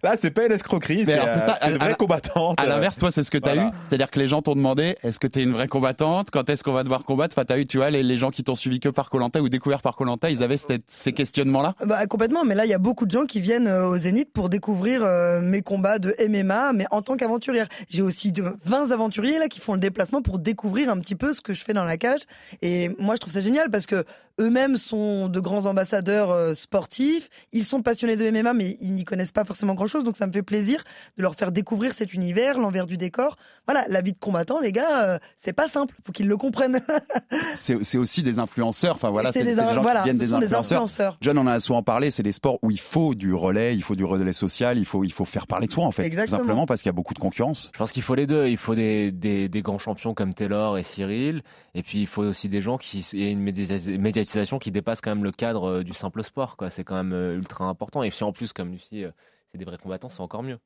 Là, 0.04 0.16
c'est 0.20 0.32
pas 0.32 0.46
une 0.46 0.52
escroquerie, 0.54 1.04
c'est 1.06 1.14
alors, 1.14 1.28
c'est 1.34 1.42
euh, 1.44 1.46
ça, 1.48 1.58
c'est 1.62 1.70
une 1.72 1.78
vraie 1.78 1.96
combattante. 1.96 2.60
À 2.60 2.66
l'inverse, 2.66 2.98
toi, 2.98 3.12
c'est 3.12 3.24
ce 3.24 3.32
que 3.32 3.38
tu 3.38 3.50
as 3.50 3.54
Voilà. 3.56 3.70
eu? 3.70 3.74
C'est-à-dire 3.90 4.10
que 4.12 4.20
les 4.20 4.28
gens 4.28 4.42
t'ont 4.42 4.56
demandé 4.56 4.96
est-ce 5.04 5.20
que 5.20 5.28
tu 5.28 5.40
es 5.40 5.44
une 5.44 5.52
vraie 5.54 5.68
combattante? 5.68 6.30
Quand 6.32 6.50
est-ce 6.50 6.64
qu'on 6.64 6.72
va 6.74 6.84
devoir 6.84 7.04
combattre? 7.04 7.36
Enfin, 7.38 7.46
tu 7.46 7.54
as 7.54 7.60
eu, 7.60 7.66
tu 7.68 7.78
vois, 7.78 7.90
les, 7.90 8.04
les 8.04 8.18
gens 8.18 8.30
qui 8.32 8.44
t'ont 8.44 8.56
suivi 8.56 8.80
que 8.80 8.90
par 8.90 9.10
Colanta 9.10 9.42
ou 9.42 9.50
découvert 9.50 9.82
par 9.82 9.96
Colanta, 9.96 10.30
ils 10.30 10.44
avaient 10.44 10.58
cette- 10.58 10.84
ces 10.88 11.12
questionnements-là? 11.12 11.76
Bah, 11.86 12.06
complètement, 12.08 12.46
mais 12.46 12.56
là, 12.56 12.66
il 12.66 12.70
y 12.70 12.74
a 12.74 12.78
beaucoup 12.78 13.06
de 13.06 13.12
gens 13.12 13.26
qui 13.26 13.42
viennent 13.42 13.68
euh, 13.68 13.88
au 13.88 13.98
Zénith 13.98 14.32
pour 14.32 14.50
découvrir 14.50 15.04
euh, 15.10 15.42
mes 15.42 15.62
combats 15.62 16.00
de 16.00 16.16
MMA, 16.28 16.74
mais 16.74 16.86
en 16.92 17.02
tant 17.02 17.18
qu'aventurière. 17.18 17.68
J'ai 17.90 18.02
aussi 18.02 18.32
de 18.32 18.44
20 18.66 18.92
aventuriers 18.92 19.40
là 19.40 19.48
qui 19.48 19.60
font 19.60 19.74
le 19.74 19.80
déplacement 19.80 20.22
pour 20.22 20.40
découvrir 20.40 20.90
un 20.90 21.00
petit 21.00 21.16
peu 21.16 21.34
ce 21.34 21.42
que 21.42 21.54
je 21.54 21.64
fais 21.64 21.74
dans 21.74 21.84
la 21.84 21.98
cage. 21.98 22.22
Et 22.62 22.90
moi, 23.00 23.16
je 23.16 23.20
trouve 23.20 23.34
ça 23.34 23.42
génial 23.42 23.70
parce 23.70 23.86
que 23.86 24.06
eux-mêmes 24.40 24.78
sont 24.78 25.28
de 25.28 25.40
grands 25.40 25.66
ambassadeurs 25.66 26.32
euh, 26.32 26.54
sportifs. 26.54 27.30
Ils 27.52 27.66
sont 27.66 27.82
passionnés 27.82 28.16
de 28.16 28.30
MMA, 28.30 28.54
mais 28.54 28.78
ils 28.80 28.94
n'y 28.94 29.04
connaissent 29.04 29.32
pas 29.32 29.44
forcément 29.44 29.74
grand-chose. 29.74 30.04
Donc, 30.04 30.16
ça 30.16 30.28
me 30.28 30.32
fait 30.32 30.44
plaisir 30.44 30.84
de 31.18 31.24
leur 31.24 31.36
faire 31.36 31.52
découvrir 31.52 31.94
cet 31.94 32.14
univers, 32.14 32.58
l'envers 32.58 32.86
du 32.86 32.98
décor. 32.98 33.38
Voilà, 33.68 33.86
la 33.90 34.02
vie 34.02 34.14
de 34.14 34.20
combattant, 34.20 34.60
les 34.60 34.72
gars, 34.72 35.04
euh, 35.04 35.20
c'est 35.42 35.54
pas 35.54 35.68
simple. 35.68 35.96
Faut 36.06 36.12
qu'ils 36.12 36.28
le 36.28 36.38
comprennent. 36.38 36.82
C'est 37.56 37.98
aussi 37.98 38.24
des 38.24 38.40
influenceurs. 38.40 38.96
Enfin, 38.96 39.10
voilà, 39.10 39.32
c'est 39.32 39.44
des, 39.44 39.56
des 39.56 39.56
gens 39.56 39.82
voilà, 39.82 40.00
qui 40.00 40.06
viennent 40.06 40.18
des 40.18 40.34
influenceurs. 40.34 41.18
John 41.22 41.38
en 41.38 41.48
a 41.48 41.60
souvent 41.60 41.84
parlé, 41.84 42.12
c'est 42.12 42.24
des 42.24 42.32
sports 42.32 42.60
où 42.62 42.72
il 42.72 42.80
faut 42.80 43.16
du 43.16 43.34
relais, 43.34 43.76
il 43.76 43.84
faut 43.84 43.96
du 43.96 44.06
relais 44.06 44.34
social, 44.34 44.78
il 44.78 44.86
faut, 44.86 44.99
il 45.04 45.12
faut 45.12 45.26
faire 45.26 45.48
parler 45.48 45.68
de 45.68 45.72
soi 45.72 45.86
en 45.86 45.92
fait. 45.92 46.04
Exactement. 46.04 46.38
Tout 46.38 46.44
simplement 46.44 46.66
parce 46.66 46.82
qu'il 46.82 46.90
y 46.90 46.94
a 46.94 46.94
beaucoup 46.94 47.14
de 47.14 47.20
concurrence. 47.20 47.72
Je 47.74 47.78
pense 47.78 47.92
qu'il 47.92 48.04
faut 48.04 48.16
les 48.16 48.28
deux. 48.28 48.48
Il 48.48 48.58
faut 48.58 48.76
des, 48.76 49.12
des, 49.12 49.50
des 49.50 49.62
grands 49.62 49.78
champions 49.78 50.14
comme 50.14 50.34
Taylor 50.34 50.78
et 50.78 50.84
Cyril. 50.84 51.44
Et 51.76 51.84
puis 51.84 52.00
il 52.02 52.08
faut 52.08 52.24
aussi 52.24 52.50
des 52.50 52.62
gens 52.62 52.78
qui 52.78 53.06
aient 53.14 53.32
une 53.32 53.44
médiatis- 53.44 53.98
médiatisation 53.98 54.60
qui 54.60 54.72
dépasse 54.72 55.02
quand 55.02 55.12
même 55.12 55.24
le 55.24 55.32
cadre 55.32 55.70
euh, 55.70 55.84
du 55.84 55.94
simple 55.94 56.24
sport. 56.24 56.58
quoi. 56.58 56.70
C'est 56.70 56.84
quand 56.84 56.96
même 56.96 57.14
euh, 57.14 57.36
ultra 57.38 57.66
important. 57.66 58.04
Et 58.04 58.12
si 58.12 58.24
en 58.24 58.32
plus, 58.32 58.54
comme 58.54 58.72
Lucie, 58.72 59.04
euh, 59.04 59.12
c'est 59.52 59.58
des 59.58 59.66
vrais 59.66 59.78
combattants, 59.78 60.10
c'est 60.10 60.22
encore 60.22 60.44
mieux. 60.44 60.60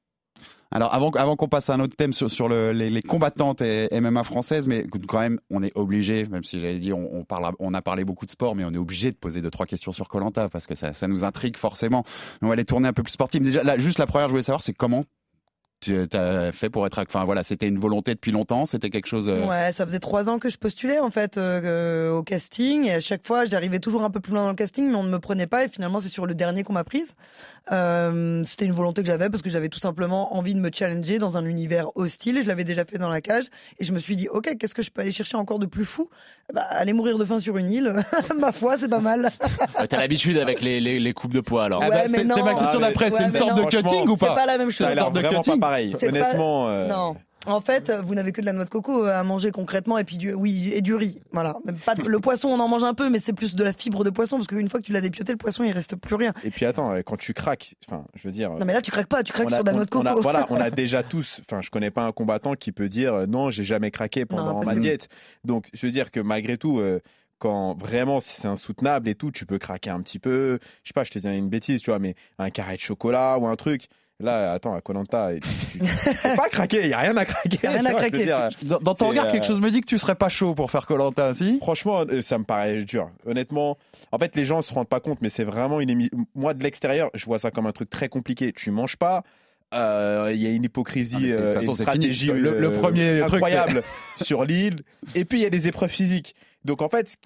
Alors 0.72 0.92
avant, 0.92 1.12
avant 1.12 1.36
qu'on 1.36 1.48
passe 1.48 1.70
à 1.70 1.76
un 1.76 1.80
autre 1.82 1.96
thème 1.96 2.14
sur, 2.14 2.32
sur 2.32 2.50
le- 2.50 2.72
les, 2.72 3.02
combattantes 3.04 3.62
et 3.62 3.90
MMA 3.92 4.24
françaises, 4.24 4.68
mais 4.68 4.88
quand 5.08 5.20
même 5.20 5.40
on 5.52 5.62
est 5.62 5.72
obligé, 5.76 6.26
même 6.26 6.44
si 6.44 6.60
j'avais 6.60 6.80
dit 6.80 6.92
on, 6.94 7.24
parle, 7.24 7.54
on 7.60 7.76
a 7.76 7.82
parlé 7.84 8.04
beaucoup 8.06 8.26
de 8.26 8.32
sport, 8.32 8.56
mais 8.56 8.66
on 8.66 8.72
est 8.74 8.78
obligé 8.78 9.12
de 9.12 9.16
poser 9.16 9.42
deux 9.42 9.52
trois 9.52 9.68
questions 9.68 9.92
sur 9.92 10.08
Colanta 10.08 10.50
parce 10.50 10.66
que 10.66 10.74
ça, 10.74 10.92
nous 11.08 11.24
intrigue 11.24 11.58
forcément. 11.58 12.04
On 12.42 12.48
va 12.48 12.56
les 12.56 12.66
tourner 12.66 12.88
un 12.88 12.94
peu 12.94 13.04
plus 13.04 13.12
sportives. 13.12 13.44
Déjà, 13.44 13.78
juste 13.78 14.00
la 14.00 14.08
première, 14.08 14.30
je 14.30 14.32
voulais 14.32 14.44
savoir, 14.44 14.64
c'est 14.64 14.74
comment 14.74 15.04
tu 15.84 16.18
as 16.18 16.52
fait 16.52 16.70
pour 16.70 16.86
être. 16.88 17.00
Enfin 17.00 17.26
voilà, 17.26 17.44
c'était 17.44 17.68
une 17.68 17.80
volonté 17.80 18.14
depuis 18.16 18.32
longtemps. 18.32 18.66
C'était 18.66 18.90
quelque 18.90 19.08
chose. 19.08 19.30
euh, 19.30 19.46
Ouais, 19.46 19.72
ça 19.72 19.86
faisait 19.86 20.00
trois 20.00 20.30
ans 20.30 20.40
que 20.40 20.50
je 20.50 20.58
postulais 20.58 21.00
en 21.00 21.10
fait 21.12 21.38
euh, 21.38 21.62
euh, 21.64 22.12
au 22.18 22.24
casting 22.24 22.86
et 22.86 22.94
à 22.94 23.00
chaque 23.00 23.26
fois 23.28 23.46
j'arrivais 23.46 23.80
toujours 23.80 24.04
un 24.04 24.10
peu 24.10 24.20
plus 24.20 24.34
loin 24.34 24.44
dans 24.44 24.50
le 24.50 24.56
casting 24.56 24.90
mais 24.90 24.96
on 24.96 25.04
ne 25.04 25.10
me 25.10 25.20
prenait 25.20 25.48
pas 25.48 25.66
et 25.66 25.70
finalement 25.70 26.00
c'est 26.00 26.10
sur 26.10 26.26
le 26.26 26.34
dernier 26.36 26.64
qu'on 26.64 26.74
m'a 26.74 26.84
prise. 26.84 27.08
Euh, 27.72 28.44
C'était 28.46 28.66
une 28.66 28.74
volonté 28.74 29.02
que 29.02 29.08
j'avais 29.08 29.30
parce 29.30 29.42
que 29.42 29.50
j'avais 29.50 29.70
tout 29.70 29.80
simplement 29.80 30.36
envie 30.36 30.54
de 30.54 30.60
me 30.60 30.70
challenger 30.74 31.18
dans 31.18 31.38
un 31.38 31.46
univers 31.46 31.96
hostile. 31.96 32.42
Je 32.42 32.48
l'avais 32.48 32.66
déjà 32.66 32.84
fait 32.86 32.98
dans 32.98 33.08
la 33.10 33.22
cage 33.22 33.46
et 33.80 33.86
je 33.86 33.94
me 33.94 34.00
suis 34.00 34.16
dit 34.16 34.28
ok 34.30 34.58
qu'est-ce 34.60 34.76
que 34.76 34.82
je 34.82 34.92
peux 34.92 35.02
aller 35.02 35.12
chercher 35.12 35.38
encore 35.38 35.60
de 35.60 35.66
plus 35.66 35.86
fou? 35.86 36.10
Bah, 36.54 36.62
Aller 36.72 36.92
mourir 36.94 37.18
de 37.18 37.24
faim 37.26 37.40
sur 37.40 37.58
une 37.58 37.70
île, 37.70 37.94
ma 38.40 38.52
foi 38.52 38.78
c'est 38.78 38.90
pas 38.90 39.00
mal. 39.00 39.30
T'as 39.90 39.98
l'habitude 39.98 40.38
avec 40.38 40.62
les, 40.62 40.82
les, 40.82 41.00
les 41.00 41.14
coupes 41.14 41.34
de 41.34 41.40
poids 41.40 41.64
alors. 41.66 41.82
Ah 41.84 41.90
bah, 41.90 42.08
c'est- 42.08 42.24
ma 42.44 42.54
question 42.56 42.80
d'après, 42.80 43.12
c'est 43.12 43.24
une 43.24 43.32
sorte 43.32 43.56
de 43.58 43.64
cutting 43.64 44.08
ou 44.10 44.18
C'est 44.20 44.26
pas 44.26 44.36
pas 44.36 44.46
la 44.46 44.58
même 44.58 44.70
chose. 44.72 44.88
Ça 44.88 44.92
a 44.92 44.96
pas 44.96 45.22
pareil. 45.74 45.94
Pas- 46.38 46.68
euh, 46.70 46.88
Non. 46.88 47.16
En 47.46 47.60
fait, 47.60 47.92
vous 47.92 48.16
n'avez 48.16 48.32
que 48.32 48.40
de 48.40 48.46
la 48.46 48.54
noix 48.54 48.64
de 48.64 48.70
coco 48.70 49.04
à 49.04 49.22
manger 49.24 49.52
concrètement 49.52 49.98
et 49.98 50.06
puis 50.06 50.16
du, 50.18 50.34
oui, 50.34 50.72
et 50.74 50.80
du 50.82 50.96
riz. 50.96 51.20
Voilà. 51.34 51.58
Même 51.66 51.76
pas 51.76 51.94
de- 51.94 52.04
le 52.08 52.20
poisson, 52.22 52.48
on 52.48 52.58
en 52.62 52.70
mange 52.70 52.86
un 52.86 52.94
peu, 52.94 53.10
mais 53.10 53.20
c'est 53.20 53.34
plus 53.34 53.54
de 53.54 53.62
la 53.66 53.74
fibre 53.74 54.06
de 54.06 54.10
poisson 54.10 54.38
parce 54.38 54.48
qu'une 54.48 54.70
fois 54.70 54.80
que 54.80 54.86
tu 54.86 54.94
l'as 54.94 55.02
dépioté, 55.02 55.34
le 55.34 55.38
poisson, 55.38 55.66
il 55.66 55.74
reste 55.74 55.98
plus 55.98 56.16
rien. 56.16 56.32
Et 56.46 56.52
puis 56.52 56.66
attends, 56.66 56.94
euh, 56.94 57.02
quand 57.06 57.18
tu 57.18 57.34
craques, 57.34 57.76
enfin, 57.86 58.06
je 58.16 58.26
veux 58.26 58.32
dire. 58.32 58.52
Non, 58.52 58.64
mais 58.64 58.72
là, 58.72 58.82
tu 58.82 58.92
craques 58.92 59.08
pas, 59.10 59.24
tu 59.24 59.34
craques 59.34 59.48
on 59.48 59.52
a- 59.52 59.56
sur 59.56 59.64
de 59.66 59.70
la 59.70 59.74
on- 59.74 59.76
noix 59.76 59.86
de 59.86 59.90
on 59.94 60.00
coco. 60.04 60.20
a- 60.20 60.22
voilà, 60.22 60.48
on 60.52 60.56
a 60.56 60.70
déjà 60.72 61.04
tous. 61.04 61.42
Enfin, 61.42 61.62
je 61.62 61.70
connais 61.70 61.92
pas 61.92 62.06
un 62.06 62.14
combattant 62.14 62.54
qui 62.54 62.72
peut 62.72 62.88
dire 62.88 63.14
euh, 63.14 63.26
non, 63.26 63.50
j'ai 63.50 63.66
jamais 63.66 63.92
craqué 63.92 64.26
pendant 64.26 64.64
ma 64.64 64.76
diète. 64.76 65.10
Donc, 65.44 65.68
je 65.74 65.86
veux 65.86 65.92
dire 65.92 66.12
que 66.12 66.22
malgré 66.22 66.56
tout, 66.58 66.80
euh, 66.80 67.02
quand 67.40 67.78
vraiment 67.78 68.22
si 68.22 68.40
c'est 68.40 68.48
insoutenable 68.48 69.10
et 69.10 69.16
tout, 69.16 69.32
tu 69.32 69.46
peux 69.46 69.58
craquer 69.60 69.90
un 69.90 70.00
petit 70.02 70.20
peu. 70.20 70.60
Je 70.84 70.88
sais 70.88 70.94
pas, 70.96 71.04
je 71.04 71.12
te 71.12 71.20
dis 71.20 71.28
une 71.28 71.50
bêtise, 71.50 71.82
tu 71.82 71.90
vois, 71.90 72.00
mais 72.00 72.16
un 72.40 72.50
carré 72.52 72.78
de 72.78 72.82
chocolat 72.82 73.38
ou 73.38 73.48
un 73.48 73.56
truc. 73.58 73.88
Là, 74.24 74.54
attends, 74.54 74.74
à 74.74 74.82
Colanta, 74.82 75.32
tu, 75.72 75.78
peux 75.80 76.36
pas 76.38 76.48
craquer. 76.50 76.82
Il 76.84 76.88
y 76.88 76.94
a 76.94 77.00
rien 77.00 77.16
à 77.18 77.26
craquer. 77.26 77.60
Y 77.62 77.68
a 77.68 77.72
rien 77.72 77.86
à 77.86 77.94
craquer. 77.94 78.18
dire, 78.26 78.38
euh, 78.38 78.50
Dans, 78.64 78.80
dans 78.80 78.96
ton 78.96 79.10
regard, 79.10 79.30
quelque 79.32 79.44
euh, 79.44 79.48
chose 79.48 79.60
me 79.62 79.70
dit 79.70 79.82
que 79.82 79.86
tu 79.86 79.98
serais 79.98 80.16
pas 80.16 80.30
chaud 80.30 80.56
pour 80.56 80.72
faire 80.72 80.86
Colanta, 80.88 81.34
si? 81.34 81.58
Franchement, 81.60 82.06
euh, 82.10 82.22
ça 82.22 82.38
me 82.38 82.46
paraît 82.46 82.84
dur. 82.84 83.10
Honnêtement, 83.28 83.78
en 84.14 84.18
fait, 84.18 84.36
les 84.36 84.46
gens 84.46 84.62
se 84.62 84.74
rendent 84.74 84.88
pas 84.88 85.02
compte, 85.02 85.20
mais 85.22 85.30
c'est 85.30 85.44
vraiment 85.44 85.82
une 85.82 85.90
émission. 85.90 86.18
Moi, 86.36 86.54
de 86.54 86.64
l'extérieur, 86.64 87.10
je 87.14 87.26
vois 87.26 87.38
ça 87.38 87.52
comme 87.52 87.66
un 87.66 87.74
truc 87.74 87.90
très 87.90 88.08
compliqué. 88.08 88.54
Tu 88.54 88.72
manges 88.72 88.96
pas. 88.96 89.24
euh, 89.74 90.32
Il 90.34 90.42
y 90.42 90.48
a 90.48 90.52
une 90.52 90.64
hypocrisie, 90.64 91.18
Ah, 91.34 91.40
euh, 91.42 91.54
façon, 91.56 91.72
une 91.72 91.78
stratégie 91.78 92.28
Le- 92.28 92.60
le 92.60 92.68
euh, 92.68 92.80
premier 92.80 93.20
truc, 93.22 93.34
incroyable 93.34 93.84
sur 94.16 94.46
l'île. 94.46 94.78
Et 95.16 95.26
puis 95.26 95.40
il 95.40 95.42
y 95.42 95.46
a 95.46 95.50
des 95.50 95.68
épreuves 95.68 95.90
physiques. 95.90 96.34
Donc 96.64 96.82
en 96.82 96.88
fait, 96.90 97.18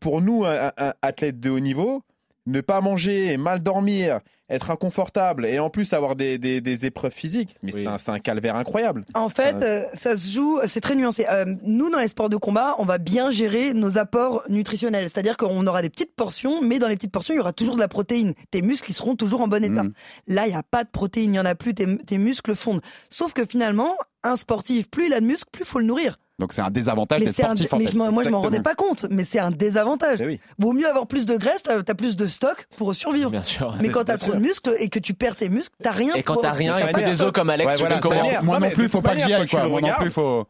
pour 0.00 0.20
nous, 0.20 0.44
un, 0.44 0.66
un- 0.66 0.72
un 0.88 0.92
athlète 1.00 1.40
de 1.40 1.48
haut 1.48 1.60
niveau, 1.60 2.02
ne 2.46 2.60
pas 2.60 2.80
manger, 2.80 3.36
mal 3.36 3.62
dormir, 3.62 4.20
être 4.52 4.70
inconfortable 4.70 5.46
et 5.46 5.58
en 5.58 5.70
plus 5.70 5.92
avoir 5.92 6.14
des, 6.14 6.38
des, 6.38 6.60
des 6.60 6.86
épreuves 6.86 7.12
physiques, 7.12 7.56
mais 7.62 7.72
c'est 7.72 8.10
un, 8.10 8.18
calvaire 8.18 8.56
incroyable. 8.56 9.04
En 9.14 9.28
fait, 9.28 9.54
Euh, 9.54 9.82
euh, 9.82 9.86
ça 9.94 10.16
se 10.16 10.28
joue, 10.28 10.60
c'est 10.66 10.80
très 10.80 10.94
nuancé. 10.94 11.26
Euh, 11.30 11.44
nous, 11.62 11.90
dans 11.90 11.98
les 11.98 12.08
sports 12.08 12.28
de 12.28 12.36
combat, 12.36 12.74
on 12.78 12.84
va 12.84 12.98
bien 12.98 13.30
gérer 13.30 13.72
nos 13.72 13.96
apports 13.96 14.42
nutritionnels. 14.48 15.04
C'est-à-dire 15.04 15.36
qu'on 15.36 15.66
aura 15.66 15.82
des 15.82 15.90
petites 15.90 16.14
portions, 16.14 16.60
mais 16.62 16.78
dans 16.78 16.88
les 16.88 16.96
petites 16.96 17.12
portions, 17.12 17.34
il 17.34 17.38
y 17.38 17.40
aura 17.40 17.52
toujours 17.52 17.76
de 17.76 17.80
la 17.80 17.88
protéine. 17.88 18.34
Tes 18.50 18.62
muscles, 18.62 18.90
ils 18.90 18.94
seront 18.94 19.16
toujours 19.16 19.40
en 19.40 19.48
bon 19.48 19.64
état. 19.64 19.84
Mm. 19.84 19.92
Là, 20.28 20.46
il 20.46 20.50
n'y 20.50 20.56
a 20.56 20.62
pas 20.62 20.84
de 20.84 20.90
protéines, 20.90 21.30
il 21.30 21.32
n'y 21.32 21.38
en 21.40 21.44
a 21.44 21.54
plus, 21.54 21.74
tes, 21.74 21.96
tes 21.98 22.18
muscles 22.18 22.54
fondent. 22.54 22.82
Sauf 23.08 23.32
que 23.32 23.46
finalement, 23.46 23.96
un 24.22 24.36
sportif, 24.36 24.90
plus 24.90 25.06
il 25.06 25.14
a 25.14 25.20
de 25.20 25.26
muscles, 25.26 25.50
plus 25.50 25.62
il 25.62 25.66
faut 25.68 25.78
le 25.78 25.86
nourrir. 25.86 26.18
Donc 26.38 26.52
c'est 26.52 26.62
un 26.62 26.70
désavantage 26.70 27.20
d'être 27.20 27.34
c'est 27.36 27.44
un- 27.44 27.50
en 27.50 27.54
mais 27.78 27.86
fait. 27.86 27.92
je 27.92 27.96
m'en- 27.96 28.10
moi, 28.10 28.24
je 28.24 28.30
m'en 28.30 28.40
rendais 28.40 28.60
pas 28.62 28.74
compte, 28.74 29.06
mais 29.10 29.24
c'est 29.24 29.38
un 29.38 29.50
désavantage. 29.50 30.20
Eh 30.20 30.40
Vaut 30.58 30.72
mieux 30.72 30.88
avoir 30.88 31.06
plus 31.06 31.26
de 31.26 31.36
graisse, 31.36 31.62
t'as 31.62 31.78
as 31.86 31.94
plus 31.94 32.16
de 32.16 32.26
stock 32.26 32.66
pour 32.76 32.94
survivre. 32.94 33.30
Bien 33.30 33.42
sûr. 33.42 33.76
Mais 33.80 33.90
quand 33.90 34.04
t'as 34.04 34.18
trop 34.18 34.32
de 34.34 34.40
muscles 34.40 34.74
et 34.78 34.88
que 34.88 34.98
tu 34.98 35.14
perds 35.14 35.36
tes 35.36 35.48
muscles, 35.48 35.74
t'as 35.82 35.90
rien. 35.92 36.14
Et 36.14 36.22
quand 36.22 36.36
t'as 36.36 36.52
rien, 36.52 36.78
il 36.78 36.80
y 36.80 36.82
a 36.84 36.86
pas 36.88 37.00
que 37.00 37.04
de 37.06 37.10
des 37.10 37.22
os 37.22 37.32
comme 37.32 37.50
Alex, 37.50 37.68
Ouais, 37.72 37.76
tu 37.76 37.80
voilà, 37.80 37.98
comment 38.00 38.42
Moi 38.42 38.58
Non, 38.60 38.70
plus, 38.70 38.88
faut 38.88 39.02
pas 39.02 39.14
tu 39.14 39.46
quoi. 39.50 39.68
Moi 39.68 39.80
non 39.80 39.92
plus, 39.98 40.10
faut. 40.10 40.46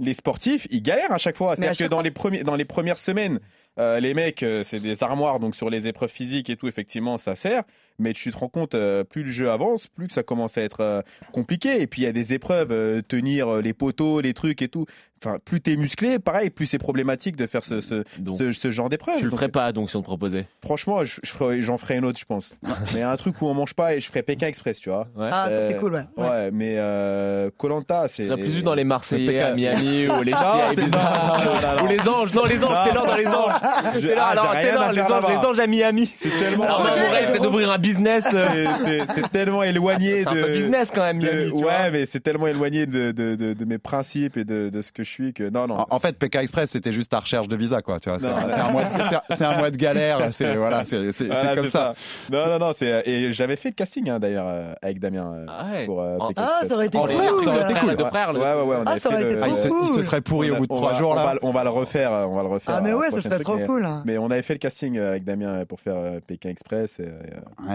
les 0.00 0.14
sportifs, 0.14 0.66
ils 0.70 0.82
galèrent 0.82 1.12
à 1.12 1.18
chaque 1.18 1.36
fois. 1.36 1.56
C'est-à-dire 1.56 1.86
que 1.86 1.90
dans 1.90 2.00
les, 2.00 2.10
premiers, 2.10 2.42
dans 2.44 2.54
les 2.54 2.64
premières 2.64 2.98
semaines, 2.98 3.40
euh, 3.78 4.00
les 4.00 4.12
mecs, 4.14 4.42
euh, 4.42 4.64
c'est 4.64 4.80
des 4.80 5.02
armoires, 5.04 5.38
donc 5.38 5.54
sur 5.54 5.70
les 5.70 5.86
épreuves 5.86 6.10
physiques 6.10 6.50
et 6.50 6.56
tout, 6.56 6.66
effectivement, 6.66 7.16
ça 7.16 7.36
sert. 7.36 7.62
Mais 8.00 8.12
tu 8.12 8.30
te 8.30 8.36
rends 8.36 8.48
compte, 8.48 8.74
euh, 8.74 9.02
plus 9.04 9.22
le 9.24 9.30
jeu 9.30 9.50
avance, 9.50 9.86
plus 9.88 10.06
que 10.08 10.12
ça 10.12 10.22
commence 10.24 10.56
à 10.58 10.62
être 10.62 10.80
euh, 10.80 11.02
compliqué. 11.32 11.80
Et 11.80 11.86
puis 11.86 12.02
il 12.02 12.04
y 12.04 12.08
a 12.08 12.12
des 12.12 12.32
épreuves, 12.32 12.70
euh, 12.72 13.02
tenir 13.02 13.48
euh, 13.48 13.60
les 13.60 13.72
poteaux, 13.74 14.20
les 14.20 14.34
trucs 14.34 14.62
et 14.62 14.68
tout. 14.68 14.86
Enfin, 15.24 15.38
plus 15.44 15.60
t'es 15.60 15.76
musclé, 15.76 16.18
pareil, 16.18 16.50
plus 16.50 16.66
c'est 16.66 16.78
problématique 16.78 17.36
de 17.36 17.46
faire 17.46 17.64
ce, 17.64 17.80
ce, 17.80 18.04
ce, 18.38 18.52
ce 18.52 18.70
genre 18.70 18.88
d'épreuve. 18.88 19.18
Tu 19.18 19.24
le 19.24 19.30
ferais 19.30 19.48
pas 19.48 19.72
donc 19.72 19.90
si 19.90 19.96
on 19.96 20.00
te 20.00 20.04
proposait. 20.06 20.46
Franchement, 20.62 21.04
je- 21.04 21.20
je 21.22 21.30
ferais- 21.30 21.60
j'en 21.60 21.76
ferai 21.78 21.96
une 21.96 22.04
autre, 22.04 22.18
je 22.18 22.24
pense. 22.24 22.54
mais 22.94 23.02
un 23.02 23.16
truc 23.16 23.40
où 23.42 23.46
on 23.46 23.54
mange 23.54 23.74
pas 23.74 23.94
et 23.94 24.00
je 24.00 24.06
ferais 24.08 24.22
Pékin 24.22 24.46
Express, 24.46 24.78
tu 24.80 24.90
vois. 24.90 25.08
Ouais. 25.16 25.28
Ah, 25.32 25.48
ça, 25.50 25.60
c'est 25.68 25.76
cool, 25.76 25.94
ouais. 25.94 26.04
Ouais, 26.16 26.50
mais 26.52 26.74
euh, 26.78 27.50
Colanta, 27.56 28.06
c'est. 28.08 28.22
Tu 28.24 28.28
serais 28.28 28.40
plus 28.40 28.50
vu 28.50 28.62
dans 28.62 28.74
les 28.74 28.84
Marseillais 28.84 29.40
à 29.40 29.54
Miami 29.54 30.06
ou 30.08 30.22
les 30.22 30.32
c'est 30.74 30.82
non, 30.82 30.88
non. 30.88 31.84
ou 31.84 31.88
les 31.88 32.00
anges. 32.08 32.34
Non, 32.34 32.44
les 32.44 32.62
anges, 32.64 32.78
Non. 32.78 32.84
Taylor 32.84 33.06
dans 33.06 33.16
les 33.16 33.26
anges. 33.26 33.52
Je- 34.00 34.08
Taylor, 34.08 34.24
ah, 34.24 34.30
alors 34.30 34.44
j'ai 34.52 34.58
rien 34.58 34.68
Taylor, 34.68 34.82
à 34.82 34.92
les 34.92 35.00
anges, 35.02 35.24
les 35.28 35.46
anges 35.46 35.60
à 35.60 35.66
Miami. 35.66 36.12
C'est 36.16 36.28
tellement. 36.30 36.64
Alors 36.64 36.80
moi, 36.82 36.90
mon 36.96 37.10
rêve, 37.10 37.30
c'est 37.32 37.42
d'ouvrir 37.42 37.70
un 37.70 37.78
business. 37.78 38.26
euh, 38.32 38.46
C'est- 38.84 38.98
c'est 38.98 39.12
c'est 39.14 39.30
tellement 39.30 39.62
éloigné 39.62 40.22
C'est 40.22 40.28
un 40.28 40.34
de. 40.34 40.42
peu 40.42 40.50
business 40.52 40.90
quand 40.94 41.02
même, 41.02 41.18
de- 41.20 41.28
Miami. 41.28 41.52
ouais, 41.64 41.90
mais 41.90 42.06
c'est 42.06 42.20
tellement 42.20 42.46
éloigné 42.46 42.86
de, 42.86 43.10
de, 43.12 43.34
de, 43.34 43.52
de 43.54 43.64
mes 43.64 43.78
principes 43.78 44.36
et 44.36 44.44
de, 44.44 44.68
de 44.68 44.82
ce 44.82 44.92
que 44.92 45.02
je 45.02 45.07
suis 45.08 45.32
que 45.32 45.48
non, 45.48 45.66
non. 45.66 45.78
En, 45.80 45.86
en 45.90 45.98
fait, 45.98 46.18
PK 46.18 46.36
Express, 46.36 46.70
c'était 46.70 46.92
juste 46.92 47.10
ta 47.10 47.20
recherche 47.20 47.48
de 47.48 47.56
visa, 47.56 47.82
quoi. 47.82 48.00
Tu 48.00 48.08
vois, 48.08 48.18
c'est 48.18 48.26
un, 48.26 48.70
mois, 48.72 48.84
de- 48.84 48.88
c'est- 49.08 49.36
c'est 49.36 49.44
un 49.44 49.56
mois 49.58 49.70
de 49.70 49.76
galère. 49.76 50.32
C'est 50.32 50.56
voilà, 50.56 50.84
c'est 50.84 51.10
comme 51.54 51.68
ça. 51.68 51.94
Non, 52.30 52.46
non, 52.48 52.58
non. 52.58 52.72
c'est- 52.74 53.02
Et 53.08 53.32
j'avais 53.32 53.56
fait 53.56 53.70
le 53.70 53.74
casting 53.74 54.08
hein, 54.10 54.18
d'ailleurs 54.18 54.46
euh, 54.48 54.72
avec 54.82 55.00
Damien. 55.00 55.32
euh, 55.34 55.46
Ah 55.48 55.66
ouais. 55.72 55.86
pour, 55.86 56.00
euh. 56.00 56.16
Pékin 56.28 56.34
Ah, 56.36 56.42
Express. 56.62 56.68
ça 56.68 56.74
aurait 56.74 56.86
été 56.86 56.98
cool. 56.98 57.08
les 57.08 57.16
ça 57.16 57.22
aurait 57.32 57.70
été 57.70 57.80
cool. 57.80 57.90
les 57.90 58.38
Ouais, 58.38 58.54
ouais, 58.54 58.62
ouais. 58.62 58.76
On 58.76 58.84
Ah, 58.86 58.98
ça 58.98 59.08
aurait 59.10 59.22
été 59.22 59.36
trop 59.38 59.54
se, 59.54 59.68
cool. 59.68 59.78
il 59.84 59.88
se 59.88 60.02
serait 60.02 60.20
pourri 60.20 60.50
au 60.50 60.54
a- 60.54 60.58
bout 60.58 60.66
de 60.66 60.74
trois 60.74 60.94
jours 60.94 61.10
on 61.10 61.14
là. 61.14 61.24
va, 61.26 61.34
on 61.42 61.52
va 61.52 61.64
le 61.64 61.70
refaire, 61.70 62.12
euh, 62.12 62.24
on 62.26 62.34
va 62.34 62.42
le 62.42 62.48
refaire. 62.48 62.74
Ah, 62.76 62.80
mais 62.80 62.90
euh, 62.90 62.98
ouais, 62.98 63.10
ça 63.10 63.20
serait 63.20 63.38
trop 63.40 63.58
cool. 63.58 63.84
hein. 63.84 64.02
Mais 64.04 64.18
on 64.18 64.30
avait 64.30 64.42
fait 64.42 64.54
le 64.54 64.58
casting 64.58 64.96
euh, 64.98 65.10
avec 65.10 65.24
Damien 65.24 65.48
euh, 65.60 65.64
pour 65.64 65.80
faire 65.80 65.96
euh, 65.96 66.20
Pékin 66.26 66.50
Express. 66.50 66.98
Euh, 67.00 67.18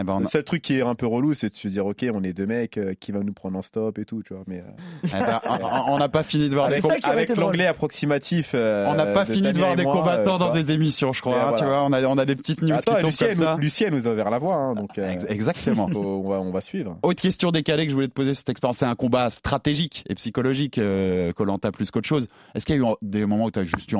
on 0.07 0.19
Le 0.19 0.25
a- 0.25 0.29
seul 0.29 0.43
truc 0.43 0.61
qui 0.61 0.77
est 0.77 0.81
un 0.81 0.95
peu 0.95 1.07
relou, 1.07 1.33
c'est 1.33 1.49
de 1.49 1.55
se 1.55 1.67
dire, 1.67 1.85
ok, 1.85 2.05
on 2.13 2.23
est 2.23 2.33
deux 2.33 2.45
mecs, 2.45 2.77
euh, 2.77 2.93
qui 2.99 3.11
va 3.11 3.19
nous 3.19 3.33
prendre 3.33 3.57
en 3.57 3.61
stop 3.61 3.97
et 3.99 4.05
tout, 4.05 4.21
tu 4.23 4.33
vois. 4.33 4.43
Mais 4.47 4.59
euh, 4.59 5.05
eh 5.05 5.07
ben, 5.11 5.41
on- 5.87 5.97
n'a 5.97 6.09
pas 6.09 6.23
fini 6.23 6.49
de 6.49 6.53
voir 6.55 6.69
ça 6.69 6.77
aurait 7.13 7.22
avec 7.23 7.37
l'anglais 7.37 7.67
approximatif, 7.67 8.51
euh, 8.53 8.85
On 8.87 8.95
n'a 8.95 9.05
pas 9.07 9.25
de 9.25 9.33
fini 9.33 9.51
de 9.53 9.57
voir 9.57 9.75
des 9.75 9.83
moi, 9.83 9.93
combattants 9.93 10.35
euh, 10.35 10.39
dans 10.39 10.51
des 10.51 10.71
émissions, 10.71 11.11
je 11.11 11.21
crois. 11.21 11.49
Hein, 11.49 11.55
Tu 11.57 11.63
vois, 11.63 11.83
on 11.83 11.91
a, 11.93 12.03
on 12.03 12.17
a 12.17 12.25
des 12.25 12.35
petites 12.35 12.61
news 12.61 12.73
Attends, 12.73 12.95
qui 12.95 13.01
tombent 13.01 13.11
Lucien, 13.11 13.29
comme 13.29 13.55
nous. 13.55 13.57
Lucien 13.57 13.89
nous 13.89 14.07
a 14.07 14.11
ouvert 14.11 14.29
la 14.29 14.39
voie, 14.39 14.55
hein, 14.55 14.73
donc 14.75 14.97
euh, 14.97 15.11
Ex- 15.11 15.25
Exactement. 15.29 15.89
on, 15.95 16.29
va, 16.29 16.39
on 16.39 16.51
va 16.51 16.61
suivre. 16.61 16.97
Autre 17.03 17.21
question 17.21 17.51
décalée 17.51 17.85
que 17.85 17.89
je 17.91 17.95
voulais 17.95 18.07
te 18.07 18.13
poser 18.13 18.33
sur 18.33 18.39
cette 18.39 18.49
expérience, 18.49 18.77
c'est 18.77 18.85
un 18.85 18.95
combat 18.95 19.29
stratégique 19.29 20.03
et 20.09 20.15
psychologique, 20.15 20.79
Colanta 21.35 21.71
plus 21.71 21.91
qu'autre 21.91 22.07
chose. 22.07 22.27
Est-ce 22.55 22.65
qu'il 22.65 22.75
y 22.75 22.79
a 22.79 22.81
eu 22.81 22.93
des 23.01 23.25
moments 23.25 23.45
où 23.45 23.51
tu 23.51 23.59
as 23.59 23.63
juste 23.63 23.91
eu 23.91 23.97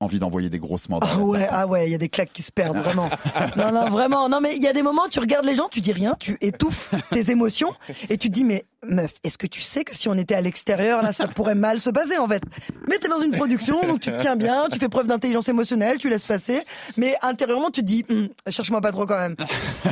envie 0.00 0.18
d'envoyer 0.18 0.50
des 0.50 0.58
grosses 0.58 0.88
mandales 0.88 1.08
Ah 1.14 1.18
ouais, 1.20 1.46
ah 1.50 1.66
ouais, 1.66 1.86
il 1.86 1.92
y 1.92 1.94
a 1.94 1.98
des 1.98 2.08
claques 2.08 2.32
qui 2.32 2.42
se 2.42 2.52
perdent, 2.52 2.76
vraiment. 2.76 3.08
non, 3.56 3.72
non, 3.72 3.88
vraiment. 3.88 4.28
Non, 4.28 4.40
mais 4.40 4.54
il 4.56 4.62
y 4.62 4.68
a 4.68 4.72
des 4.72 4.82
moments, 4.82 5.08
tu 5.10 5.20
regardes 5.20 5.46
les 5.46 5.54
gens, 5.54 5.68
tu 5.70 5.80
dis 5.80 5.92
rien, 5.92 6.16
tu 6.18 6.36
étouffes 6.40 6.90
tes 7.10 7.30
émotions 7.30 7.72
et 8.10 8.18
tu 8.18 8.28
te 8.28 8.34
dis, 8.34 8.44
mais 8.44 8.66
meuf, 8.86 9.14
est-ce 9.24 9.38
que 9.38 9.46
tu 9.46 9.60
sais 9.62 9.84
que 9.84 9.96
si 9.96 10.08
on 10.08 10.14
était 10.14 10.34
à 10.34 10.40
l'extérieur, 10.42 11.00
là, 11.02 11.12
ça 11.12 11.26
pourrait 11.28 11.54
mal 11.54 11.80
se 11.80 11.88
passer, 11.90 12.18
en 12.18 12.28
fait? 12.28 12.42
Mais 12.88 12.98
t'es 12.98 13.08
dans 13.08 13.20
une 13.20 13.32
production, 13.32 13.80
donc 13.86 14.00
tu 14.00 14.10
te 14.12 14.16
tiens 14.16 14.36
bien, 14.36 14.66
tu 14.70 14.78
fais 14.78 14.88
preuve 14.88 15.06
d'intelligence 15.08 15.48
émotionnelle, 15.48 15.96
tu 15.98 16.08
laisses 16.10 16.24
passer, 16.24 16.62
mais 16.98 17.14
intérieurement, 17.22 17.70
tu 17.70 17.80
te 17.80 17.86
dis, 17.86 18.04
Hum, 18.10 18.28
cherche-moi 18.48 18.80
pas 18.82 18.92
trop 18.92 19.06
quand 19.06 19.18
même. 19.18 19.36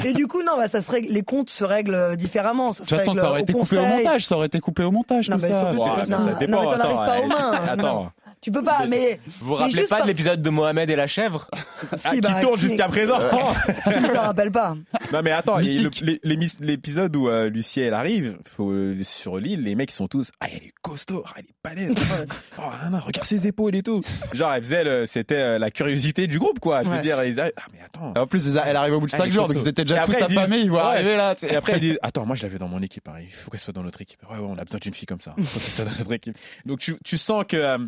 Et 0.04 0.12
du 0.12 0.26
coup, 0.26 0.42
non, 0.42 0.52
bah, 0.58 0.68
ça 0.68 0.82
se 0.82 0.90
règle, 0.90 1.12
les 1.12 1.22
comptes 1.22 1.48
se 1.50 1.64
règlent 1.64 1.94
euh, 1.94 2.14
différemment. 2.16 2.72
Ça 2.74 2.84
De 2.84 2.88
se 2.88 2.94
toute 2.94 3.04
façon, 3.04 3.14
ça 3.14 3.30
aurait 3.30 3.40
au 3.40 3.42
été 3.42 3.52
coupé 3.54 3.78
au 3.78 3.86
montage. 3.86 4.26
Ça 4.26 4.36
aurait 4.36 4.46
été 4.48 4.60
coupé 4.60 4.84
au 4.84 4.90
montage, 4.90 5.30
Non, 5.30 5.36
tout 5.38 5.42
mais 5.44 5.48
ça. 5.50 5.70
Ouais, 5.72 5.76
non, 5.78 6.04
ça 6.04 6.18
non, 6.18 6.26
dépend, 6.38 6.60
mais 6.60 6.76
t'en 6.76 6.80
arrives 6.80 6.82
attends, 6.82 7.06
pas 7.06 7.20
aux 7.20 7.26
mains. 7.26 7.52
attends. 7.68 8.12
Tu 8.44 8.52
peux 8.52 8.62
pas, 8.62 8.86
mais. 8.86 9.18
Vous 9.40 9.46
vous 9.46 9.52
mais 9.54 9.60
rappelez 9.62 9.76
juste 9.78 9.88
pas 9.88 9.96
de 9.96 10.00
par- 10.00 10.06
l'épisode 10.06 10.42
de 10.42 10.50
Mohamed 10.50 10.90
et 10.90 10.96
la 10.96 11.06
chèvre 11.06 11.48
Ah, 11.92 11.96
Si, 11.98 12.10
qui 12.10 12.20
bah, 12.20 12.40
tourne 12.42 12.54
qui- 12.56 12.68
jusqu'à 12.68 12.86
présent. 12.88 13.18
Qui 13.84 14.00
ne 14.00 14.06
s'en 14.08 14.20
rappelle 14.20 14.50
pas 14.52 14.76
non 15.12 15.20
mais 15.22 15.30
attends, 15.30 15.58
il 15.60 15.66
y 15.72 15.78
a 15.78 15.82
le- 15.82 15.88
Mythique. 15.88 16.04
l'é- 16.04 16.20
l'émis- 16.24 16.56
l'épisode 16.60 17.14
où 17.16 17.28
euh, 17.28 17.48
Lucie 17.48 17.80
elle 17.80 17.94
arrive 17.94 18.36
faut, 18.56 18.70
euh, 18.70 18.96
sur 19.04 19.38
l'île, 19.38 19.62
les 19.62 19.74
mecs 19.74 19.90
sont 19.92 20.08
tous 20.08 20.30
ah 20.40 20.46
elle 20.50 20.64
est 20.64 20.72
costaud, 20.82 21.22
ah, 21.26 21.32
elle 21.36 21.44
est 21.44 21.54
balèze, 21.62 21.94
oh, 22.58 22.62
ah, 22.62 22.88
non, 22.90 22.98
regarde 23.00 23.26
ses 23.26 23.46
épaules 23.46 23.74
et 23.76 23.82
tout. 23.82 24.02
Genre 24.32 24.52
elle 24.52 24.62
faisait 24.62 24.84
le- 24.84 25.06
c'était 25.06 25.34
euh, 25.36 25.58
la 25.58 25.70
curiosité 25.70 26.26
du 26.26 26.38
groupe 26.38 26.58
quoi. 26.60 26.82
Je 26.82 26.88
veux 26.88 26.96
Ouais. 26.96 27.00
dire 27.02 27.22
ils 27.24 27.38
arrivent, 27.40 27.52
ah 27.56 27.62
mais 27.72 27.78
attends. 27.84 28.12
En 28.20 28.26
plus, 28.26 28.56
elle 28.56 28.76
arrive 28.76 28.94
au 28.94 29.00
bout 29.00 29.06
de 29.06 29.14
Ah, 29.14 29.18
5 29.18 29.24
il 29.24 29.28
est 29.28 29.32
jours, 29.32 29.42
donc 29.48 29.54
costaud. 29.56 29.66
ils 29.66 29.70
étaient 29.70 29.82
Et 29.82 29.84
déjà 29.84 30.02
après, 30.02 30.14
tous 30.14 30.20
ils 30.24 30.26
disent- 30.28 30.38
affamés. 30.38 30.58
Ils 30.58 30.70
vont 30.70 30.76
Ouais. 30.76 30.82
arriver 30.82 31.16
là. 31.16 31.34
tu 31.34 31.46
sais. 31.46 31.52
Et 31.52 31.56
après 31.56 31.74
ils 31.74 31.80
disent 31.80 31.98
attends 32.02 32.26
moi 32.26 32.36
je 32.36 32.42
l'avais 32.42 32.58
dans 32.58 32.68
mon 32.68 32.82
équipe, 32.82 33.08
il 33.20 33.30
faut 33.32 33.50
qu'elle 33.50 33.60
soit 33.60 33.72
dans 33.72 33.82
notre 33.82 34.00
équipe. 34.02 34.20
Ouais 34.30 34.36
ouais 34.36 34.46
on 34.48 34.56
a 34.58 34.64
besoin 34.64 34.80
d'une 34.80 34.94
fille 34.94 35.06
comme 35.06 35.20
ça. 35.20 35.34
Faut 35.44 35.60
qu'elle 35.60 35.70
soit 35.72 35.84
dans 35.84 35.96
notre 35.98 36.12
équipe. 36.12 36.36
Donc 36.66 36.78
tu, 36.80 36.96
tu 37.04 37.18
sens 37.18 37.44
que 37.48 37.56
euh, 37.56 37.78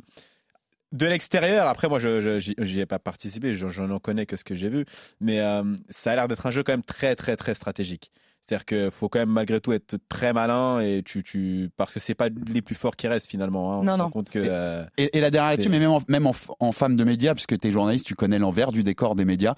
de 0.93 1.07
l'extérieur, 1.07 1.67
après 1.67 1.89
moi 1.89 1.99
je 1.99 2.39
j'y 2.39 2.81
ai 2.81 2.87
pas 2.87 2.99
participé, 2.99 3.55
je, 3.55 3.83
n'en 3.83 3.99
connais 3.99 4.27
que 4.27 4.37
ce 4.37 4.45
que 4.45 4.55
j'ai 4.55 4.69
vu, 4.69 4.85
mais 5.21 5.41
euh, 5.41 5.63
ça 5.89 6.13
a 6.13 6.15
l'air 6.17 6.29
d'être 6.29 6.47
un 6.47 6.51
jeu 6.51 6.63
quand 6.63 6.73
même 6.73 6.83
très 6.85 7.17
très 7.17 7.37
très 7.37 7.55
stratégique. 7.55 8.11
C'est-à-dire 8.49 8.65
qu'il 8.65 8.91
faut 8.93 9.09
quand 9.09 9.19
même 9.19 9.29
malgré 9.31 9.61
tout 9.61 9.73
être 9.73 9.97
très 10.09 10.33
malin 10.33 10.79
et 10.81 11.03
tu 11.05 11.25
tu 11.25 11.69
parce 11.77 11.93
que 11.93 11.99
c'est 11.99 12.15
pas 12.15 12.29
les 12.47 12.63
plus 12.63 12.77
forts 12.77 12.95
qui 12.95 13.09
restent 13.09 13.29
finalement. 13.29 13.73
Hein. 13.73 13.79
On 13.81 13.83
Non, 13.83 13.97
non. 13.97 14.11
compte 14.11 14.31
que 14.31 14.39
euh, 14.41 14.85
Et, 14.99 15.19
et 15.19 15.21
la 15.21 15.33
dernière 15.33 15.61
C'est- 15.61 15.69
mais 15.69 15.81
même 15.81 15.91
en, 15.91 16.01
même 16.07 16.29
en, 16.29 16.31
f- 16.31 16.55
en 16.61 16.71
femme 16.71 16.95
de 16.95 17.03
médias, 17.03 17.35
puisque 17.35 17.59
tu 17.59 17.67
es 17.67 17.73
journaliste, 17.73 18.07
tu 18.07 18.15
connais 18.15 18.39
l'envers 18.39 18.71
du 18.71 18.85
décor 18.85 19.17
des 19.17 19.25
médias. 19.25 19.55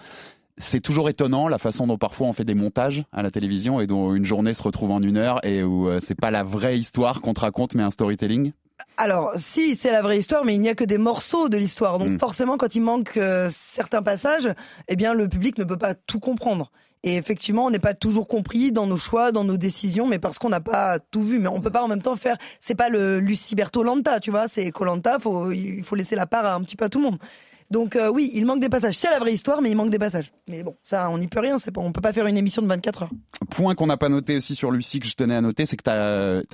c'est 0.57 0.81
toujours 0.81 1.11
étonnant 1.11 1.49
la 1.49 1.59
façon 1.59 1.87
dont 1.87 1.99
parfois 1.99 2.29
on 2.29 2.33
fait 2.33 2.47
des 2.47 2.55
montages 2.55 3.05
à 3.13 3.23
la 3.23 3.31
télévision 3.31 3.79
et 3.81 3.87
dont 3.87 4.15
une 4.15 4.25
journée 4.25 4.55
se 4.55 4.63
retrouve 4.63 4.91
en 4.91 5.03
une 5.03 5.19
heure 5.19 5.45
et 5.45 5.63
où 5.63 5.89
euh, 5.89 6.01
c'est 6.01 6.19
pas 6.19 6.31
la 6.31 6.43
vraie 6.43 6.79
histoire 6.79 7.21
qu'on 7.21 7.35
te 7.35 7.41
raconte 7.41 7.75
mais 7.75 7.83
un 7.83 7.91
storytelling. 7.91 8.53
Alors, 8.97 9.33
si, 9.37 9.77
c'est 9.77 9.91
la 9.93 10.03
vraie 10.03 10.19
histoire, 10.19 10.45
mais 10.45 10.55
il 10.55 10.61
n'y 10.61 10.69
a 10.69 10.75
que 10.75 10.85
des 10.85 10.99
morceaux 10.99 11.49
de 11.49 11.57
l'histoire. 11.57 11.99
Donc, 11.99 12.09
Mm. 12.11 12.19
forcément, 12.19 12.57
quand 12.57 12.75
il 12.75 12.81
manque 12.83 13.17
euh, 13.17 13.49
certains 13.53 14.03
passages, 14.03 14.49
eh 14.89 14.97
bien, 14.97 15.15
le 15.15 15.29
public 15.29 15.59
ne 15.59 15.65
peut 15.65 15.77
pas 15.77 15.95
tout 15.95 16.21
comprendre. 16.21 16.71
Et 17.05 17.17
effectivement, 17.17 17.67
on 17.67 17.71
n'est 17.71 17.79
pas 17.79 17.95
toujours 17.95 18.27
compris 18.27 18.73
dans 18.73 18.87
nos 18.89 18.97
choix, 18.97 19.31
dans 19.31 19.45
nos 19.45 19.57
décisions, 19.57 20.09
mais 20.09 20.19
parce 20.19 20.41
qu'on 20.41 20.49
n'a 20.49 20.61
pas 20.61 20.99
tout 20.99 21.23
vu. 21.23 21.39
Mais 21.39 21.49
on 21.49 21.61
peut 21.61 21.71
pas 21.71 21.83
en 21.83 21.87
même 21.89 22.03
temps 22.03 22.17
faire. 22.17 22.37
C'est 22.59 22.75
pas 22.75 22.89
le 22.89 23.21
Luciberto 23.21 23.85
Lanta, 23.85 24.19
tu 24.19 24.33
vois. 24.33 24.49
C'est 24.49 24.71
Colanta. 24.73 25.19
Faut, 25.21 25.53
il 25.53 25.85
faut 25.85 25.95
laisser 25.95 26.17
la 26.17 26.27
part 26.27 26.45
à 26.45 26.55
un 26.55 26.63
petit 26.63 26.75
peu 26.75 26.87
à 26.87 26.89
tout 26.89 26.99
le 26.99 27.05
monde. 27.05 27.19
Donc 27.71 27.97
euh, 27.97 28.11
oui, 28.11 28.31
il 28.35 28.47
manque 28.47 28.61
des 28.61 28.69
passages. 28.69 28.97
C'est 28.97 29.11
la 29.11 29.19
vraie 29.19 29.35
histoire, 29.35 29.61
mais 29.61 29.71
il 29.71 29.77
manque 29.77 29.91
des 29.91 29.99
passages. 29.99 30.33
Mais 30.49 30.63
bon, 30.63 30.77
ça, 30.83 31.11
on 31.11 31.19
n'y 31.19 31.29
peut 31.29 31.41
rien. 31.41 31.59
C'est 31.59 31.71
pas, 31.71 31.81
on 31.81 31.93
peut 31.93 32.01
pas 32.01 32.13
faire 32.13 32.27
une 32.27 32.39
émission 32.39 32.63
de 32.63 32.67
24 32.67 33.03
heures. 33.03 33.11
Point 33.51 33.75
qu'on 33.75 33.87
n'a 33.87 33.97
pas 33.97 34.09
noté 34.09 34.37
aussi 34.37 34.55
sur 34.55 34.71
Lucie 34.71 35.01
que 35.01 35.07
je 35.07 35.15
tenais 35.15 35.35
à 35.35 35.41
noter, 35.41 35.67
c'est 35.67 35.77
que 35.77 35.83
tu 35.83 35.91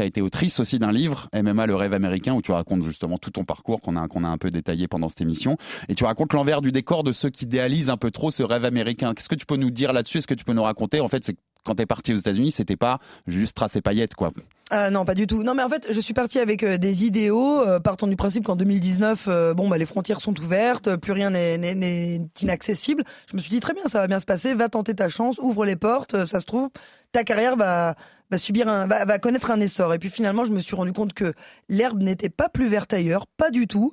as, 0.02 0.04
été 0.04 0.20
autrice 0.20 0.58
aussi 0.58 0.78
d'un 0.78 0.92
livre, 0.92 1.28
MMA 1.32 1.66
le 1.66 1.76
rêve 1.76 1.92
américain, 1.92 2.34
où 2.34 2.42
tu 2.42 2.52
racontes 2.52 2.84
justement 2.84 3.18
tout 3.18 3.30
ton 3.30 3.44
parcours 3.44 3.80
qu'on 3.80 3.96
a, 3.96 4.08
qu'on 4.08 4.24
a 4.24 4.28
un 4.28 4.38
peu 4.38 4.50
détaillé 4.50 4.88
pendant 4.88 5.08
cette 5.08 5.20
émission. 5.20 5.56
Et 5.88 5.94
tu 5.94 6.04
racontes 6.04 6.32
l'envers 6.32 6.60
du 6.60 6.72
décor 6.72 7.04
de 7.04 7.12
ceux 7.12 7.30
qui 7.30 7.44
idéalisent 7.44 7.90
un 7.90 7.96
peu 7.96 8.10
trop 8.10 8.30
ce 8.30 8.42
rêve 8.42 8.64
américain. 8.64 9.14
Qu'est-ce 9.14 9.28
que 9.28 9.34
tu 9.34 9.46
peux 9.46 9.56
nous 9.56 9.70
dire 9.70 9.92
là-dessus? 9.92 10.18
Est-ce 10.18 10.26
que 10.26 10.34
tu 10.34 10.44
peux 10.44 10.52
nous 10.52 10.62
raconter? 10.62 11.00
En 11.00 11.08
fait, 11.08 11.24
c'est 11.24 11.36
quand 11.64 11.74
t'es 11.76 11.86
parti 11.86 12.12
aux 12.12 12.16
États-Unis, 12.16 12.52
c'était 12.52 12.76
pas 12.76 12.98
juste 13.26 13.56
tracer 13.56 13.80
paillettes, 13.80 14.14
quoi. 14.14 14.30
Euh, 14.72 14.90
non, 14.90 15.04
pas 15.04 15.14
du 15.14 15.26
tout. 15.26 15.42
Non, 15.42 15.54
mais 15.54 15.62
en 15.62 15.68
fait, 15.68 15.88
je 15.90 16.00
suis 16.00 16.14
partie 16.14 16.38
avec 16.38 16.62
euh, 16.62 16.78
des 16.78 17.04
idéaux, 17.04 17.60
euh, 17.62 17.80
partant 17.80 18.06
du 18.06 18.16
principe 18.16 18.44
qu'en 18.44 18.56
2019, 18.56 19.26
euh, 19.28 19.54
bon, 19.54 19.68
bah, 19.68 19.78
les 19.78 19.86
frontières 19.86 20.20
sont 20.20 20.38
ouvertes, 20.40 20.96
plus 20.96 21.12
rien 21.12 21.30
n'est- 21.30 22.20
inaccessible. 22.40 23.04
Je 23.30 23.36
me 23.36 23.40
suis 23.40 23.50
dit 23.50 23.60
très 23.60 23.74
bien, 23.74 23.84
ça 23.84 24.00
va 24.00 24.06
bien 24.06 24.20
se 24.20 24.24
passer, 24.26 24.54
va 24.54 24.68
tenter 24.68 24.94
ta 24.94 25.08
chance, 25.08 25.36
ouvre 25.38 25.64
les 25.64 25.76
portes, 25.76 26.24
ça 26.24 26.40
se 26.40 26.46
trouve, 26.46 26.70
ta 27.12 27.24
carrière 27.24 27.56
va, 27.56 27.94
subir 28.36 28.66
va, 28.66 29.04
va 29.04 29.18
connaître 29.18 29.50
un 29.50 29.60
essor. 29.60 29.94
Et 29.94 29.98
puis 29.98 30.10
finalement, 30.10 30.44
je 30.44 30.52
me 30.52 30.60
suis 30.60 30.74
rendu 30.74 30.92
compte 30.92 31.12
que 31.12 31.34
l'herbe 31.68 32.02
n'était 32.02 32.30
pas 32.30 32.48
plus 32.48 32.66
verte 32.66 32.92
ailleurs, 32.92 33.26
pas 33.26 33.50
du 33.50 33.66
tout. 33.66 33.92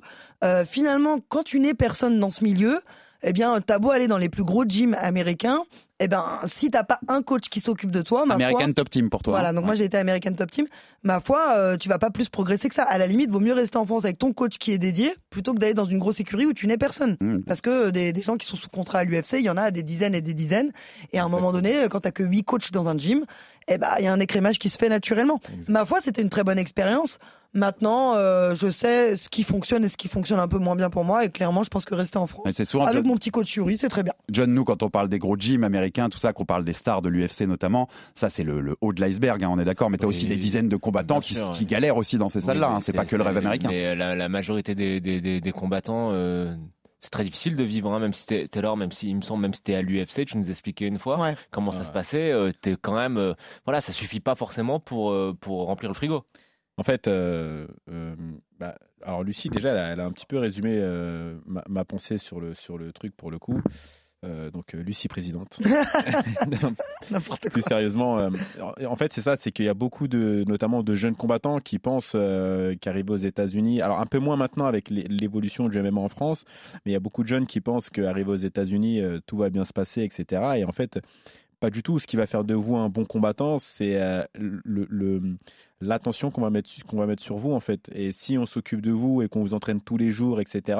Finalement, 0.66 1.18
quand 1.28 1.44
tu 1.44 1.60
n'es 1.60 1.74
personne 1.74 2.18
dans 2.18 2.30
ce 2.30 2.42
milieu, 2.42 2.80
eh 3.22 3.32
bien, 3.32 3.60
t'as 3.60 3.78
beau 3.78 3.90
aller 3.90 4.08
dans 4.08 4.18
les 4.18 4.28
plus 4.28 4.44
gros 4.44 4.64
gyms 4.66 4.96
américains, 5.00 5.62
eh 6.00 6.08
ben, 6.08 6.24
si 6.46 6.68
t'as 6.70 6.82
pas 6.82 6.98
un 7.06 7.22
coach 7.22 7.48
qui 7.48 7.60
s'occupe 7.60 7.92
de 7.92 8.02
toi, 8.02 8.26
ma 8.26 8.34
foi- 8.34 8.46
American 8.46 8.72
Top 8.72 8.90
Team 8.90 9.08
pour 9.08 9.22
toi. 9.22 9.34
voilà, 9.34 9.50
hein. 9.50 9.54
donc 9.54 9.64
moi 9.64 9.74
j'ai 9.76 9.84
été 9.84 9.96
American 9.96 10.32
Top 10.32 10.50
Team. 10.50 10.66
Ma 11.04 11.20
foi, 11.20 11.54
euh, 11.56 11.76
tu 11.76 11.88
vas 11.88 11.98
pas 11.98 12.10
plus 12.10 12.28
progresser 12.28 12.68
que 12.68 12.74
ça. 12.74 12.82
À 12.82 12.98
la 12.98 13.06
limite, 13.06 13.30
vaut 13.30 13.38
mieux 13.40 13.52
rester 13.52 13.76
en 13.76 13.86
France 13.86 14.04
avec 14.04 14.18
ton 14.18 14.32
coach 14.32 14.58
qui 14.58 14.72
est 14.72 14.78
dédié 14.78 15.14
plutôt 15.30 15.54
que 15.54 15.58
d'aller 15.60 15.74
dans 15.74 15.84
une 15.84 15.98
grosse 15.98 16.18
écurie 16.18 16.46
où 16.46 16.52
tu 16.52 16.66
n'es 16.66 16.76
personne. 16.78 17.16
Mmh. 17.20 17.40
Parce 17.46 17.60
que 17.60 17.70
euh, 17.70 17.90
des, 17.92 18.12
des 18.12 18.22
gens 18.22 18.36
qui 18.36 18.46
sont 18.46 18.56
sous 18.56 18.68
contrat 18.68 18.98
à 19.00 19.04
l'UFC, 19.04 19.34
il 19.34 19.42
y 19.44 19.50
en 19.50 19.56
a 19.56 19.70
des 19.70 19.82
dizaines 19.84 20.14
et 20.16 20.20
des 20.20 20.34
dizaines. 20.34 20.72
Et 21.12 21.18
à 21.20 21.24
un 21.24 21.28
moment 21.28 21.52
donné, 21.52 21.84
euh, 21.84 21.88
quand 21.88 22.00
t'as 22.00 22.10
que 22.10 22.24
huit 22.24 22.42
coachs 22.42 22.72
dans 22.72 22.88
un 22.88 22.98
gym, 22.98 23.24
eh 23.68 23.78
ben 23.78 23.88
il 23.98 24.04
y 24.04 24.08
a 24.08 24.12
un 24.12 24.20
écrémage 24.20 24.58
qui 24.58 24.68
se 24.68 24.78
fait 24.78 24.88
naturellement. 24.88 25.40
Ma 25.68 25.84
foi, 25.84 26.00
c'était 26.00 26.22
une 26.22 26.28
très 26.30 26.44
bonne 26.44 26.58
expérience. 26.58 27.18
Maintenant, 27.54 28.14
euh, 28.14 28.54
je 28.54 28.70
sais 28.70 29.14
ce 29.18 29.28
qui 29.28 29.42
fonctionne 29.42 29.84
et 29.84 29.88
ce 29.88 29.98
qui 29.98 30.08
fonctionne 30.08 30.40
un 30.40 30.48
peu 30.48 30.56
moins 30.56 30.74
bien 30.74 30.88
pour 30.88 31.04
moi. 31.04 31.26
Et 31.26 31.28
clairement, 31.28 31.62
je 31.62 31.68
pense 31.68 31.84
que 31.84 31.94
rester 31.94 32.16
en 32.16 32.26
France 32.26 32.44
Mais 32.46 32.52
c'est 32.54 32.64
souvent 32.64 32.84
avec 32.86 33.00
John, 33.00 33.06
mon 33.06 33.16
petit 33.16 33.30
coach 33.30 33.54
Yuri, 33.54 33.76
c'est 33.76 33.90
très 33.90 34.02
bien. 34.02 34.14
John, 34.30 34.54
nous, 34.54 34.64
quand 34.64 34.82
on 34.82 34.88
parle 34.88 35.08
des 35.10 35.18
gros 35.18 35.36
gyms 35.36 35.62
américains, 35.62 36.08
tout 36.08 36.16
ça, 36.18 36.32
qu'on 36.32 36.46
parle 36.46 36.64
des 36.64 36.72
stars 36.72 37.02
de 37.02 37.10
l'UFC 37.10 37.42
notamment, 37.42 37.88
ça 38.14 38.30
c'est 38.30 38.42
le, 38.42 38.62
le 38.62 38.76
haut 38.80 38.94
de 38.94 39.02
l'iceberg, 39.02 39.44
hein, 39.44 39.50
on 39.52 39.58
est 39.58 39.66
d'accord, 39.66 39.90
mais 39.90 39.98
t'as 39.98 40.06
Oui, 40.06 40.14
aussi 40.14 40.26
des 40.26 40.38
dizaines 40.38 40.68
de 40.68 40.76
combattants 40.76 41.20
qui, 41.20 41.34
sûr, 41.34 41.50
qui 41.50 41.60
ouais. 41.64 41.66
galèrent 41.66 41.98
aussi 41.98 42.16
dans 42.16 42.30
ces 42.30 42.38
Oui, 42.38 42.46
salles-là, 42.46 42.70
mais 42.70 42.76
hein, 42.76 42.80
c'est 42.80 42.94
pas 42.94 43.04
que 43.04 43.16
le 43.16 43.22
rêve 43.22 43.36
américain. 43.36 43.68
Mais 43.70 43.84
euh, 43.84 43.94
la, 43.94 44.16
la 44.16 44.28
majorité 44.30 44.74
des, 44.74 45.00
des, 45.00 45.20
des, 45.20 45.42
des 45.42 45.52
combattants, 45.52 46.08
euh, 46.12 46.54
c'est 47.04 47.10
très 47.10 47.24
difficile 47.24 47.56
de 47.56 47.64
vivre, 47.64 47.92
hein, 47.92 47.98
même 47.98 48.12
si 48.12 48.26
t'es 48.26 48.46
Taylor, 48.46 48.76
même 48.76 48.92
si 48.92 49.08
il 49.10 49.16
me 49.16 49.22
semble, 49.22 49.42
même 49.42 49.52
si 49.54 49.60
t'es 49.62 49.74
à 49.74 49.82
l'UFC, 49.82 50.24
tu 50.24 50.38
nous 50.38 50.48
expliquais 50.48 50.86
une 50.86 51.00
fois 51.00 51.18
Ouais. 51.20 51.34
comment 51.50 51.72
ça 51.72 51.80
Ouais. 51.80 51.84
se 51.84 51.90
passait. 51.90 52.30
euh, 52.32 52.52
t'es 52.52 52.76
quand 52.80 52.94
même, 52.94 53.16
euh, 53.18 53.34
voilà, 53.64 53.80
ça 53.80 53.90
suffit 53.92 54.20
pas 54.20 54.36
forcément 54.36 54.78
pour 54.78 55.10
euh, 55.10 55.36
pour 55.38 55.66
remplir 55.66 55.90
le 55.90 55.94
frigo. 55.94 56.24
En 56.78 56.84
fait, 56.84 57.08
euh, 57.08 57.66
euh, 57.90 58.14
bah, 58.58 58.76
alors 59.02 59.24
Lucie, 59.24 59.50
déjà, 59.50 59.70
elle 59.72 59.78
a, 59.78 59.88
elle 59.92 60.00
a 60.00 60.04
un 60.06 60.12
petit 60.12 60.26
peu 60.26 60.38
résumé 60.38 60.78
euh, 60.80 61.36
ma, 61.44 61.64
ma 61.68 61.84
pensée 61.84 62.18
sur 62.18 62.40
le, 62.40 62.54
sur 62.54 62.78
le 62.78 62.92
truc 62.92 63.14
pour 63.16 63.30
le 63.32 63.38
coup. 63.40 63.58
Euh, 64.24 64.50
donc, 64.50 64.74
euh, 64.74 64.82
Lucie 64.82 65.08
présidente. 65.08 65.58
N'importe 67.10 67.50
Plus 67.50 67.62
sérieusement, 67.62 68.18
euh, 68.18 68.30
en 68.86 68.96
fait, 68.96 69.12
c'est 69.12 69.20
ça, 69.22 69.36
c'est 69.36 69.50
qu'il 69.50 69.64
y 69.64 69.68
a 69.68 69.74
beaucoup 69.74 70.06
de, 70.08 70.44
notamment 70.46 70.82
de 70.82 70.94
jeunes 70.94 71.16
combattants 71.16 71.58
qui 71.58 71.78
pensent 71.78 72.12
euh, 72.14 72.74
qu'arriver 72.80 73.10
aux 73.12 73.16
États-Unis, 73.16 73.80
alors 73.82 74.00
un 74.00 74.06
peu 74.06 74.18
moins 74.18 74.36
maintenant 74.36 74.66
avec 74.66 74.90
l'é- 74.90 75.08
l'évolution 75.08 75.68
du 75.68 75.80
MMA 75.82 76.00
en 76.00 76.08
France, 76.08 76.44
mais 76.84 76.90
il 76.90 76.92
y 76.92 76.96
a 76.96 77.00
beaucoup 77.00 77.22
de 77.22 77.28
jeunes 77.28 77.46
qui 77.46 77.60
pensent 77.60 77.90
qu'arriver 77.90 78.30
aux 78.30 78.36
États-Unis, 78.36 79.00
euh, 79.00 79.18
tout 79.26 79.36
va 79.36 79.50
bien 79.50 79.64
se 79.64 79.72
passer, 79.72 80.02
etc. 80.02 80.42
Et 80.58 80.64
en 80.64 80.72
fait, 80.72 81.00
pas 81.62 81.70
du 81.70 81.82
tout. 81.82 81.98
Ce 81.98 82.06
qui 82.06 82.16
va 82.16 82.26
faire 82.26 82.44
de 82.44 82.52
vous 82.54 82.76
un 82.76 82.88
bon 82.90 83.04
combattant, 83.06 83.58
c'est 83.58 84.00
euh, 84.00 84.22
le- 84.34 84.86
le- 84.90 85.36
l'attention 85.80 86.30
qu'on 86.30 86.42
va 86.42 86.50
mettre 86.50 86.68
su- 86.68 86.82
qu'on 86.84 86.96
va 86.98 87.06
mettre 87.06 87.22
sur 87.22 87.36
vous 87.38 87.52
en 87.52 87.60
fait. 87.60 87.88
Et 87.94 88.12
si 88.12 88.36
on 88.36 88.46
s'occupe 88.46 88.80
de 88.82 88.90
vous 88.90 89.22
et 89.22 89.28
qu'on 89.28 89.40
vous 89.40 89.54
entraîne 89.54 89.80
tous 89.80 89.96
les 89.96 90.10
jours, 90.10 90.40
etc. 90.40 90.78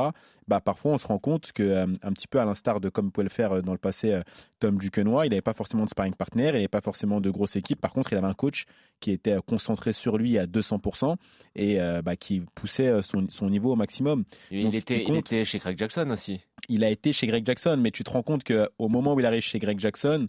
Bah 0.49 0.61
parfois 0.61 0.93
on 0.93 0.99
se 0.99 1.07
rend 1.07 1.19
compte 1.19 1.53
que 1.53 1.63
euh, 1.63 1.87
un 2.03 2.13
petit 2.13 2.27
peu 2.29 2.41
à 2.41 2.45
l'instar 2.45 2.81
de 2.81 2.89
comme 2.89 3.11
pouvait 3.13 3.25
le 3.25 3.31
faire 3.31 3.53
euh, 3.53 3.63
dans 3.63 3.73
le 3.73 3.79
passé 3.79 4.13
euh, 4.13 4.23
Tom 4.61 4.77
Duquesnoy, 4.79 5.27
il 5.27 5.31
n'avait 5.31 5.41
pas 5.41 5.55
forcément 5.55 5.85
de 5.85 5.89
sparring 5.89 6.15
partner, 6.15 6.49
il 6.49 6.53
n'avait 6.53 6.69
pas 6.69 6.81
forcément 6.81 7.21
de 7.21 7.31
grosse 7.31 7.57
équipe. 7.57 7.81
Par 7.81 7.93
contre, 7.93 8.13
il 8.13 8.19
avait 8.19 8.27
un 8.27 8.35
coach 8.35 8.65
qui 9.01 9.11
était 9.13 9.37
concentré 9.47 9.93
sur 9.93 10.19
lui 10.19 10.37
à 10.39 10.47
200% 10.47 11.17
et 11.57 11.79
bah, 12.05 12.15
qui 12.17 12.43
poussait 12.55 13.03
son, 13.03 13.27
son 13.29 13.51
niveau 13.51 13.73
au 13.73 13.77
maximum. 13.77 14.25
Et 14.53 14.63
Donc, 14.63 14.73
il 14.75 14.79
était, 14.79 14.99
il 15.03 15.05
compte- 15.05 15.17
était 15.17 15.45
chez 15.45 15.59
Craig 15.59 15.77
Jackson 15.79 16.09
aussi. 16.11 16.41
il 16.69 16.85
a 16.85 16.91
été 16.91 17.13
chez 17.13 17.27
Greg 17.27 17.45
Jackson, 17.45 17.77
mais 17.83 17.91
tu 17.91 18.05
te 18.05 18.11
rends 18.11 18.23
compte 18.23 18.45
qu'au 18.45 18.89
moment 18.89 19.15
où 19.15 19.21
il 19.21 19.27
arrive 19.27 19.43
chez 19.43 19.59
Greg 19.59 19.81
Jackson, 19.81 20.29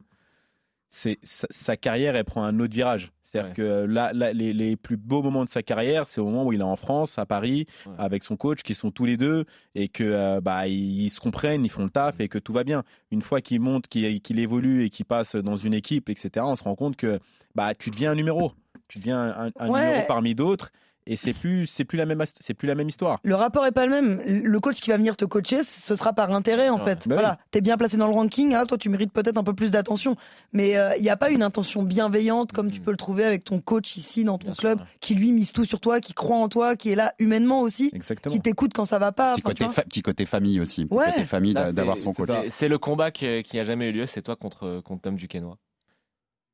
c'est 0.96 1.18
sa, 1.24 1.48
sa 1.50 1.76
carrière 1.76 2.16
elle 2.16 2.24
prend 2.24 2.44
un 2.44 2.60
autre 2.60 2.74
virage. 2.74 3.12
C'est-à-dire 3.24 3.50
Ouais. 3.50 3.56
que 3.56 3.86
là, 3.86 4.14
là, 4.14 4.32
les, 4.32 4.54
les 4.54 4.76
plus 4.76 4.96
beaux 4.96 5.24
moments 5.24 5.44
de 5.44 5.50
sa 5.50 5.64
carrière, 5.64 6.08
c'est 6.08 6.22
au 6.22 6.26
moment 6.26 6.46
où 6.46 6.54
il 6.54 6.60
est 6.60 6.64
en 6.64 6.76
France, 6.76 7.18
à 7.18 7.26
Paris, 7.26 7.66
Ouais. 7.88 7.94
avec 7.98 8.24
son 8.24 8.38
coach, 8.38 8.62
qui 8.62 8.76
sont 8.76 8.92
tous 8.92 9.06
les 9.06 9.18
deux 9.18 9.46
et 9.74 9.88
que 9.90 10.04
euh, 10.04 10.40
bah 10.40 10.68
ils, 10.68 11.02
ils 11.06 11.10
se 11.10 11.20
comprennent, 11.20 11.66
ils 11.66 11.70
font 11.70 11.84
le 11.84 11.90
taf 11.90 12.20
et 12.20 12.28
que 12.30 12.38
tout 12.38 12.54
va 12.54 12.64
bien. 12.64 12.84
Une 13.10 13.24
fois 13.24 13.42
qu'il 13.42 13.60
monte, 13.60 13.88
qu'il 13.88 14.22
qu'il 14.22 14.38
évolue 14.38 14.86
et 14.86 14.92
qu'il 14.92 15.06
passe 15.06 15.36
dans 15.36 15.56
une 15.56 15.74
équipe, 15.74 16.10
etc., 16.12 16.46
on 16.48 16.56
se 16.56 16.64
rend 16.64 16.76
compte 16.76 16.96
que 16.96 17.20
bah 17.56 17.74
tu 17.74 17.90
deviens 17.90 18.12
un 18.12 18.16
numéro, 18.16 18.52
tu 18.88 19.00
deviens 19.00 19.20
un, 19.20 19.52
un 19.58 19.70
Ouais. 19.70 19.80
numéro 19.82 20.04
parmi 20.08 20.36
d'autres 20.36 20.70
et 21.08 21.16
c'est 21.16 21.34
plus 21.34 21.66
c'est 21.66 21.84
plus 21.86 21.98
la 21.98 22.06
même 22.06 22.24
c'est 22.40 22.54
plus 22.54 22.68
la 22.68 22.76
même 22.76 22.88
histoire. 22.90 23.20
Le 23.24 23.36
rapport 23.36 23.66
est 23.66 23.72
pas 23.72 23.86
le 23.86 23.92
même. 23.92 24.22
Le 24.26 24.60
coach 24.60 24.80
qui 24.82 24.90
va 24.90 24.98
venir 24.98 25.16
te 25.18 25.26
coacher, 25.26 25.64
ce 25.64 25.96
sera 25.96 26.14
par 26.14 26.32
intérêt 26.32 26.70
en 26.70 26.78
Ouais. 26.80 26.86
fait. 26.86 27.08
Bah 27.08 27.16
voilà, 27.16 27.38
t'es 27.52 27.62
bien 27.62 27.78
placé 27.78 27.98
dans 27.98 28.08
le 28.08 28.14
ranking, 28.14 28.54
ah, 28.56 28.66
toi 28.66 28.78
tu 28.78 28.90
mérites 28.90 29.12
peut-être 29.14 29.38
un 29.38 29.44
peu 29.44 29.54
plus 29.54 29.72
d'attention. 29.72 30.16
Mais 30.54 30.76
il 30.98 31.02
n'y 31.02 31.10
a 31.10 31.18
pas 31.18 31.30
une 31.30 31.44
intention 31.44 31.84
bienveillante 31.84 32.52
comme 32.52 32.72
tu 32.72 32.80
Mhm. 32.80 32.86
peux 32.86 32.92
le 32.92 32.98
trouver 32.98 33.24
avec 33.26 33.44
ton 33.44 33.60
coach 33.60 33.98
ici 33.98 34.24
dans 34.24 34.38
ton 34.38 34.46
Bien 34.48 34.54
sûr, 34.54 34.62
club, 34.62 34.80
ouais. 34.80 34.86
qui 35.00 35.16
lui 35.16 35.32
mise 35.32 35.52
tout 35.52 35.66
sur 35.66 35.80
toi, 35.80 36.00
qui 36.00 36.14
croit 36.14 36.38
en 36.38 36.50
toi, 36.50 36.76
qui 36.76 36.92
est 36.92 36.96
là 36.96 37.14
humainement 37.20 37.62
aussi, 37.62 37.90
Exactement. 37.94 38.34
qui 38.34 38.42
t'écoute 38.42 38.72
quand 38.74 38.86
ça 38.86 39.00
va 39.00 39.12
pas. 39.12 39.34
Petit 39.34 39.42
côté, 39.42 39.68
fa- 39.70 39.84
petit 39.84 40.02
côté 40.02 40.26
famille 40.26 40.60
aussi, 40.60 40.86
petit 40.86 40.94
Ouais. 40.96 41.06
côté 41.12 41.26
famille 41.26 41.54
d'avoir 41.54 41.98
son 42.00 42.14
coach. 42.14 42.30
c'est- 42.50 42.68
le 42.68 42.78
combat 42.78 43.12
qui, 43.12 43.44
qui 43.44 43.60
a 43.60 43.64
jamais 43.64 43.90
eu 43.90 43.92
lieu, 43.92 44.06
c'est 44.06 44.22
toi 44.22 44.36
contre, 44.36 44.82
contre 44.84 45.02
Tom 45.02 45.16
Duquesnoy. 45.16 45.56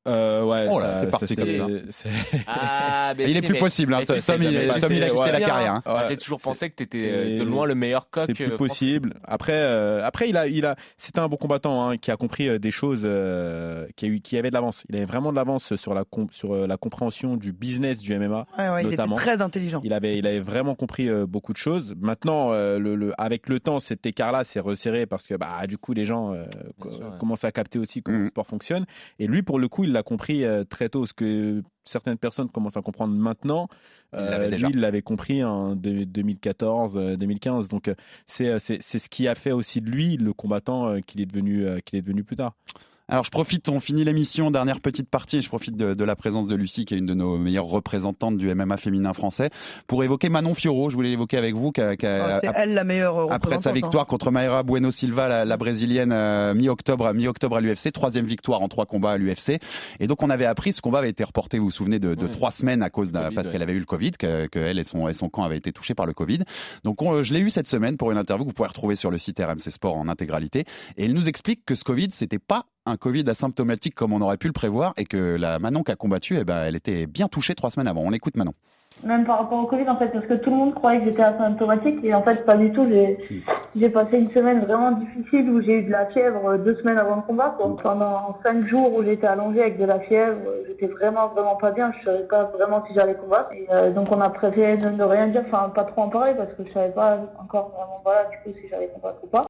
Euh, 0.09 0.43
ouais, 0.43 0.67
Oh 0.69 0.79
là, 0.79 0.95
ça- 0.95 0.99
c'est 1.01 1.09
parti 1.11 1.35
comme 1.35 1.81
c'est- 1.91 2.09
Ah, 2.47 3.13
mais 3.17 3.29
Il 3.29 3.37
est 3.37 3.41
plus 3.41 3.53
mais- 3.53 3.59
possible, 3.59 3.93
hein, 3.93 4.01
Tom, 4.05 4.17
Tom, 4.19 4.41
il 4.41 4.57
a 4.57 4.73
quitté 4.73 5.31
la 5.31 5.39
carrière. 5.39 5.73
hein. 5.73 5.83
Ouais, 5.85 6.05
J'ai 6.09 6.17
toujours 6.17 6.41
pensé 6.41 6.69
que 6.69 6.75
tu 6.75 6.83
étais 6.83 7.09
c'est- 7.11 7.37
de 7.39 7.43
loin 7.43 7.65
le 7.65 7.75
meilleur 7.75 8.09
coq. 8.09 8.25
C'est 8.27 8.33
plus 8.33 8.51
euh, 8.53 8.57
possible. 8.57 9.13
Après, 9.23 9.53
euh, 9.55 10.03
après, 10.05 10.29
il 10.29 10.37
a, 10.37 10.47
il 10.47 10.65
a, 10.65 10.75
c'était 10.97 11.19
un 11.19 11.27
bon 11.27 11.37
combattant 11.37 11.89
hein, 11.89 11.97
qui 11.97 12.11
a 12.11 12.17
compris 12.17 12.47
euh, 12.49 12.59
des 12.59 12.71
choses, 12.71 13.01
euh, 13.03 13.85
qui, 13.95 14.05
a 14.05 14.07
eu, 14.09 14.19
qui 14.21 14.37
avait 14.37 14.49
de 14.49 14.53
l'avance. 14.55 14.83
Il 14.89 14.95
avait 14.95 15.05
vraiment 15.05 15.31
de 15.31 15.35
l'avance 15.35 15.75
sur 15.75 15.93
la, 15.93 16.03
com- 16.05 16.27
sur 16.31 16.53
euh, 16.53 16.67
la 16.67 16.77
compréhension 16.77 17.37
du 17.37 17.51
business 17.53 17.99
du 17.99 18.13
MMA. 18.17 18.45
Ouais, 18.57 18.83
il 18.83 18.93
était 18.93 19.03
très 19.15 19.41
intelligent. 19.41 19.81
Il 19.83 19.93
avait, 19.93 20.17
il 20.17 20.25
avait 20.27 20.39
vraiment 20.39 20.75
compris 20.75 21.07
euh, 21.09 21.25
beaucoup 21.25 21.53
de 21.53 21.57
choses. 21.57 21.95
Maintenant, 21.99 22.51
euh, 22.51 22.79
le, 22.79 22.95
le- 22.95 23.13
avec 23.21 23.49
le 23.49 23.59
temps, 23.59 23.79
cet 23.79 24.05
écart-là 24.05 24.43
s'est 24.43 24.59
resserré 24.59 25.05
parce 25.05 25.27
que, 25.27 25.35
bah, 25.35 25.67
du 25.67 25.77
coup, 25.77 25.93
les 25.93 26.05
gens 26.05 26.33
euh, 26.33 26.45
sûr, 26.89 27.17
commencent 27.19 27.43
à 27.43 27.51
capter 27.51 27.79
aussi 27.79 28.01
comment 28.01 28.17
Mhm. 28.17 28.23
le 28.25 28.29
sport 28.29 28.47
fonctionne. 28.47 28.85
Et 29.19 29.27
lui, 29.27 29.43
pour 29.43 29.59
le 29.59 29.67
coup, 29.67 29.83
il 29.83 29.91
l'a 29.91 29.98
compris 30.03 30.43
euh, 30.43 30.63
très 30.63 30.89
tôt, 30.89 31.05
ce 31.05 31.13
que 31.13 31.63
certaines 31.83 32.17
personnes 32.17 32.49
commencent 32.49 32.77
à 32.77 32.81
comprendre 32.81 33.13
maintenant. 33.13 33.67
Il 34.13 34.19
Euh, 34.19 34.49
déjà. 34.49 34.67
lui, 34.67 34.75
il 34.75 34.81
l'avait 34.81 35.01
compris 35.01 35.43
en 35.43 35.75
de- 35.75 36.03
2014, 36.03 36.97
euh, 36.97 37.15
2015. 37.15 37.67
Donc, 37.69 37.91
c'est, 38.25 38.59
ce 38.59 39.09
qui 39.09 39.27
a 39.27 39.35
fait 39.35 39.51
aussi 39.51 39.81
de 39.81 39.89
lui 39.89 40.17
le 40.17 40.33
combattant 40.33 40.99
qu'il 41.01 41.21
est 41.21 41.25
devenu, 41.25 41.65
qu'il 41.85 41.97
est 41.99 42.01
devenu 42.01 42.23
plus 42.23 42.35
tard. 42.35 42.55
Alors 43.09 43.23
je 43.23 43.31
profite, 43.31 43.69
on 43.69 43.79
finit 43.79 44.03
l'émission, 44.03 44.51
dernière 44.51 44.81
petite 44.81 45.09
partie, 45.09 45.37
et 45.37 45.41
je 45.41 45.47
profite 45.49 45.75
de, 45.75 45.95
de, 45.95 46.03
la 46.03 46.15
présence 46.15 46.45
de 46.45 46.55
Lucie, 46.55 46.85
qui 46.85 46.93
est 46.93 46.99
une 46.99 47.07
de 47.07 47.15
nos 47.15 47.39
meilleures 47.39 47.65
représentantes 47.65 48.37
du 48.37 48.53
MMA 48.53 48.77
féminin 48.77 49.13
français, 49.13 49.49
pour 49.87 50.03
évoquer 50.03 50.29
Manon 50.29 50.53
Fioro. 50.53 50.91
Je 50.91 50.95
voulais 50.95 51.09
l'évoquer 51.09 51.37
avec 51.37 51.55
vous. 51.55 51.71
Qu 51.71 51.81
ah, 51.81 52.39
c'est 52.43 52.51
elle 52.55 52.75
la 52.75 52.83
meilleure 52.83 53.31
Après 53.31 53.57
sa 53.57 53.71
victoire 53.71 54.03
hein. 54.03 54.07
contre 54.07 54.29
Mayra 54.29 54.61
Bueno 54.61 54.91
Silva, 54.91 55.27
la, 55.27 55.43
la 55.43 55.57
brésilienne, 55.57 56.11
euh, 56.11 56.53
mi-octobre, 56.53 57.11
mi-octobre 57.13 57.57
à 57.57 57.61
l'UFC, 57.61 57.91
troisième 57.91 58.25
victoire 58.25 58.61
en 58.61 58.67
trois 58.67 58.85
combats 58.85 59.13
à 59.13 59.17
l'UFC. 59.17 59.59
Et 59.99 60.05
donc 60.05 60.21
on 60.21 60.29
avait 60.29 60.45
appris, 60.45 60.71
ce 60.71 60.81
combat 60.81 60.99
avait 60.99 61.09
été 61.09 61.23
reporté, 61.23 61.57
vous 61.57 61.65
vous 61.65 61.71
souvenez, 61.71 61.97
de, 61.97 62.13
de 62.13 62.25
oui. 62.25 62.31
trois 62.31 62.51
semaines 62.51 62.83
à 62.83 62.91
cause 62.91 63.11
d'un, 63.11 63.31
parce 63.31 63.47
ouais. 63.47 63.53
qu'elle 63.53 63.63
avait 63.63 63.73
eu 63.73 63.79
le 63.79 63.85
Covid, 63.85 64.11
qu'elle 64.11 64.49
que 64.49 64.59
et, 64.59 64.83
son, 64.83 65.07
et 65.07 65.13
son 65.13 65.29
camp 65.29 65.41
avaient 65.41 65.57
été 65.57 65.71
touchés 65.71 65.95
par 65.95 66.05
le 66.05 66.13
Covid. 66.13 66.39
Donc 66.83 67.01
on, 67.01 67.23
je 67.23 67.33
l'ai 67.33 67.39
eu 67.39 67.49
cette 67.49 67.67
semaine 67.67 67.97
pour 67.97 68.11
une 68.11 68.19
interview 68.19 68.45
que 68.45 68.49
vous 68.49 68.53
pouvez 68.53 68.67
retrouver 68.67 68.95
sur 68.95 69.09
le 69.09 69.17
site 69.17 69.39
RMC 69.39 69.71
Sport 69.71 69.97
en 69.97 70.07
intégralité. 70.07 70.65
Et 70.97 71.05
elle 71.05 71.13
nous 71.13 71.27
explique 71.27 71.65
que 71.65 71.73
ce 71.73 71.83
Covid, 71.83 72.09
c'était 72.11 72.39
pas 72.39 72.65
un 72.89 72.97
Covid 72.97 73.23
asymptomatique 73.27 73.95
comme 73.95 74.13
on 74.13 74.21
aurait 74.21 74.37
pu 74.37 74.47
le 74.47 74.53
prévoir 74.53 74.93
et 74.97 75.05
que 75.05 75.37
la 75.37 75.59
Manon 75.59 75.83
qui 75.83 75.91
a 75.91 75.95
combattu, 75.95 76.37
eh 76.39 76.43
ben, 76.43 76.63
elle 76.65 76.75
était 76.75 77.05
bien 77.05 77.27
touchée 77.27 77.55
trois 77.55 77.69
semaines 77.69 77.87
avant. 77.87 78.01
On 78.01 78.11
écoute 78.11 78.35
Manon. 78.37 78.53
Même 79.03 79.23
par 79.23 79.39
rapport 79.39 79.59
au 79.63 79.67
Covid, 79.67 79.87
en 79.87 79.97
fait, 79.97 80.09
parce 80.09 80.25
que 80.25 80.33
tout 80.33 80.49
le 80.49 80.57
monde 80.57 80.73
croyait 80.73 80.99
que 80.99 81.05
j'étais 81.05 81.21
asymptomatique 81.21 81.99
et 82.03 82.13
en 82.13 82.21
fait, 82.21 82.45
pas 82.45 82.57
du 82.57 82.71
tout. 82.73 82.85
J'ai 82.89 83.87
mmh. 83.87 83.91
passé 83.91 84.19
une 84.19 84.29
semaine 84.31 84.59
vraiment 84.59 84.91
difficile 84.91 85.49
où 85.49 85.61
j'ai 85.61 85.79
eu 85.79 85.83
de 85.83 85.91
la 85.91 86.07
fièvre 86.07 86.57
deux 86.57 86.75
semaines 86.75 86.97
avant 86.97 87.15
le 87.17 87.21
combat. 87.21 87.55
Donc, 87.59 87.81
pendant 87.81 88.37
cinq 88.45 88.67
jours 88.67 88.93
où 88.93 89.03
j'étais 89.03 89.27
allongée 89.27 89.61
avec 89.61 89.79
de 89.79 89.85
la 89.85 89.99
fièvre, 90.01 90.41
j'étais 90.67 90.87
vraiment, 90.87 91.27
vraiment 91.29 91.55
pas 91.55 91.71
bien. 91.71 91.93
Je 91.99 92.05
savais 92.05 92.23
pas 92.23 92.45
vraiment 92.45 92.83
si 92.87 92.93
j'allais 92.93 93.15
combattre. 93.15 93.53
Et 93.53 93.67
euh, 93.71 93.91
donc, 93.91 94.11
on 94.11 94.19
a 94.19 94.29
préféré 94.29 94.75
de 94.75 94.89
ne 94.89 95.03
rien 95.03 95.27
dire, 95.27 95.43
enfin, 95.47 95.69
pas 95.69 95.85
trop 95.85 96.01
en 96.01 96.09
parler 96.09 96.33
parce 96.35 96.51
que 96.53 96.65
je 96.67 96.73
savais 96.73 96.91
pas 96.91 97.19
encore 97.39 97.69
vraiment, 97.69 98.01
voilà, 98.03 98.25
du 98.25 98.37
coup, 98.37 98.57
si 98.59 98.67
j'allais 98.69 98.89
combattre 98.93 99.19
ou 99.23 99.27
pas. 99.27 99.45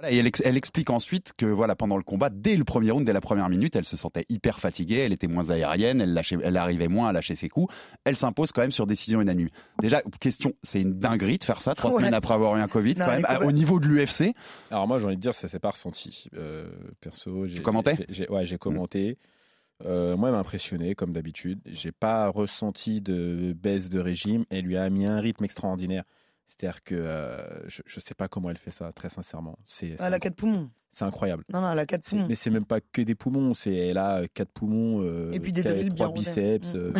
Voilà, 0.00 0.14
et 0.14 0.18
elle, 0.18 0.30
elle, 0.44 0.56
explique 0.56 0.88
ensuite 0.88 1.32
que 1.36 1.44
voilà 1.44 1.76
pendant 1.76 1.98
le 1.98 2.02
combat, 2.02 2.30
dès 2.30 2.56
le 2.56 2.64
premier 2.64 2.90
round, 2.90 3.04
dès 3.04 3.12
la 3.12 3.20
première 3.20 3.50
minute, 3.50 3.76
elle 3.76 3.84
se 3.84 3.98
sentait 3.98 4.24
hyper 4.30 4.58
fatiguée, 4.58 4.96
elle 4.96 5.12
était 5.12 5.26
moins 5.26 5.50
aérienne, 5.50 6.00
elle, 6.00 6.14
lâchait, 6.14 6.38
elle 6.42 6.56
arrivait 6.56 6.88
moins 6.88 7.08
à 7.08 7.12
lâcher 7.12 7.36
ses 7.36 7.50
coups. 7.50 7.74
Elle 8.04 8.16
s'impose 8.16 8.50
quand 8.52 8.62
même 8.62 8.72
sur 8.72 8.86
décision 8.86 9.20
unanime. 9.20 9.50
Déjà, 9.82 10.00
question, 10.18 10.54
c'est 10.62 10.80
une 10.80 10.98
dinguerie 10.98 11.36
de 11.36 11.44
faire 11.44 11.60
ça 11.60 11.74
trois 11.74 11.90
ouais. 11.90 11.98
semaines 11.98 12.14
après 12.14 12.32
avoir 12.32 12.56
eu 12.56 12.60
un 12.60 12.68
Covid, 12.68 12.94
non, 12.94 13.04
quand 13.04 13.10
même, 13.12 13.26
à, 13.28 13.42
au 13.42 13.52
niveau 13.52 13.78
de 13.78 13.88
l'UFC. 13.88 14.34
Alors 14.70 14.88
moi, 14.88 14.98
j'ai 14.98 15.04
envie 15.04 15.16
de 15.16 15.20
dire, 15.20 15.34
ça 15.34 15.48
s'est 15.48 15.58
pas 15.58 15.70
ressenti. 15.70 16.28
Euh, 16.34 16.70
perso, 17.02 17.46
j'ai. 17.46 17.56
Tu 17.56 17.62
commentais 17.62 18.06
Ouais, 18.30 18.46
j'ai 18.46 18.56
commenté. 18.56 19.18
Mmh. 19.82 19.84
Euh, 19.86 20.16
moi, 20.16 20.28
elle 20.28 20.34
m'a 20.34 20.40
impressionné, 20.40 20.94
comme 20.94 21.12
d'habitude. 21.12 21.60
J'ai 21.66 21.92
pas 21.92 22.28
ressenti 22.28 23.02
de 23.02 23.52
baisse 23.52 23.90
de 23.90 23.98
régime. 23.98 24.44
Elle 24.48 24.64
lui 24.64 24.78
a 24.78 24.88
mis 24.88 25.06
un 25.06 25.20
rythme 25.20 25.44
extraordinaire. 25.44 26.04
C'est-à-dire 26.50 26.82
que 26.82 26.94
euh, 26.94 27.68
je 27.68 27.82
ne 27.82 28.00
sais 28.00 28.14
pas 28.14 28.28
comment 28.28 28.50
elle 28.50 28.58
fait 28.58 28.72
ça, 28.72 28.92
très 28.92 29.08
sincèrement. 29.08 29.58
C'est, 29.66 29.96
elle 29.98 30.14
a 30.14 30.18
quatre 30.18 30.36
poumons. 30.36 30.70
C'est 30.92 31.04
incroyable. 31.04 31.44
Non, 31.52 31.60
non, 31.60 31.70
elle 31.70 31.78
a 31.78 31.86
quatre 31.86 32.08
poumons. 32.08 32.26
Mais 32.28 32.34
c'est 32.34 32.50
même 32.50 32.64
pas 32.64 32.80
que 32.80 33.02
des 33.02 33.14
poumons, 33.14 33.54
c'est 33.54 33.72
elle 33.72 33.98
a 33.98 34.26
quatre 34.34 34.50
poumons. 34.50 35.02
Euh, 35.02 35.30
et 35.32 35.38
puis 35.38 35.52
des 35.52 35.62
drills 35.62 35.94
trois 35.94 36.12
biceps. 36.12 36.74
Euh, 36.74 36.92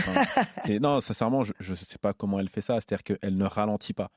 non, 0.80 1.00
sincèrement, 1.00 1.42
je 1.42 1.70
ne 1.70 1.76
sais 1.76 1.98
pas 2.00 2.12
comment 2.12 2.38
elle 2.38 2.48
fait 2.48 2.60
ça. 2.60 2.74
C'est-à-dire 2.80 3.02
qu'elle 3.02 3.36
ne 3.36 3.44
ralentit 3.44 3.92
pas. 3.92 4.10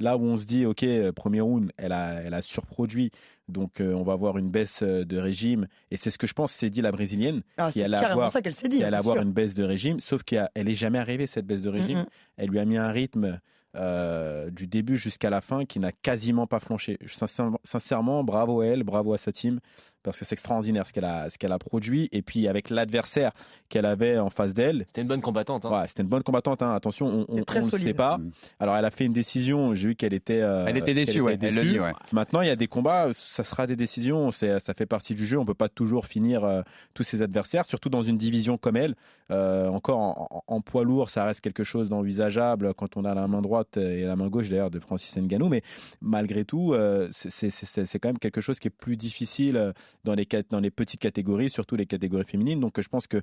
Là 0.00 0.16
où 0.16 0.22
on 0.22 0.36
se 0.36 0.46
dit, 0.46 0.64
ok, 0.64 0.86
premier 1.10 1.40
round, 1.40 1.72
elle 1.76 1.90
a, 1.90 2.22
elle 2.22 2.32
a 2.32 2.40
surproduit, 2.40 3.10
donc 3.48 3.80
euh, 3.80 3.92
on 3.94 4.04
va 4.04 4.12
avoir 4.12 4.38
une 4.38 4.48
baisse 4.48 4.84
de 4.84 5.18
régime. 5.18 5.66
Et 5.90 5.96
c'est 5.96 6.12
ce 6.12 6.18
que 6.18 6.28
je 6.28 6.34
pense, 6.34 6.52
c'est 6.52 6.70
dit 6.70 6.82
la 6.82 6.92
brésilienne, 6.92 7.42
ah, 7.56 7.72
qui 7.72 7.82
allait 7.82 7.96
avoir, 7.96 8.30
ça 8.30 8.40
qu'elle 8.40 8.54
s'est 8.54 8.68
dit, 8.68 8.84
allait 8.84 8.96
avoir 8.96 9.20
une 9.20 9.32
baisse 9.32 9.54
de 9.54 9.64
régime, 9.64 9.98
sauf 9.98 10.22
qu'elle 10.22 10.48
est 10.54 10.74
jamais 10.74 11.00
arrivée 11.00 11.26
cette 11.26 11.46
baisse 11.46 11.62
de 11.62 11.68
régime. 11.68 11.98
Mm 11.98 12.02
-hmm. 12.02 12.36
Elle 12.36 12.48
lui 12.50 12.60
a 12.60 12.64
mis 12.64 12.76
un 12.76 12.92
rythme 12.92 13.40
euh, 13.76 14.50
du 14.50 14.66
début 14.66 14.96
jusqu'à 14.96 15.30
la 15.30 15.40
fin 15.40 15.64
qui 15.64 15.78
n'a 15.78 15.92
quasiment 15.92 16.46
pas 16.46 16.58
flanché. 16.58 16.98
Sincèrement, 17.06 17.60
sincèrement, 17.64 18.24
bravo 18.24 18.60
à 18.60 18.66
elle, 18.66 18.82
bravo 18.82 19.12
à 19.12 19.18
sa 19.18 19.32
team, 19.32 19.60
parce 20.02 20.18
que 20.18 20.24
c'est 20.24 20.34
extraordinaire 20.34 20.86
ce 20.86 20.92
qu'elle 20.92 21.04
a, 21.04 21.30
ce 21.30 21.38
qu'elle 21.38 21.52
a 21.52 21.58
produit. 21.58 22.08
Et 22.12 22.22
puis 22.22 22.48
avec 22.48 22.70
l'adversaire 22.70 23.32
qu'elle 23.68 23.86
avait 23.86 24.18
en 24.18 24.30
face 24.30 24.54
d'elle. 24.54 24.84
C'était 24.86 25.02
une 25.02 25.08
bonne 25.08 25.20
combattante. 25.20 25.64
Hein. 25.64 25.80
Ouais, 25.80 25.88
c'était 25.88 26.02
une 26.02 26.08
bonne 26.08 26.22
combattante. 26.22 26.62
Hein. 26.62 26.74
Attention, 26.74 27.26
on, 27.28 27.36
ne 27.36 27.62
sait 27.62 27.94
pas. 27.94 28.18
Alors 28.60 28.76
elle 28.76 28.84
a 28.84 28.90
fait 28.90 29.04
une 29.04 29.12
décision. 29.12 29.74
J'ai 29.74 29.88
vu 29.88 29.94
qu'elle 29.96 30.14
était. 30.14 30.40
Euh, 30.40 30.64
elle 30.66 30.76
était 30.76 30.94
déçue, 30.94 31.20
ouais. 31.20 31.36
Déçue. 31.36 31.58
Elle 31.58 31.64
le 31.64 31.70
dit, 31.70 31.80
ouais. 31.80 31.92
Maintenant, 32.12 32.40
il 32.40 32.48
y 32.48 32.50
a 32.50 32.56
des 32.56 32.68
combats. 32.68 33.08
Ça 33.12 33.44
sera 33.44 33.66
des 33.66 33.76
décisions. 33.76 34.30
Ça 34.30 34.74
fait 34.76 34.86
partie 34.86 35.14
du 35.14 35.26
jeu. 35.26 35.38
On 35.38 35.44
peut 35.44 35.54
pas 35.54 35.68
toujours 35.68 36.06
finir 36.06 36.44
euh, 36.44 36.62
tous 36.94 37.02
ses 37.02 37.22
adversaires, 37.22 37.64
surtout 37.66 37.88
dans 37.88 38.02
une 38.02 38.18
division 38.18 38.58
comme 38.58 38.76
elle. 38.76 38.94
Euh, 39.30 39.68
encore 39.68 39.98
en, 39.98 40.42
en, 40.46 40.60
poids 40.62 40.84
lourd, 40.84 41.10
ça 41.10 41.24
reste 41.24 41.42
quelque 41.42 41.64
chose 41.64 41.90
d'envisageable 41.90 42.72
quand 42.72 42.96
on 42.96 43.04
a 43.04 43.14
la 43.14 43.28
main 43.28 43.42
droite 43.42 43.76
et 43.76 44.04
la 44.04 44.16
main 44.16 44.28
gauche 44.28 44.48
d'ailleurs 44.48 44.70
de 44.70 44.78
Francis 44.78 45.14
Ngannou. 45.16 45.48
Mais 45.48 45.62
malgré 46.00 46.44
tout, 46.44 46.72
euh, 46.72 47.08
c'est, 47.10 47.50
c'est 47.50 47.98
quand 47.98 48.08
même 48.08 48.18
quelque 48.18 48.40
chose 48.40 48.58
qui 48.58 48.68
est 48.68 48.76
plus 48.76 48.96
difficile 48.96 49.74
dans 50.04 50.14
les 50.14 50.26
dans 50.50 50.60
les 50.60 50.70
petites 50.70 51.00
catégories, 51.00 51.50
surtout 51.50 51.76
les 51.76 51.86
catégories 51.86 52.24
féminines. 52.24 52.60
Donc 52.60 52.80
je 52.80 52.88
pense 52.88 53.06
que 53.06 53.22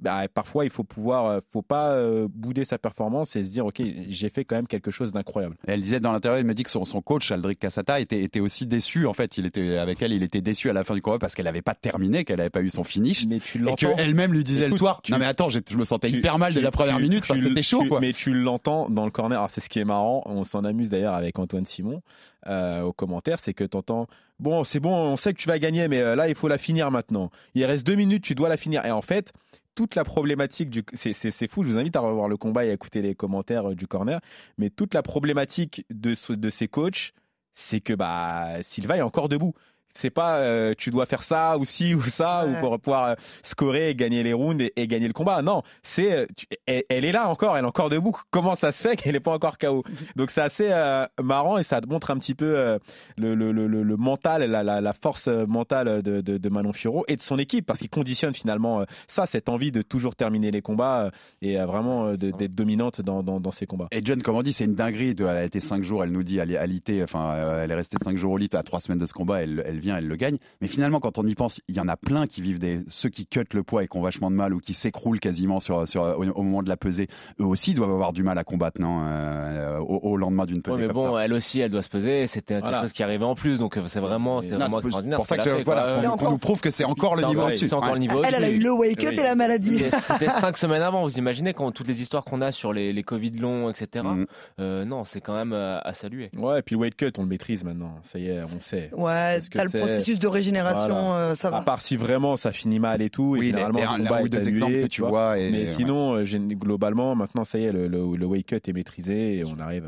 bah, 0.00 0.26
parfois 0.32 0.64
il 0.64 0.70
faut 0.70 0.84
pouvoir, 0.84 1.40
faut 1.52 1.62
pas 1.62 1.92
euh, 1.92 2.26
bouder 2.30 2.64
sa 2.64 2.78
performance 2.78 3.36
et 3.36 3.44
se 3.44 3.50
dire 3.50 3.66
ok 3.66 3.82
j'ai 4.08 4.30
fait 4.30 4.44
quand 4.44 4.56
même 4.56 4.66
quelque 4.66 4.90
chose 4.90 5.12
d'incroyable. 5.12 5.56
Elle 5.66 5.82
disait 5.82 6.00
dans 6.00 6.12
l'intérieur, 6.12 6.38
elle 6.38 6.46
me 6.46 6.54
dit 6.54 6.62
que 6.62 6.70
son, 6.70 6.84
son 6.84 7.02
coach 7.02 7.30
Aldric 7.30 7.58
Cassata 7.58 8.00
était, 8.00 8.22
était 8.22 8.40
aussi 8.40 8.66
déçu 8.66 9.06
en 9.06 9.12
fait. 9.12 9.36
Il 9.36 9.46
était 9.46 9.76
avec 9.76 10.00
elle, 10.00 10.12
il 10.12 10.22
était 10.22 10.40
déçu 10.40 10.70
à 10.70 10.72
la 10.72 10.84
fin 10.84 10.94
du 10.94 11.02
combat 11.02 11.18
parce 11.18 11.34
qu'elle 11.34 11.44
n'avait 11.44 11.62
pas 11.62 11.74
terminé, 11.74 12.24
qu'elle 12.24 12.38
n'avait 12.38 12.50
pas 12.50 12.62
eu 12.62 12.70
son 12.70 12.84
finish. 12.84 13.26
Mais 13.26 13.40
tu 13.40 13.66
et 13.68 13.74
qu'elle-même 13.74 14.32
lui 14.32 14.44
disait 14.44 14.62
Écoute, 14.62 14.72
le 14.72 14.78
soir, 14.78 15.02
tu, 15.02 15.12
non 15.12 15.18
mais 15.18 15.26
attends, 15.26 15.50
je 15.50 15.58
me 15.76 15.84
sentais 15.84 16.10
tu, 16.10 16.16
hyper 16.16 16.38
mal 16.38 16.54
de 16.54 16.60
la 16.60 16.70
première 16.70 16.98
minute, 16.98 17.22
enfin, 17.22 17.40
c'était 17.40 17.62
chaud 17.62 17.84
quoi. 17.88 18.00
Mais 18.00 18.12
tu 18.12 18.32
l'entends 18.32 18.88
dans 18.88 19.04
le 19.04 19.10
corner. 19.10 19.38
Alors 19.38 19.50
c'est 19.50 19.60
ce 19.60 19.68
qui 19.68 19.78
est 19.78 19.84
marrant. 19.84 20.22
On 20.26 20.44
s'en 20.44 20.64
amuse 20.64 20.88
d'ailleurs 20.88 21.14
avec 21.14 21.38
Antoine 21.38 21.66
Simon 21.66 22.02
euh, 22.46 22.82
aux 22.82 22.92
commentaires, 22.92 23.38
c'est 23.38 23.54
que 23.54 23.64
t'entends 23.64 24.06
bon 24.38 24.64
c'est 24.64 24.80
bon, 24.80 24.94
on 24.94 25.16
sait 25.16 25.32
que 25.32 25.38
tu 25.38 25.48
vas 25.48 25.58
gagner, 25.58 25.88
mais 25.88 26.00
euh, 26.00 26.14
là 26.14 26.28
il 26.28 26.34
faut 26.34 26.48
la 26.48 26.58
finir 26.58 26.90
maintenant. 26.90 27.30
Il 27.54 27.64
reste 27.64 27.86
deux 27.86 27.94
minutes, 27.94 28.24
tu 28.24 28.34
dois 28.34 28.48
la 28.48 28.56
finir. 28.56 28.84
Et 28.86 28.90
en 28.90 29.02
fait 29.02 29.32
toute 29.74 29.94
la 29.94 30.04
problématique 30.04 30.68
du 30.68 30.84
c'est 30.94 31.48
fou 31.48 31.62
je 31.62 31.70
vous 31.70 31.78
invite 31.78 31.94
à 31.96 32.00
revoir 32.00 32.28
le 32.28 32.36
combat 32.36 32.64
et 32.64 32.70
à 32.70 32.72
écouter 32.72 33.02
les 33.02 33.14
commentaires 33.14 33.70
du 33.70 33.86
corner 33.86 34.20
mais 34.58 34.68
toute 34.68 34.94
la 34.94 35.02
problématique 35.02 35.86
de, 35.90 36.14
de 36.34 36.50
ces 36.50 36.66
coachs 36.66 37.12
c'est 37.54 37.80
que 37.80 37.92
bah 37.92 38.62
Silva 38.62 38.96
est 38.96 39.02
encore 39.02 39.28
debout 39.28 39.54
c'est 39.92 40.10
pas 40.10 40.38
euh, 40.38 40.74
tu 40.76 40.90
dois 40.90 41.06
faire 41.06 41.22
ça 41.22 41.58
ou 41.58 41.64
ci 41.64 41.94
ou 41.94 42.02
ça 42.02 42.46
ouais. 42.46 42.56
ou 42.56 42.60
pour 42.60 42.78
pouvoir 42.80 43.04
euh, 43.04 43.14
scorer 43.42 43.90
et 43.90 43.94
gagner 43.94 44.22
les 44.22 44.32
rounds 44.32 44.62
et, 44.62 44.72
et 44.76 44.86
gagner 44.86 45.06
le 45.06 45.12
combat. 45.12 45.42
Non 45.42 45.62
c'est 45.82 46.12
euh, 46.12 46.26
elle, 46.66 46.84
elle, 46.88 47.04
est 47.04 47.12
là 47.12 47.28
encore 47.28 47.56
elle 47.56 47.64
est 47.64 47.68
encore 47.68 47.90
debout. 47.90 48.16
Comment 48.30 48.56
ça 48.56 48.72
se 48.72 48.88
fait 48.88 48.96
qu'elle 48.96 49.14
n'est 49.14 49.20
pas 49.20 49.34
encore 49.34 49.58
KO 49.58 49.84
donc 50.16 50.30
c'est 50.30 50.40
assez 50.40 50.68
euh, 50.70 51.06
marrant 51.22 51.58
et 51.58 51.62
ça 51.62 51.80
montre 51.88 52.10
un 52.10 52.18
petit 52.18 52.34
peu 52.34 52.56
euh, 52.56 52.78
le, 53.16 53.34
le, 53.34 53.52
le, 53.52 53.66
le, 53.66 53.96
mental 53.96 54.42
la, 54.44 54.62
la, 54.62 54.80
la, 54.80 54.92
force 54.92 55.28
mentale 55.28 56.02
de, 56.02 56.20
de, 56.20 56.38
de, 56.38 56.48
Manon 56.48 56.72
Fiorot 56.72 57.04
et 57.08 57.16
de 57.16 57.22
son 57.22 57.38
équipe 57.38 57.66
parce 57.66 57.80
qu'il 57.80 57.90
conditionne 57.90 58.34
finalement 58.34 58.84
ça 59.06 59.26
cette 59.26 59.48
envie 59.48 59.72
de 59.72 59.82
toujours 59.82 60.16
terminer 60.16 60.50
les 60.50 60.62
combats 60.62 61.10
et 61.42 61.56
vraiment 61.56 62.12
d'être 62.14 62.54
dominante 62.54 63.00
dans, 63.00 63.22
dans, 63.22 63.40
dans, 63.40 63.50
ces 63.50 63.66
combats. 63.66 63.88
Et 63.92 64.00
John 64.04 64.22
comme 64.22 64.36
on 64.36 64.42
dit? 64.42 64.52
C'est 64.52 64.64
une 64.64 64.74
dinguerie 64.74 65.14
elle 65.18 65.26
a 65.26 65.44
été 65.44 65.60
cinq 65.60 65.82
jours 65.82 66.04
elle 66.04 66.10
nous 66.10 66.22
dit 66.22 66.40
à 66.40 66.66
l'IT 66.66 66.90
enfin 67.02 67.58
elle 67.62 67.70
est 67.70 67.74
restée 67.74 67.96
cinq 68.02 68.16
jours 68.16 68.32
au 68.32 68.36
lit 68.38 68.50
à 68.52 68.62
trois 68.62 68.80
semaines 68.80 68.98
de 68.98 69.06
ce 69.06 69.12
combat 69.12 69.42
elle, 69.42 69.62
elle 69.66 69.79
vient, 69.80 69.96
elle 69.96 70.06
le 70.06 70.16
gagne. 70.16 70.36
Mais 70.60 70.68
finalement, 70.68 71.00
quand 71.00 71.18
on 71.18 71.26
y 71.26 71.34
pense, 71.34 71.60
il 71.68 71.74
y 71.74 71.80
en 71.80 71.88
a 71.88 71.96
plein 71.96 72.26
qui 72.26 72.42
vivent 72.42 72.58
des 72.58 72.80
ceux 72.88 73.08
qui 73.08 73.26
cut 73.26 73.44
le 73.52 73.62
poids 73.62 73.84
et 73.84 73.88
qui 73.88 73.96
ont 73.96 74.02
vachement 74.02 74.30
de 74.30 74.36
mal 74.36 74.54
ou 74.54 74.60
qui 74.60 74.74
s'écroulent 74.74 75.20
quasiment 75.20 75.60
sur, 75.60 75.88
sur 75.88 76.02
au, 76.02 76.24
au, 76.24 76.42
moment 76.42 76.62
de 76.62 76.68
la 76.68 76.76
pesée. 76.76 77.08
Eux 77.40 77.44
aussi 77.44 77.74
doivent 77.74 77.90
avoir 77.90 78.12
du 78.12 78.22
mal 78.22 78.38
à 78.38 78.44
combattre, 78.44 78.80
non 78.80 79.00
euh, 79.02 79.78
au, 79.78 80.10
au, 80.10 80.16
lendemain 80.16 80.46
d'une 80.46 80.62
pesée. 80.62 80.76
Ouais, 80.76 80.86
mais 80.86 80.92
bon, 80.92 81.14
ça. 81.14 81.24
elle 81.24 81.32
aussi, 81.32 81.60
elle 81.60 81.70
doit 81.70 81.82
se 81.82 81.88
peser. 81.88 82.26
C'était 82.26 82.60
voilà. 82.60 82.78
quelque 82.78 82.86
chose 82.86 82.92
qui 82.92 83.02
arrivait 83.02 83.24
en 83.24 83.34
plus, 83.34 83.58
donc 83.58 83.78
c'est 83.86 84.00
vraiment, 84.00 84.40
c'est 84.40 84.54
vraiment 84.54 84.80
extraordinaire. 84.80 85.18
C'est 85.24 85.36
pour 85.36 85.44
ça 85.44 85.50
que 85.50 85.64
voilà, 85.64 86.02
qu'on 86.10 86.16
qu 86.16 86.24
nous 86.24 86.38
prouve 86.38 86.60
que 86.60 86.70
c'est 86.70 86.84
encore 86.84 87.16
le 87.16 87.24
niveau 87.24 87.42
au-dessus. 87.42 87.68
C'est 87.68 87.74
encore 87.74 87.94
le 87.94 88.00
niveau. 88.00 88.22
Elle, 88.22 88.34
elle 88.34 88.44
a 88.44 88.50
eu 88.50 88.58
le 88.58 88.72
weight 88.72 88.98
cut 88.98 89.08
et 89.08 89.22
la 89.22 89.34
maladie. 89.34 89.82
C'était 90.00 90.28
cinq 90.28 90.56
semaines 90.56 90.82
avant. 90.82 91.02
Vous 91.02 91.18
imaginez 91.18 91.54
quand 91.54 91.70
toutes 91.72 91.88
les 91.88 92.02
histoires 92.02 92.24
qu'on 92.24 92.40
a 92.40 92.52
sur 92.52 92.72
les, 92.72 92.92
les 92.92 93.02
Covid 93.02 93.30
longs, 93.32 93.70
etc. 93.70 94.04
Mm. 94.04 94.26
Euh, 94.60 94.84
non, 94.84 95.04
c'est 95.04 95.20
quand 95.20 95.34
même 95.34 95.52
à, 95.52 95.78
à 95.78 95.94
saluer. 95.94 96.30
Ouais, 96.36 96.58
et 96.58 96.62
puis 96.62 96.74
le 96.74 96.82
weight 96.82 96.96
cut, 96.96 97.12
on 97.18 97.22
le 97.22 97.28
maîtrise 97.28 97.64
maintenant. 97.64 97.94
Ça 98.02 98.18
y 98.18 98.28
est, 98.28 98.42
on 98.42 98.60
sait. 98.60 98.90
Ouais, 98.92 99.40
t'as 99.52 99.64
le 99.64 99.69
processus 99.70 100.18
de 100.18 100.26
régénération 100.26 101.10
voilà. 101.10 101.30
euh, 101.30 101.34
ça 101.34 101.50
va. 101.50 101.58
À 101.58 101.62
part 101.62 101.80
si 101.80 101.96
vraiment 101.96 102.36
ça 102.36 102.52
finit 102.52 102.78
mal 102.78 103.02
et 103.02 103.10
tout, 103.10 103.36
oui, 103.38 103.40
et 103.40 103.50
généralement 103.50 103.78
les, 103.78 104.02
le 104.02 104.08
combat 104.08 104.22
ou 104.22 104.28
deux 104.28 104.48
exemples 104.48 104.80
que 104.82 104.86
tu 104.86 105.02
vois. 105.02 105.38
Et, 105.38 105.50
mais 105.50 105.66
sinon, 105.66 106.14
ouais. 106.14 106.24
globalement, 106.54 107.14
maintenant 107.14 107.44
ça 107.44 107.58
y 107.58 107.64
est, 107.64 107.72
le, 107.72 107.88
le, 107.88 108.16
le 108.16 108.26
wake 108.26 108.46
cut 108.46 108.56
est 108.68 108.72
maîtrisé 108.72 109.38
et 109.38 109.44
on 109.44 109.58
arrive 109.58 109.86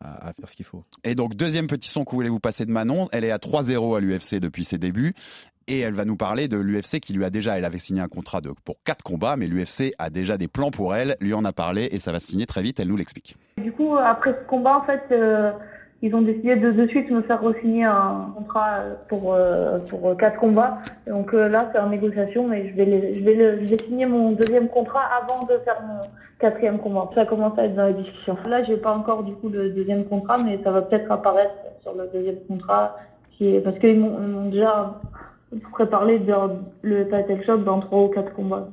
à, 0.00 0.28
à 0.28 0.32
faire 0.32 0.48
ce 0.48 0.56
qu'il 0.56 0.66
faut. 0.66 0.84
Et 1.02 1.14
donc 1.14 1.34
deuxième 1.34 1.66
petit 1.66 1.88
son 1.88 2.04
que 2.04 2.10
vous 2.10 2.16
voulez 2.18 2.28
vous 2.28 2.40
passer 2.40 2.66
de 2.66 2.70
Manon, 2.70 3.08
elle 3.12 3.24
est 3.24 3.30
à 3.30 3.38
3-0 3.38 3.96
à 3.96 4.00
l'UFC 4.00 4.36
depuis 4.36 4.64
ses 4.64 4.78
débuts. 4.78 5.14
Et 5.66 5.78
elle 5.80 5.94
va 5.94 6.04
nous 6.04 6.16
parler 6.16 6.46
de 6.46 6.58
l'UFC 6.58 7.00
qui 7.00 7.14
lui 7.14 7.24
a 7.24 7.30
déjà, 7.30 7.56
elle 7.56 7.64
avait 7.64 7.78
signé 7.78 8.02
un 8.02 8.08
contrat 8.08 8.42
de, 8.42 8.50
pour 8.66 8.76
quatre 8.84 9.02
combats, 9.02 9.36
mais 9.36 9.46
l'UFC 9.46 9.94
a 9.98 10.10
déjà 10.10 10.36
des 10.36 10.46
plans 10.46 10.70
pour 10.70 10.94
elle, 10.94 11.16
lui 11.20 11.32
en 11.32 11.42
a 11.46 11.54
parlé 11.54 11.88
et 11.90 11.98
ça 11.98 12.12
va 12.12 12.20
se 12.20 12.26
signer 12.26 12.44
très 12.44 12.60
vite, 12.62 12.80
elle 12.80 12.88
nous 12.88 12.98
l'explique. 12.98 13.38
Du 13.56 13.72
coup, 13.72 13.96
après 13.96 14.34
ce 14.38 14.46
combat, 14.46 14.76
en 14.76 14.84
fait, 14.84 15.02
euh, 15.10 15.52
ils 16.04 16.14
ont 16.14 16.20
décidé 16.20 16.54
de 16.56 16.70
de 16.70 16.86
suite 16.86 17.10
me 17.10 17.22
faire 17.22 17.42
re-signer 17.42 17.84
un 17.84 18.30
contrat 18.36 18.80
pour 19.08 19.32
euh, 19.32 19.78
pour 19.88 20.14
quatre 20.18 20.38
combats. 20.38 20.82
Donc 21.06 21.32
euh, 21.32 21.48
là, 21.48 21.70
c'est 21.72 21.78
en 21.78 21.88
négociation, 21.88 22.46
mais 22.46 22.68
je 22.68 22.74
vais 22.74 23.14
je 23.14 23.20
vais 23.24 23.64
je 23.64 23.70
vais 23.70 23.78
signer 23.78 24.04
mon 24.04 24.32
deuxième 24.32 24.68
contrat 24.68 25.06
avant 25.20 25.40
de 25.46 25.56
faire 25.64 25.80
mon 25.80 26.00
quatrième 26.38 26.78
combat. 26.78 27.08
Ça 27.14 27.24
commence 27.24 27.58
à 27.58 27.64
être 27.64 27.74
dans 27.74 27.86
les 27.86 27.94
discussions. 27.94 28.36
Là, 28.46 28.62
j'ai 28.64 28.76
pas 28.76 28.94
encore 28.94 29.22
du 29.24 29.32
coup 29.32 29.48
le 29.48 29.70
deuxième 29.70 30.04
contrat, 30.04 30.36
mais 30.44 30.60
ça 30.62 30.72
va 30.72 30.82
peut-être 30.82 31.10
apparaître 31.10 31.54
sur 31.80 31.94
le 31.94 32.06
deuxième 32.12 32.40
contrat, 32.48 32.98
qui 33.32 33.54
est 33.54 33.60
parce 33.60 33.78
qu'ils 33.78 33.98
m'ont 33.98 34.50
déjà 34.50 35.00
de 35.52 35.68
le 36.82 37.04
title 37.04 37.46
shot 37.46 37.58
dans 37.58 37.80
trois 37.80 38.02
ou 38.02 38.08
quatre 38.08 38.34
combats. 38.34 38.68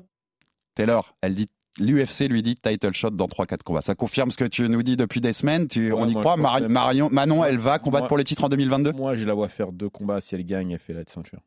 Taylor, 0.75 1.13
elle 1.21 1.35
dit 1.35 1.47
l'UFC 1.79 2.27
lui 2.29 2.41
dit 2.41 2.55
title 2.57 2.93
shot 2.93 3.11
dans 3.11 3.27
3-4 3.27 3.63
combats. 3.63 3.81
Ça 3.81 3.95
confirme 3.95 4.31
ce 4.31 4.37
que 4.37 4.45
tu 4.45 4.67
nous 4.69 4.83
dis 4.83 4.97
depuis 4.97 5.21
des 5.21 5.33
semaines. 5.33 5.67
Tu, 5.67 5.91
Ouais, 5.91 5.99
on 6.01 6.07
y 6.07 6.13
moi, 6.13 6.21
croit. 6.23 6.37
Mari- 6.37 6.67
Marion, 6.67 7.09
Manon, 7.11 7.43
elle 7.43 7.57
va 7.59 7.79
combattre 7.79 8.03
Moi- 8.03 8.07
pour 8.09 8.17
le 8.17 8.23
titre 8.23 8.43
en 8.43 8.49
2022 8.49 8.91
Moi, 8.93 9.15
je 9.15 9.25
la 9.25 9.33
vois 9.33 9.49
faire 9.49 9.71
deux 9.71 9.89
combats. 9.89 10.21
Si 10.21 10.35
elle 10.35 10.45
gagne, 10.45 10.71
elle 10.71 10.79
fait 10.79 10.93
la 10.93 11.03
ceinture. 11.07 11.39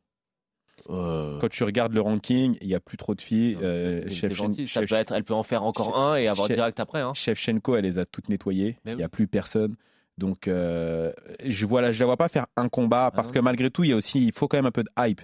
Euh, 0.91 1.39
Quand 1.41 1.49
tu 1.49 1.65
regardes 1.65 1.95
le 1.95 2.01
ranking, 2.01 2.57
il 2.61 2.67
n'y 2.69 2.75
a 2.75 2.81
plus 2.81 2.97
trop 2.97 3.15
de 3.15 3.21
filles. 3.21 3.57
Euh, 3.63 4.07
gentil. 4.09 4.67
Peut 4.75 4.95
être, 4.95 5.13
elle 5.13 5.25
peut 5.25 5.35
en 5.35 5.43
faire 5.43 5.63
encore 5.63 5.97
un 5.99 6.17
et 6.17 6.27
avoir 6.29 6.49
direct 6.49 6.79
après. 6.81 7.01
Hein. 7.01 7.15
Shevchenko, 7.15 7.77
elle 7.77 7.85
les 7.85 7.99
a 7.99 8.05
toutes 8.05 8.29
nettoyées. 8.29 8.77
Mais 8.85 8.93
Il 8.93 8.97
n'y 8.99 9.03
a 9.03 9.09
plus 9.09 9.27
personne. 9.27 9.77
Donc, 10.19 10.47
euh, 10.47 11.13
je 11.45 11.67
ne 11.67 11.93
je 11.93 12.01
la 12.01 12.07
vois 12.07 12.17
pas 12.17 12.29
faire 12.29 12.47
un 12.57 12.69
combat 12.69 13.11
parce 13.15 13.29
non. 13.29 13.35
que 13.35 13.39
malgré 13.41 13.71
tout, 13.71 13.83
il 13.85 13.91
y 13.91 13.93
a 13.93 13.97
aussi, 13.97 14.25
il 14.25 14.33
faut 14.33 14.47
quand 14.47 14.59
même 14.59 14.67
un 14.67 14.71
peu 14.73 14.85
de 14.85 14.91
hype. 14.99 15.21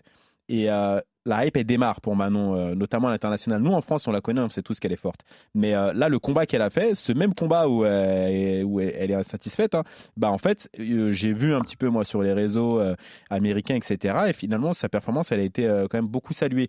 Et 0.48 0.70
euh, 0.70 1.00
la 1.26 1.44
hype, 1.44 1.56
elle 1.56 1.64
démarre 1.64 2.00
pour 2.00 2.16
Manon, 2.16 2.54
euh, 2.54 2.74
notamment 2.74 3.08
à 3.08 3.10
l'international. 3.10 3.60
Nous, 3.60 3.72
en 3.72 3.80
France, 3.80 4.06
on 4.08 4.12
la 4.12 4.20
connaît, 4.20 4.40
on 4.40 4.48
sait 4.48 4.62
tous 4.62 4.80
qu'elle 4.80 4.92
est 4.92 4.96
forte. 4.96 5.20
Mais 5.54 5.74
euh, 5.74 5.92
là, 5.92 6.08
le 6.08 6.18
combat 6.18 6.46
qu'elle 6.46 6.62
a 6.62 6.70
fait, 6.70 6.94
ce 6.94 7.12
même 7.12 7.34
combat 7.34 7.68
où, 7.68 7.84
euh, 7.84 8.64
elle, 8.94 9.10
est 9.10 9.14
insatisfaite, 9.14 9.74
hein, 9.74 9.84
bah, 10.16 10.30
en 10.30 10.38
fait, 10.38 10.70
j'ai 10.78 11.32
vu 11.32 11.54
un 11.54 11.60
petit 11.60 11.76
peu, 11.76 11.88
moi, 11.88 12.04
sur 12.04 12.22
les 12.22 12.32
réseaux 12.32 12.80
américains, 13.28 13.76
etc. 13.76 14.14
Et 14.28 14.32
finalement, 14.32 14.72
sa 14.72 14.88
performance, 14.88 15.32
elle 15.32 15.40
a 15.40 15.44
été 15.44 15.66
quand 15.90 15.98
même 15.98 16.06
beaucoup 16.06 16.32
saluée. 16.32 16.68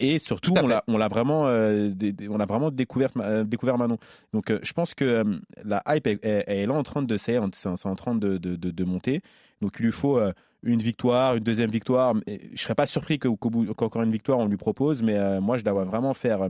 Et 0.00 0.18
surtout, 0.18 0.52
on 0.64 0.66
l'a, 0.66 0.84
on 0.88 0.96
l'a 0.96 1.08
vraiment, 1.08 1.46
euh, 1.46 1.90
on 2.28 2.40
a 2.40 2.46
vraiment 2.46 2.70
découvert, 2.70 3.10
euh, 3.18 3.44
découvert 3.44 3.76
Manon. 3.78 3.98
Donc, 4.32 4.50
euh, 4.50 4.58
je 4.62 4.72
pense 4.72 4.94
que 4.94 5.04
euh, 5.04 5.24
la 5.64 5.82
hype, 5.88 6.06
elle, 6.06 6.18
elle- 6.22 6.44
elle 6.46 6.58
est 6.58 6.66
là 6.66 6.74
en 6.74 6.82
train 6.82 7.02
de, 7.02 7.16
c'est, 7.16 7.36
en 7.38 7.50
train 7.50 8.14
de, 8.14 8.38
de, 8.38 8.56
de- 8.56 8.70
de 8.70 8.84
monter. 8.84 9.20
Donc, 9.60 9.76
il 9.78 9.84
lui 9.84 9.92
faut 9.92 10.18
une 10.62 10.80
victoire, 10.80 11.36
une 11.36 11.44
deuxième 11.44 11.70
victoire. 11.70 12.14
Je 12.26 12.60
serais 12.60 12.74
pas 12.74 12.86
surpris 12.86 13.18
que- 13.18 13.28
qu'au 13.28 13.50
bout, 13.50 13.72
qu'encore 13.74 14.02
une 14.02 14.10
victoire 14.12 14.38
on 14.38 14.46
lui 14.46 14.56
propose, 14.56 15.02
mais 15.02 15.40
moi, 15.40 15.58
je 15.58 15.64
la 15.64 15.72
vois 15.72 15.84
vraiment 15.84 16.14
faire 16.14 16.48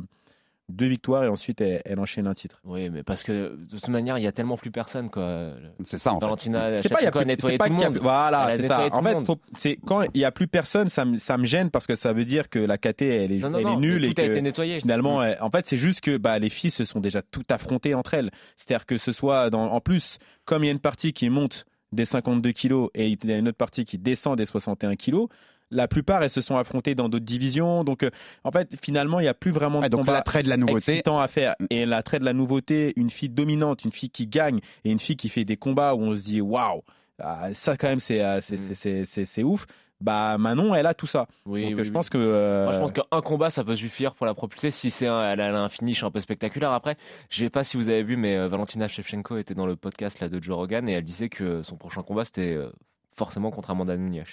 deux 0.71 0.87
victoires 0.87 1.25
et 1.25 1.29
ensuite 1.29 1.61
elle, 1.61 1.83
elle 1.85 1.99
enchaîne 2.01 2.27
un 2.27 2.35
titre. 2.35 2.61
Oui, 2.65 2.89
mais 2.91 3.03
parce 3.03 3.23
que 3.23 3.57
de 3.57 3.71
toute 3.79 3.89
manière, 3.89 4.17
il 4.19 4.25
y 4.25 4.27
a 4.27 4.33
tellement 4.33 4.57
plus 4.57 4.71
personne. 4.71 5.11
quoi. 5.11 5.51
C'est 5.85 5.99
ça, 5.99 6.13
en 6.13 6.21
fait. 6.21 6.25
Valentina, 6.27 6.81
C'est 6.83 6.89
pas, 6.89 7.01
il 7.01 7.05
y 7.05 7.07
a 7.07 7.11
Shevchenko 7.11 7.19
a 7.19 7.23
plus- 7.23 7.27
nettoyé 7.27 7.55
c'est 7.55 7.59
pas 7.59 7.67
tout 7.69 7.73
le 7.75 7.81
a 7.81 7.85
monde. 7.85 7.93
plus- 7.95 8.01
Voilà, 8.03 8.41
a 8.45 8.57
c'est 8.57 8.69
ça. 8.69 8.89
tout 8.91 8.97
En 8.97 9.03
fait, 9.03 9.17
c'est 9.59 9.77
quand 9.85 10.03
il 10.15 10.21
y 10.21 10.25
a 10.25 10.33
plus 10.33 10.47
personne, 10.49 10.89
ça 10.89 11.05
me, 11.05 11.17
ça 11.17 11.37
me 11.37 11.47
gêne 11.47 11.71
parce 11.71 11.87
que 11.87 11.97
ça 11.97 12.13
veut 12.13 12.25
dire 12.25 12.49
que 12.49 12.59
la 12.59 12.79
KT 12.79 13.03
elle 13.03 13.33
est, 13.33 13.39
Non, 13.39 13.51
non, 13.51 13.59
elle 13.59 13.67
est 13.69 13.77
nulle 13.77 13.99
tout 14.03 14.07
et 14.07 14.11
a 14.25 14.27
que 14.27 14.33
été 14.33 14.43
nettoyé. 14.43 14.81
finalement, 14.81 15.21
Mm. 15.21 15.25
elle- 15.25 15.39
en 15.41 15.51
fait, 15.51 15.67
c'est 15.67 15.77
juste 15.77 16.01
que 16.01 16.17
bah, 16.17 16.39
les 16.39 16.49
filles 16.51 16.71
se 16.71 16.85
sont 16.85 17.01
déjà 17.01 17.23
toutes 17.23 17.51
affrontées 17.51 17.95
entre 17.95 18.15
elles. 18.15 18.31
C'est-à-dire 18.57 18.87
que 18.87 18.99
ce 18.99 19.13
soit 19.13 19.51
dans, 19.51 19.65
en 19.71 19.81
plus, 19.81 20.19
comme 20.45 20.63
il 20.65 20.67
y 20.67 20.71
a 20.71 20.73
une 20.73 20.79
partie 20.81 21.13
qui 21.13 21.29
monte 21.31 21.65
des 21.93 22.05
52 22.05 22.53
kilos 22.53 22.89
et 22.95 23.09
il 23.09 23.19
y 23.29 23.33
a 23.33 23.39
une 23.39 23.49
autre 23.49 23.57
partie 23.59 23.85
qui 23.85 23.99
descend 23.99 24.37
des 24.39 24.47
61 24.47 24.95
kilos. 24.95 25.29
La 25.71 25.87
plupart, 25.89 26.23
elles 26.23 26.31
se 26.31 26.41
sont 26.43 26.57
affrontées 26.57 26.95
dans 26.95 27.09
d'autres 27.09 27.25
divisions. 27.25 27.85
Donc, 27.85 28.03
euh, 28.03 28.11
en 28.45 28.51
fait, 28.51 28.77
finalement, 28.83 29.21
il 29.21 29.25
n'y 29.25 29.29
a 29.29 29.35
plus 29.35 29.53
vraiment 29.53 29.79
de 29.79 29.85
Ouais, 29.85 29.89
donc 29.89 30.01
combat 30.01 30.15
l'attrait 30.15 30.43
de 30.43 30.49
la 30.49 30.57
nouveauté. 30.57 30.93
excitant 30.93 31.21
à 31.21 31.29
faire. 31.29 31.55
Et 31.71 31.87
l'attrait 31.87 32.19
de 32.19 32.25
la 32.25 32.33
nouveauté, 32.33 32.93
une 32.97 33.11
fille 33.11 33.29
dominante, 33.29 33.85
une 33.85 33.93
fille 33.93 34.11
qui 34.11 34.27
gagne 34.27 34.61
et 34.85 34.91
une 34.91 34.99
fille 34.99 35.17
qui 35.17 35.29
fait 35.29 35.45
des 35.45 35.57
combats 35.57 35.95
où 35.95 36.01
on 36.03 36.15
se 36.17 36.23
dit 36.23 36.41
waouh, 36.41 36.83
ah, 37.23 37.53
ça 37.55 37.77
quand 37.77 37.89
même 37.89 38.01
c'est 38.01 38.21
euh, 38.23 38.41
c'est- 38.41 39.05
c'est- 39.05 39.43
ouf. 39.43 39.67
Bah 40.01 40.39
Manon, 40.39 40.75
elle 40.75 40.87
a 40.87 40.95
tout 40.95 41.07
ça. 41.07 41.27
Oui, 41.45 41.61
Donc 41.63 41.75
oui, 41.75 41.81
euh, 41.81 41.85
je 41.85 41.89
oui. 41.91 41.93
pense 41.93 42.09
que 42.09 42.17
euh, 42.17 42.65
Moi, 42.65 42.73
je 42.73 42.79
pense 42.81 42.93
qu'un 42.93 43.21
combat, 43.21 43.51
ça 43.51 43.63
peut 43.65 43.77
suffire 43.77 44.15
pour 44.15 44.25
la 44.25 44.33
propulser 44.33 44.71
si 44.71 44.91
c'est 44.91 45.07
un, 45.07 45.21
elle 45.33 45.41
a 45.43 45.63
un 45.63 45.69
finish 45.69 46.03
un 46.03 46.11
peu 46.11 46.21
spectaculaire. 46.21 46.71
Après, 46.73 46.97
je 47.29 47.45
sais 47.45 47.51
pas 47.51 47.65
si 47.65 47.77
vous 47.77 47.91
avez 47.91 48.03
vu, 48.03 48.17
mais 48.17 48.35
euh, 48.35 48.49
Valentina 48.49 48.89
Shevchenko 48.89 49.37
était 49.37 49.53
dans 49.55 49.67
le 49.67 49.77
podcast 49.77 50.19
là, 50.21 50.31
de 50.31 50.43
Joe 50.43 50.57
Rogan 50.57 50.89
et 50.89 50.93
elle 50.93 51.05
disait 51.05 51.29
que 51.29 51.63
son 51.63 51.77
prochain 51.77 52.03
combat, 52.03 52.25
c'était 52.25 52.55
euh, 52.55 52.71
forcément 53.15 53.51
contre 53.51 53.69
Amanda 53.71 53.95
Nunes. 53.99 54.25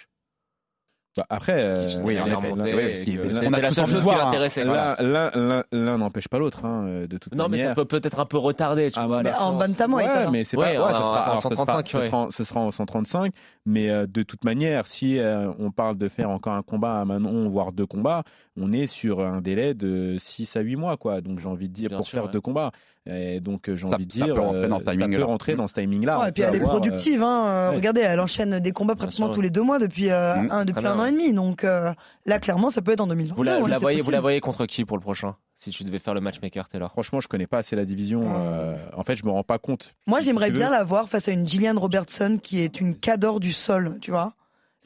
Bah, 1.18 1.26
après, 1.30 1.54
euh, 1.66 1.86
qui- 1.88 1.98
oui, 2.02 2.20
en 2.20 2.26
est 2.28 2.30
et 2.30 3.04
qu'il- 3.04 3.20
que 3.20 3.46
on 3.48 3.54
a 3.54 3.60
la 3.62 3.72
seule 3.72 3.86
chose 3.88 3.96
qui 3.98 4.02
voir, 4.04 4.22
hein. 4.22 4.26
l'intéressait. 4.26 4.64
l'un 4.64 4.94
l'un- 5.00 5.32
l'un- 5.34 5.64
l'un 5.72 5.98
n'empêche 5.98 6.28
pas 6.28 6.38
l'autre 6.40 6.64
hein, 6.66 6.86
euh, 6.88 7.08
de 7.08 7.18
toute 7.18 7.34
Non, 7.36 7.46
mais 7.46 7.58
manière. 7.58 7.70
ça 7.70 7.76
peut 7.76 7.86
peut-être 7.86 8.20
un 8.20 8.26
peu 8.26 8.38
retarder, 8.38 8.92
tu 8.92 9.00
Ah, 9.00 9.08
vois. 9.08 9.24
mais 9.24 9.32
la 9.32 9.42
en 9.42 9.54
bantamweight, 9.58 10.08
Ouais, 10.08 10.14
alors. 10.14 10.32
mais 10.32 10.44
c'est 10.44 10.56
Ouais, 10.58 10.76
pas. 10.76 10.82
en- 10.82 10.86
ouais, 10.86 10.92
ça 10.94 10.98
sera- 11.00 11.10
en 11.10 11.24
alors, 11.24 11.36
ce 11.38 11.42
sera- 11.50 11.56
135, 11.58 11.88
ce 11.90 11.98
ouais. 11.98 12.06
sera 12.08 12.18
en- 12.18 12.30
ce 12.32 12.44
sera 12.44 12.60
en 12.62 12.72
135. 12.72 13.34
Mais 13.66 13.90
euh, 13.90 14.06
de 14.08 14.24
toute 14.24 14.44
manière, 14.46 14.88
si 14.88 15.20
euh, 15.20 15.52
on 15.60 15.72
parle 15.72 15.98
de 15.98 16.08
faire 16.08 16.30
encore 16.30 16.54
un 16.54 16.62
combat 16.64 17.02
à 17.02 17.06
Manon, 17.06 17.50
voire 17.50 17.72
deux 17.72 17.86
combats, 17.86 18.24
on 18.60 18.72
est 18.72 18.88
sur 18.88 19.22
un 19.22 19.42
délai 19.42 19.74
de 19.74 20.16
6 20.18 20.56
à 20.56 20.62
8 20.62 20.76
mois, 20.76 20.98
quoi. 20.98 21.22
Donc 21.22 21.40
j'ai 21.40 21.48
envie 21.48 21.70
de 21.70 21.74
dire 21.74 21.90
Bien 21.90 21.98
pour 21.98 22.08
sûr, 22.08 22.18
faire 22.18 22.26
ouais. 22.26 22.32
deux 22.32 22.42
combats. 22.42 22.72
Et 23.10 23.40
donc 23.40 23.70
euh, 23.70 23.76
j'ai 23.78 23.88
envie 23.88 24.06
de 24.06 24.12
ça 24.12 24.26
dire. 24.26 24.36
peut 24.36 24.42
rentrer 24.42 24.68
dans 24.68 24.80
ce 24.80 24.86
euh, 24.86 24.92
timing-là. 24.92 25.18
Ça 25.20 25.26
peut 25.26 25.32
rentrer 25.32 25.56
dans 25.56 25.68
ce 25.68 25.74
timing-là. 25.76 26.20
Ouais, 26.20 26.26
On 26.26 26.28
et 26.28 26.32
puis 26.34 26.44
elle 26.44 26.56
est 26.56 26.58
avoir, 26.60 26.76
euh, 26.76 26.80
productive. 26.80 27.24
Hein. 27.24 27.70
ouais. 27.70 27.76
Regardez, 27.78 28.02
elle 28.02 28.20
enchaîne 28.20 28.60
des 28.60 28.72
combats 28.72 28.96
pratiquement 28.96 29.28
sûr, 29.28 29.36
tous 29.36 29.40
ouais. 29.40 29.46
les 29.46 29.50
deux 29.52 29.62
mois 29.62 29.80
depuis, 29.80 30.10
euh, 30.10 30.36
Mmh. 30.36 30.52
un, 30.52 30.66
depuis 30.66 30.82
bien, 30.82 30.92
un 30.92 31.00
an 31.00 31.06
et 31.06 31.12
demi. 31.12 31.32
Donc 31.34 31.64
euh, 31.64 31.94
là, 32.26 32.40
clairement, 32.40 32.70
ça 32.70 32.82
peut 32.82 32.92
être 32.92 33.00
en 33.02 33.08
2022. 33.08 33.36
Vous 33.36 33.44
la, 33.44 33.58
vous 33.60 33.64
ouais, 33.64 33.70
la 33.70 33.76
c'est 33.78 33.82
voyez, 33.82 34.02
vous 34.02 34.12
la 34.12 34.20
voyez 34.22 34.42
contre 34.42 34.66
qui 34.66 34.84
pour 34.84 34.98
le 34.98 35.02
prochain 35.02 35.36
Si 35.56 35.72
tu 35.72 35.84
devais 35.86 36.00
faire 36.00 36.14
le 36.16 36.22
matchmaker, 36.22 36.68
Taylor? 36.68 36.92
Franchement, 36.92 37.22
je 37.22 37.28
connais 37.30 37.48
pas 37.48 37.60
assez 37.60 37.76
la 37.78 37.86
division. 37.86 38.24
euh, 38.36 38.76
en 38.96 39.04
fait, 39.04 39.16
je 39.16 39.26
me 39.26 39.32
rends 39.32 39.44
pas 39.44 39.58
compte. 39.60 39.96
Moi, 40.06 40.20
j'aimerais 40.20 40.52
bien 40.52 40.70
la 40.70 40.84
voir 40.84 41.08
face 41.08 41.30
à 41.30 41.32
une 41.32 41.48
Gillian 41.48 41.76
Robertson 41.80 42.40
qui 42.42 42.60
est 42.62 42.82
une 42.82 42.96
cador 42.96 43.40
du 43.40 43.54
sol, 43.54 43.98
tu 44.02 44.12
vois. 44.12 44.34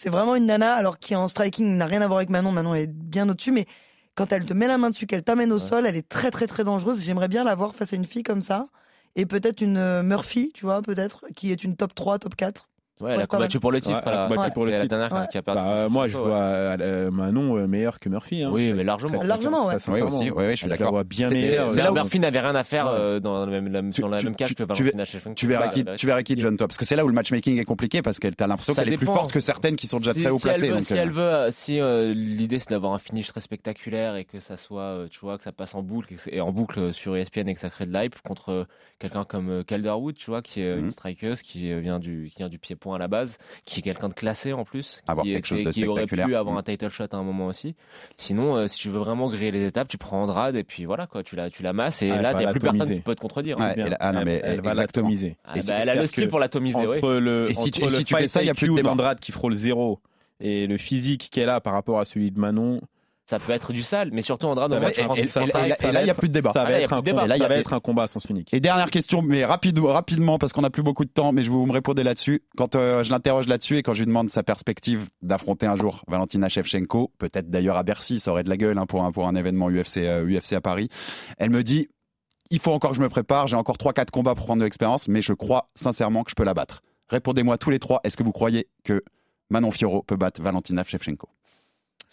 C'est 0.02 0.10
vraiment 0.10 0.36
une 0.36 0.48
nana, 0.48 0.74
alors 0.74 0.98
qui 0.98 1.16
en 1.16 1.28
striking 1.28 1.78
n'a 1.78 1.86
rien 1.86 2.02
à 2.02 2.08
voir 2.08 2.18
avec 2.18 2.32
Manon. 2.32 2.52
Manon 2.52 2.74
est 2.74 2.88
bien 2.88 3.30
au-dessus, 3.30 3.52
mais 3.52 3.68
quand 4.16 4.32
elle 4.32 4.46
te 4.48 4.54
met 4.54 4.66
la 4.66 4.80
main 4.80 4.90
dessus, 4.90 5.06
qu'elle 5.06 5.22
t'amène 5.24 5.52
au 5.54 5.60
Ouais. 5.60 5.60
sol, 5.60 5.86
elle 5.86 5.96
est 5.96 6.10
très 6.10 6.32
très 6.32 6.48
très 6.48 6.64
dangereuse. 6.64 7.04
J'aimerais 7.04 7.28
bien 7.28 7.44
la 7.44 7.54
voir 7.54 7.76
face 7.76 7.94
à 7.94 7.98
une 7.98 8.06
fille 8.06 8.24
comme 8.24 8.42
ça. 8.42 8.68
Et 9.16 9.28
peut-être 9.28 9.62
une 9.62 9.78
euh, 9.78 10.02
Murphy, 10.02 10.54
tu 10.56 10.66
vois, 10.66 10.82
peut-être, 10.82 11.26
qui 11.36 11.52
est 11.52 11.64
une 11.64 11.76
top 11.76 11.94
3, 11.94 12.18
top 12.18 12.36
4. 12.36 12.68
Ouais, 13.02 13.12
elle 13.14 13.22
a 13.22 13.28
combattu 13.28 13.60
pour 13.60 13.72
le 13.72 13.82
titre. 13.82 13.96
Ouais, 13.98 14.02
elle 14.06 14.14
a 14.14 14.28
combattu 14.28 14.42
C'est 14.50 14.54
pour 14.54 14.66
le 14.66 14.72
la 14.72 14.82
titre. 14.82 14.90
dernière 14.98 15.12
Ouais. 15.14 15.28
qui 15.32 15.38
a 15.38 15.42
perdu. 15.42 15.62
Bah, 15.62 15.90
moi, 15.90 16.08
je 16.08 16.18
vois 16.18 16.36
euh, 16.38 17.12
Manon 17.12 17.58
euh, 17.58 17.68
meilleur 17.68 18.00
que 18.00 18.10
Murphy. 18.10 18.44
Hein. 18.44 18.50
Oui, 18.54 18.74
mais 18.74 18.84
largement. 18.84 19.22
Largement, 19.24 19.68
ouais. 19.68 19.76
Oui, 19.88 20.02
aussi, 20.02 20.28
je 20.28 20.32
suis 20.56 20.58
Je 20.58 20.68
la 20.68 20.78
d'accord. 20.78 20.92
vois 20.92 21.04
bien 21.04 21.28
C'est- 21.28 21.34
meilleure. 21.36 21.70
c'est 21.70 21.76
Mais 21.78 21.82
là 21.84 21.92
où- 21.92 21.96
Murphy 21.96 22.20
n'avait 22.20 22.40
rien 22.40 22.56
à 22.56 22.64
faire 22.64 22.88
euh, 22.88 23.20
dans, 23.20 23.40
la 23.46 23.52
même, 23.52 23.68
la- 23.72 23.82
Tu- 23.92 24.02
dans 24.02 24.08
la 24.08 24.18
tu- 24.20 24.26
même 24.26 24.36
cage 24.36 24.50
tu- 24.50 24.56
que 24.56 24.64
Valentina 24.64 25.06
Shevchenko. 25.06 25.36
Tu 25.36 25.48
verras 25.48 25.70
qui, 25.70 25.86
tu 25.98 26.06
verras 26.06 26.24
qui 26.24 26.40
John 26.40 26.58
toi 26.58 26.68
parce 26.68 26.78
que 26.78 26.86
c'est 26.86 26.96
là 26.96 27.04
où 27.06 27.08
le 27.08 27.14
matchmaking 27.14 27.58
est 27.60 27.66
compliqué 27.66 28.02
parce 28.02 28.20
qu'elle 28.20 28.36
t'as 28.36 28.48
l'impression 28.48 28.74
qu'elle 28.74 28.92
est 28.94 28.98
plus 28.98 29.06
forte 29.06 29.32
que 29.32 29.40
certaines 29.40 29.76
qui 29.76 29.88
sont 29.88 29.98
déjà 29.98 30.14
très 30.14 30.30
haut 30.30 30.40
placées. 30.40 30.82
si 30.82 30.94
euh, 30.94 30.98
elle 31.02 31.12
veut, 31.12 31.22
euh, 31.22 31.52
si 31.52 31.80
euh, 31.80 32.14
l'idée 32.14 32.60
c'est 32.60 32.70
d'avoir 32.70 32.94
un 32.94 33.00
finish 33.00 33.28
très 33.28 33.42
spectaculaire 33.42 34.16
et 34.16 34.26
que 34.26 34.40
ça 34.40 34.58
soit, 34.58 34.82
euh, 34.82 35.08
tu 35.10 35.20
vois, 35.22 35.38
que 35.38 35.44
ça 35.44 35.52
passe 35.52 35.76
en 35.76 35.82
boucle 35.82 36.14
et, 36.14 36.18
c'est- 36.18 36.40
en 36.40 36.52
boucle 36.52 36.80
euh, 36.80 36.94
sur 36.94 37.16
ESPN 37.16 37.48
et 37.50 37.54
que 37.54 37.60
ça 37.60 37.70
crée 37.70 37.86
de 37.86 37.94
l'hype 37.94 38.16
contre 38.24 38.50
euh, 38.50 38.64
quelqu'un 39.00 39.24
comme 39.24 39.50
euh, 39.50 39.64
Calderwood, 39.64 40.16
tu 40.16 40.30
vois, 40.30 40.42
qui 40.42 40.62
est 40.62 40.66
euh, 40.66 40.80
une 40.80 40.92
strikeuse, 40.92 41.42
qui 41.42 41.72
euh, 41.72 41.80
vient 41.80 42.00
du, 42.00 42.30
qui 42.32 42.38
vient 42.38 42.50
du 42.50 42.60
pied-point 42.60 42.91
à 42.94 42.98
la 42.98 43.08
base, 43.08 43.38
qui 43.66 43.80
est 43.80 43.84
quelqu'un 43.84 44.10
de 44.10 44.14
classé 44.14 44.54
en 44.54 44.64
plus, 44.66 45.02
Avoir 45.08 45.26
qui, 45.26 45.34
quelque 45.34 45.46
chose 45.46 45.60
était- 45.60 45.70
de 45.70 45.74
qui 45.74 45.88
aurait 45.88 46.06
pu 46.06 46.22
avoir 46.36 46.54
Mhm. 46.54 46.58
un 46.60 46.64
title 46.64 46.90
shot 46.90 47.06
à 47.12 47.16
un 47.18 47.24
moment 47.24 47.48
aussi. 47.48 47.76
Sinon, 48.18 48.56
euh, 48.56 48.68
si 48.68 48.80
tu 48.80 48.90
veux 48.90 49.00
vraiment 49.00 49.30
griller 49.30 49.52
les 49.52 49.66
étapes, 49.66 49.88
tu 49.88 49.98
prends 49.98 50.22
Andrade 50.24 50.56
et 50.56 50.64
puis 50.64 50.86
voilà 50.86 51.08
quoi, 51.08 51.24
tu 51.24 51.36
la, 51.36 51.50
tu 51.50 51.64
la 51.64 51.74
masses 51.74 52.02
et 52.02 52.12
Ah, 52.12 52.16
elle 52.16 52.22
là 52.22 52.32
il 52.34 52.38
n'y 52.40 52.46
a 52.46 52.52
plus 52.52 52.60
personne 52.60 52.94
qui 52.94 53.00
peut 53.02 53.16
te 53.16 53.22
contredire. 53.22 53.56
Ah, 53.60 53.76
non, 53.76 54.20
elle, 54.20 54.26
mais 54.26 54.42
elle 54.44 54.62
va 54.62 54.74
l'atomiser. 54.74 55.38
Ah, 55.46 55.58
Et 55.58 55.62
bah, 55.62 55.76
elle 55.80 55.90
a 55.90 55.96
le 55.96 56.08
style 56.08 56.28
pour 56.28 56.40
l'atomiser, 56.40 56.78
oui. 56.86 56.98
entre 56.98 57.14
le, 57.14 57.50
Et 57.50 57.54
si 57.54 57.72
tu- 57.72 57.82
et 57.82 57.86
le 57.86 57.90
si 57.90 58.04
tu 58.06 58.16
fais 58.16 58.28
ça, 58.28 58.42
il 58.42 58.48
y 58.48 58.50
a 58.50 58.54
plus 58.54 58.70
d'Andrade 58.82 59.20
qui 59.20 59.32
frôle 59.32 59.54
zéro 59.54 60.00
et 60.40 60.68
le 60.68 60.78
physique 60.78 61.30
qu'elle 61.32 61.50
a 61.50 61.62
par 61.62 61.74
rapport 61.74 62.00
à 62.00 62.06
celui 62.06 62.32
de 62.32 62.40
Manon, 62.40 62.82
Ça 63.32 63.40
peut 63.40 63.54
être 63.54 63.72
du 63.72 63.82
sale, 63.82 64.10
mais 64.12 64.22
surtout 64.22 64.48
Andrade, 64.48 64.72
et- 64.90 65.02
et- 65.22 65.28
et- 65.88 65.92
là- 65.94 66.02
il 66.02 66.04
n'y 66.06 66.10
a 66.10 66.14
plus 66.14 66.28
de 66.28 66.34
débat. 66.34 66.52
ça 66.54 66.64
va 66.66 66.70
être 66.84 66.92
un 66.94 67.02
combat- 67.14 67.28
Là, 67.28 67.36
il 67.38 67.40
y 67.40 67.42
a- 67.42 67.46
ça 67.46 67.48
va 67.48 67.56
être 67.62 67.74
un 67.74 67.80
combat 67.80 68.04
à 68.04 68.08
sens 68.08 68.26
unique. 68.26 68.54
Et 68.54 68.60
dernière 68.60 68.90
question, 68.90 69.22
mais 69.22 69.46
rapide, 69.46 69.80
rapidement, 69.80 70.38
parce 70.38 70.52
qu'on 70.52 70.62
n'a 70.62 70.70
plus 70.70 70.84
beaucoup 70.84 71.06
de 71.06 71.10
temps, 71.10 71.32
mais 71.32 71.42
je 71.44 71.50
vous 71.50 71.66
me 71.66 71.72
répondez 71.72 72.04
là-dessus. 72.04 72.44
Quand 72.58 72.76
euh, 72.76 73.04
je 73.04 73.12
l'interroge 73.12 73.48
là-dessus 73.48 73.78
et 73.78 73.84
quand 73.84 73.94
je 73.94 74.00
lui 74.00 74.06
demande 74.08 74.30
sa 74.30 74.44
perspective 74.44 75.10
d'affronter 75.22 75.66
un 75.66 75.78
jour 75.78 76.04
Valentina 76.10 76.50
Shevchenko, 76.50 77.14
peut-être 77.20 77.50
d'ailleurs 77.50 77.78
à 77.78 77.84
Bercy, 77.84 78.20
ça 78.20 78.32
aurait 78.32 78.44
de 78.44 78.50
la 78.50 78.58
gueule 78.58 78.78
hein, 78.78 78.86
pour, 78.86 79.04
un, 79.06 79.12
pour 79.14 79.28
un 79.28 79.36
événement 79.36 79.70
UFC, 79.70 80.00
euh, 80.06 80.26
UFC 80.28 80.54
à 80.54 80.62
Paris, 80.62 80.90
elle 81.38 81.52
me 81.52 81.64
dit 81.64 81.88
il 82.50 82.60
faut 82.60 82.74
encore 82.74 82.92
que 82.92 82.98
je 82.98 83.02
me 83.02 83.08
prépare, 83.08 83.48
j'ai 83.48 83.56
encore 83.56 83.78
3-4 83.78 84.12
combats 84.12 84.36
pour 84.36 84.46
prendre 84.46 84.60
de 84.60 84.66
l'expérience, 84.66 85.08
mais 85.08 85.22
je 85.22 85.32
crois 85.32 85.70
sincèrement 85.74 86.24
que 86.26 86.32
je 86.32 86.36
peux 86.36 86.44
la 86.44 86.54
battre. 86.54 86.82
Répondez-moi 87.08 87.58
tous 87.58 87.70
les 87.70 87.80
trois, 87.80 88.02
est-ce 88.04 88.18
que 88.18 88.24
vous 88.24 88.34
croyez 88.34 88.68
que 88.84 89.02
Manon 89.50 89.72
Fiorot 89.72 90.02
peut 90.04 90.18
battre 90.18 90.42
Valentina 90.42 90.84
Shevchenko? 90.84 91.30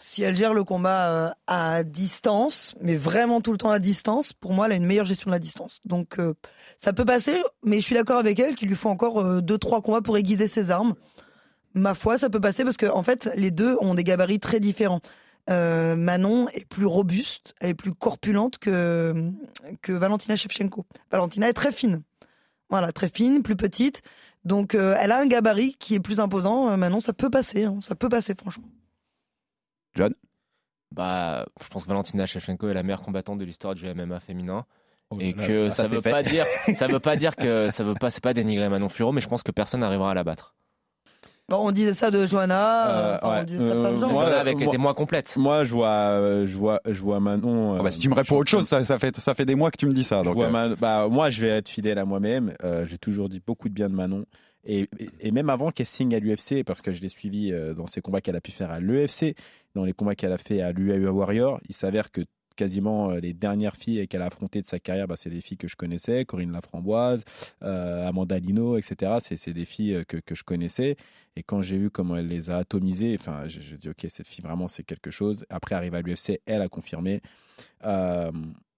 Si 0.01 0.23
elle 0.23 0.33
gère 0.33 0.53
le 0.53 0.63
combat 0.63 1.11
euh, 1.11 1.29
à 1.45 1.83
distance, 1.83 2.73
mais 2.79 2.95
vraiment 2.95 3.41
tout 3.41 3.51
le 3.51 3.57
temps 3.57 3.69
à 3.69 3.79
distance, 3.79 4.31
pour 4.31 4.53
moi, 4.53 4.65
elle 4.65 4.71
a 4.71 4.75
une 4.75 4.85
meilleure 4.85 5.03
gestion 5.03 5.29
de 5.29 5.35
la 5.35 5.39
distance. 5.39 5.81
Donc 5.83 6.19
euh, 6.19 6.35
ça 6.81 6.93
peut 6.93 7.03
passer, 7.03 7.43
mais 7.63 7.81
je 7.81 7.85
suis 7.85 7.95
d'accord 7.95 8.17
avec 8.17 8.39
elle 8.39 8.55
qu'il 8.55 8.69
lui 8.69 8.77
faut 8.77 8.87
encore 8.87 9.19
euh, 9.19 9.41
deux, 9.41 9.57
trois 9.57 9.81
combats 9.81 10.01
pour 10.01 10.17
aiguiser 10.17 10.47
ses 10.47 10.71
armes. 10.71 10.95
Ma 11.73 11.95
foi, 11.95 12.17
ça 12.17 12.29
peut 12.29 12.39
passer 12.39 12.63
parce 12.63 12.77
que 12.77 12.85
en 12.85 13.03
fait, 13.03 13.29
les 13.35 13.51
deux 13.51 13.75
ont 13.81 13.93
des 13.93 14.05
gabarits 14.05 14.39
très 14.39 14.61
différents. 14.61 15.01
Euh, 15.49 15.97
Manon 15.97 16.47
est 16.53 16.65
plus 16.65 16.85
robuste, 16.85 17.53
elle 17.59 17.71
est 17.71 17.73
plus 17.73 17.93
corpulente 17.93 18.57
que, 18.57 19.33
Valentina 19.89 20.37
Shevchenko. 20.37 20.85
Valentina 21.11 21.49
est 21.49 21.53
très 21.53 21.73
fine. 21.73 22.03
Voilà, 22.69 22.93
très 22.93 23.09
fine, 23.09 23.43
plus 23.43 23.57
petite. 23.57 24.01
Donc 24.45 24.75
elle 24.75 25.11
a 25.11 25.19
un 25.19 25.27
gabarit 25.27 25.75
qui 25.77 25.95
est 25.95 25.99
plus 25.99 26.21
imposant. 26.21 26.77
Manon, 26.77 27.01
ça 27.01 27.11
peut 27.11 27.29
passer, 27.29 27.65
hein, 27.65 27.79
ça 27.81 27.95
peut 27.95 28.07
passer 28.07 28.33
franchement. 28.33 28.67
John 29.95 30.13
Bah, 30.93 31.45
je 31.61 31.67
pense 31.67 31.83
que 31.83 31.89
Valentina 31.89 32.25
Shevchenko 32.25 32.69
est 32.69 32.73
la 32.73 32.83
meilleure 32.83 33.01
combattante 33.01 33.37
de 33.39 33.45
l'histoire 33.45 33.75
du 33.75 33.85
MMA 33.93 34.19
féminin. 34.19 34.65
Oh 35.11 35.17
et 35.19 35.33
là 35.33 35.47
que 35.47 35.65
là, 35.65 35.71
ça, 35.71 35.83
ça, 35.83 35.87
veut 35.95 36.01
fait. 36.01 36.11
pas 36.11 36.23
dire, 36.23 36.45
ça 36.75 36.87
veut 36.87 36.99
pas 36.99 37.15
dire 37.15 37.35
que 37.35 37.69
ça 37.71 37.83
veut 37.83 37.95
pas, 37.95 38.09
c'est 38.09 38.23
pas 38.23 38.33
dénigrer 38.33 38.69
Manon 38.69 38.89
Furo, 38.89 39.11
mais 39.11 39.21
je 39.21 39.27
pense 39.27 39.43
que 39.43 39.51
personne 39.51 39.79
n'arrivera 39.81 40.11
à 40.11 40.13
la 40.13 40.23
battre. 40.23 40.53
Bon, 41.47 41.57
on 41.67 41.71
disait 41.71 41.95
ça 41.95 42.11
de 42.11 42.27
Johanna. 42.27 42.89
Euh, 42.89 43.17
enfin, 43.23 43.29
ouais. 43.31 43.39
on 43.41 43.43
disait 43.43 43.57
ça 43.57 43.63
de 43.75 43.79
plein 43.79 43.89
de 43.89 43.95
Euh, 43.95 43.99
gens. 43.99 44.09
moi, 44.11 44.23
Johanna 44.25 44.39
avec 44.39 44.57
moi- 44.59 44.71
des 44.71 44.77
moins 44.77 44.93
complètes. 44.93 45.35
Moi, 45.35 45.63
je 45.63 45.71
vois, 45.73 45.87
euh, 45.89 46.45
je 46.45 46.55
vois, 46.55 46.79
je 46.87 47.01
vois 47.01 47.19
Manon. 47.19 47.77
Ah 47.79 47.81
bah, 47.81 47.89
si 47.91 47.99
tu 47.99 48.07
me 48.07 48.13
réponds 48.13 48.37
autre 48.37 48.51
chose, 48.51 48.67
ça, 48.67 48.85
ça, 48.85 48.99
fait, 48.99 49.17
ça 49.19 49.33
fait 49.33 49.45
des 49.47 49.55
mois 49.55 49.71
que 49.71 49.77
tu 49.77 49.87
me 49.87 49.93
dis 49.93 50.03
ça. 50.03 50.19
Je 50.19 50.25
Donc, 50.25 50.35
vois 50.35 50.45
euh, 50.45 50.51
Manon- 50.51 50.75
bah, 50.79 51.07
moi, 51.09 51.31
je 51.31 51.41
vais 51.41 51.47
être 51.49 51.69
fidèle 51.69 51.97
à 51.97 52.05
moi-même. 52.05 52.53
Euh, 52.63 52.85
J'ai 52.87 52.99
toujours 52.99 53.29
dit 53.29 53.41
beaucoup 53.43 53.67
de 53.67 53.73
bien 53.73 53.89
de 53.89 53.95
Manon. 53.95 54.25
Et, 54.65 54.87
même 55.31 55.49
avant 55.49 55.71
qu'elle 55.71 55.85
signe 55.85 56.13
à 56.13 56.19
l'UFC, 56.19 56.63
parce 56.65 56.81
que 56.81 56.91
je 56.91 57.01
l'ai 57.01 57.09
suivi 57.09 57.51
euh, 57.51 57.73
dans 57.73 57.87
ses 57.87 58.01
combats 58.01 58.21
qu'elle 58.21 58.35
a 58.35 58.41
pu 58.41 58.51
faire 58.51 58.71
à 58.71 58.79
l'UFC, 58.79 59.35
dans 59.73 59.85
les 59.85 59.93
combats 59.93 60.15
qu'elle 60.15 60.33
a 60.33 60.37
fait 60.37 60.61
à 60.61 60.71
l'UAE 60.71 61.09
Warrior, 61.09 61.59
il 61.69 61.75
s'avère 61.75 62.11
que 62.11 62.21
quasiment 62.57 63.11
euh, 63.11 63.19
les 63.21 63.33
dernières 63.33 63.77
filles 63.77 64.05
qu'elle 64.09 64.21
a 64.21 64.25
affrontées 64.25 64.61
de 64.61 64.67
sa 64.67 64.79
carrière, 64.79 65.07
bah, 65.07 65.15
c'est 65.15 65.29
des 65.29 65.39
filles 65.39 65.57
que 65.57 65.69
je 65.69 65.77
connaissais, 65.77 66.25
Corinne 66.25 66.51
Laframboise, 66.51 67.23
euh, 67.63 68.05
Amanda 68.05 68.37
Lino, 68.37 68.77
etc. 68.77 69.19
C'est 69.21 69.53
des 69.53 69.63
filles 69.63 70.03
que, 70.05 70.35
je 70.35 70.43
connaissais. 70.43 70.97
Et 71.37 71.43
quand 71.43 71.61
j'ai 71.61 71.77
vu 71.77 71.89
comment 71.89 72.17
elle 72.17 72.27
les 72.27 72.49
a 72.49 72.57
atomisées, 72.57 73.15
enfin, 73.17 73.47
je, 73.47 73.61
je 73.61 73.77
dis 73.77 73.87
ok, 73.89 74.05
cette 74.09 74.27
fille 74.27 74.43
vraiment 74.43 74.67
c'est 74.67 74.83
quelque 74.83 75.09
chose. 75.09 75.45
Après, 75.49 75.75
arrive 75.75 75.95
à 75.95 76.01
l'UFC, 76.01 76.41
elle 76.45 76.61
a 76.61 76.67
confirmé. 76.67 77.21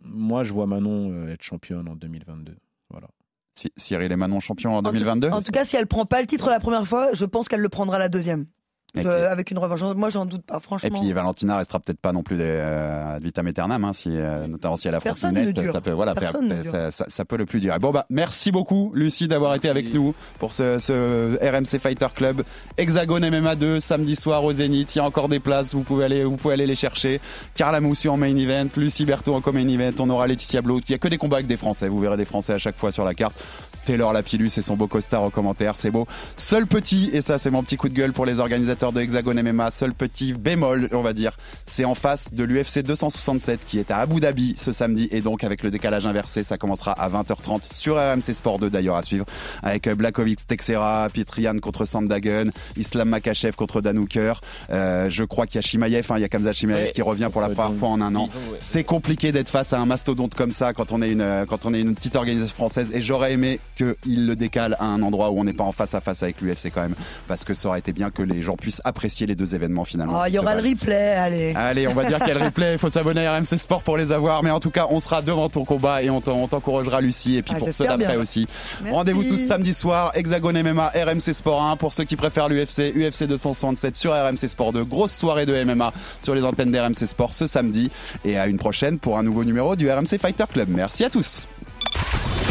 Moi, 0.03 0.43
je 0.43 0.53
vois 0.53 0.67
Manon 0.67 1.27
être 1.27 1.43
championne 1.43 1.88
en 1.88 1.95
2022. 1.95 2.55
Voilà. 2.89 3.07
Si- 3.54 3.72
Cyril 3.78 4.12
et 4.12 4.16
Manon 4.16 4.39
champion 4.39 4.74
en 4.76 4.78
En 4.78 4.84
tout- 4.84 4.91
2022 4.91 5.30
En 5.30 5.41
tout 5.41 5.52
cas, 5.52 5.66
si 5.66 5.76
elle 5.76 5.88
prend 5.88 6.06
pas 6.06 6.22
le 6.22 6.28
titre 6.28 6.49
la 6.49 6.60
première 6.60 6.88
fois, 6.88 7.10
je 7.14 7.26
pense 7.26 7.49
qu'elle 7.49 7.60
le 7.60 7.70
prendra 7.70 7.99
la 7.99 8.08
deuxième. 8.10 8.47
Et 8.93 9.03
Je- 9.03 9.07
puis- 9.07 9.09
avec 9.25 9.51
une 9.51 9.57
revanche. 9.59 9.81
Moi, 9.95 10.09
j'en 10.09 10.25
doute 10.25 10.43
pas, 10.43 10.57
Et 10.57 10.59
franchement. 10.59 10.99
puis 10.99 11.13
Valentina 11.13 11.55
restera 11.57 11.79
peut-être 11.79 11.99
pas 12.01 12.11
non 12.11 12.23
plus 12.23 12.35
des, 12.35 12.43
euh, 12.45 13.19
vitam 13.21 13.47
aeternam, 13.47 13.85
hein, 13.85 13.93
si, 13.93 14.09
euh, 14.11 14.47
notamment 14.47 14.75
si 14.75 14.89
elle 14.89 14.95
affronte 14.95 15.13
Personne 15.13 15.33
Nunes, 15.35 15.45
ne 15.45 15.51
dure. 15.53 15.71
ça 15.73 15.79
peut, 15.79 15.91
voilà, 15.91 16.13
Personne 16.13 16.49
ne 16.49 16.61
dure. 16.61 16.71
ça, 16.71 16.91
ça- 16.91 17.05
ça 17.07 17.23
peut 17.23 17.37
le 17.37 17.45
plus 17.45 17.61
durer. 17.61 17.79
Bon 17.79 17.91
bah 17.91 18.05
merci 18.09 18.51
beaucoup 18.51 18.91
Lucie 18.93 19.29
d'avoir 19.29 19.55
été 19.55 19.69
avec 19.69 19.93
nous 19.93 20.13
pour 20.39 20.51
ce, 20.51 20.79
ce 20.79 21.37
RMC 21.41 21.79
Fighter 21.79 22.07
Club 22.13 22.43
Hexagone 22.77 23.23
MMA 23.23 23.55
2 23.55 23.79
samedi 23.79 24.15
soir 24.17 24.43
au 24.43 24.51
Zénith. 24.51 24.93
Il 24.93 24.97
y 24.97 25.01
a 25.01 25.05
encore 25.05 25.29
des 25.29 25.39
places, 25.39 25.73
vous 25.73 25.83
pouvez 25.83 26.03
aller, 26.05 26.25
vous 26.25 26.35
pouvez 26.35 26.55
aller 26.55 26.67
les 26.67 26.75
chercher. 26.75 27.21
Carla 27.55 27.79
Moussu 27.79 28.09
en 28.09 28.17
main 28.17 28.35
event, 28.35 28.67
Lucie 28.75 29.05
Berthaud 29.05 29.35
en 29.35 29.41
co-main 29.41 29.67
event. 29.69 29.93
On 29.99 30.09
aura 30.09 30.27
Laetitia 30.27 30.61
Blo. 30.61 30.81
Il 30.85 30.91
y 30.91 30.95
a 30.95 30.97
que 30.97 31.07
des 31.07 31.17
combats 31.17 31.37
avec 31.37 31.47
des 31.47 31.55
Français. 31.57 31.87
Vous 31.87 31.99
verrez 32.01 32.17
des 32.17 32.25
Français 32.25 32.53
à 32.53 32.57
chaque 32.57 32.77
fois 32.77 32.91
sur 32.91 33.05
la 33.05 33.13
carte. 33.13 33.41
Taylor 33.86 34.13
Lapillus 34.13 34.51
et 34.57 34.61
son 34.61 34.75
beau 34.75 34.88
costard 34.88 35.23
en 35.23 35.29
commentaire, 35.29 35.75
c'est 35.75 35.91
beau. 35.91 36.07
Seul 36.38 36.67
petit, 36.67 37.09
et 37.13 37.21
ça 37.21 37.38
c'est 37.38 37.49
mon 37.51 37.63
petit 37.63 37.77
coup 37.77 37.89
de 37.89 37.93
gueule 37.93 38.13
pour 38.13 38.25
les 38.25 38.39
organisateurs 38.39 38.91
de 38.91 39.01
Hexagone 39.01 39.41
MMA, 39.41 39.71
seul 39.71 39.93
petit 39.93 40.34
bémol, 40.34 40.89
on 40.91 41.01
va 41.01 41.13
dire, 41.13 41.38
c'est 41.65 41.86
en 41.86 41.95
face 41.95 42.34
de 42.34 42.43
l'UFC 42.43 42.79
267 42.84 43.65
qui 43.65 43.79
est 43.79 43.91
à 43.91 43.97
Abu 43.97 44.19
Dhabi 44.19 44.55
ce 44.57 44.71
samedi, 44.71 45.07
et 45.11 45.21
donc 45.21 45.43
avec 45.43 45.63
le 45.63 45.71
décalage 45.71 46.05
inversé, 46.05 46.43
ça 46.43 46.57
commencera 46.57 46.91
à 46.93 47.09
20h30 47.09 47.73
sur 47.73 47.95
RMC 47.95 48.34
Sport 48.34 48.59
2 48.59 48.69
d'ailleurs 48.69 48.95
à 48.95 49.03
suivre, 49.03 49.25
avec 49.63 49.88
euh, 49.88 49.95
Blakovic 49.95 50.45
Texera, 50.47 51.07
Pitrian 51.11 51.57
contre 51.59 51.86
Sandagen, 51.86 52.51
Islam 52.77 53.09
Makachev 53.09 53.53
contre 53.55 53.82
Dan 53.82 53.97
Hooker, 53.97 54.41
Euh, 54.69 55.09
je 55.09 55.23
crois 55.23 55.47
qu'il 55.47 55.55
y 55.55 55.59
a 55.59 55.61
Shimaev, 55.61 56.05
hein, 56.11 56.15
il 56.17 56.21
y 56.21 56.23
a 56.23 56.29
Kamzat 56.29 56.53
Shimaev 56.53 56.86
Ouais. 56.86 56.91
qui 56.93 57.01
revient 57.01 57.29
pour 57.32 57.41
la 57.41 57.49
première 57.49 57.71
donc- 57.71 57.79
fois 57.79 57.89
en 57.89 58.01
un 58.01 58.15
an. 58.15 58.25
Ouais. 58.51 58.57
C'est 58.59 58.84
compliqué 58.84 59.32
d'être 59.32 59.49
face 59.49 59.73
à 59.73 59.79
un 59.79 59.86
mastodonte 59.86 60.36
comme 60.36 60.51
ça 60.51 60.73
quand 60.73 60.91
on 60.91 61.01
est 61.01 61.09
une 61.11 61.21
euh, 61.21 61.45
quand 61.45 61.65
on 61.65 61.73
est 61.73 61.82
une 61.82 61.95
petite 61.95 62.15
organisation 62.15 62.55
française 62.55 62.91
et 62.93 63.01
j'aurais 63.01 63.34
aimé 63.34 63.59
qu'il 63.82 64.27
le 64.27 64.36
décale 64.36 64.75
à 64.79 64.86
un 64.86 65.01
endroit 65.01 65.32
où 65.32 65.39
on 65.39 65.43
n'est 65.43 65.53
pas 65.53 65.63
en 65.63 65.71
face 65.71 65.93
à 65.93 66.01
face 66.01 66.23
avec 66.23 66.41
l'UFC 66.41 66.71
quand 66.73 66.82
même 66.82 66.95
parce 67.27 67.43
que 67.43 67.53
ça 67.53 67.69
aurait 67.69 67.79
été 67.79 67.91
bien 67.93 68.09
que 68.11 68.21
les 68.21 68.41
gens 68.41 68.55
puissent 68.55 68.82
apprécier 68.86 69.27
les 69.27 69.36
deux 69.36 69.55
événements 69.55 69.86
finalement. 69.86 70.19
Ah, 70.21 70.29
il 70.29 70.36
y 70.36 70.39
aura 70.39 70.55
le 70.55 70.61
replay, 70.67 71.11
allez. 71.13 71.53
Allez, 71.55 71.88
on 71.88 71.93
va 71.93 72.05
dire 72.05 72.19
qu'il 72.19 72.27
y 72.27 72.32
a 72.32 72.34
le 72.39 72.45
replay, 72.45 72.73
il 72.73 72.77
faut 72.79 72.89
s'abonner 72.89 73.25
à 73.25 73.38
RMC 73.38 73.57
Sport 73.57 73.84
pour 73.84 73.97
les 73.97 74.11
avoir, 74.11 74.43
mais 74.43 74.51
en 74.51 74.59
tout 74.59 74.71
cas, 74.71 74.88
on 74.89 74.99
sera 74.99 75.21
devant 75.21 75.49
ton 75.49 75.65
combat 75.65 76.03
et 76.03 76.09
on 76.09 76.21
t'en- 76.21 76.34
on 76.38 76.47
t'encouragera 76.47 77.01
Lucie 77.01 77.38
et 77.38 77.41
puis 77.41 77.53
Ah, 77.55 77.59
pour 77.59 77.67
ceux 77.73 77.86
d'après 77.86 78.17
aussi. 78.17 78.47
Rendez-vous 78.91 79.23
tous 79.23 79.38
samedi 79.38 79.73
soir, 79.73 80.11
Hexagone 80.15 80.57
MMA, 80.61 80.91
RMC 80.95 81.34
Sport 81.34 81.63
1 81.63 81.75
pour 81.77 81.93
ceux 81.93 82.03
qui 82.03 82.15
préfèrent 82.15 82.49
l'UFC, 82.49 82.91
UFC 82.95 83.23
267 83.27 83.95
sur 83.95 84.11
RMC 84.11 84.47
Sport 84.47 84.73
2, 84.73 84.84
grosse 84.84 85.13
soirée 85.13 85.45
de 85.45 85.53
MMA 85.63 85.93
sur 86.21 86.36
les 86.36 86.43
antennes 86.43 86.71
d'RMC 86.71 87.05
Sport 87.05 87.34
ce 87.34 87.47
samedi 87.47 87.89
et 88.25 88.38
à 88.38 88.47
une 88.47 88.57
prochaine 88.57 88.99
pour 88.99 89.17
un 89.17 89.23
nouveau 89.23 89.43
numéro 89.43 89.75
du 89.75 89.89
RMC 89.89 90.17
Fighter 90.19 90.45
Club. 90.51 90.67
Merci 90.69 91.03
à 91.03 91.09
tous. 91.09 91.47